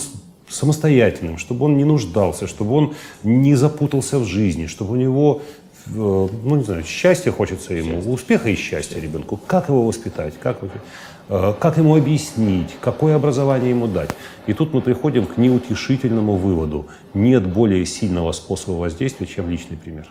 самостоятельным, 0.48 1.38
чтобы 1.38 1.66
он 1.66 1.76
не 1.76 1.84
нуждался, 1.84 2.46
чтобы 2.46 2.74
он 2.74 2.94
не 3.22 3.54
запутался 3.54 4.18
в 4.18 4.24
жизни, 4.24 4.66
чтобы 4.66 4.92
у 4.92 4.96
него, 4.96 5.42
э, 5.86 5.90
ну 5.94 6.56
не 6.56 6.64
знаю, 6.64 6.84
счастья 6.84 7.30
хочется 7.30 7.74
ему, 7.74 7.98
успеха 8.12 8.48
и 8.48 8.56
счастья 8.56 9.00
ребенку. 9.00 9.36
Как 9.36 9.68
его 9.68 9.86
воспитать, 9.86 10.34
как, 10.40 10.62
э, 10.62 10.68
как 11.28 11.76
ему 11.76 11.96
объяснить, 11.96 12.76
какое 12.80 13.14
образование 13.16 13.70
ему 13.70 13.86
дать. 13.86 14.10
И 14.46 14.54
тут 14.54 14.72
мы 14.72 14.80
приходим 14.80 15.26
к 15.26 15.36
неутешительному 15.36 16.36
выводу. 16.36 16.86
Нет 17.12 17.46
более 17.46 17.84
сильного 17.84 18.32
способа 18.32 18.76
воздействия, 18.76 19.26
чем 19.26 19.50
личный 19.50 19.76
пример. 19.76 20.08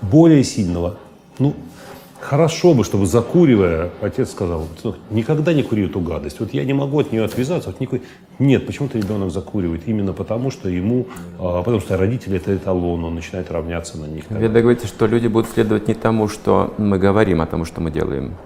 Более 0.00 0.44
сильного. 0.44 0.98
Ну, 1.40 1.54
хорошо 2.20 2.74
бы, 2.74 2.84
чтобы 2.84 3.06
закуривая, 3.06 3.90
отец 4.00 4.30
сказал, 4.30 4.68
«Сынок, 4.80 4.98
никогда 5.10 5.52
не 5.52 5.64
кури 5.64 5.86
эту 5.86 6.00
гадость. 6.00 6.38
Вот 6.38 6.54
я 6.54 6.64
не 6.64 6.72
могу 6.72 7.00
от 7.00 7.10
нее 7.10 7.24
отвязаться. 7.24 7.74
Вот 7.76 7.88
кури». 7.88 8.02
Нет, 8.38 8.66
почему-то 8.66 8.98
ребенок 8.98 9.32
закуривает. 9.32 9.82
Именно 9.86 10.12
потому, 10.12 10.52
что 10.52 10.68
ему, 10.68 11.08
а, 11.40 11.62
потому 11.62 11.80
что 11.80 11.96
родители 11.96 12.36
это 12.36 12.54
эталон, 12.54 13.04
он 13.04 13.16
начинает 13.16 13.50
равняться 13.50 13.98
на 13.98 14.04
них. 14.04 14.24
Веда 14.30 14.60
говорится, 14.60 14.86
что 14.86 15.06
люди 15.06 15.26
будут 15.26 15.50
следовать 15.50 15.88
не 15.88 15.94
тому, 15.94 16.28
что 16.28 16.72
мы 16.78 16.98
говорим, 16.98 17.40
а 17.40 17.46
тому, 17.46 17.64
что 17.64 17.80
мы 17.80 17.90
делаем. 17.90 18.36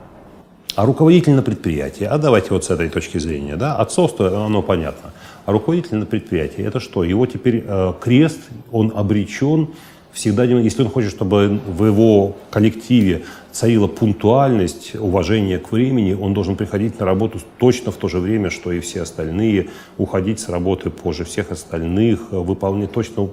А 0.74 0.86
руководитель 0.86 1.34
на 1.34 1.42
предприятии, 1.42 2.04
а 2.04 2.16
давайте 2.16 2.50
вот 2.50 2.64
с 2.64 2.70
этой 2.70 2.88
точки 2.88 3.18
зрения, 3.18 3.56
да, 3.56 3.76
отцовство, 3.76 4.46
оно 4.46 4.62
понятно. 4.62 5.12
А 5.44 5.52
руководитель 5.52 5.96
на 5.96 6.06
предприятии, 6.06 6.64
это 6.64 6.80
что? 6.80 7.04
Его 7.04 7.26
теперь 7.26 7.62
э, 7.66 7.92
крест, 8.00 8.40
он 8.70 8.90
обречен 8.94 9.68
всегда, 10.12 10.44
если 10.44 10.82
он 10.82 10.88
хочет, 10.88 11.10
чтобы 11.10 11.60
в 11.66 11.84
его 11.84 12.36
коллективе 12.50 13.24
царила 13.50 13.86
пунктуальность, 13.86 14.94
уважение 14.94 15.58
к 15.58 15.72
времени, 15.72 16.14
он 16.14 16.32
должен 16.32 16.56
приходить 16.56 16.98
на 16.98 17.04
работу 17.06 17.40
точно 17.58 17.92
в 17.92 17.96
то 17.96 18.08
же 18.08 18.18
время, 18.18 18.48
что 18.50 18.72
и 18.72 18.80
все 18.80 19.02
остальные, 19.02 19.68
уходить 19.98 20.40
с 20.40 20.48
работы 20.48 20.88
позже 20.90 21.24
всех 21.24 21.50
остальных, 21.50 22.28
э, 22.30 22.36
выполнять 22.36 22.92
точно 22.92 23.28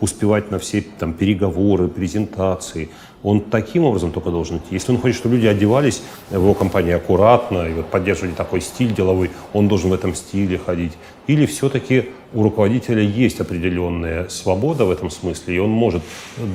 успевать 0.00 0.50
на 0.50 0.58
все 0.58 0.84
там 0.98 1.14
переговоры, 1.14 1.88
презентации. 1.88 2.90
Он 3.26 3.40
таким 3.40 3.82
образом 3.82 4.12
только 4.12 4.30
должен 4.30 4.58
идти. 4.58 4.66
Если 4.70 4.92
он 4.92 4.98
хочет, 4.98 5.16
чтобы 5.16 5.34
люди 5.34 5.48
одевались 5.48 6.00
в 6.30 6.34
его 6.34 6.54
компании 6.54 6.92
аккуратно 6.92 7.68
и 7.68 7.72
вот 7.72 7.86
поддерживали 7.86 8.30
такой 8.30 8.60
стиль 8.60 8.94
деловой, 8.94 9.32
он 9.52 9.66
должен 9.66 9.90
в 9.90 9.94
этом 9.94 10.14
стиле 10.14 10.60
ходить. 10.64 10.92
Или 11.26 11.44
все-таки 11.46 12.10
у 12.32 12.44
руководителя 12.44 13.02
есть 13.02 13.40
определенная 13.40 14.28
свобода 14.28 14.84
в 14.84 14.92
этом 14.92 15.10
смысле, 15.10 15.56
и 15.56 15.58
он 15.58 15.70
может 15.70 16.04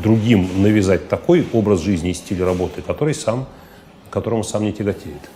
другим 0.02 0.48
навязать 0.64 1.10
такой 1.10 1.46
образ 1.52 1.82
жизни 1.82 2.12
и 2.12 2.14
стиль 2.14 2.42
работы, 2.42 2.82
который 2.82 3.16
сам, 3.16 3.48
которому 4.10 4.46
сам 4.46 4.64
не 4.64 4.72
тяготеет. 4.72 5.30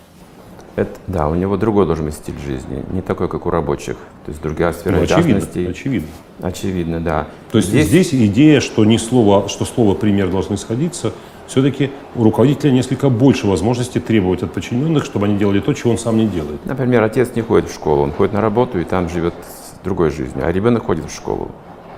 Это, 0.76 0.92
да, 1.08 1.30
у 1.30 1.36
него 1.36 1.56
другой 1.56 1.86
должен 1.86 2.06
быть 2.06 2.16
стиль 2.16 2.38
жизни, 2.46 2.84
не 2.92 3.02
такой, 3.02 3.30
как 3.30 3.46
у 3.46 3.50
рабочих. 3.50 3.96
То 4.26 4.32
есть 4.32 4.42
другая 4.42 4.74
сфера 4.74 4.98
Ну, 4.98 5.04
очевидно, 5.04 5.70
очевидно. 5.70 6.08
Очевидно, 6.42 7.00
да. 7.00 7.28
То 7.52 7.60
есть 7.60 7.70
здесь, 7.70 8.14
идея, 8.14 8.60
что 8.60 8.84
не 8.84 8.98
слово, 8.98 9.48
что 9.48 9.64
слово 9.64 9.96
пример 9.96 10.30
должны 10.30 10.58
сходиться, 10.58 11.14
все-таки 11.48 11.92
у 12.16 12.24
руководителя 12.24 12.72
несколько 12.72 13.10
больше 13.10 13.48
возможностей 13.48 14.00
требовать 14.00 14.44
от 14.44 14.52
подчиненных, 14.52 15.06
чтобы 15.06 15.28
они 15.28 15.38
делали 15.38 15.60
то, 15.60 15.74
чего 15.74 15.92
он 15.92 15.98
сам 15.98 16.18
не 16.18 16.28
делает. 16.28 16.66
Например, 16.66 17.04
отец 17.04 17.32
не 17.36 17.42
ходит 17.42 17.70
в 17.70 17.74
школу, 17.74 18.02
он 18.02 18.12
ходит 18.12 18.34
на 18.34 18.42
работу 18.42 18.80
и 18.80 18.84
там 18.84 19.08
живет 19.08 19.34
другой 19.84 20.10
жизнью, 20.10 20.46
а 20.46 20.52
ребенок 20.52 20.86
ходит 20.86 21.06
в 21.06 21.16
школу. 21.16 21.52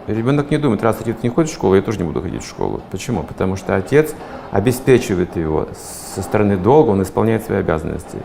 Ребенок 0.05 0.51
не 0.51 0.57
думает, 0.57 0.83
раз 0.83 0.97
отец 1.01 1.17
не 1.23 1.29
ходит 1.29 1.49
в 1.49 1.53
школу, 1.53 1.75
я 1.75 1.81
тоже 1.81 1.97
не 1.97 2.05
буду 2.05 2.21
ходить 2.21 2.43
в 2.43 2.47
школу. 2.47 2.81
Почему? 2.91 3.23
Потому 3.23 3.55
что 3.55 3.75
отец 3.75 4.13
обеспечивает 4.51 5.35
его 5.35 5.67
со 6.15 6.21
стороны 6.21 6.57
долга, 6.57 6.91
он 6.91 7.01
исполняет 7.01 7.43
свои 7.43 7.59
обязанности. 7.59 8.17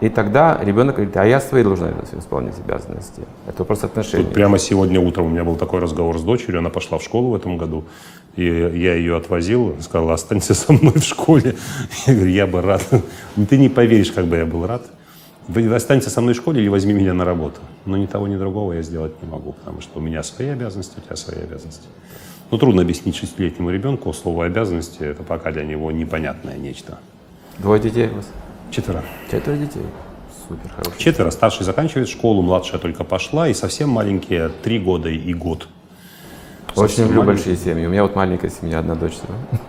И 0.00 0.08
тогда 0.08 0.58
ребенок 0.62 0.96
говорит, 0.96 1.16
а 1.16 1.24
я 1.24 1.40
свои 1.40 1.62
должен 1.62 1.94
исполнять 2.18 2.58
обязанности. 2.58 3.22
Это 3.46 3.58
вопрос 3.58 3.84
отношений. 3.84 4.24
Тут 4.24 4.34
прямо 4.34 4.58
сегодня 4.58 5.00
утром 5.00 5.26
у 5.26 5.28
меня 5.30 5.44
был 5.44 5.56
такой 5.56 5.80
разговор 5.80 6.18
с 6.18 6.22
дочерью, 6.22 6.58
она 6.58 6.70
пошла 6.70 6.98
в 6.98 7.02
школу 7.02 7.30
в 7.30 7.34
этом 7.34 7.56
году, 7.56 7.84
и 8.36 8.44
я 8.44 8.94
ее 8.94 9.16
отвозил, 9.16 9.76
сказала, 9.80 10.14
останься 10.14 10.54
со 10.54 10.72
мной 10.72 10.94
в 10.94 11.04
школе. 11.04 11.54
Я 12.06 12.14
говорю, 12.14 12.30
я 12.30 12.46
бы 12.46 12.60
рад. 12.60 12.82
Ты 13.48 13.56
не 13.56 13.68
поверишь, 13.68 14.10
как 14.10 14.26
бы 14.26 14.36
я 14.36 14.44
был 14.44 14.66
рад. 14.66 14.82
Вы 15.46 15.72
останься 15.72 16.10
со 16.10 16.20
мной 16.20 16.34
в 16.34 16.38
школе 16.38 16.60
или 16.60 16.68
возьми 16.68 16.92
меня 16.92 17.14
на 17.14 17.24
работу. 17.24 17.60
Но 17.84 17.96
ни 17.96 18.06
того, 18.06 18.26
ни 18.26 18.36
другого 18.36 18.72
я 18.72 18.82
сделать 18.82 19.12
не 19.22 19.28
могу, 19.28 19.52
потому 19.52 19.80
что 19.82 19.98
у 19.98 20.02
меня 20.02 20.22
свои 20.22 20.48
обязанности, 20.48 20.98
у 20.98 21.00
тебя 21.02 21.16
свои 21.16 21.42
обязанности. 21.42 21.86
Ну, 22.50 22.58
трудно 22.58 22.82
объяснить 22.82 23.16
шестилетнему 23.16 23.70
ребенку 23.70 24.12
слово 24.12 24.46
«обязанности», 24.46 25.02
это 25.02 25.22
пока 25.22 25.50
для 25.50 25.64
него 25.64 25.90
непонятное 25.92 26.56
нечто. 26.56 26.98
Двое 27.58 27.80
детей 27.80 28.08
у 28.08 28.16
вас? 28.16 28.26
Четверо. 28.70 29.02
Четверо 29.30 29.56
детей. 29.56 29.82
Супер, 30.48 30.70
хорошо. 30.70 30.90
Четверо. 30.98 31.30
Старший 31.30 31.64
заканчивает 31.64 32.08
школу, 32.08 32.42
младшая 32.42 32.78
только 32.80 33.04
пошла, 33.04 33.48
и 33.48 33.54
совсем 33.54 33.88
маленькие 33.88 34.50
три 34.62 34.78
года 34.78 35.08
и 35.08 35.32
год. 35.32 35.68
Очень 36.76 36.88
Совсем 36.88 37.04
люблю 37.06 37.22
маленькие. 37.22 37.52
большие 37.52 37.72
семьи. 37.72 37.86
У 37.86 37.90
меня 37.90 38.02
вот 38.02 38.16
маленькая 38.16 38.50
семья, 38.50 38.80
одна 38.80 38.94
дочь. 38.96 39.14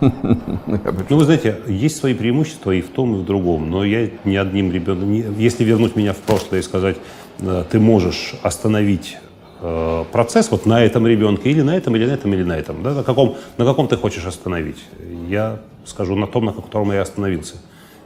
Ну, 1.08 1.16
вы 1.16 1.24
знаете, 1.24 1.60
есть 1.68 1.96
свои 1.98 2.14
преимущества 2.14 2.72
и 2.72 2.80
в 2.80 2.88
том, 2.90 3.14
и 3.14 3.18
в 3.18 3.24
другом. 3.24 3.70
Но 3.70 3.84
я 3.84 4.10
ни 4.24 4.34
одним 4.34 4.72
ребенком... 4.72 5.12
Если 5.38 5.62
вернуть 5.62 5.94
меня 5.94 6.12
в 6.12 6.16
прошлое 6.16 6.60
и 6.60 6.62
сказать, 6.62 6.96
э, 7.38 7.64
ты 7.70 7.78
можешь 7.78 8.34
остановить 8.42 9.18
э, 9.60 10.04
процесс 10.10 10.50
вот 10.50 10.66
на 10.66 10.82
этом 10.82 11.06
ребенке, 11.06 11.50
или 11.50 11.62
на 11.62 11.76
этом, 11.76 11.94
или 11.94 12.06
на 12.06 12.12
этом, 12.12 12.34
или 12.34 12.42
на 12.42 12.56
этом, 12.58 12.82
да, 12.82 12.92
на 12.92 13.04
каком, 13.04 13.36
на 13.56 13.64
каком 13.64 13.86
ты 13.86 13.96
хочешь 13.96 14.26
остановить, 14.26 14.82
я 15.28 15.60
скажу 15.84 16.16
на 16.16 16.26
том, 16.26 16.44
на 16.46 16.52
котором 16.52 16.90
я 16.90 17.02
остановился. 17.02 17.54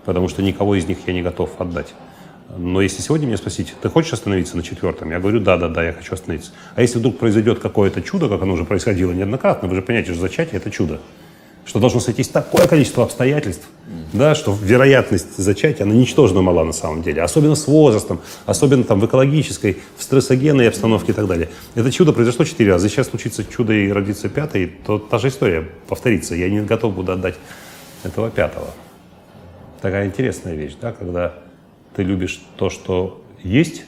Потому 0.05 0.29
что 0.29 0.43
никого 0.43 0.75
из 0.75 0.87
них 0.87 0.99
я 1.07 1.13
не 1.13 1.23
готов 1.23 1.51
отдать. 1.61 1.95
Но 2.57 2.81
если 2.81 3.01
сегодня 3.01 3.27
меня 3.27 3.37
спросить, 3.37 3.75
ты 3.81 3.89
хочешь 3.89 4.13
остановиться 4.13 4.57
на 4.57 4.63
четвертом? 4.63 5.11
Я 5.11 5.21
говорю, 5.21 5.41
да, 5.41 5.57
да, 5.57 5.69
да, 5.69 5.85
я 5.85 5.93
хочу 5.93 6.15
остановиться. 6.15 6.51
А 6.75 6.83
если 6.83 6.99
вдруг 6.99 7.19
произойдет 7.19 7.61
какое-то 7.61 8.03
чудо, 8.03 8.29
как 8.29 8.43
оно 8.43 8.55
уже 8.55 8.65
происходило 8.65 9.13
неоднократно, 9.13 9.69
вы 9.69 9.77
же 9.77 9.83
понимаете, 9.83 10.13
что 10.13 10.21
зачатие– 10.21 10.57
это 10.59 10.71
чудо. 10.71 11.01
Что 11.65 11.79
должно 11.79 12.01
сойтись 12.01 12.29
такое 12.29 12.67
количество 12.67 13.05
обстоятельств, 13.05 13.69
да, 14.13 14.35
что 14.35 14.57
вероятность 14.61 15.37
зачатия, 15.37 15.85
она 15.85 15.95
ничтожно 15.95 16.43
мала 16.43 16.65
на 16.65 16.73
самом 16.73 17.03
деле. 17.03 17.23
Особенно 17.23 17.55
с 17.55 17.69
возрастом, 17.69 18.21
особенно 18.47 18.83
там 18.83 18.99
в 18.99 19.07
экологической, 19.07 19.79
в 19.97 20.03
стрессогенной 20.03 20.69
обстановке 20.69 21.13
и 21.13 21.15
так 21.15 21.29
далее. 21.29 21.51
Это 21.77 21.93
чудо 21.93 22.13
произошло 22.13 22.45
четыре 22.45 22.73
раза. 22.73 22.89
Сейчас 22.89 23.09
случится 23.09 23.45
чудо 23.45 23.73
и 23.73 23.93
родится 23.93 24.29
пятый, 24.29 24.73
то 24.85 24.99
та 24.99 25.19
же 25.19 25.29
история 25.29 25.69
повторится. 25.87 26.35
Я 26.35 26.49
не 26.49 26.61
готов 26.61 26.95
буду 26.95 27.13
отдать 27.13 27.37
этого 28.03 28.31
пятого. 28.31 28.67
Такая 29.81 30.07
интересная 30.07 30.55
вещь, 30.55 30.77
да, 30.81 30.93
когда 30.93 31.35
ты 31.95 32.03
любишь 32.03 32.41
то, 32.57 32.69
что 32.71 33.25
есть, 33.43 33.85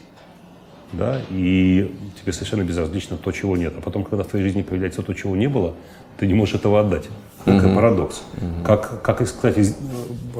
да, 0.93 1.21
и 1.31 1.95
тебе 2.21 2.33
совершенно 2.33 2.63
безразлично 2.63 3.17
то, 3.17 3.31
чего 3.33 3.57
нет. 3.57 3.75
А 3.77 3.81
потом, 3.81 4.05
когда 4.05 4.25
в 4.25 4.29
твоей 4.29 4.45
жизни 4.45 4.63
появляется 4.63 5.03
то, 5.03 5.13
чего 5.15 5.37
не 5.37 5.49
было, 5.49 5.75
ты 6.19 6.27
не 6.27 6.35
можешь 6.35 6.55
этого 6.55 6.81
отдать. 6.81 7.09
Такой 7.45 7.75
парадокс. 7.75 8.23
Как, 8.65 9.03
как 9.03 9.21
и, 9.21 9.25
кстати, 9.25 9.75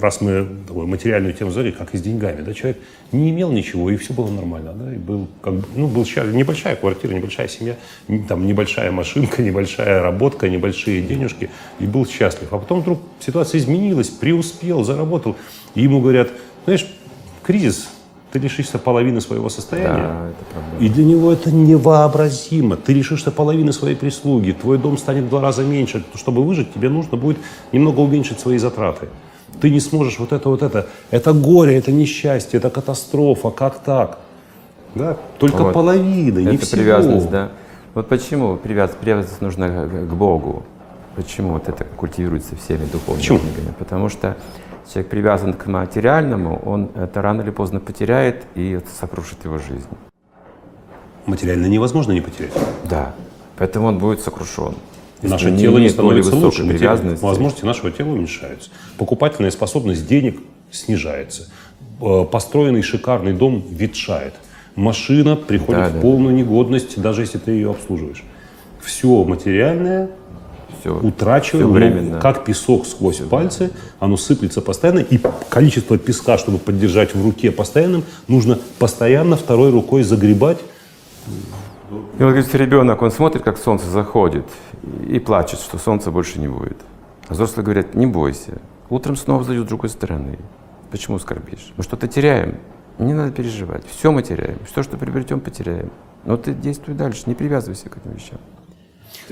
раз 0.01 0.21
мы 0.21 0.47
такую 0.67 0.87
материальную 0.87 1.35
тему 1.35 1.51
взяли, 1.51 1.71
как 1.71 1.95
и 1.95 1.99
с 1.99 2.03
деньгами. 2.03 2.43
Да, 2.43 2.55
человек 2.55 2.79
не 3.11 3.31
имел 3.31 3.51
ничего, 3.51 3.91
и 3.91 3.97
все 3.97 4.13
было 4.13 4.31
нормально. 4.31 4.73
Да, 4.73 4.93
и 4.93 4.97
был, 4.97 5.27
как, 5.41 5.55
ну, 5.75 5.89
был 5.89 6.05
небольшая 6.05 6.77
квартира, 6.77 7.13
небольшая 7.13 7.49
семья, 7.49 7.77
там, 8.29 8.47
небольшая 8.47 8.93
машинка, 8.93 9.43
небольшая 9.43 10.03
работка, 10.03 10.49
небольшие 10.49 11.03
денежки, 11.03 11.51
и 11.81 11.87
был 11.87 12.07
счастлив. 12.07 12.53
А 12.53 12.59
потом 12.59 12.83
вдруг 12.83 13.01
ситуация 13.21 13.59
изменилась, 13.59 14.09
преуспел, 14.09 14.85
заработал, 14.85 15.37
и 15.75 15.83
ему 15.83 16.01
говорят, 16.01 16.31
знаешь, 16.65 16.87
кризис, 17.43 17.89
ты 18.33 18.39
лишишься 18.39 18.79
половины 18.79 19.21
своего 19.21 19.49
состояния. 19.51 20.09
Да, 20.09 20.29
это 20.31 20.45
правда. 20.53 20.85
И 20.85 20.89
для 20.89 21.05
него 21.05 21.33
это 21.33 21.53
невообразимо. 21.53 22.77
Ты 22.77 22.95
лишишься 22.95 23.31
половины 23.31 23.73
своей 23.73 23.95
прислуги, 23.95 24.53
твой 24.53 24.79
дом 24.79 24.97
станет 24.97 25.25
в 25.25 25.29
два 25.29 25.41
раза 25.43 25.63
меньше. 25.63 26.03
Чтобы 26.15 26.43
выжить, 26.43 26.73
тебе 26.73 26.89
нужно 26.89 27.17
будет 27.19 27.39
немного 27.73 28.01
уменьшить 28.01 28.41
свои 28.41 28.57
затраты. 28.59 29.09
Ты 29.61 29.71
не 29.71 29.81
сможешь 29.81 30.19
вот 30.19 30.33
это, 30.33 30.49
вот 30.49 30.63
это. 30.63 30.87
Это 31.11 31.35
горе, 31.35 31.77
это 31.77 31.93
несчастье, 31.93 32.59
это 32.59 32.71
катастрофа. 32.71 33.51
Как 33.51 33.81
так? 33.81 34.19
Да? 34.95 35.17
Только 35.39 35.65
Вот. 35.65 35.75
половина, 35.75 36.39
не 36.39 36.57
Это 36.57 36.65
всего. 36.65 36.81
привязанность, 36.81 37.31
да. 37.31 37.51
Вот 37.95 38.09
почему 38.09 38.57
привязанность, 38.57 38.99
привязанность 39.01 39.41
нужна 39.43 39.69
к, 39.69 40.09
к 40.09 40.13
Богу? 40.15 40.63
Почему 41.17 41.53
вот 41.53 41.69
это 41.69 41.85
культивируется 41.85 42.57
всеми 42.57 42.87
духовными 42.87 43.19
Почему? 43.21 43.39
книгами? 43.41 43.75
Потому 43.79 44.09
что 44.09 44.37
человек 44.91 45.11
привязан 45.11 45.53
к 45.55 45.67
материальному, 45.67 46.61
он 46.65 46.91
это 46.95 47.23
рано 47.23 47.43
или 47.43 47.51
поздно 47.51 47.81
потеряет, 47.81 48.45
и 48.55 48.71
это 48.73 48.89
сокрушит 48.91 49.45
его 49.45 49.59
жизнь. 49.59 49.87
Материально 51.27 51.67
невозможно 51.67 52.13
не 52.13 52.21
потерять. 52.21 52.53
Да. 52.89 53.15
Поэтому 53.57 53.87
он 53.89 53.99
будет 53.99 54.21
сокрушен. 54.21 54.75
Если 55.21 55.33
Наше 55.33 55.57
тело 55.57 55.79
не 55.79 55.89
становится 55.89 56.35
лучше, 56.35 56.67
привязанности. 56.67 57.23
возможности 57.25 57.65
нашего 57.65 57.93
тела 57.93 58.09
уменьшаются. 58.09 58.71
Покупательная 58.99 59.53
способность 59.53 60.07
денег 60.09 60.41
снижается. 60.73 61.49
Э, 62.01 62.25
Построенный 62.25 62.83
шикарный 62.83 63.33
дом 63.33 63.63
ветшает. 63.71 64.35
Машина 64.75 65.37
приходит 65.37 65.81
Да, 65.81 65.89
в 65.91 65.93
да. 65.95 66.01
полную 66.01 66.35
негодность, 66.35 67.01
даже 67.01 67.21
если 67.23 67.39
ты 67.39 67.53
ее 67.53 67.71
обслуживаешь. 67.71 68.25
Все 68.81 69.23
материальное 69.23 70.11
Все, 70.83 70.99
утрачиваем, 70.99 71.69
но 71.69 71.75
временно. 71.75 72.21
как 72.21 72.45
песок 72.45 72.87
сквозь 72.87 73.19
пальцы, 73.19 73.71
оно 74.01 74.17
сыплется 74.17 74.61
постоянно, 74.61 74.99
и 74.99 75.21
количество 75.49 75.97
песка, 75.97 76.39
чтобы 76.39 76.59
поддержать 76.59 77.15
в 77.15 77.25
руке 77.25 77.53
постоянным, 77.53 78.03
нужно 78.27 78.59
постоянно 78.81 79.37
второй 79.37 79.71
рукой 79.71 80.03
загребать. 80.03 80.59
И 82.19 82.23
вот, 82.23 82.31
говорит, 82.31 82.53
ребенок, 82.57 83.01
он 83.01 83.13
смотрит, 83.13 83.45
как 83.45 83.59
солнце 83.59 83.87
заходит, 83.87 84.45
и 85.09 85.21
плачет, 85.21 85.61
что 85.61 85.79
солнца 85.79 86.11
больше 86.11 86.41
не 86.41 86.49
будет. 86.49 86.79
А 87.29 87.35
взрослые 87.35 87.65
говорят, 87.65 87.95
не 87.95 88.07
бойся, 88.07 88.61
утром 88.91 89.15
снова 89.15 89.45
зайдет 89.45 89.67
с 89.67 89.69
другой 89.69 89.89
стороны. 89.89 90.37
Почему 90.91 91.21
скорбишь? 91.21 91.73
Мы 91.77 91.85
что-то 91.85 92.09
теряем, 92.09 92.57
не 92.99 93.15
надо 93.15 93.31
переживать. 93.31 93.85
Все 93.87 94.11
мы 94.11 94.25
теряем, 94.25 94.59
все, 94.69 94.83
что 94.83 94.97
приобретем, 94.97 95.39
потеряем. 95.39 95.93
Но 96.25 96.37
ты 96.37 96.53
действуй 96.53 96.97
дальше, 96.97 97.23
не 97.27 97.37
привязывайся 97.37 97.89
к 97.89 97.99
этим 97.99 98.17
вещам. 98.17 98.39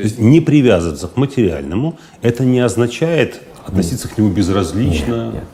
То 0.00 0.08
есть 0.08 0.18
не 0.18 0.40
привязываться 0.40 1.08
к 1.08 1.16
материальному, 1.16 1.98
это 2.22 2.44
не 2.44 2.60
означает 2.60 3.40
относиться 3.66 4.08
к 4.08 4.16
нему 4.18 4.30
безразлично, 4.30 5.26
Нет, 5.26 5.34
нет. 5.34 5.44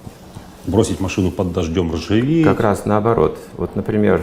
бросить 0.66 1.00
машину 1.00 1.30
под 1.30 1.52
дождем 1.52 1.92
ржавеет. 1.92 2.46
Как 2.46 2.60
раз 2.60 2.84
наоборот. 2.84 3.38
Вот, 3.56 3.76
например, 3.76 4.22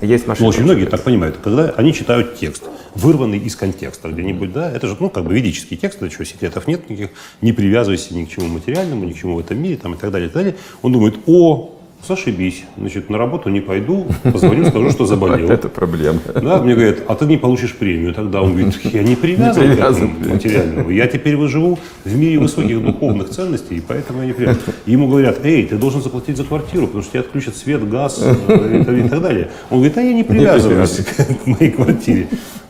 есть 0.00 0.26
машина. 0.26 0.44
Ну, 0.44 0.50
очень 0.50 0.64
многие 0.64 0.86
так 0.86 1.02
понимают, 1.02 1.38
когда 1.42 1.70
они 1.70 1.92
читают 1.92 2.36
текст, 2.36 2.64
вырванный 2.94 3.38
из 3.38 3.56
контекста 3.56 4.08
где-нибудь, 4.08 4.52
да, 4.52 4.70
это 4.70 4.86
же, 4.86 4.96
ну, 4.98 5.10
как 5.10 5.24
бы 5.24 5.34
ведический 5.34 5.76
текст, 5.76 6.02
это 6.02 6.12
что, 6.12 6.24
секретов 6.24 6.66
нет 6.66 6.88
никаких, 6.88 7.10
не 7.40 7.52
привязывайся 7.52 8.14
ни 8.14 8.24
к 8.24 8.30
чему 8.30 8.48
материальному, 8.48 9.04
ни 9.04 9.12
к 9.12 9.16
чему 9.18 9.36
в 9.36 9.38
этом 9.40 9.60
мире, 9.60 9.76
там, 9.76 9.94
и 9.94 9.96
так 9.96 10.10
далее, 10.10 10.28
и 10.28 10.32
так 10.32 10.42
далее. 10.42 10.56
Он 10.82 10.92
думает, 10.92 11.16
о, 11.26 11.74
зашибись, 12.06 12.64
значит, 12.76 13.10
на 13.10 13.18
работу 13.18 13.48
не 13.48 13.60
пойду, 13.60 14.06
позвоню, 14.24 14.66
скажу, 14.66 14.90
что 14.90 15.06
заболел. 15.06 15.48
Это 15.50 15.68
проблема. 15.68 16.20
Да, 16.34 16.60
мне 16.62 16.74
говорят, 16.74 16.98
а 17.08 17.14
ты 17.14 17.26
не 17.26 17.36
получишь 17.36 17.76
премию. 17.76 18.12
Тогда 18.14 18.42
он 18.42 18.52
говорит, 18.54 18.78
я 18.84 19.02
не 19.02 19.14
привязан, 19.16 19.62
Не 19.62 19.68
к 19.70 19.76
привязан. 19.76 20.04
этому 20.10 20.34
материальному. 20.34 20.90
Я 20.90 21.06
теперь 21.06 21.36
выживу 21.36 21.78
в 22.04 22.16
мире 22.16 22.38
высоких 22.38 22.82
духовных 22.84 23.30
ценностей, 23.30 23.76
и 23.76 23.80
поэтому 23.80 24.20
я 24.22 24.26
не 24.26 24.32
привязан. 24.32 24.60
Ему 24.86 25.08
говорят, 25.08 25.44
эй, 25.44 25.66
ты 25.66 25.76
должен 25.76 26.02
заплатить 26.02 26.36
за 26.36 26.44
квартиру, 26.44 26.86
потому 26.86 27.02
что 27.02 27.12
тебе 27.12 27.20
отключат 27.20 27.56
свет, 27.56 27.88
газ 27.88 28.20
э, 28.22 28.80
и, 28.80 29.08
так- 29.08 29.22
далее. 29.22 29.50
Он 29.70 29.78
говорит, 29.78 29.96
а 29.98 30.02
я 30.02 30.12
не 30.12 30.24
привязываюсь 30.24 30.96
к 31.44 31.46
моей 31.46 31.70
квартире. 31.70 32.26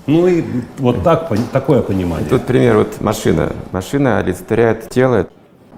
Ну 0.07 0.27
и 0.27 0.43
вот 0.79 1.03
так, 1.05 1.31
такое 1.53 1.81
понимание. 1.81 2.29
Тут 2.29 2.43
пример, 2.45 2.79
вот 2.79 3.01
машина. 3.01 3.53
Машина 3.71 4.19
олицетворяет 4.19 4.89
тело, 4.91 5.29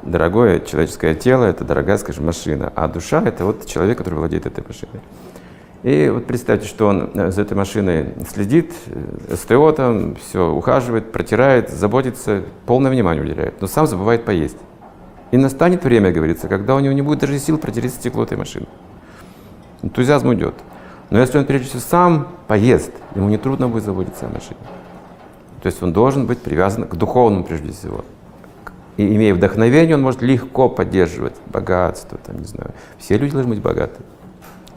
дорогое 0.04 0.60
человеческое 0.60 1.14
тело, 1.14 1.44
это 1.44 1.64
дорогая, 1.64 1.98
скажем, 1.98 2.26
машина. 2.26 2.72
А 2.74 2.88
душа— 2.88 3.22
это 3.24 3.44
вот 3.44 3.66
человек, 3.66 3.98
который 3.98 4.14
владеет 4.14 4.46
этой 4.46 4.64
машиной. 4.66 5.00
И 5.82 6.08
вот 6.08 6.26
представьте, 6.26 6.66
что 6.66 6.88
он 6.88 7.10
э, 7.12 7.30
за 7.30 7.42
этой 7.42 7.54
машиной 7.54 8.14
следит, 8.32 8.72
э, 8.86 9.36
СТО 9.36 9.72
там, 9.72 10.16
все 10.16 10.50
ухаживает, 10.50 11.12
протирает, 11.12 11.68
заботится, 11.68 12.42
полное 12.64 12.90
внимание 12.90 13.22
уделяет, 13.22 13.60
но 13.60 13.66
сам 13.66 13.86
забывает 13.86 14.24
поесть. 14.24 14.56
И 15.30 15.36
настанет 15.36 15.84
время, 15.84 16.10
говорится, 16.10 16.48
когда 16.48 16.74
у 16.74 16.80
него 16.80 16.94
не 16.94 17.02
будет 17.02 17.18
даже 17.18 17.38
сил 17.38 17.58
протереть 17.58 17.92
стекло 17.92 18.22
этой 18.22 18.38
машины. 18.38 18.66
энтузиазм 19.82 20.28
уйдет. 20.28 20.54
Но 21.10 21.18
если 21.18 21.36
он 21.38 21.44
прежде 21.44 21.68
всего 21.68 21.80
сам 21.80 22.28
поест, 22.46 22.92
ему 23.14 23.28
не 23.28 23.36
трудно 23.36 23.68
будет 23.68 23.84
заботиться 23.84 24.26
о 24.26 24.30
машине. 24.30 24.60
То 25.62 25.66
есть 25.66 25.82
он 25.82 25.92
должен 25.92 26.26
быть 26.26 26.38
привязан 26.38 26.84
к 26.86 26.94
духовному 26.94 27.44
прежде 27.44 27.72
всего. 27.72 28.04
И 28.96 29.14
имея 29.16 29.34
вдохновение, 29.34 29.96
он 29.96 30.02
может 30.02 30.22
легко 30.22 30.68
поддерживать 30.68 31.34
богатство, 31.46 32.18
там, 32.18 32.38
не 32.38 32.44
знаю. 32.44 32.72
Все 32.98 33.18
люди 33.18 33.32
должны 33.32 33.54
быть 33.54 33.62
богаты, 33.62 34.00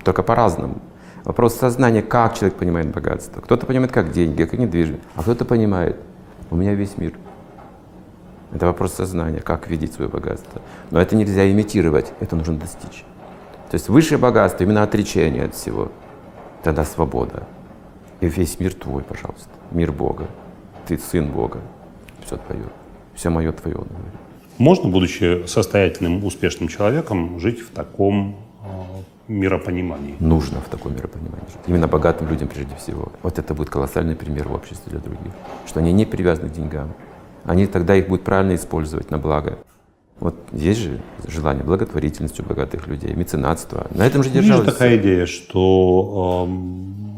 только 0.04 0.24
по-разному. 0.24 0.82
Вопрос 1.24 1.56
сознания, 1.56 2.02
как 2.02 2.36
человек 2.36 2.58
понимает 2.58 2.88
богатство. 2.88 3.42
Кто-то 3.42 3.66
понимает 3.66 3.92
как 3.92 4.12
деньги, 4.12 4.44
как 4.44 4.58
недвижимость, 4.60 5.04
а 5.16 5.22
кто-то 5.22 5.46
понимает, 5.46 5.98
у 6.50 6.56
меня 6.56 6.74
весь 6.74 6.98
мир. 6.98 7.14
Это 8.54 8.66
вопрос 8.66 8.94
сознания, 8.94 9.42
как 9.42 9.68
видеть 9.68 9.94
свое 9.94 10.10
богатство. 10.10 10.62
Но 10.90 11.02
это 11.02 11.16
нельзя 11.16 11.52
имитировать, 11.52 12.14
это 12.22 12.36
нужно 12.36 12.58
достичь. 12.58 13.04
То 13.70 13.76
есть 13.76 13.90
высшее 13.90 14.18
богатство 14.18 14.64
именно 14.64 14.84
отречение 14.84 15.44
от 15.46 15.56
всего. 15.56 15.92
Тогда 16.64 16.86
свобода. 16.86 17.44
И 18.22 18.28
весь 18.28 18.60
мир 18.60 18.74
твой, 18.74 19.04
пожалуйста. 19.04 19.50
Мир 19.72 19.92
Бога. 19.92 20.28
Ты 20.88 20.98
сын 20.98 21.30
Бога. 21.30 21.60
Все 22.26 22.38
твое. 22.38 22.64
Все 23.18 23.30
мое 23.32 23.52
твое. 23.52 23.78
Можно, 24.60 24.90
будучи 24.90 25.46
состоятельным, 25.48 26.24
успешным 26.24 26.70
человеком, 26.70 27.40
жить 27.40 27.60
в 27.60 27.72
таком 27.72 28.36
э, 28.64 28.68
миропонимании? 29.28 30.16
Нужно 30.20 30.62
в 30.62 30.70
таком 30.70 30.96
миропонимании 30.96 31.48
жить. 31.48 31.58
Именно 31.66 31.88
богатым 31.88 32.30
людям 32.30 32.48
прежде 32.48 32.76
всего. 32.76 33.12
Вот 33.24 33.40
это 33.40 33.56
будет 33.56 33.72
колоссальный 33.72 34.16
пример 34.16 34.48
в 34.48 34.54
обществе 34.54 34.92
для 34.92 35.00
других. 35.00 35.32
Что 35.66 35.80
они 35.80 35.94
не 35.94 36.06
привязаны 36.06 36.50
к 36.50 36.54
деньгам. 36.54 36.94
Они 37.44 37.66
тогда 37.66 37.96
их 37.96 38.08
будут 38.08 38.24
правильно 38.24 38.54
использовать 38.54 39.10
на 39.10 39.18
благо. 39.18 39.58
Вот 40.20 40.36
есть 40.52 40.80
же 40.80 41.00
желание 41.28 41.64
благотворительности 41.64 42.42
у 42.42 42.46
богатых 42.46 42.88
людей, 42.88 43.14
меценатство. 43.16 43.88
На 43.92 44.06
этом 44.06 44.22
же 44.22 44.30
Есть 44.30 44.42
держалось. 44.42 44.66
же 44.66 44.72
такая 44.72 44.98
идея, 44.98 45.26
что 45.26 46.46
эм, 46.48 47.17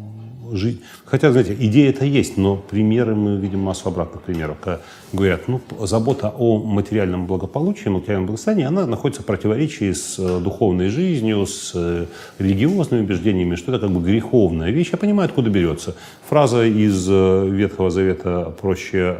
жить... 0.51 0.81
Хотя, 1.05 1.31
знаете, 1.31 1.55
идея 1.59 1.89
это 1.89 2.05
есть, 2.05 2.37
но 2.37 2.55
примеры 2.55 3.15
мы 3.15 3.37
видим 3.37 3.59
массу 3.59 3.89
обратных 3.89 4.21
примеров. 4.21 4.57
Когда 4.61 4.81
говорят, 5.13 5.47
ну, 5.47 5.61
забота 5.79 6.33
о 6.37 6.57
материальном 6.57 7.25
благополучии, 7.25 7.89
материальном 7.89 8.27
благосостоянии, 8.27 8.65
она 8.65 8.85
находится 8.85 9.21
в 9.23 9.25
противоречии 9.25 9.91
с 9.91 10.19
э, 10.19 10.39
духовной 10.39 10.89
жизнью, 10.89 11.45
с 11.45 11.71
э, 11.75 12.05
религиозными 12.37 13.01
убеждениями, 13.01 13.55
что 13.55 13.71
это 13.71 13.81
как 13.87 13.91
бы 13.91 14.01
греховная 14.01 14.71
вещь. 14.71 14.89
Я 14.91 14.97
понимаю, 14.97 15.27
откуда 15.27 15.49
берется. 15.49 15.95
Фраза 16.29 16.65
из 16.65 17.07
э, 17.09 17.47
Ветхого 17.49 17.89
Завета 17.89 18.53
«проще 18.61 19.17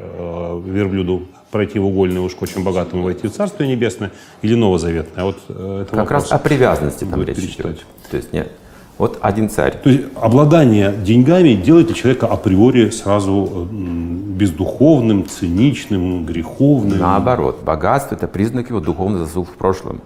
верблюду 0.65 1.23
пройти 1.51 1.79
в 1.79 1.85
угольное 1.85 2.21
ушко, 2.21 2.45
чем 2.47 2.63
богатому 2.63 3.03
войти 3.03 3.27
в 3.27 3.31
Царствие 3.31 3.69
Небесное» 3.69 4.11
или 4.41 4.53
Новозаветное. 4.53 5.23
Вот 5.23 5.37
это 5.47 5.87
Как 5.91 6.11
раз 6.11 6.23
вопрос. 6.23 6.31
о 6.31 6.39
привязанности 6.39 7.05
там 7.05 7.23
речь 7.23 7.37
идет. 7.37 7.85
То 8.11 8.17
есть 8.17 8.33
нет. 8.33 8.51
Вот 8.99 9.17
один 9.21 9.49
царь. 9.49 9.79
То 9.81 9.89
есть 9.89 10.03
обладание 10.21 10.91
деньгами 10.91 11.53
делает 11.53 11.95
человека 11.95 12.27
априори 12.27 12.89
сразу 12.89 13.67
м, 13.71 14.33
бездуховным, 14.37 15.25
циничным, 15.25 16.25
греховным. 16.25 16.99
Наоборот, 16.99 17.63
богатство– 17.63 18.15
это 18.15 18.27
признак 18.27 18.69
его 18.69 18.81
духовных 18.81 19.21
заслуг 19.21 19.47
в 19.47 19.53
прошлом. 19.55 20.01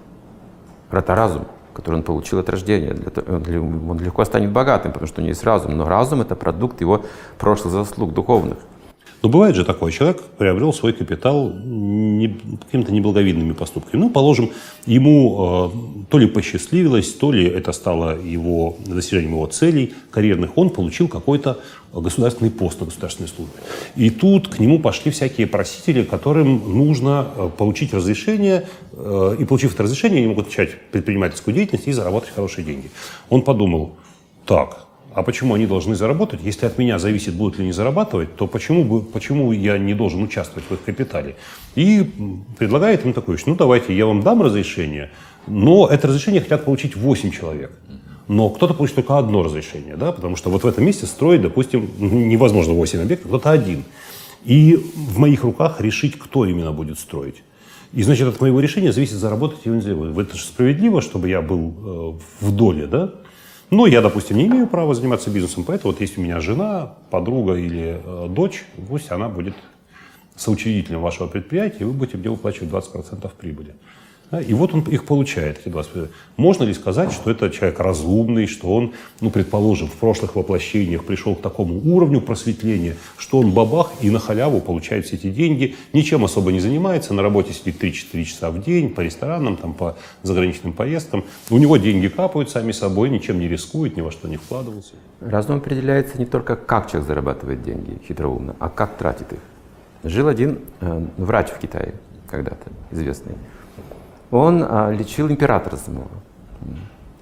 Это 0.91 1.15
разум, 1.15 1.45
который 1.73 1.95
он 1.95 2.03
получил 2.03 2.37
от 2.37 2.49
рождения. 2.49 2.95
Ле- 3.47 3.59
он 3.59 3.99
легко 3.99 4.23
станет 4.25 4.51
богатым, 4.51 4.91
потому 4.91 5.07
что 5.07 5.21
у 5.21 5.23
него 5.23 5.29
есть 5.31 5.43
разум. 5.43 5.75
Но 5.75 5.85
разум– 5.89 6.21
это 6.25 6.35
продукт 6.35 6.79
его 6.81 7.01
прошлых 7.39 7.73
заслуг 7.73 8.13
духовных. 8.13 8.57
Но 9.23 9.29
бывает 9.29 9.55
же 9.55 9.63
такое, 9.63 9.93
человек 9.93 10.21
приобрел 10.37 10.73
свой 10.73 10.91
капитал 10.91 11.49
не- 11.53 12.37
какими-то 12.65 12.91
неблаговидными 12.91 13.53
поступками. 13.53 14.01
Ну, 14.01 14.09
положим, 14.09 14.51
ему 14.85 15.71
э, 16.05 16.07
то 16.09 16.17
ли 16.17 16.27
посчастливилось, 16.27 17.13
то 17.13 17.31
ли 17.31 17.45
это 17.45 17.71
стало 17.71 18.19
его 18.19 18.75
достижением 18.85 19.35
его 19.35 19.47
целей 19.47 19.93
карьерных, 20.11 20.57
он 20.57 20.71
получил 20.71 21.07
какой-то 21.07 21.59
государственный 21.93 22.51
пост 22.51 22.81
на 22.81 22.87
государственной 22.87 23.29
службе. 23.29 23.53
И 23.95 24.09
тут 24.09 24.49
к 24.49 24.59
нему 24.59 24.79
пошли 24.79 25.09
всякие 25.09 25.47
просители, 25.47 26.03
которым 26.03 26.75
нужно 26.75 27.29
э, 27.33 27.49
получить 27.57 27.93
разрешение, 27.93 28.67
э, 28.91 29.37
и 29.39 29.45
получив 29.45 29.73
это 29.73 29.83
разрешение, 29.83 30.17
они 30.17 30.27
могут 30.27 30.47
начать 30.47 30.71
предпринимательскую 30.91 31.55
деятельность 31.55 31.87
и 31.87 31.93
заработать 31.93 32.31
хорошие 32.35 32.65
деньги. 32.65 32.91
Он 33.29 33.41
подумал, 33.41 33.95
так, 34.45 34.82
а 35.13 35.23
почему 35.23 35.53
они 35.53 35.65
должны 35.67 35.95
заработать? 35.95 36.39
Если 36.43 36.65
от 36.65 36.77
меня 36.77 36.99
зависит, 36.99 37.33
будут 37.35 37.57
ли 37.57 37.63
они 37.63 37.71
зарабатывать, 37.71 38.35
то 38.35 38.47
почему, 38.47 38.83
бы, 38.83 39.01
почему 39.01 39.51
я 39.51 39.77
не 39.77 39.93
должен 39.93 40.23
участвовать 40.23 40.67
в 40.69 40.73
их 40.73 40.83
капитале? 40.83 41.35
И 41.75 42.09
предлагает 42.57 43.05
им 43.05 43.13
такую 43.13 43.37
вещь. 43.37 43.45
Ну, 43.45 43.55
давайте, 43.55 43.95
я 43.95 44.05
вам 44.05 44.23
дам 44.23 44.41
разрешение, 44.41 45.11
но 45.47 45.87
это 45.87 46.07
разрешение 46.07 46.41
хотят 46.41 46.65
получить 46.65 46.95
8 46.95 47.31
человек. 47.31 47.71
Но 48.27 48.49
кто-то 48.49 48.73
получит 48.73 48.95
только 48.95 49.17
одно 49.17 49.43
разрешение, 49.43 49.97
да, 49.97 50.11
потому 50.11 50.35
что 50.35 50.49
вот 50.49 50.63
в 50.63 50.67
этом 50.67 50.85
месте 50.85 51.05
строить, 51.05 51.41
допустим, 51.41 51.89
невозможно 51.99 52.73
8 52.73 53.01
объектов, 53.01 53.27
кто-то 53.27 53.51
один. 53.51 53.83
И 54.45 54.75
в 54.95 55.19
моих 55.19 55.43
руках 55.43 55.79
решить, 55.81 56.17
кто 56.17 56.45
именно 56.45 56.71
будет 56.71 56.99
строить. 56.99 57.43
И, 57.93 58.01
значит, 58.01 58.27
от 58.27 58.41
моего 58.41 58.59
решения 58.59 58.91
зависит, 58.91 59.15
заработать 59.15 59.59
или 59.65 59.73
не 59.73 59.81
заработать. 59.81 60.29
Это 60.29 60.37
же 60.37 60.43
справедливо, 60.43 61.01
чтобы 61.01 61.29
я 61.29 61.41
был 61.41 62.19
э, 62.41 62.45
в 62.45 62.51
доле, 62.51 62.87
да? 62.87 63.13
Но 63.69 63.87
я, 63.87 64.01
допустим, 64.01 64.37
не 64.37 64.47
имею 64.47 64.67
права 64.67 64.93
заниматься 64.93 65.29
бизнесом, 65.29 65.63
поэтому 65.63 65.93
вот 65.93 66.01
есть 66.01 66.17
у 66.17 66.21
меня 66.21 66.39
жена, 66.39 66.93
подруга 67.09 67.55
или 67.55 68.01
э, 68.03 68.27
дочь, 68.29 68.65
пусть 68.87 69.11
она 69.11 69.29
будет 69.29 69.55
соучредителем 70.35 71.01
вашего 71.01 71.27
предприятия, 71.27 71.79
и 71.79 71.83
вы 71.83 71.93
будете 71.93 72.17
мне 72.17 72.29
выплачивать 72.29 72.69
20% 72.69 73.31
прибыли. 73.37 73.75
Да, 74.33 74.41
и 74.41 74.51
вот 74.55 74.73
он 74.73 74.81
их 74.81 75.05
получает, 75.05 75.59
эти 75.59 75.67
20%. 75.71 76.09
Можно 76.37 76.63
ли 76.63 76.73
сказать, 76.73 77.11
что 77.11 77.29
это 77.29 77.51
человек 77.51 77.79
разумный, 77.79 78.47
что 78.47 78.73
он, 78.73 78.93
ну, 79.21 79.29
предположим, 79.29 79.87
в 79.87 79.93
прошлых 79.93 80.35
воплощениях 80.35 81.05
пришел 81.05 81.35
к 81.35 81.41
такому 81.41 81.79
уровню 81.85 82.19
просветления, 82.19 82.95
что 83.15 83.37
он 83.37 83.51
бабах 83.51 83.91
и 84.01 84.09
на 84.09 84.17
халяву 84.17 84.59
получает 84.59 85.05
все 85.05 85.17
эти 85.17 85.29
деньги, 85.29 85.75
ничем 85.93 86.25
особо 86.25 86.51
не 86.51 86.59
занимается, 86.59 87.13
на 87.13 87.21
работе 87.21 87.53
сидит 87.53 87.83
3-4 87.83 88.23
часа 88.23 88.49
в 88.49 88.63
день, 88.63 88.89
по 88.89 89.01
ресторанам, 89.01 89.55
там, 89.55 89.75
по 89.75 89.97
заграничным 90.23 90.73
поездкам. 90.73 91.25
У 91.51 91.59
него 91.59 91.77
деньги 91.77 92.07
капают 92.07 92.49
сами 92.49 92.71
собой, 92.71 93.11
ничем 93.11 93.39
не 93.39 93.47
рискует, 93.47 93.95
ни 93.97 94.01
во 94.01 94.09
что 94.09 94.27
не 94.27 94.37
вкладывался. 94.37 94.93
Разум 95.19 95.57
определяется 95.57 96.17
не 96.17 96.25
только, 96.25 96.55
как 96.55 96.89
человек 96.89 97.07
зарабатывает 97.07 97.61
деньги 97.61 98.01
хитроумно, 98.07 98.55
а 98.57 98.69
как 98.69 98.97
тратит 98.97 99.31
их. 99.31 99.39
Жил 100.03 100.27
один 100.27 100.57
э, 100.81 101.05
врач 101.17 101.49
в 101.49 101.59
Китае 101.59 101.93
когда-то, 102.27 102.71
известный. 102.89 103.35
Он 104.33 104.65
а, 104.67 104.89
лечил 104.89 105.29
императора 105.29 105.75
самого. 105.75 106.09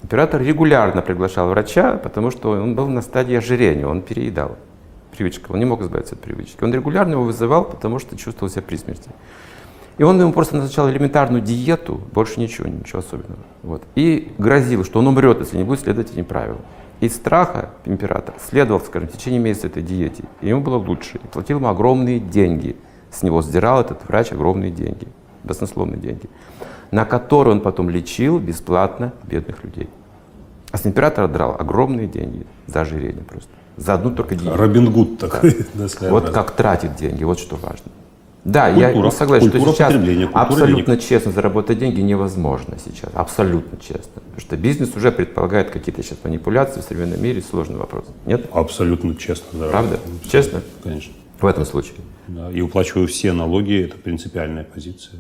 Император 0.02 0.42
регулярно 0.42 1.02
приглашал 1.02 1.50
врача, 1.50 1.98
потому 1.98 2.32
что 2.32 2.52
он 2.52 2.74
был 2.74 2.88
на 2.88 3.02
стадии 3.02 3.36
ожирения, 3.36 3.86
он 3.86 4.02
переедал. 4.02 4.56
Привычка, 5.12 5.52
он 5.52 5.60
не 5.60 5.66
мог 5.66 5.82
избавиться 5.82 6.16
от 6.16 6.22
привычки. 6.22 6.64
Он 6.64 6.74
регулярно 6.74 7.14
его 7.14 7.24
вызывал, 7.24 7.66
потому 7.66 8.00
что 8.00 8.18
чувствовал 8.18 8.50
себя 8.50 8.62
при 8.62 8.78
смерти. 8.78 9.10
И 9.98 10.04
он 10.04 10.22
ему 10.22 10.32
просто 10.32 10.56
назначал 10.56 10.90
элементарную 10.90 11.42
диету, 11.42 12.00
больше 12.14 12.40
ничего, 12.40 12.70
ничего 12.70 13.00
особенного. 13.00 13.42
Вот. 13.62 13.84
И 13.96 14.34
грозил, 14.38 14.86
что 14.86 15.00
он 15.00 15.08
умрет, 15.08 15.40
если 15.42 15.58
не 15.58 15.66
будет 15.66 15.82
следовать 15.82 16.14
этим 16.14 16.24
правилам. 16.24 16.62
Из 17.02 17.14
страха 17.14 17.72
император 17.84 18.36
следовал, 18.50 18.80
скажем, 18.80 19.10
в 19.10 19.12
течение 19.12 19.42
месяца 19.42 19.68
этой 19.68 19.84
диете. 19.84 20.24
И 20.40 20.48
ему 20.48 20.62
было 20.62 20.78
лучше. 20.78 21.18
И 21.22 21.28
платил 21.28 21.58
ему 21.58 21.68
огромные 21.68 22.22
деньги. 22.22 22.78
С 23.12 23.22
него 23.22 23.42
сдирал 23.42 23.82
этот 23.82 24.08
врач 24.08 24.32
огромные 24.32 24.72
деньги, 24.72 25.10
баснословные 25.44 26.00
деньги, 26.00 26.30
на 26.92 27.06
которые 27.06 27.56
он 27.56 27.62
потом 27.62 27.90
лечил 27.90 28.40
бесплатно 28.40 29.14
бедных 29.24 29.64
людей. 29.64 29.90
А 30.72 30.78
с 30.78 30.86
императора 30.86 31.28
драл 31.28 31.56
огромные 31.60 32.08
деньги 32.08 32.46
за 32.68 32.82
ожирение 32.82 33.24
просто. 33.24 33.50
За 33.78 33.94
одну 33.94 34.12
только 34.12 34.36
диету. 34.36 34.56
Робин 34.56 34.92
Гуд 34.92 35.18
такой. 35.18 35.58
да, 35.74 35.88
Вот 36.10 36.30
как 36.30 36.52
тратить 36.52 36.96
деньги, 36.96 37.24
вот 37.24 37.40
что 37.40 37.56
важно. 37.56 37.92
Да, 38.44 38.68
я 38.70 38.88
Культура, 38.88 39.06
не 39.06 39.12
согласен, 39.12 39.52
культура 39.52 39.74
что 39.74 39.76
сейчас 39.76 40.30
абсолютно 40.34 40.96
денег. 40.96 41.02
честно 41.08 41.32
заработать 41.32 41.78
деньги 41.78 42.02
невозможно 42.02 42.76
сейчас. 42.84 43.12
Абсолютно 43.14 43.78
честно. 43.78 44.14
Потому 44.16 44.40
что 44.40 44.58
бизнес 44.58 44.96
уже 44.96 45.12
предполагает 45.12 45.70
какие-то 45.70 46.02
сейчас 46.02 46.18
манипуляции 46.24 46.82
в 46.82 46.84
современном 46.84 47.22
мире, 47.22 47.44
сложный 47.44 47.78
вопрос. 47.78 48.06
Нет? 48.26 48.50
Абсолютно 48.52 49.16
честно. 49.16 49.60
да. 49.60 49.70
Правда? 49.70 50.00
Честно? 50.32 50.62
Конечно. 50.84 51.14
В 51.40 51.46
этом 51.46 51.66
случае. 51.66 51.98
Да, 52.36 52.52
и 52.52 52.62
уплачиваю 52.62 53.08
все 53.08 53.34
налоги, 53.34 53.84
это 53.84 53.98
принципиальная 53.98 54.64
позиция. 54.64 55.20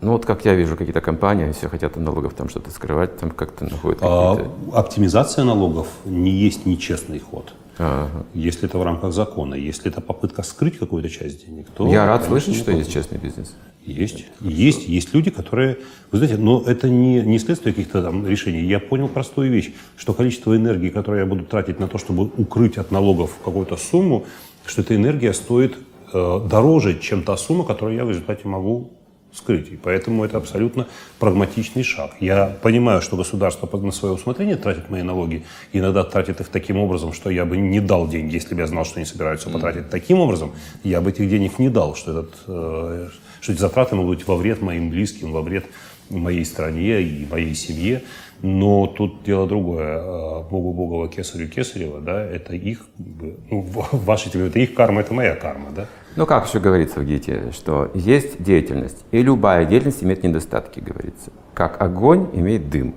Ну 0.00 0.12
вот 0.12 0.24
как 0.24 0.44
я 0.44 0.54
вижу, 0.54 0.76
какие-то 0.76 1.00
компании, 1.00 1.52
все 1.52 1.68
хотят 1.68 1.96
от 1.96 2.02
налогов 2.02 2.34
там 2.34 2.48
что-то 2.48 2.70
скрывать, 2.70 3.18
там 3.18 3.30
как-то 3.30 3.64
находят 3.64 3.98
А, 4.00 4.36
какие-то... 4.36 4.78
оптимизация 4.78 5.44
налогов 5.44 5.88
не 6.06 6.30
есть 6.30 6.64
нечестный 6.64 7.18
ход. 7.18 7.52
Ага. 7.78 8.24
Если 8.34 8.68
это 8.68 8.78
в 8.78 8.82
рамках 8.82 9.12
закона, 9.12 9.54
если 9.54 9.90
это 9.90 10.00
попытка 10.00 10.42
скрыть 10.42 10.78
какую-то 10.78 11.08
часть 11.08 11.46
денег, 11.46 11.66
то... 11.74 11.86
Я 11.86 12.06
рад 12.06 12.24
слышать, 12.24 12.56
что 12.56 12.72
есть 12.72 12.92
честный 12.92 13.18
бизнес. 13.18 13.54
Есть. 13.84 14.26
Есть, 14.40 14.86
есть 14.86 15.14
люди, 15.14 15.30
которые, 15.30 15.78
вы 16.12 16.18
знаете, 16.18 16.36
но 16.36 16.62
это 16.66 16.88
не, 16.88 17.22
не 17.22 17.38
следствие 17.38 17.72
каких-то 17.74 18.02
там 18.02 18.26
решений. 18.26 18.62
Я 18.62 18.78
понял 18.78 19.08
простую 19.08 19.50
вещь, 19.50 19.72
что 19.96 20.12
количество 20.12 20.54
энергии, 20.54 20.90
которое 20.90 21.20
я 21.20 21.26
буду 21.26 21.44
тратить 21.44 21.80
на 21.80 21.88
то, 21.88 21.96
чтобы 21.96 22.24
укрыть 22.36 22.76
от 22.76 22.90
налогов 22.90 23.36
какую-то 23.44 23.76
сумму, 23.76 24.26
что 24.66 24.82
эта 24.82 24.94
энергия 24.94 25.32
стоит 25.32 25.76
дороже, 26.12 26.98
чем 26.98 27.22
та 27.22 27.36
сумма, 27.36 27.64
которую 27.64 27.96
я 27.96 28.04
в 28.04 28.10
результате 28.10 28.48
могу 28.48 28.92
вскрытий. 29.32 29.78
Поэтому 29.82 30.24
это 30.24 30.38
абсолютно 30.38 30.86
прагматичный 31.18 31.82
шаг. 31.82 32.12
Я 32.20 32.56
понимаю, 32.62 33.00
что 33.00 33.16
государство 33.16 33.68
на 33.78 33.92
свое 33.92 34.14
усмотрение 34.14 34.56
тратит 34.56 34.90
мои 34.90 35.02
налоги, 35.02 35.44
иногда 35.72 36.04
тратит 36.04 36.40
их 36.40 36.48
таким 36.48 36.78
образом, 36.78 37.12
что 37.12 37.30
я 37.30 37.44
бы 37.44 37.56
не 37.56 37.80
дал 37.80 38.08
деньги, 38.08 38.34
если 38.34 38.54
бы 38.54 38.60
я 38.60 38.66
знал, 38.66 38.84
что 38.84 38.96
они 38.96 39.06
собираются 39.06 39.50
потратить 39.50 39.90
таким 39.90 40.18
образом, 40.18 40.52
я 40.84 41.00
бы 41.00 41.10
этих 41.10 41.28
денег 41.28 41.58
не 41.58 41.68
дал, 41.68 41.94
что, 41.94 42.10
этот, 42.10 42.34
э, 42.46 43.08
что 43.40 43.52
эти 43.52 43.60
затраты 43.60 43.94
могут 43.94 44.18
быть 44.18 44.26
во 44.26 44.36
вред 44.36 44.60
моим 44.62 44.90
близким, 44.90 45.32
во 45.32 45.42
вред 45.42 45.66
моей 46.08 46.44
стране 46.44 47.02
и 47.02 47.26
моей 47.30 47.54
семье. 47.54 48.02
Но 48.42 48.86
тут 48.86 49.22
дело 49.22 49.46
другое. 49.46 49.98
Э, 49.98 50.42
Богу 50.50 50.72
Богова, 50.72 51.08
Кесарю 51.08 51.48
Кесарева, 51.48 52.00
да, 52.00 52.24
это 52.24 52.54
их, 52.56 52.86
ну, 52.98 53.60
в 53.60 54.04
вашей 54.04 54.32
теме, 54.32 54.46
это 54.46 54.58
их 54.58 54.74
карма, 54.74 55.02
это 55.02 55.12
моя 55.14 55.36
карма, 55.36 55.70
да. 55.76 55.86
Ну, 56.16 56.26
как 56.26 56.46
еще 56.48 56.58
говорится 56.58 57.00
в 57.00 57.04
Гите, 57.04 57.52
что 57.52 57.90
есть 57.94 58.42
деятельность, 58.42 59.04
и 59.12 59.22
любая 59.22 59.64
деятельность 59.64 60.02
имеет 60.02 60.22
недостатки, 60.24 60.80
говорится. 60.80 61.30
Как 61.54 61.80
огонь 61.80 62.28
имеет 62.32 62.68
дым. 62.68 62.94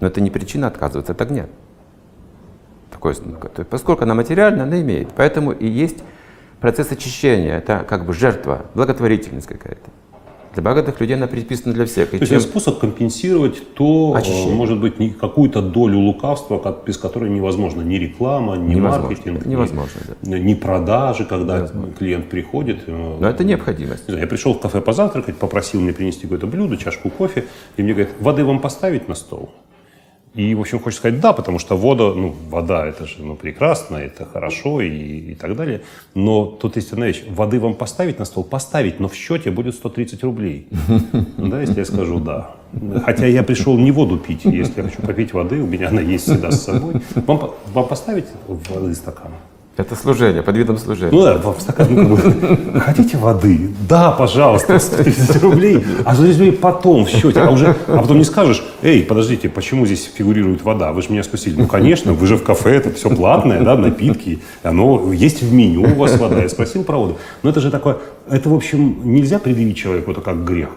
Но 0.00 0.08
это 0.08 0.20
не 0.20 0.30
причина 0.30 0.66
отказываться 0.66 1.12
от 1.12 1.20
огня. 1.20 1.46
Такое, 2.90 3.14
поскольку 3.70 4.02
она 4.02 4.14
материальна, 4.14 4.64
она 4.64 4.80
имеет. 4.80 5.12
Поэтому 5.14 5.52
и 5.52 5.66
есть 5.66 6.02
процесс 6.60 6.90
очищения. 6.90 7.58
Это 7.58 7.84
как 7.88 8.04
бы 8.04 8.12
жертва, 8.12 8.66
благотворительность 8.74 9.46
какая-то. 9.46 9.90
Для 10.56 10.62
богатых 10.62 10.98
людей 11.02 11.16
она 11.16 11.26
предписана 11.26 11.74
для 11.74 11.84
всех. 11.84 12.08
И 12.14 12.16
То 12.18 12.22
есть 12.22 12.30
чем- 12.30 12.38
это 12.38 12.48
способ 12.48 12.78
компенсировать 12.78 13.74
то, 13.74 14.14
э, 14.16 14.18
Очищение. 14.20 14.54
может 14.54 14.80
быть, 14.80 14.94
какую-то 15.18 15.60
долю 15.60 15.98
лукавства, 15.98 16.58
как- 16.58 16.82
без 16.86 16.96
которой 16.96 17.28
невозможно 17.28 17.82
ни 17.82 17.96
реклама, 17.96 18.56
ни 18.56 18.74
Невозможно. 18.74 19.06
маркетинг, 19.08 19.44
ни- 19.44 19.50
Невозможно, 19.50 20.00
да. 20.22 20.38
ни, 20.38 20.54
продажи, 20.54 21.26
когда 21.26 21.68
клиент 21.98 22.30
приходит. 22.30 22.84
э, 22.86 23.16
Но 23.20 23.28
это 23.28 23.44
необходимость. 23.44 24.08
Не 24.08 24.12
знаю, 24.12 24.22
я 24.22 24.26
пришел 24.26 24.54
в 24.54 24.60
кафе 24.60 24.80
позавтракать, 24.80 25.36
попросил 25.36 25.82
мне 25.82 25.92
принести 25.92 26.22
какое-то 26.22 26.46
блюдо, 26.46 26.78
чашку 26.78 27.10
кофе, 27.10 27.44
и 27.76 27.82
мне 27.82 27.92
говорят, 27.92 28.14
воды 28.20 28.42
вам 28.42 28.60
поставить 28.60 29.08
на 29.10 29.14
стол? 29.14 29.50
И, 30.36 30.54
в 30.54 30.60
общем, 30.60 30.80
хочется 30.80 31.00
сказать, 31.00 31.20
да, 31.20 31.32
потому 31.32 31.58
что 31.58 31.76
вода, 31.78 32.12
ну, 32.14 32.34
вода, 32.50 32.86
это 32.86 33.06
же, 33.06 33.22
ну, 33.22 33.36
прекрасно, 33.36 33.96
это 33.96 34.26
хорошо 34.26 34.82
и, 34.82 35.32
и 35.32 35.34
так 35.34 35.56
далее. 35.56 35.80
Но 36.14 36.44
тут 36.44 36.76
есть 36.76 36.92
одна 36.92 37.06
вещь. 37.06 37.24
Воды 37.26 37.58
вам 37.58 37.74
поставить 37.74 38.18
на 38.18 38.26
стол? 38.26 38.44
Поставить, 38.44 39.00
но 39.00 39.08
в 39.08 39.14
счете 39.14 39.50
будет 39.50 39.74
130 39.74 40.22
рублей. 40.24 40.68
Да, 41.38 41.60
если 41.60 41.78
я 41.78 41.84
скажу 41.84 42.18
да. 42.18 42.56
Хотя 43.04 43.26
я 43.26 43.42
пришел 43.42 43.78
не 43.78 43.92
воду 43.92 44.18
пить. 44.18 44.44
Если 44.44 44.82
я 44.82 44.88
хочу 44.88 45.00
попить 45.02 45.32
воды, 45.32 45.62
у 45.62 45.66
меня 45.66 45.88
она 45.88 46.00
есть 46.00 46.24
всегда 46.24 46.50
с 46.50 46.64
собой. 46.64 47.00
Вам, 47.14 47.52
вам 47.72 47.88
поставить 47.88 48.26
воды 48.46 48.94
стакан? 48.94 49.32
Это 49.76 49.94
служение, 49.94 50.42
под 50.42 50.56
видом 50.56 50.78
служения. 50.78 51.12
Ну 51.12 51.22
да, 51.22 51.36
вам 51.36 51.60
стакан. 51.60 52.16
Хотите 52.80 53.18
воды? 53.18 53.74
Да, 53.86 54.10
пожалуйста, 54.10 54.78
130 54.78 55.42
рублей. 55.42 55.84
А 56.06 56.14
130 56.14 56.38
рублей 56.38 56.52
потом 56.52 57.04
в 57.04 57.10
счете. 57.10 57.40
А, 57.40 57.50
уже, 57.50 57.76
а 57.86 57.98
потом 57.98 58.16
не 58.16 58.24
скажешь, 58.24 58.64
эй, 58.80 59.02
подождите, 59.02 59.50
почему 59.50 59.84
здесь 59.84 60.10
фигурирует 60.14 60.62
вода? 60.62 60.92
Вы 60.92 61.02
же 61.02 61.10
меня 61.10 61.22
спросили. 61.22 61.60
Ну, 61.60 61.66
конечно, 61.66 62.14
вы 62.14 62.26
же 62.26 62.38
в 62.38 62.42
кафе, 62.42 62.76
это 62.76 62.90
все 62.92 63.10
платное, 63.14 63.60
да, 63.60 63.76
напитки. 63.76 64.38
Оно 64.62 65.12
есть 65.12 65.42
в 65.42 65.52
меню 65.52 65.82
у 65.82 65.94
вас 65.94 66.16
вода. 66.18 66.40
Я 66.40 66.48
спросил 66.48 66.82
про 66.82 66.96
воду. 66.96 67.18
Но 67.42 67.50
это 67.50 67.60
же 67.60 67.70
такое, 67.70 67.98
это, 68.30 68.48
в 68.48 68.54
общем, 68.54 69.00
нельзя 69.04 69.38
предъявить 69.38 69.76
человеку 69.76 70.10
это 70.10 70.22
как 70.22 70.42
грех. 70.42 70.70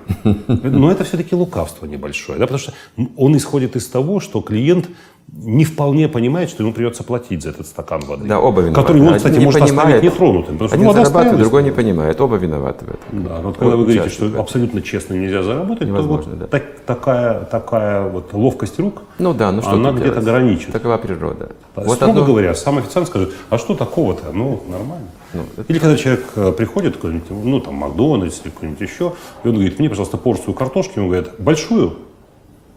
Но 0.47 0.91
это 0.91 1.05
все-таки 1.05 1.35
лукавство 1.35 1.85
небольшое. 1.85 2.37
Да, 2.37 2.47
потому 2.47 2.59
что 2.59 2.73
он 3.15 3.37
исходит 3.37 3.77
из 3.77 3.87
того, 3.87 4.19
что 4.19 4.41
клиент 4.41 4.89
не 5.33 5.63
вполне 5.65 6.07
понимает, 6.07 6.49
что 6.49 6.63
ему 6.63 6.73
придется 6.73 7.03
платить 7.03 7.43
за 7.43 7.49
этот 7.49 7.67
стакан 7.67 8.01
воды. 8.01 8.25
Да, 8.27 8.39
оба 8.39 8.61
виноваты. 8.61 8.81
Который 8.81 9.01
он, 9.01 9.07
Один 9.07 9.17
кстати, 9.17 9.37
не 9.37 9.45
может 9.45 9.61
понимает, 9.61 9.95
оставить 9.95 10.03
нетронутым. 10.13 10.53
Потому 10.57 10.67
что, 10.67 10.75
Один 10.75 10.87
ну, 10.87 10.93
зарабатывает, 10.93 11.39
другой 11.39 11.63
не 11.63 11.71
понимает. 11.71 12.21
Оба 12.21 12.35
виноваты 12.35 12.85
в 12.85 12.89
этом. 12.89 13.23
Да, 13.23 13.39
вот 13.41 13.57
когда 13.57 13.75
вы 13.75 13.83
говорите, 13.85 14.09
что 14.09 14.39
абсолютно 14.39 14.81
честно 14.81 15.13
нельзя 15.13 15.43
заработать, 15.43 15.87
Невозможно, 15.87 16.23
то 16.23 16.29
вот 16.31 16.39
да. 16.39 16.47
так- 16.47 16.79
такая, 16.85 17.41
такая 17.45 18.09
вот 18.09 18.33
ловкость 18.33 18.79
рук, 18.79 19.03
Ну 19.19 19.33
да, 19.33 19.51
ну 19.51 19.61
что 19.61 19.71
она 19.71 19.91
где-то 19.91 20.21
граничит. 20.21 20.71
Такова 20.71 20.97
природа. 20.97 21.51
Вот 21.75 21.95
Строго 21.95 22.23
говоря, 22.23 22.53
сам 22.55 22.77
официант 22.77 23.07
скажет, 23.07 23.33
а 23.49 23.57
что 23.57 23.75
такого-то? 23.75 24.31
Ну, 24.33 24.63
нормально. 24.67 25.07
Ну, 25.33 25.43
это- 25.55 25.71
Или 25.71 25.77
когда 25.79 25.95
человек 25.95 26.25
э, 26.35 26.51
приходит, 26.51 26.97
ну, 27.29 27.59
там, 27.59 27.75
Макдональдс 27.75 28.41
или 28.43 28.51
какой-нибудь 28.51 28.81
еще, 28.81 29.13
и 29.43 29.47
он 29.47 29.53
говорит, 29.53 29.77
мне, 29.79 29.89
пожалуйста, 29.89 30.17
порцию 30.17 30.53
картошки, 30.53 30.97
ему 30.97 31.09
говорят, 31.09 31.35
большую? 31.37 31.93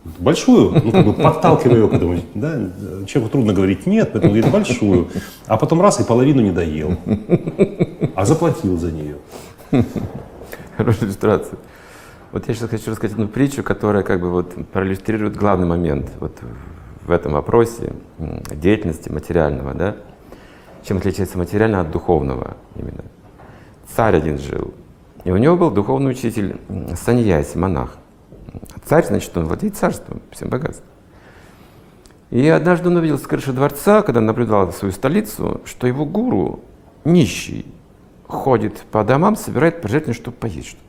Большую? 0.04 0.72
Ну, 0.84 0.90
как 0.90 1.04
бы 1.04 1.12
подталкивая 1.12 1.78
его 1.78 1.88
к 1.88 1.94
этому. 1.94 2.18
Да? 2.34 2.58
Человеку 3.06 3.32
трудно 3.32 3.52
говорить 3.52 3.86
нет, 3.86 4.10
поэтому 4.12 4.34
говорит 4.34 4.50
большую. 4.50 5.08
А 5.46 5.56
потом 5.56 5.80
раз 5.80 6.00
и 6.00 6.04
половину 6.04 6.42
не 6.42 6.50
доел. 6.50 6.96
А 8.14 8.24
заплатил 8.24 8.76
за 8.78 8.90
нее. 8.90 9.16
Хорошая 10.76 11.04
иллюстрация. 11.04 11.58
Вот 12.32 12.48
я 12.48 12.54
сейчас 12.54 12.70
хочу 12.70 12.90
рассказать 12.90 13.14
одну 13.14 13.28
притчу, 13.28 13.62
которая 13.62 14.02
как 14.02 14.20
бы 14.20 14.30
вот 14.30 14.54
проиллюстрирует 14.72 15.36
главный 15.36 15.66
момент 15.66 16.10
вот 16.18 16.36
в 17.02 17.10
этом 17.10 17.34
вопросе 17.34 17.92
деятельности 18.54 19.10
материального, 19.10 19.74
да? 19.74 19.96
Чем 20.82 20.96
отличается 20.96 21.38
материальное 21.38 21.80
от 21.80 21.90
духовного 21.90 22.56
именно? 22.74 23.04
Царь 23.94 24.16
один 24.16 24.38
жил, 24.38 24.72
и 25.24 25.30
у 25.30 25.36
него 25.36 25.56
был 25.56 25.70
духовный 25.70 26.10
учитель 26.12 26.56
м, 26.68 26.96
Саньяси, 26.96 27.58
монах. 27.58 27.98
Царь, 28.84 29.06
значит, 29.06 29.36
он 29.36 29.44
владеет 29.44 29.76
царством, 29.76 30.22
всем 30.30 30.48
богатством. 30.48 30.86
И 32.30 32.48
однажды 32.48 32.88
он 32.88 32.96
увидел 32.96 33.18
с 33.18 33.22
крыши 33.22 33.52
дворца, 33.52 34.02
когда 34.02 34.20
наблюдал 34.20 34.72
свою 34.72 34.92
столицу, 34.92 35.60
что 35.64 35.86
его 35.86 36.06
гуру, 36.06 36.60
нищий, 37.04 37.66
ходит 38.26 38.78
по 38.90 39.04
домам, 39.04 39.36
собирает 39.36 39.82
пожертвования, 39.82 40.18
чтобы 40.18 40.36
поесть 40.38 40.68
что-то. 40.68 40.82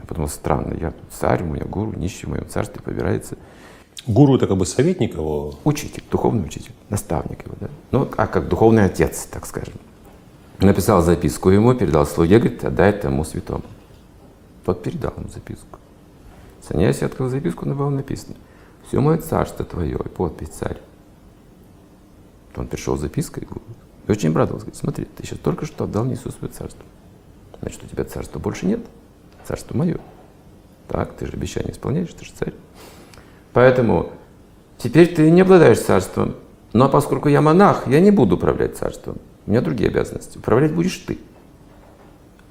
Я 0.00 0.04
подумал, 0.04 0.28
странно, 0.28 0.74
я 0.74 0.90
тут 0.90 1.10
царь, 1.10 1.42
у 1.42 1.46
меня 1.46 1.64
гуру, 1.64 1.92
нищий 1.96 2.26
в 2.26 2.30
моем 2.30 2.46
царстве 2.48 2.82
побирается. 2.82 3.38
Гуру 4.06 4.36
это 4.36 4.46
как 4.46 4.56
бы 4.56 4.66
советник 4.66 5.14
его. 5.14 5.54
Учитель, 5.64 6.02
духовный 6.10 6.44
учитель, 6.44 6.72
наставник 6.88 7.44
его, 7.44 7.56
да? 7.60 7.68
Ну, 7.90 8.08
а 8.16 8.26
как 8.26 8.48
духовный 8.48 8.84
отец, 8.84 9.26
так 9.30 9.46
скажем. 9.46 9.74
Написал 10.58 11.02
записку 11.02 11.50
ему, 11.50 11.74
передал 11.74 12.04
слуге, 12.06 12.38
говорит, 12.38 12.64
отдай 12.64 12.92
тому 12.92 13.24
святому. 13.24 13.64
Тот 14.64 14.82
передал 14.82 15.14
ему 15.16 15.28
записку. 15.28 15.78
Саньяси 16.68 17.04
открыл 17.04 17.28
записку, 17.28 17.66
на 17.66 17.74
было 17.74 17.88
написано, 17.88 18.36
все 18.86 19.00
мое 19.00 19.18
царство 19.18 19.64
твое, 19.64 19.96
и 19.96 20.08
подпись 20.08 20.48
царь. 20.48 20.78
Он 22.56 22.66
пришел 22.66 22.96
с 22.96 23.00
запиской 23.00 23.46
и 24.06 24.10
очень 24.10 24.30
обрадовался, 24.30 24.66
говорит, 24.66 24.80
смотри, 24.80 25.04
ты 25.04 25.24
сейчас 25.24 25.38
только 25.38 25.64
что 25.64 25.84
отдал 25.84 26.04
мне 26.04 26.16
все 26.16 26.30
свое 26.30 26.52
царство. 26.52 26.84
Значит, 27.60 27.84
у 27.84 27.86
тебя 27.86 28.04
царства 28.04 28.38
больше 28.38 28.66
нет, 28.66 28.80
царство 29.46 29.76
мое. 29.76 29.98
Так, 30.88 31.14
ты 31.14 31.26
же 31.26 31.32
обещание 31.32 31.72
исполняешь, 31.72 32.12
ты 32.12 32.24
же 32.24 32.32
царь. 32.32 32.54
Поэтому 33.52 34.12
теперь 34.78 35.14
ты 35.14 35.30
не 35.30 35.42
обладаешь 35.42 35.80
царством. 35.80 36.34
Но 36.72 36.88
поскольку 36.88 37.28
я 37.28 37.40
монах, 37.40 37.86
я 37.86 38.00
не 38.00 38.10
буду 38.10 38.36
управлять 38.36 38.76
царством. 38.76 39.16
У 39.46 39.50
меня 39.50 39.60
другие 39.62 39.88
обязанности. 39.88 40.38
Управлять 40.38 40.74
будешь 40.74 40.96
ты. 40.98 41.18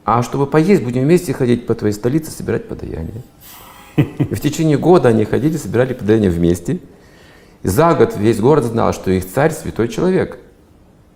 А 0.05 0.23
чтобы 0.23 0.47
поесть, 0.47 0.83
будем 0.83 1.03
вместе 1.03 1.33
ходить 1.33 1.67
по 1.67 1.75
твоей 1.75 1.93
столице, 1.93 2.31
собирать 2.31 2.67
подаяние. 2.67 3.21
И 3.97 4.35
в 4.35 4.39
течение 4.39 4.77
года 4.77 5.09
они 5.09 5.25
ходили, 5.25 5.57
собирали 5.57 5.93
подаяние 5.93 6.29
вместе. 6.29 6.79
И 7.63 7.67
за 7.67 7.93
год 7.95 8.15
весь 8.15 8.39
город 8.39 8.65
знал, 8.65 8.93
что 8.93 9.11
их 9.11 9.27
царь 9.27 9.51
святой 9.51 9.87
человек. 9.87 10.39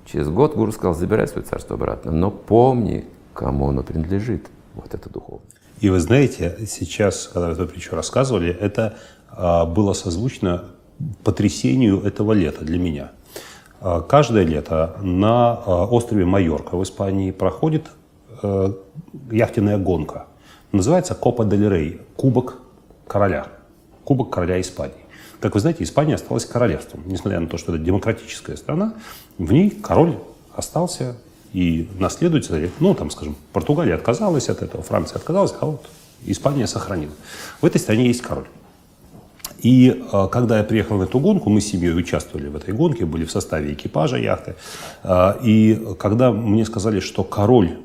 Через 0.06 0.28
год 0.30 0.56
гуру 0.56 0.72
сказал, 0.72 0.95
забирай 0.95 1.28
свое 1.28 1.45
царство 1.45 1.76
обратно, 1.76 2.12
но 2.12 2.32
помни, 2.32 3.06
кому 3.34 3.70
оно 3.70 3.84
принадлежит. 3.84 4.48
Вот 4.74 4.94
это 4.94 5.10
духовно. 5.10 5.45
И 5.80 5.90
вы 5.90 5.99
знаете, 5.99 6.58
сейчас, 6.68 7.30
когда 7.32 7.48
вы 7.48 7.53
эту 7.53 7.68
притчу 7.68 7.95
рассказывали, 7.95 8.52
это 8.52 8.98
а, 9.30 9.66
было 9.66 9.94
созвучно 9.94 10.66
потрясению 11.24 12.02
этого 12.02 12.34
лета 12.34 12.66
для 12.66 12.80
меня. 12.80 13.12
А, 13.80 14.02
каждое 14.02 14.44
лето 14.44 14.98
на 15.02 15.53
а, 15.53 15.86
острове 15.86 16.26
Майорка 16.26 16.78
в 16.78 16.84
Испании 16.84 17.32
проходит 17.32 17.88
э, 18.44 18.74
яхтенная 19.32 19.78
гонка. 19.78 20.28
Называется 20.72 21.16
Копа 21.16 21.45
дель 21.45 21.70
Рей, 21.70 22.02
Кубок 22.16 22.58
короля. 23.07 23.48
Кубок 24.03 24.32
короля 24.32 24.60
Испании. 24.60 24.95
Как 25.40 25.56
вы 25.56 25.60
знаете, 25.60 25.84
Испания 25.84 26.15
осталась 26.15 26.45
королевством. 26.45 27.02
Несмотря 27.06 27.40
на 27.40 27.48
то, 27.48 27.57
что 27.57 27.73
это 27.73 27.84
демократическая 27.84 28.56
страна, 28.56 28.94
в 29.38 29.52
ней 29.52 29.69
король 29.72 30.18
остался 30.56 31.18
и 31.53 31.90
наследуется, 31.99 32.69
ну, 32.80 32.94
там, 32.94 33.10
скажем, 33.10 33.36
Португалия 33.52 33.95
отказалась 33.95 34.49
от 34.49 34.61
этого, 34.61 34.84
Франция 34.84 35.18
отказалась, 35.18 35.53
а 35.60 35.65
вот 35.65 35.86
Испания 36.26 36.68
сохранила. 36.68 37.14
В 37.60 37.65
этой 37.65 37.80
стране 37.80 38.07
есть 38.07 38.22
король. 38.22 38.45
И 39.61 39.90
э, 40.11 40.28
когда 40.32 40.57
я 40.57 40.64
приехал 40.64 40.98
на 40.98 41.03
эту 41.03 41.19
гонку, 41.19 41.49
мы 41.49 41.61
с 41.61 41.68
семьей 41.68 41.95
участвовали 41.95 42.48
в 42.48 42.56
этой 42.56 42.73
гонке, 42.73 43.06
были 43.06 43.26
в 43.26 43.32
составе 43.32 43.73
экипажа 43.73 44.18
яхты. 44.18 44.56
Э, 45.03 45.34
и 45.44 45.80
когда 45.99 46.32
мне 46.32 46.65
сказали, 46.65 46.99
что 46.99 47.23
король 47.23 47.78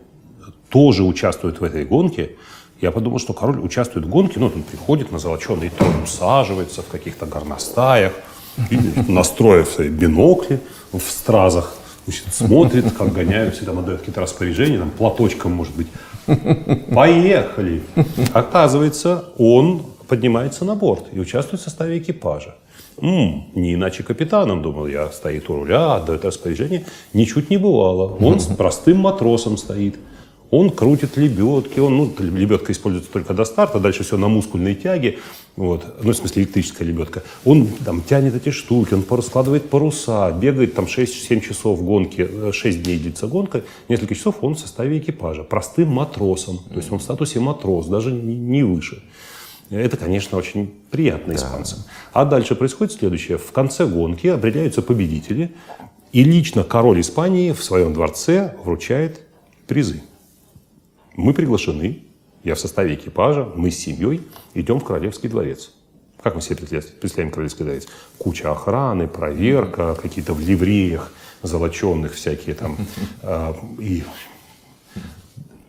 тоже 0.70 1.04
участвует 1.04 1.60
в 1.60 1.64
этой 1.64 1.84
гонке, 1.84 2.36
я 2.80 2.90
подумал, 2.90 3.18
что 3.18 3.32
король 3.32 3.58
участвует 3.60 4.06
в 4.06 4.08
гонке, 4.08 4.38
ну, 4.38 4.46
он 4.46 4.62
приходит 4.62 5.12
на 5.12 5.18
золоченый 5.18 5.70
трон, 5.70 6.02
усаживается 6.04 6.82
в 6.82 6.88
каких-то 6.88 7.26
горностаях, 7.26 8.12
настроив 9.08 9.68
свои 9.68 9.88
бинокли 9.88 10.60
в 10.92 11.00
стразах, 11.00 11.76
Значит, 12.06 12.26
смотрит, 12.32 12.92
как 12.92 13.12
гоняются, 13.12 13.64
там 13.64 13.80
отдает 13.80 13.98
какие-то 13.98 14.20
распоряжения, 14.20 14.78
там 14.78 14.90
платочком, 14.90 15.52
может 15.52 15.74
быть. 15.74 15.88
Поехали! 16.94 17.82
Оказывается, 18.32 19.24
он 19.38 19.82
поднимается 20.06 20.64
на 20.64 20.76
борт 20.76 21.06
и 21.12 21.18
участвует 21.18 21.60
в 21.60 21.64
составе 21.64 21.98
экипажа. 21.98 22.54
М, 23.00 23.46
не 23.54 23.74
иначе 23.74 24.04
капитаном, 24.04 24.62
думал 24.62 24.86
я, 24.86 25.10
стоит 25.10 25.50
у 25.50 25.56
руля, 25.56 25.94
отдает 25.94 26.24
распоряжение. 26.24 26.84
Ничуть 27.12 27.50
не 27.50 27.56
бывало. 27.56 28.16
Он 28.20 28.38
с 28.38 28.46
простым 28.46 28.98
матросом 28.98 29.56
стоит. 29.56 29.96
Он 30.50 30.70
крутит 30.70 31.16
лебедки, 31.16 31.80
он, 31.80 31.96
ну, 31.96 32.14
лебедка 32.18 32.72
используется 32.72 33.10
только 33.10 33.34
до 33.34 33.44
старта, 33.44 33.80
дальше 33.80 34.04
все 34.04 34.16
на 34.16 34.28
мускульной 34.28 34.76
тяге, 34.76 35.18
вот, 35.56 35.84
ну, 36.02 36.12
в 36.12 36.16
смысле 36.16 36.42
электрическая 36.42 36.86
лебедка. 36.86 37.24
Он 37.44 37.66
там 37.84 38.02
тянет 38.02 38.34
эти 38.36 38.50
штуки, 38.50 38.94
он 38.94 39.04
раскладывает 39.08 39.68
паруса, 39.68 40.30
бегает 40.30 40.74
там 40.74 40.84
6-7 40.84 41.40
часов 41.40 41.82
гонки, 41.82 42.52
6 42.52 42.82
дней 42.82 42.98
длится 42.98 43.26
гонка, 43.26 43.64
несколько 43.88 44.14
часов 44.14 44.36
он 44.42 44.54
в 44.54 44.60
составе 44.60 44.98
экипажа, 44.98 45.42
простым 45.42 45.88
матросом, 45.88 46.58
то 46.58 46.76
есть 46.76 46.92
он 46.92 47.00
в 47.00 47.02
статусе 47.02 47.40
матрос, 47.40 47.86
даже 47.86 48.12
не, 48.12 48.62
выше. 48.62 49.02
Это, 49.68 49.96
конечно, 49.96 50.38
очень 50.38 50.72
приятно 50.92 51.32
испанцам. 51.32 51.80
А 52.12 52.24
дальше 52.24 52.54
происходит 52.54 52.92
следующее. 52.92 53.36
В 53.36 53.50
конце 53.50 53.84
гонки 53.84 54.28
определяются 54.28 54.80
победители, 54.80 55.52
и 56.12 56.22
лично 56.22 56.62
король 56.62 57.00
Испании 57.00 57.50
в 57.50 57.64
своем 57.64 57.92
дворце 57.92 58.54
вручает 58.64 59.22
призы. 59.66 60.02
Мы 61.16 61.32
приглашены, 61.32 62.02
я 62.44 62.54
в 62.54 62.60
составе 62.60 62.94
экипажа, 62.94 63.50
мы 63.56 63.70
с 63.70 63.78
семьей 63.78 64.20
идем 64.54 64.78
в 64.78 64.84
Королевский 64.84 65.30
дворец. 65.30 65.72
Как 66.22 66.34
мы 66.34 66.42
себе 66.42 66.56
представляем 66.56 67.30
Королевский 67.30 67.64
дворец? 67.64 67.86
Куча 68.18 68.52
охраны, 68.52 69.08
проверка, 69.08 69.94
какие-то 69.94 70.34
в 70.34 70.40
ливреях 70.40 71.10
золоченных 71.42 72.14
всякие 72.14 72.54
там. 72.54 72.76
Э, 73.22 73.54
и 73.78 74.02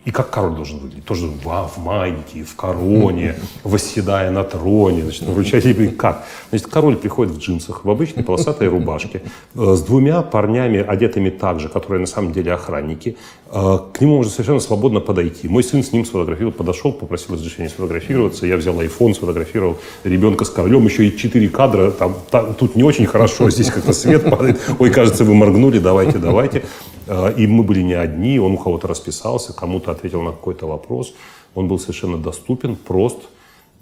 и 0.08 0.12
как 0.12 0.30
король 0.30 0.56
должен 0.56 0.80
выглядеть? 0.80 1.04
Тоже 1.04 1.28
в, 1.28 1.44
в 1.44 1.78
майнике, 1.84 2.46
в 2.46 2.56
короне, 2.56 3.36
восседая 3.66 4.32
на 4.32 4.46
троне. 4.46 5.02
Значит, 5.04 5.24
вручать 5.24 5.66
и 5.66 5.88
как? 5.90 6.26
Значит, 6.50 6.68
король 6.68 6.96
приходит 6.96 7.34
в 7.34 7.40
джинсах, 7.40 7.84
в 7.84 7.90
обычной 7.90 8.24
полосатой 8.24 8.70
рубашке, 8.70 9.22
э, 9.56 9.74
с 9.76 9.82
двумя 9.82 10.22
парнями, 10.22 10.80
одетыми 10.80 11.30
так 11.30 11.60
же, 11.60 11.68
которые 11.68 12.00
на 12.00 12.08
самом 12.08 12.32
деле 12.32 12.54
охранники. 12.54 13.18
Э, 13.52 13.80
к 13.92 14.00
нему 14.00 14.16
можно 14.16 14.32
совершенно 14.32 14.62
свободно 14.62 15.02
подойти. 15.02 15.50
Мой 15.50 15.62
сын 15.62 15.84
с 15.84 15.92
ним 15.92 16.06
сфотографировал, 16.06 16.54
подошел, 16.54 16.94
попросил 16.94 17.36
разрешения 17.36 17.68
сфотографироваться. 17.68 18.48
Я 18.48 18.56
взял 18.56 18.80
iPhone, 18.80 19.14
сфотографировал 19.14 19.78
ребенка 20.06 20.46
с 20.46 20.50
королем. 20.50 20.86
Еще 20.86 21.08
и 21.08 21.18
четыре 21.18 21.50
кадра. 21.50 21.92
Там, 21.92 22.16
там, 22.32 22.54
тут 22.54 22.78
не 22.78 22.84
очень 22.84 23.08
хорошо, 23.08 23.50
здесь 23.50 23.70
как-то 23.70 23.92
свет 23.92 24.24
падает. 24.24 24.58
Ой, 24.80 24.90
кажется, 24.90 25.26
вы 25.26 25.34
моргнули, 25.34 25.80
давайте, 25.80 26.18
давайте. 26.18 26.64
Э, 27.08 27.34
и 27.34 27.48
мы 27.48 27.64
были 27.64 27.82
не 27.82 27.94
одни, 27.94 28.40
он 28.40 28.54
у 28.54 28.58
кого-то 28.58 28.88
расписался, 28.88 29.54
кому-то 29.54 29.92
ответил 29.92 30.22
на 30.22 30.32
какой-то 30.32 30.68
вопрос. 30.68 31.14
Он 31.56 31.68
был 31.68 31.80
совершенно 31.80 32.18
доступен, 32.18 32.76
прост, 32.76 33.20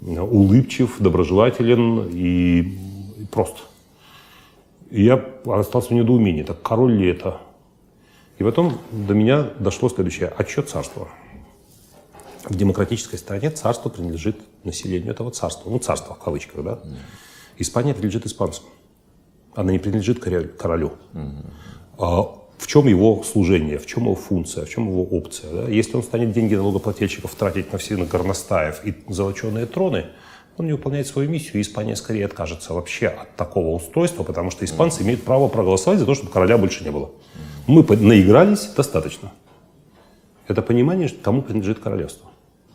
э, 0.00 0.20
улыбчив, 0.20 0.96
доброжелателен 0.98 2.08
и 2.12 2.78
прост. 3.30 3.56
И 4.90 5.02
я 5.02 5.24
остался 5.46 5.88
в 5.88 5.92
недоумении, 5.92 6.44
так 6.44 6.62
король 6.62 6.94
ли 6.96 7.08
это? 7.08 7.40
И 8.38 8.44
потом 8.44 8.78
до 8.92 9.14
меня 9.14 9.50
дошло 9.58 9.88
следующее. 9.88 10.32
А 10.36 10.44
что 10.44 10.62
царство? 10.62 11.08
В 12.44 12.54
демократической 12.54 13.16
стране 13.16 13.50
царство 13.50 13.88
принадлежит 13.88 14.36
населению 14.62 15.10
этого 15.10 15.30
царства. 15.32 15.68
Ну, 15.70 15.78
царство 15.78 16.14
в 16.14 16.18
кавычках, 16.18 16.62
да? 16.62 16.78
Испания 17.58 17.92
принадлежит 17.92 18.26
испанцам. 18.26 18.64
Она 19.54 19.72
не 19.72 19.78
принадлежит 19.78 20.20
королю. 20.20 20.92
Mm-hmm 21.14 22.45
в 22.58 22.66
чем 22.66 22.86
его 22.86 23.22
служение, 23.22 23.78
в 23.78 23.86
чем 23.86 24.04
его 24.04 24.14
функция, 24.14 24.64
в 24.64 24.68
чем 24.68 24.88
его 24.88 25.04
опция. 25.04 25.50
Да? 25.52 25.68
Если 25.68 25.96
он 25.96 26.02
станет 26.02 26.32
деньги 26.32 26.54
налогоплательщиков 26.54 27.34
тратить 27.34 27.72
на 27.72 27.78
все 27.78 27.96
на 27.96 28.06
горностаев 28.06 28.84
и 28.84 28.94
золоченые 29.08 29.66
троны, 29.66 30.06
он 30.56 30.66
не 30.66 30.72
выполняет 30.72 31.06
свою 31.06 31.28
миссию, 31.28 31.58
и 31.58 31.60
Испания 31.60 31.96
скорее 31.96 32.24
откажется 32.24 32.72
вообще 32.72 33.08
от 33.08 33.36
такого 33.36 33.76
устройства, 33.76 34.22
потому 34.22 34.50
что 34.50 34.64
испанцы 34.64 35.02
имеют 35.02 35.22
право 35.22 35.48
проголосовать 35.48 35.98
за 35.98 36.06
то, 36.06 36.14
чтобы 36.14 36.30
короля 36.30 36.56
больше 36.56 36.82
не 36.82 36.90
было. 36.90 37.10
Мы 37.66 37.82
наигрались 37.82 38.66
достаточно. 38.74 39.32
Это 40.48 40.62
понимание, 40.62 41.10
кому 41.10 41.42
принадлежит 41.42 41.80
королевство, 41.80 42.30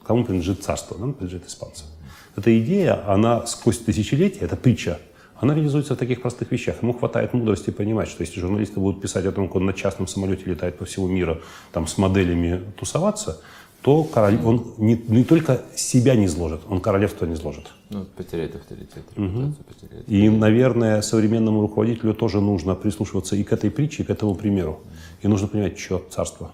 кому 0.06 0.26
принадлежит 0.26 0.64
царство, 0.64 0.98
нам 0.98 1.14
принадлежит 1.14 1.48
испанцам. 1.48 1.88
Эта 2.36 2.58
идея, 2.60 3.04
она 3.08 3.48
сквозь 3.48 3.80
тысячелетия, 3.80 4.42
это 4.42 4.56
притча 4.56 5.00
она 5.42 5.56
реализуется 5.56 5.96
в 5.96 5.98
таких 5.98 6.22
простых 6.22 6.52
вещах. 6.52 6.84
Ему 6.84 6.94
хватает 6.94 7.34
мудрости 7.34 7.72
понимать, 7.72 8.08
что 8.08 8.22
если 8.22 8.40
журналисты 8.40 8.80
будут 8.80 9.02
писать 9.02 9.26
о 9.26 9.32
том, 9.32 9.48
как 9.48 9.56
он 9.56 9.66
на 9.66 9.74
частном 9.74 10.08
самолете 10.08 10.44
летает 10.46 10.78
по 10.78 10.86
всему 10.86 11.08
миру, 11.08 11.42
там 11.72 11.88
с 11.88 11.98
моделями 11.98 12.62
тусоваться, 12.78 13.42
то 13.82 14.04
король, 14.04 14.38
он 14.46 14.76
не, 14.78 14.96
не 15.08 15.24
только 15.24 15.64
себя 15.76 16.16
не 16.16 16.28
изложит, 16.28 16.62
он 16.70 16.80
королевство 16.80 17.26
не 17.26 17.34
изложит. 17.34 17.72
Ну, 17.90 18.06
потеряет 18.16 18.56
авторитет, 18.56 19.04
угу. 19.18 19.54
потеряет. 19.68 20.08
И, 20.08 20.30
наверное, 20.30 21.02
современному 21.02 21.62
руководителю 21.62 22.14
тоже 22.14 22.40
нужно 22.40 22.76
прислушиваться 22.76 23.36
и 23.36 23.44
к 23.44 23.52
этой 23.52 23.72
притче, 23.72 24.04
и 24.04 24.06
к 24.06 24.12
этому 24.12 24.36
примеру. 24.36 24.82
И 25.24 25.28
нужно 25.28 25.48
понимать, 25.48 25.80
что 25.80 26.06
царство. 26.12 26.52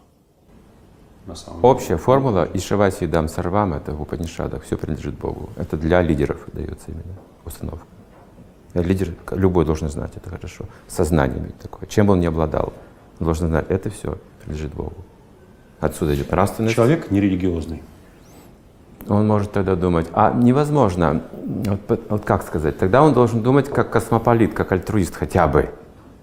Общая 1.61 1.97
формула 1.97 2.47
«Ишаваси 2.53 3.05
дам 3.05 3.27
сарвам»— 3.27 3.73
это 3.73 3.93
в 3.93 4.01
Упанишадах, 4.01 4.63
все 4.63 4.77
принадлежит 4.77 5.15
Богу. 5.15 5.49
Это 5.57 5.75
для 5.75 6.01
лидеров 6.01 6.47
дается 6.53 6.85
именно 6.87 7.19
установка. 7.43 7.96
Лидер 8.81 9.13
любой 9.31 9.65
должен 9.65 9.89
знать 9.89 10.11
это 10.15 10.29
хорошо. 10.29 10.65
Сознание 10.87 11.39
иметь 11.39 11.57
такое. 11.59 11.87
Чем 11.87 12.09
он 12.09 12.19
ни 12.19 12.25
обладал, 12.25 12.73
он 13.19 13.25
должен 13.25 13.47
знать, 13.47 13.65
это 13.69 13.89
все 13.89 14.17
принадлежит 14.43 14.73
Богу. 14.73 14.95
Отсюда 15.79 16.15
идет 16.15 16.31
нравственность. 16.31 16.75
Человек 16.75 17.11
нерелигиозный. 17.11 17.83
Он 19.07 19.25
может 19.27 19.51
тогда 19.51 19.75
думать, 19.75 20.07
а 20.13 20.33
невозможно, 20.33 21.21
вот, 21.31 22.01
вот 22.09 22.25
как 22.25 22.43
сказать, 22.45 22.77
тогда 22.77 23.03
он 23.03 23.13
должен 23.13 23.41
думать 23.41 23.69
как 23.69 23.89
космополит, 23.89 24.53
как 24.53 24.71
альтруист 24.71 25.15
хотя 25.15 25.47
бы. 25.47 25.69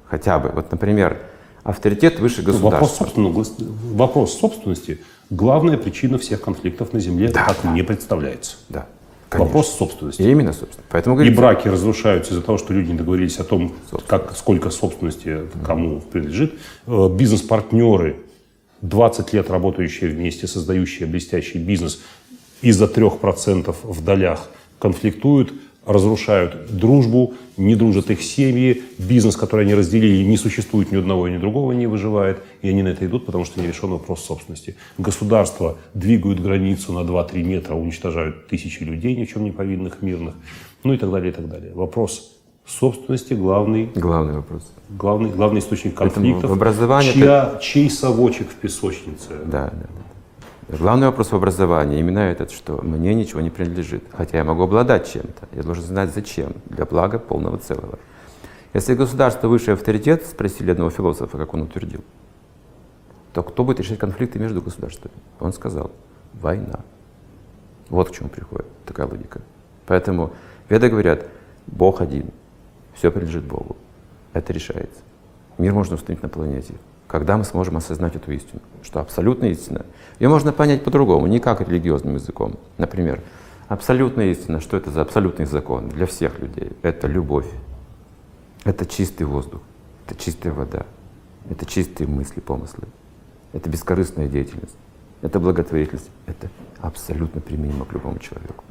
Хотя 0.07 0.39
бы. 0.39 0.51
Вот, 0.51 0.71
например, 0.71 1.19
авторитет 1.63 2.21
выше 2.21 2.43
ну, 2.43 2.53
государства. 2.53 3.07
Вопрос, 3.07 3.55
вопрос 3.59 4.39
собственности– 4.39 5.01
главная 5.31 5.77
причина 5.77 6.19
всех 6.19 6.41
конфликтов 6.43 6.93
на 6.93 7.01
Земле, 7.01 7.29
да, 7.29 7.45
как 7.45 7.59
да. 7.63 7.71
мне 7.71 7.85
представляется. 7.85 8.57
Да. 8.69 8.87
Конечно. 9.29 9.47
Вопрос 9.47 9.77
собственности. 9.77 10.23
И 10.23 10.31
именно 10.31 10.53
собственность. 10.53 10.91
Поэтому, 10.91 11.17
говорится, 11.17 11.35
и 11.35 11.37
браки 11.37 11.69
разрушаются 11.69 12.33
из-за 12.33 12.43
того, 12.43 12.59
что 12.59 12.73
люди 12.73 12.91
не 12.91 12.99
договорились 12.99 13.39
о 13.39 13.45
том, 13.45 13.75
как, 14.07 14.37
сколько 14.37 14.71
собственности 14.71 15.43
кому 15.65 16.01
принадлежит. 16.01 16.55
Э, 16.87 17.09
бизнес-партнеры, 17.09 18.17
20 18.83 19.33
лет 19.33 19.51
работающие 19.51 20.11
вместе, 20.11 20.47
создающие 20.47 21.09
блестящий 21.09 21.59
бизнес, 21.59 22.01
из-за 22.61 22.87
3% 22.87 23.75
в 23.83 24.05
долях 24.05 24.51
конфликтуют, 24.79 25.53
разрушают 25.87 26.77
дружбу, 26.77 27.35
не 27.57 27.77
дружат 27.77 28.11
их 28.11 28.23
семьи, 28.23 28.83
бизнес, 28.99 29.37
который 29.37 29.65
они 29.65 29.75
разделили, 29.75 30.25
не 30.25 30.37
существует 30.37 30.93
ни 30.93 30.97
одного, 30.97 31.29
ни 31.29 31.39
другого 31.39 31.73
не 31.73 31.87
выживает, 31.87 32.43
и 32.63 32.69
они 32.69 32.83
на 32.83 32.89
это 32.89 33.07
идут, 33.07 33.27
потому 33.27 33.45
что 33.45 33.61
не 33.61 33.67
решен 33.67 33.91
вопрос 33.91 34.25
собственности. 34.25 34.77
Государства 34.99 35.79
двигают 35.95 36.41
границу 36.41 36.93
на 36.93 37.01
2-3 37.01 37.43
метра, 37.43 37.75
уничтожают 37.75 38.49
тысячи 38.49 38.83
людей, 38.83 39.15
ни 39.17 39.25
в 39.25 39.33
чем 39.33 39.45
не 39.45 39.51
повинных, 39.51 40.03
мирных, 40.03 40.35
ну 40.83 40.93
и 40.93 40.99
так 40.99 41.11
далее, 41.11 41.31
и 41.31 41.35
так 41.35 41.49
далее. 41.49 41.73
Вопрос 41.75 42.35
собственности 42.67 43.35
главный, 43.35 43.91
главный 43.95 44.35
вопрос. 44.35 44.73
Главный, 44.89 45.31
главный 45.31 45.61
источник 45.61 45.95
конфликтов. 45.95 46.43
Поэтому 46.43 46.55
в 46.55 46.57
образовании 46.57 47.13
чья, 47.13 47.53
это... 47.53 47.63
Чей 47.63 47.91
совочек 47.91 48.49
в 48.49 48.55
песочнице? 48.55 49.31
Да, 49.47 49.71
да, 49.71 49.71
да. 49.73 50.05
Главный 50.79 51.07
вопрос 51.07 51.31
в 51.31 51.37
образовании 51.37 52.01
именно 52.01 52.19
этот, 52.19 52.51
что 52.51 52.81
мне 52.83 53.15
ничего 53.15 53.41
не 53.41 53.51
принадлежит, 53.51 54.03
хотя 54.13 54.39
я 54.39 54.45
могу 54.45 54.65
обладать 54.65 55.09
чем-то. 55.09 55.49
Я 55.53 55.63
должен 55.63 55.85
знать 55.85 56.13
зачем, 56.13 56.53
для 56.67 56.85
блага 56.85 57.21
полного 57.21 57.59
целого. 57.59 57.99
Если 58.73 58.95
государство 58.95 59.47
высший 59.47 59.75
авторитет, 59.75 60.27
спросили 60.27 60.73
одного 60.73 60.91
философа, 60.91 61.39
как 61.39 61.55
он 61.55 61.63
утвердил, 61.63 62.03
то 63.33 63.45
кто 63.45 63.63
будет 63.63 63.79
решать 63.79 64.01
конфликты 64.01 64.41
между 64.41 64.61
государствами? 64.61 65.15
Он 65.39 65.53
сказал, 65.53 65.93
война. 66.33 66.81
Вот 67.89 68.11
к 68.11 68.13
чему 68.13 68.29
приходит 68.29 68.67
такая 68.85 69.07
логика. 69.07 69.43
Поэтому 69.87 70.33
веды 70.69 70.89
говорят, 70.89 71.29
Бог 71.69 72.01
один, 72.01 72.31
все 72.95 73.13
принадлежит 73.13 73.45
Богу. 73.45 73.77
Это 74.33 74.53
решается. 74.53 75.03
Мир 75.57 75.73
можно 75.73 75.95
установить 75.95 76.23
на 76.23 76.29
планете 76.29 76.75
когда 77.15 77.37
мы 77.37 77.45
сможем 77.45 77.77
осознать 77.77 78.17
эту 78.17 78.33
истину, 78.33 78.61
что 78.83 78.99
абсолютная 78.99 79.51
истина, 79.51 79.87
ее 80.19 80.29
можно 80.29 80.53
понять 80.53 80.83
по-другому, 80.83 81.29
не 81.29 81.39
как 81.39 81.61
религиозным 81.61 82.15
языком. 82.15 82.57
Например, 82.77 83.21
абсолютная 83.69 84.33
истина, 84.33 84.61
что 84.61 84.77
это 84.77 84.91
за 84.91 85.03
абсолютный 85.03 85.47
закон 85.47 85.91
для 85.91 86.07
всех 86.07 86.41
людей? 86.41 86.73
Это 86.83 87.07
любовь, 87.07 87.47
это 88.65 88.85
чистый 88.85 89.23
воздух, 89.23 89.61
это 90.05 90.21
чистая 90.21 90.53
вода, 90.53 90.87
это 91.49 91.65
чистые 91.67 92.09
мысли, 92.09 92.41
помыслы, 92.41 92.89
это 93.53 93.71
бескорыстная 93.71 94.27
деятельность, 94.27 94.75
это 95.23 95.39
благотворительность, 95.39 96.11
это 96.27 96.51
абсолютно 96.81 97.41
применимо 97.41 97.85
к 97.85 97.93
любому 97.93 98.19
человеку. 98.19 98.65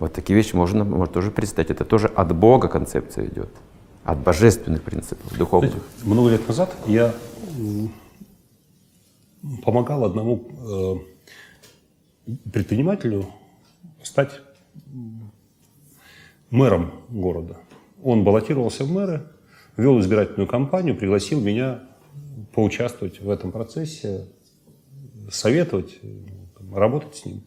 Вот 0.00 0.12
такие 0.12 0.34
вещи 0.36 0.56
можно, 0.56 0.82
можно 0.82 1.06
тоже 1.06 1.30
представить. 1.30 1.70
Это 1.70 1.84
тоже 1.84 2.08
от 2.08 2.34
Бога 2.34 2.66
концепция 2.66 3.26
идет. 3.26 3.50
от 4.04 4.18
божественных 4.18 4.82
принципов, 4.82 5.36
духовных. 5.38 5.70
Знаете, 5.72 5.88
много 6.02 6.30
лет 6.30 6.48
назад 6.48 6.74
я 6.86 7.14
помогал 9.62 10.04
одному 10.04 11.04
э, 12.26 12.32
предпринимателю 12.52 13.26
стать 14.02 14.40
мэром 16.50 16.92
города. 17.08 17.56
Он 18.02 18.24
баллотировался 18.24 18.84
в 18.84 18.90
мэры, 18.90 19.28
вел 19.76 19.98
избирательную 20.00 20.46
кампанию, 20.46 20.96
пригласил 20.96 21.40
меня 21.40 21.82
поучаствовать 22.52 23.20
в 23.20 23.30
этом 23.30 23.52
процессе, 23.52 24.26
советовать, 25.30 25.98
э, 26.02 26.08
работать 26.74 27.16
с 27.16 27.24
ним. 27.24 27.42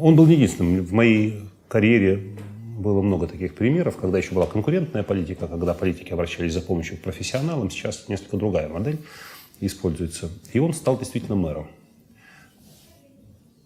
Он 0.00 0.16
был 0.16 0.26
единственным. 0.26 0.84
В 0.84 0.92
моей 0.92 1.48
карьере 1.68 2.36
было 2.80 3.02
много 3.02 3.26
таких 3.26 3.54
примеров, 3.54 3.96
когда 3.96 4.18
еще 4.18 4.34
была 4.34 4.46
конкурентная 4.46 5.02
политика, 5.02 5.46
когда 5.46 5.74
политики 5.74 6.12
обращались 6.12 6.54
за 6.54 6.62
помощью 6.62 6.96
к 6.96 7.00
профессионалам. 7.00 7.70
Сейчас 7.70 8.08
несколько 8.08 8.36
другая 8.36 8.68
модель 8.68 8.98
используется. 9.60 10.30
И 10.52 10.58
он 10.58 10.72
стал 10.72 10.98
действительно 10.98 11.36
мэром. 11.36 11.68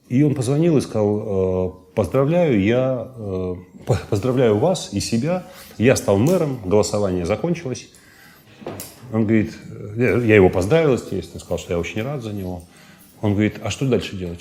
И 0.08 0.22
он 0.22 0.34
позвонил 0.34 0.76
и 0.76 0.80
сказал, 0.80 1.70
«Э, 1.70 1.94
поздравляю, 1.94 2.62
я 2.62 3.10
э, 3.16 3.54
по- 3.86 4.00
поздравляю 4.10 4.58
вас 4.58 4.92
и 4.92 5.00
себя. 5.00 5.46
Я 5.78 5.96
стал 5.96 6.18
мэром, 6.18 6.58
голосование 6.64 7.24
закончилось. 7.24 7.88
Он 9.12 9.24
говорит, 9.24 9.54
э, 9.70 10.22
я 10.26 10.34
его 10.34 10.50
поздравил, 10.50 10.94
естественно, 10.94 11.40
сказал, 11.40 11.58
что 11.58 11.72
я 11.72 11.78
очень 11.78 12.02
рад 12.02 12.22
за 12.22 12.32
него. 12.32 12.62
Он 13.22 13.32
говорит, 13.32 13.56
а 13.62 13.70
что 13.70 13.88
дальше 13.88 14.16
делать? 14.16 14.40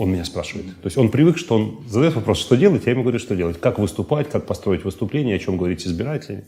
Он 0.00 0.10
меня 0.10 0.24
спрашивает. 0.24 0.68
То 0.80 0.86
есть 0.86 0.96
он 0.96 1.10
привык, 1.10 1.36
что 1.36 1.56
он 1.56 1.80
задает 1.86 2.14
вопрос, 2.14 2.38
что 2.38 2.56
делать, 2.56 2.86
я 2.86 2.92
ему 2.92 3.02
говорю, 3.02 3.18
что 3.18 3.36
делать. 3.36 3.60
Как 3.60 3.78
выступать, 3.78 4.30
как 4.30 4.46
построить 4.46 4.82
выступление, 4.82 5.36
о 5.36 5.38
чем 5.38 5.58
говорить 5.58 5.82
с 5.82 5.88
избирателями. 5.88 6.44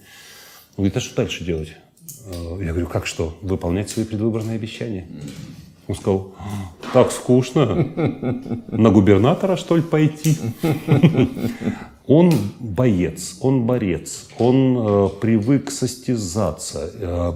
Он 0.79 0.85
говорит, 0.85 0.97
а 0.97 1.01
что 1.01 1.17
дальше 1.17 1.45
делать? 1.45 1.77
Э, 2.25 2.59
Я 2.63 2.71
говорю, 2.71 2.87
как 2.87 3.05
что? 3.05 3.37
Выполнять 3.43 3.91
свои 3.91 4.07
предвыборные 4.07 4.57
обещания. 4.57 5.07
Он 5.87 5.95
сказал, 5.95 6.35
так 6.95 7.13
скучно. 7.13 7.75
На 8.69 8.89
губернатора, 8.89 9.57
что 9.57 9.77
ли, 9.77 9.83
пойти? 9.83 10.35
Он 12.07 12.33
боец, 12.59 13.37
он 13.41 13.65
борец, 13.65 14.29
он 14.37 14.77
э, 14.77 15.09
привык 15.21 15.71
состязаться. 15.71 16.91
Э, 16.95 17.33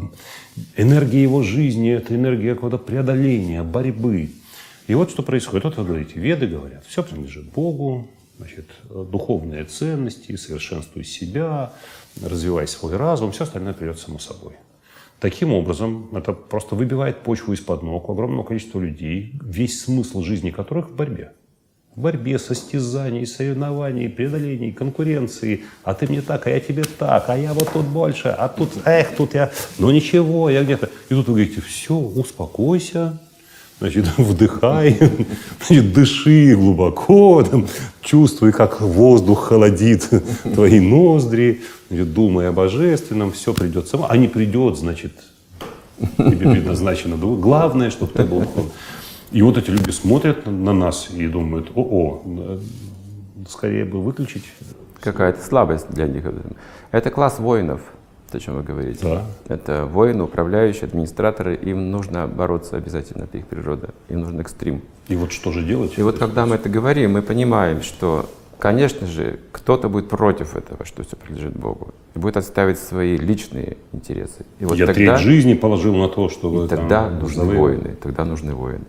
энергия 0.76 1.22
его 1.22 1.42
жизни– 1.42 1.92
это 1.92 2.16
энергия 2.16 2.54
какого-то 2.54 2.78
преодоления, 2.78 3.62
борьбы. 3.62 4.30
И 4.86 4.94
вот 4.94 5.10
что 5.10 5.22
происходит. 5.22 5.64
Вот 5.64 5.76
вы 5.76 5.84
говорите, 5.84 6.20
веды 6.20 6.46
говорят, 6.46 6.84
все 6.86 7.02
принадлежит 7.02 7.52
Богу, 7.52 8.08
значит, 8.38 8.66
духовные 8.88 9.64
ценности, 9.64 10.36
совершенствуй 10.36 11.04
себя, 11.04 11.72
развивай 12.22 12.68
свой 12.68 12.96
разум, 12.96 13.32
все 13.32 13.44
остальное 13.44 13.72
придет 13.72 13.98
само 13.98 14.18
собой. 14.18 14.54
Таким 15.18 15.52
образом, 15.52 16.10
это 16.12 16.32
просто 16.34 16.74
выбивает 16.74 17.22
почву 17.22 17.54
из-под 17.54 17.82
ног 17.82 18.08
у 18.08 18.12
огромного 18.12 18.44
количества 18.44 18.80
людей, 18.80 19.32
весь 19.42 19.82
смысл 19.82 20.22
жизни 20.22 20.50
которых 20.50 20.90
в 20.90 20.94
борьбе. 20.94 21.32
В 21.94 22.00
борьбе, 22.02 22.38
состязании, 22.38 23.24
соревновании, 23.24 24.08
преодолении, 24.08 24.70
конкуренции. 24.70 25.64
А 25.82 25.94
ты 25.94 26.06
мне 26.06 26.20
так, 26.20 26.46
а 26.46 26.50
я 26.50 26.60
тебе 26.60 26.84
так, 26.84 27.30
а 27.30 27.38
я 27.38 27.54
вот 27.54 27.72
тут 27.72 27.86
больше, 27.86 28.28
а 28.28 28.48
тут, 28.48 28.68
эх, 28.84 29.16
тут 29.16 29.32
я, 29.32 29.50
ну 29.78 29.90
ничего, 29.90 30.50
я 30.50 30.62
где-то. 30.62 30.90
И 31.08 31.14
тут 31.14 31.28
вы 31.28 31.34
говорите, 31.34 31.62
все, 31.62 31.94
успокойся, 31.94 33.18
Значит, 33.78 34.06
вдыхай, 34.18 34.98
значит, 35.66 35.92
дыши 35.92 36.54
глубоко, 36.56 37.42
там, 37.42 37.66
чувствуй, 38.00 38.52
как 38.52 38.80
воздух 38.80 39.48
холодит 39.48 40.08
твои 40.54 40.80
ноздри, 40.80 41.62
значит, 41.88 42.12
думай 42.12 42.48
о 42.48 42.52
божественном, 42.52 43.32
все 43.32 43.52
придет 43.52 43.88
само. 43.88 44.06
А 44.08 44.16
не 44.16 44.28
придет, 44.28 44.78
значит, 44.78 45.12
тебе 46.16 46.50
предназначено. 46.50 47.16
Главное, 47.16 47.90
чтобы 47.90 48.12
ты 48.12 48.24
был 48.24 48.40
духовным. 48.40 48.72
И 49.32 49.42
вот 49.42 49.58
эти 49.58 49.70
люди 49.70 49.90
смотрят 49.90 50.46
на 50.46 50.72
нас 50.72 51.08
и 51.12 51.26
думают, 51.26 51.70
о-о, 51.74 52.22
скорее 53.48 53.84
бы 53.84 54.00
выключить. 54.00 54.44
Какая-то 55.00 55.44
слабость 55.44 55.90
для 55.90 56.06
них. 56.06 56.24
Это 56.90 57.10
класс 57.10 57.38
воинов, 57.38 57.80
о 58.34 58.40
чем 58.40 58.56
вы 58.56 58.62
говорите. 58.62 59.00
Да. 59.02 59.24
Это 59.48 59.86
воины, 59.86 60.24
управляющие, 60.24 60.84
администраторы. 60.84 61.54
Им 61.54 61.90
нужно 61.90 62.26
бороться 62.26 62.76
обязательно, 62.76 63.24
это 63.24 63.38
их 63.38 63.46
природа. 63.46 63.90
Им 64.08 64.20
нужен 64.20 64.40
экстрим. 64.40 64.82
И 65.08 65.16
вот 65.16 65.32
что 65.32 65.52
же 65.52 65.62
делать? 65.62 65.96
И 65.96 66.02
вот 66.02 66.18
когда 66.18 66.46
мы 66.46 66.56
это 66.56 66.68
говорим, 66.68 67.12
мы 67.12 67.22
понимаем, 67.22 67.82
что, 67.82 68.28
конечно 68.58 69.06
же, 69.06 69.38
кто-то 69.52 69.88
будет 69.88 70.08
против 70.08 70.56
этого, 70.56 70.84
что 70.84 71.04
все 71.04 71.16
принадлежит 71.16 71.56
Богу, 71.56 71.94
и 72.14 72.18
будет 72.18 72.36
отставить 72.36 72.78
свои 72.78 73.16
личные 73.16 73.76
интересы. 73.92 74.44
И 74.58 74.64
вот 74.64 74.76
Я 74.76 74.86
тогда, 74.86 75.16
треть 75.16 75.18
жизни 75.20 75.54
положил 75.54 75.94
на 75.94 76.08
то, 76.08 76.28
чтобы 76.28 76.64
и 76.64 76.68
тогда 76.68 77.04
там, 77.04 77.20
нужны 77.20 77.36
завоевать. 77.36 77.58
воины, 77.58 77.96
тогда 78.02 78.24
нужны 78.24 78.54
воины. 78.54 78.84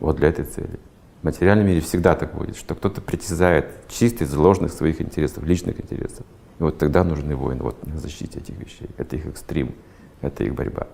Вот 0.00 0.16
для 0.16 0.28
этой 0.28 0.44
цели. 0.44 0.78
В 1.20 1.24
материальном 1.24 1.66
мире 1.66 1.80
всегда 1.80 2.14
так 2.14 2.34
будет, 2.34 2.56
что 2.56 2.76
кто-то 2.76 3.00
притязает 3.00 3.66
чисто 3.88 4.22
из 4.24 4.32
ложных 4.34 4.72
своих 4.72 5.00
интересов, 5.00 5.42
личных 5.42 5.80
интересов. 5.80 6.24
И 6.58 6.62
вот 6.62 6.78
тогда 6.78 7.04
нужны 7.04 7.36
воины 7.36 7.62
вот, 7.62 7.86
на 7.86 7.98
защите 7.98 8.40
этих 8.40 8.58
вещей. 8.58 8.88
Это 8.96 9.16
их 9.16 9.26
экстрим, 9.26 9.74
это 10.20 10.44
их 10.44 10.54
борьба. 10.54 10.86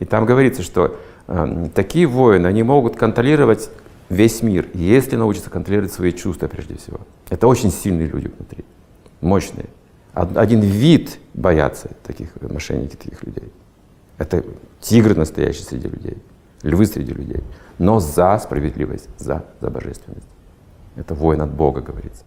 И 0.00 0.04
там 0.04 0.26
говорится, 0.26 0.62
что 0.62 0.96
э, 1.28 1.68
такие 1.74 2.06
воины, 2.06 2.46
они 2.48 2.62
могут 2.64 2.96
контролировать 2.96 3.70
весь 4.08 4.42
мир, 4.42 4.66
если 4.74 5.16
научатся 5.16 5.50
контролировать 5.50 5.92
свои 5.92 6.12
чувства 6.12 6.48
прежде 6.48 6.76
всего. 6.76 7.00
Это 7.30 7.46
очень 7.46 7.70
сильные 7.70 8.08
люди 8.08 8.26
внутри, 8.36 8.64
мощные. 9.20 9.66
Од- 10.14 10.36
Один 10.36 10.60
вид 10.60 11.18
боятся 11.34 11.90
таких 12.02 12.30
мошенники, 12.42 12.96
таких 12.96 13.22
людей. 13.22 13.52
Это 14.18 14.44
тигры 14.80 15.14
настоящие 15.14 15.64
среди 15.64 15.88
людей, 15.88 16.18
львы 16.62 16.86
среди 16.86 17.12
людей, 17.12 17.42
но 17.78 18.00
за 18.00 18.36
справедливость, 18.38 19.08
за, 19.18 19.44
за 19.60 19.70
божественность. 19.70 20.26
Это 20.96 21.14
воин 21.14 21.40
от 21.40 21.50
Бога, 21.50 21.80
говорится. 21.80 22.24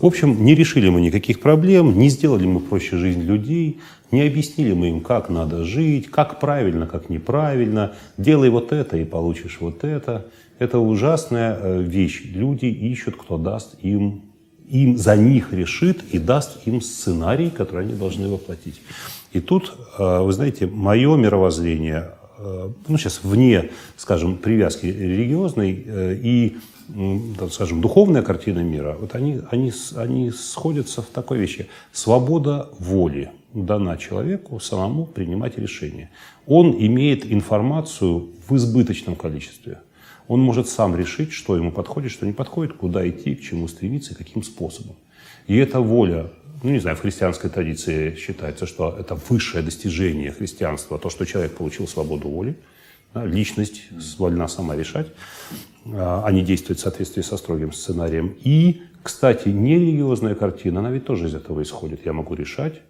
В 0.00 0.06
общем, 0.06 0.44
не 0.44 0.54
решили 0.54 0.88
мы 0.88 1.00
никаких 1.00 1.40
проблем, 1.40 1.98
не 1.98 2.08
сделали 2.08 2.46
мы 2.46 2.60
проще 2.60 2.96
жизнь 2.96 3.22
людей, 3.22 3.80
не 4.10 4.22
объяснили 4.22 4.72
мы 4.72 4.88
им, 4.88 5.00
как 5.00 5.28
надо 5.28 5.64
жить, 5.64 6.10
как 6.10 6.40
правильно, 6.40 6.86
как 6.86 7.10
неправильно. 7.10 7.94
Делай 8.16 8.50
вот 8.50 8.72
это 8.72 8.96
и 8.96 9.04
получишь 9.04 9.58
вот 9.60 9.84
это. 9.84 10.26
Это 10.58 10.78
ужасная 10.78 11.56
э, 11.58 11.82
вещь. 11.82 12.22
Люди 12.24 12.66
ищут, 12.66 13.16
кто 13.16 13.38
даст 13.38 13.76
им, 13.82 14.22
им 14.68 14.98
за 14.98 15.16
них 15.16 15.52
решит 15.52 16.02
и 16.12 16.18
даст 16.18 16.66
им 16.66 16.80
сценарий, 16.80 17.50
который 17.50 17.84
они 17.84 17.94
должны 17.94 18.28
воплотить. 18.28 18.80
И 19.32 19.40
тут, 19.40 19.72
э, 19.98 20.20
вы 20.20 20.32
знаете, 20.32 20.66
мое 20.66 21.16
мировоззрение, 21.16 22.10
э, 22.38 22.70
ну 22.88 22.98
сейчас 22.98 23.20
вне, 23.22 23.70
скажем, 23.96 24.36
привязки 24.36 24.86
религиозной 24.86 25.84
и 26.22 26.56
так 27.38 27.52
скажем, 27.52 27.80
духовная 27.80 28.22
картина 28.22 28.60
мира, 28.60 28.96
вот 29.00 29.14
они, 29.14 29.40
они, 29.50 29.72
они 29.96 30.30
сходятся 30.30 31.02
в 31.02 31.06
такой 31.06 31.38
вещи. 31.38 31.68
Свобода 31.92 32.70
воли 32.78 33.30
дана 33.54 33.96
человеку 33.96 34.60
самому 34.60 35.06
принимать 35.06 35.58
решения. 35.58 36.10
Он 36.46 36.72
имеет 36.72 37.30
информацию 37.30 38.30
в 38.48 38.56
избыточном 38.56 39.16
количестве. 39.16 39.78
Он 40.28 40.40
может 40.40 40.68
сам 40.68 40.94
решить, 40.94 41.32
что 41.32 41.56
ему 41.56 41.72
подходит, 41.72 42.12
что 42.12 42.26
не 42.26 42.32
подходит, 42.32 42.74
куда 42.74 43.08
идти, 43.08 43.34
к 43.34 43.42
чему 43.42 43.66
стремиться 43.68 44.14
каким 44.14 44.42
способом. 44.42 44.94
И 45.48 45.56
эта 45.56 45.80
воля, 45.80 46.30
ну 46.62 46.70
не 46.70 46.78
знаю, 46.78 46.96
в 46.96 47.00
христианской 47.00 47.50
традиции 47.50 48.14
считается, 48.14 48.66
что 48.66 48.96
это 48.96 49.16
высшее 49.28 49.64
достижение 49.64 50.30
христианства, 50.30 50.98
то, 50.98 51.10
что 51.10 51.24
человек 51.24 51.56
получил 51.56 51.88
свободу 51.88 52.28
воли, 52.28 52.56
личность 53.14 53.82
вольна 54.18 54.48
сама 54.48 54.76
решать, 54.76 55.08
а 55.86 56.22
а 56.24 56.32
не 56.32 56.42
действовать 56.42 56.78
в 56.78 56.82
соответствии 56.82 57.22
со 57.22 57.36
строгим 57.36 57.72
сценарием. 57.72 58.36
И, 58.42 58.82
кстати, 59.02 59.48
нерелигиозная 59.48 60.34
картина, 60.34 60.80
она 60.80 60.90
ведь 60.90 61.04
тоже 61.04 61.28
из 61.28 61.34
этого 61.34 61.62
исходит. 61.62 62.04
Я 62.04 62.12
могу 62.12 62.34
решать, 62.34 62.80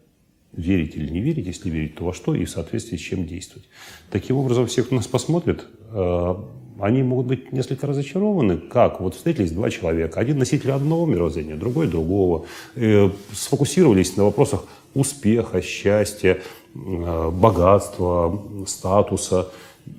верить 0.53 0.97
или 0.97 1.11
не 1.11 1.21
верить, 1.21 1.47
если 1.47 1.71
верить, 1.71 1.95
то 1.95 2.05
во 2.05 2.13
что 2.13 2.35
и 2.35 2.45
в 2.45 2.51
соответствии 2.51 2.97
с 2.97 3.01
чем 3.01 3.27
действовать. 3.27 3.69
Таким 4.11 4.37
образом, 4.37 4.67
все, 4.67 4.83
кто 4.83 4.97
нас 4.97 5.07
посмотрит, 5.07 5.65
э, 5.91 6.35
они 6.81 7.03
могут 7.03 7.27
быть 7.27 7.53
несколько 7.53 7.87
разочарованы, 7.87 8.57
как 8.57 9.01
вот 9.01 9.15
встретились 9.15 9.53
два 9.53 9.71
человека, 9.71 10.19
один 10.19 10.39
носитель 10.39 10.73
одного 10.73 11.07
мировоззрения, 11.07 11.57
другой 11.57 11.87
другого, 11.87 12.47
э, 12.75 13.11
сфокусировались 13.33 14.17
на 14.17 14.25
вопросах 14.25 14.65
успеха, 14.95 15.63
счастья, 15.63 16.41
э, 16.75 17.31
богатства, 17.31 18.43
статуса. 18.67 19.51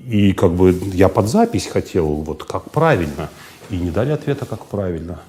И 0.05 0.33
как 0.33 0.51
бы 0.51 0.71
я 0.93 1.09
под 1.09 1.27
запись 1.27 1.67
хотел, 1.67 2.07
вот 2.07 2.43
как 2.43 2.71
правильно, 2.71 3.29
и 3.69 3.77
не 3.77 3.91
дали 3.91 4.11
ответа, 4.11 4.45
как 4.45 4.65
правильно. 4.65 5.19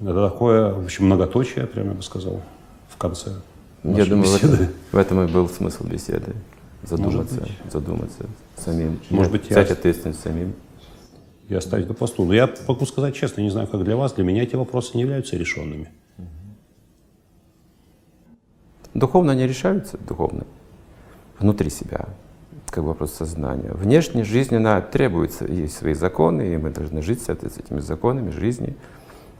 Это 0.00 0.28
такое, 0.30 0.72
в 0.72 0.84
общем, 0.84 1.06
многоточие, 1.06 1.66
прямо 1.66 1.90
я 1.90 1.94
бы 1.94 2.02
сказал, 2.02 2.42
в 2.88 2.96
конце. 2.96 3.32
Я 3.82 4.04
думаю, 4.06 4.24
в 4.28 4.34
беседы. 4.34 4.54
этом, 4.54 4.68
в 4.92 4.96
этом 4.96 5.24
и 5.24 5.26
был 5.32 5.48
смысл 5.48 5.84
беседы. 5.84 6.34
Задуматься, 6.82 7.46
задуматься 7.70 8.26
самим. 8.56 9.00
Может 9.10 9.32
быть, 9.32 9.48
взять 9.50 9.68
я- 9.68 9.74
ответственность 9.74 10.20
самим. 10.20 10.54
и 11.48 11.54
оставить 11.54 11.88
на 11.88 11.94
посту. 11.94 12.24
Но 12.24 12.32
я 12.32 12.50
могу 12.66 12.86
сказать 12.86 13.14
честно, 13.14 13.42
не 13.42 13.50
знаю, 13.50 13.68
как 13.68 13.84
для 13.84 13.96
вас, 13.96 14.14
для 14.14 14.24
меня 14.24 14.42
эти 14.42 14.56
вопросы 14.56 14.92
не 14.94 15.02
являются 15.02 15.36
решенными. 15.36 15.88
Духовно 18.94 19.32
они 19.32 19.46
решаются, 19.46 19.98
духовно, 19.98 20.46
внутри 21.38 21.68
себя, 21.68 22.08
как 22.74 22.84
вопрос 22.84 23.14
сознания. 23.14 23.70
Внешне 23.72 24.24
жизненно 24.24 24.80
требуется, 24.82 25.46
есть 25.46 25.76
свои 25.76 25.94
законы, 25.94 26.54
и 26.54 26.56
мы 26.56 26.70
должны 26.70 27.02
жить 27.02 27.22
с 27.22 27.28
эт- 27.28 27.48
с 27.48 27.56
этими 27.56 27.78
законами 27.78 28.30
жизни. 28.30 28.76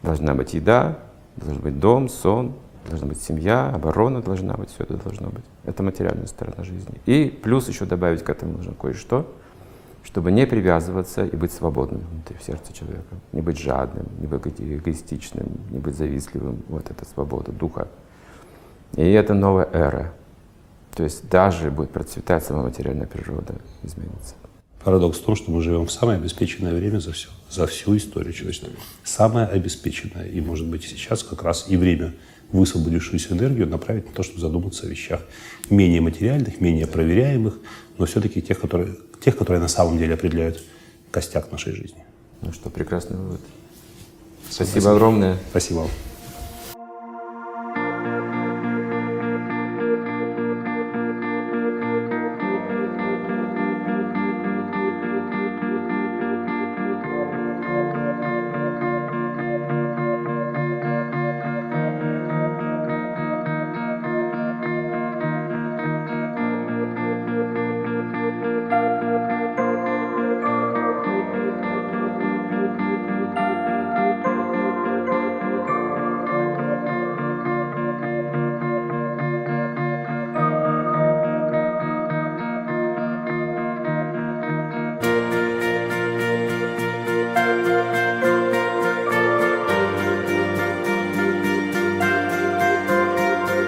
Должна 0.02 0.34
быть 0.34 0.54
еда, 0.54 0.98
должен 1.36 1.60
быть 1.60 1.80
дом, 1.80 2.08
сон, 2.08 2.54
должна 2.88 3.08
быть 3.08 3.20
семья, 3.20 3.70
оборона 3.70 4.22
должна 4.22 4.54
быть, 4.54 4.70
все 4.70 4.84
это 4.84 4.96
должно 4.98 5.30
быть. 5.30 5.44
Это 5.64 5.82
материальная 5.82 6.28
сторона 6.28 6.62
жизни. 6.62 7.00
И 7.06 7.26
плюс 7.42 7.68
еще 7.68 7.86
добавить 7.86 8.22
к 8.22 8.30
этому 8.30 8.52
нужно 8.52 8.74
кое-что, 8.74 9.26
чтобы 10.04 10.30
не 10.30 10.46
привязываться 10.46 11.24
и 11.24 11.34
быть 11.34 11.50
свободным 11.50 12.02
внутри 12.02 12.36
сердце 12.40 12.72
человека. 12.72 13.16
Не 13.32 13.40
быть 13.40 13.58
жадным, 13.58 14.06
не 14.20 14.28
быть 14.28 14.60
эгоистичным, 14.60 15.46
не 15.70 15.80
быть 15.80 15.96
завистливым. 15.96 16.62
Вот 16.68 16.88
это 16.88 17.04
свобода 17.04 17.50
духа. 17.50 17.88
И 18.94 19.10
это 19.10 19.34
новая 19.34 19.68
эра. 19.72 20.12
То 20.94 21.02
есть 21.02 21.28
даже 21.28 21.70
будет 21.70 21.90
процветать 21.90 22.44
сама 22.44 22.62
материальная 22.62 23.06
природа, 23.06 23.56
изменится. 23.82 24.34
Парадокс 24.84 25.18
в 25.18 25.24
том, 25.24 25.34
что 25.34 25.50
мы 25.50 25.62
живем 25.62 25.86
в 25.86 25.92
самое 25.92 26.18
обеспеченное 26.18 26.74
время 26.74 26.98
за 27.00 27.12
все, 27.12 27.30
за 27.50 27.66
всю 27.66 27.96
историю 27.96 28.32
человечества. 28.32 28.68
Самое 29.02 29.46
обеспеченное. 29.46 30.26
И, 30.26 30.40
может 30.40 30.66
быть, 30.66 30.84
сейчас 30.84 31.22
как 31.22 31.42
раз 31.42 31.66
и 31.68 31.76
время 31.76 32.14
высвободившуюся 32.52 33.32
энергию 33.32 33.66
направить 33.66 34.06
на 34.06 34.12
то, 34.12 34.22
чтобы 34.22 34.40
задуматься 34.40 34.86
о 34.86 34.88
вещах 34.88 35.22
менее 35.70 36.00
материальных, 36.00 36.60
менее 36.60 36.86
проверяемых, 36.86 37.58
но 37.98 38.06
все-таки 38.06 38.42
тех 38.42 38.60
которые, 38.60 38.94
тех, 39.20 39.36
которые 39.36 39.60
на 39.60 39.68
самом 39.68 39.98
деле 39.98 40.14
определяют 40.14 40.62
костяк 41.10 41.50
нашей 41.50 41.72
жизни. 41.72 42.04
Ну 42.42 42.52
что, 42.52 42.70
прекрасный 42.70 43.16
вывод. 43.16 43.40
Спасибо 44.50 44.92
огромное. 44.92 45.38
Спасибо 45.50 45.78
вам. 45.78 45.90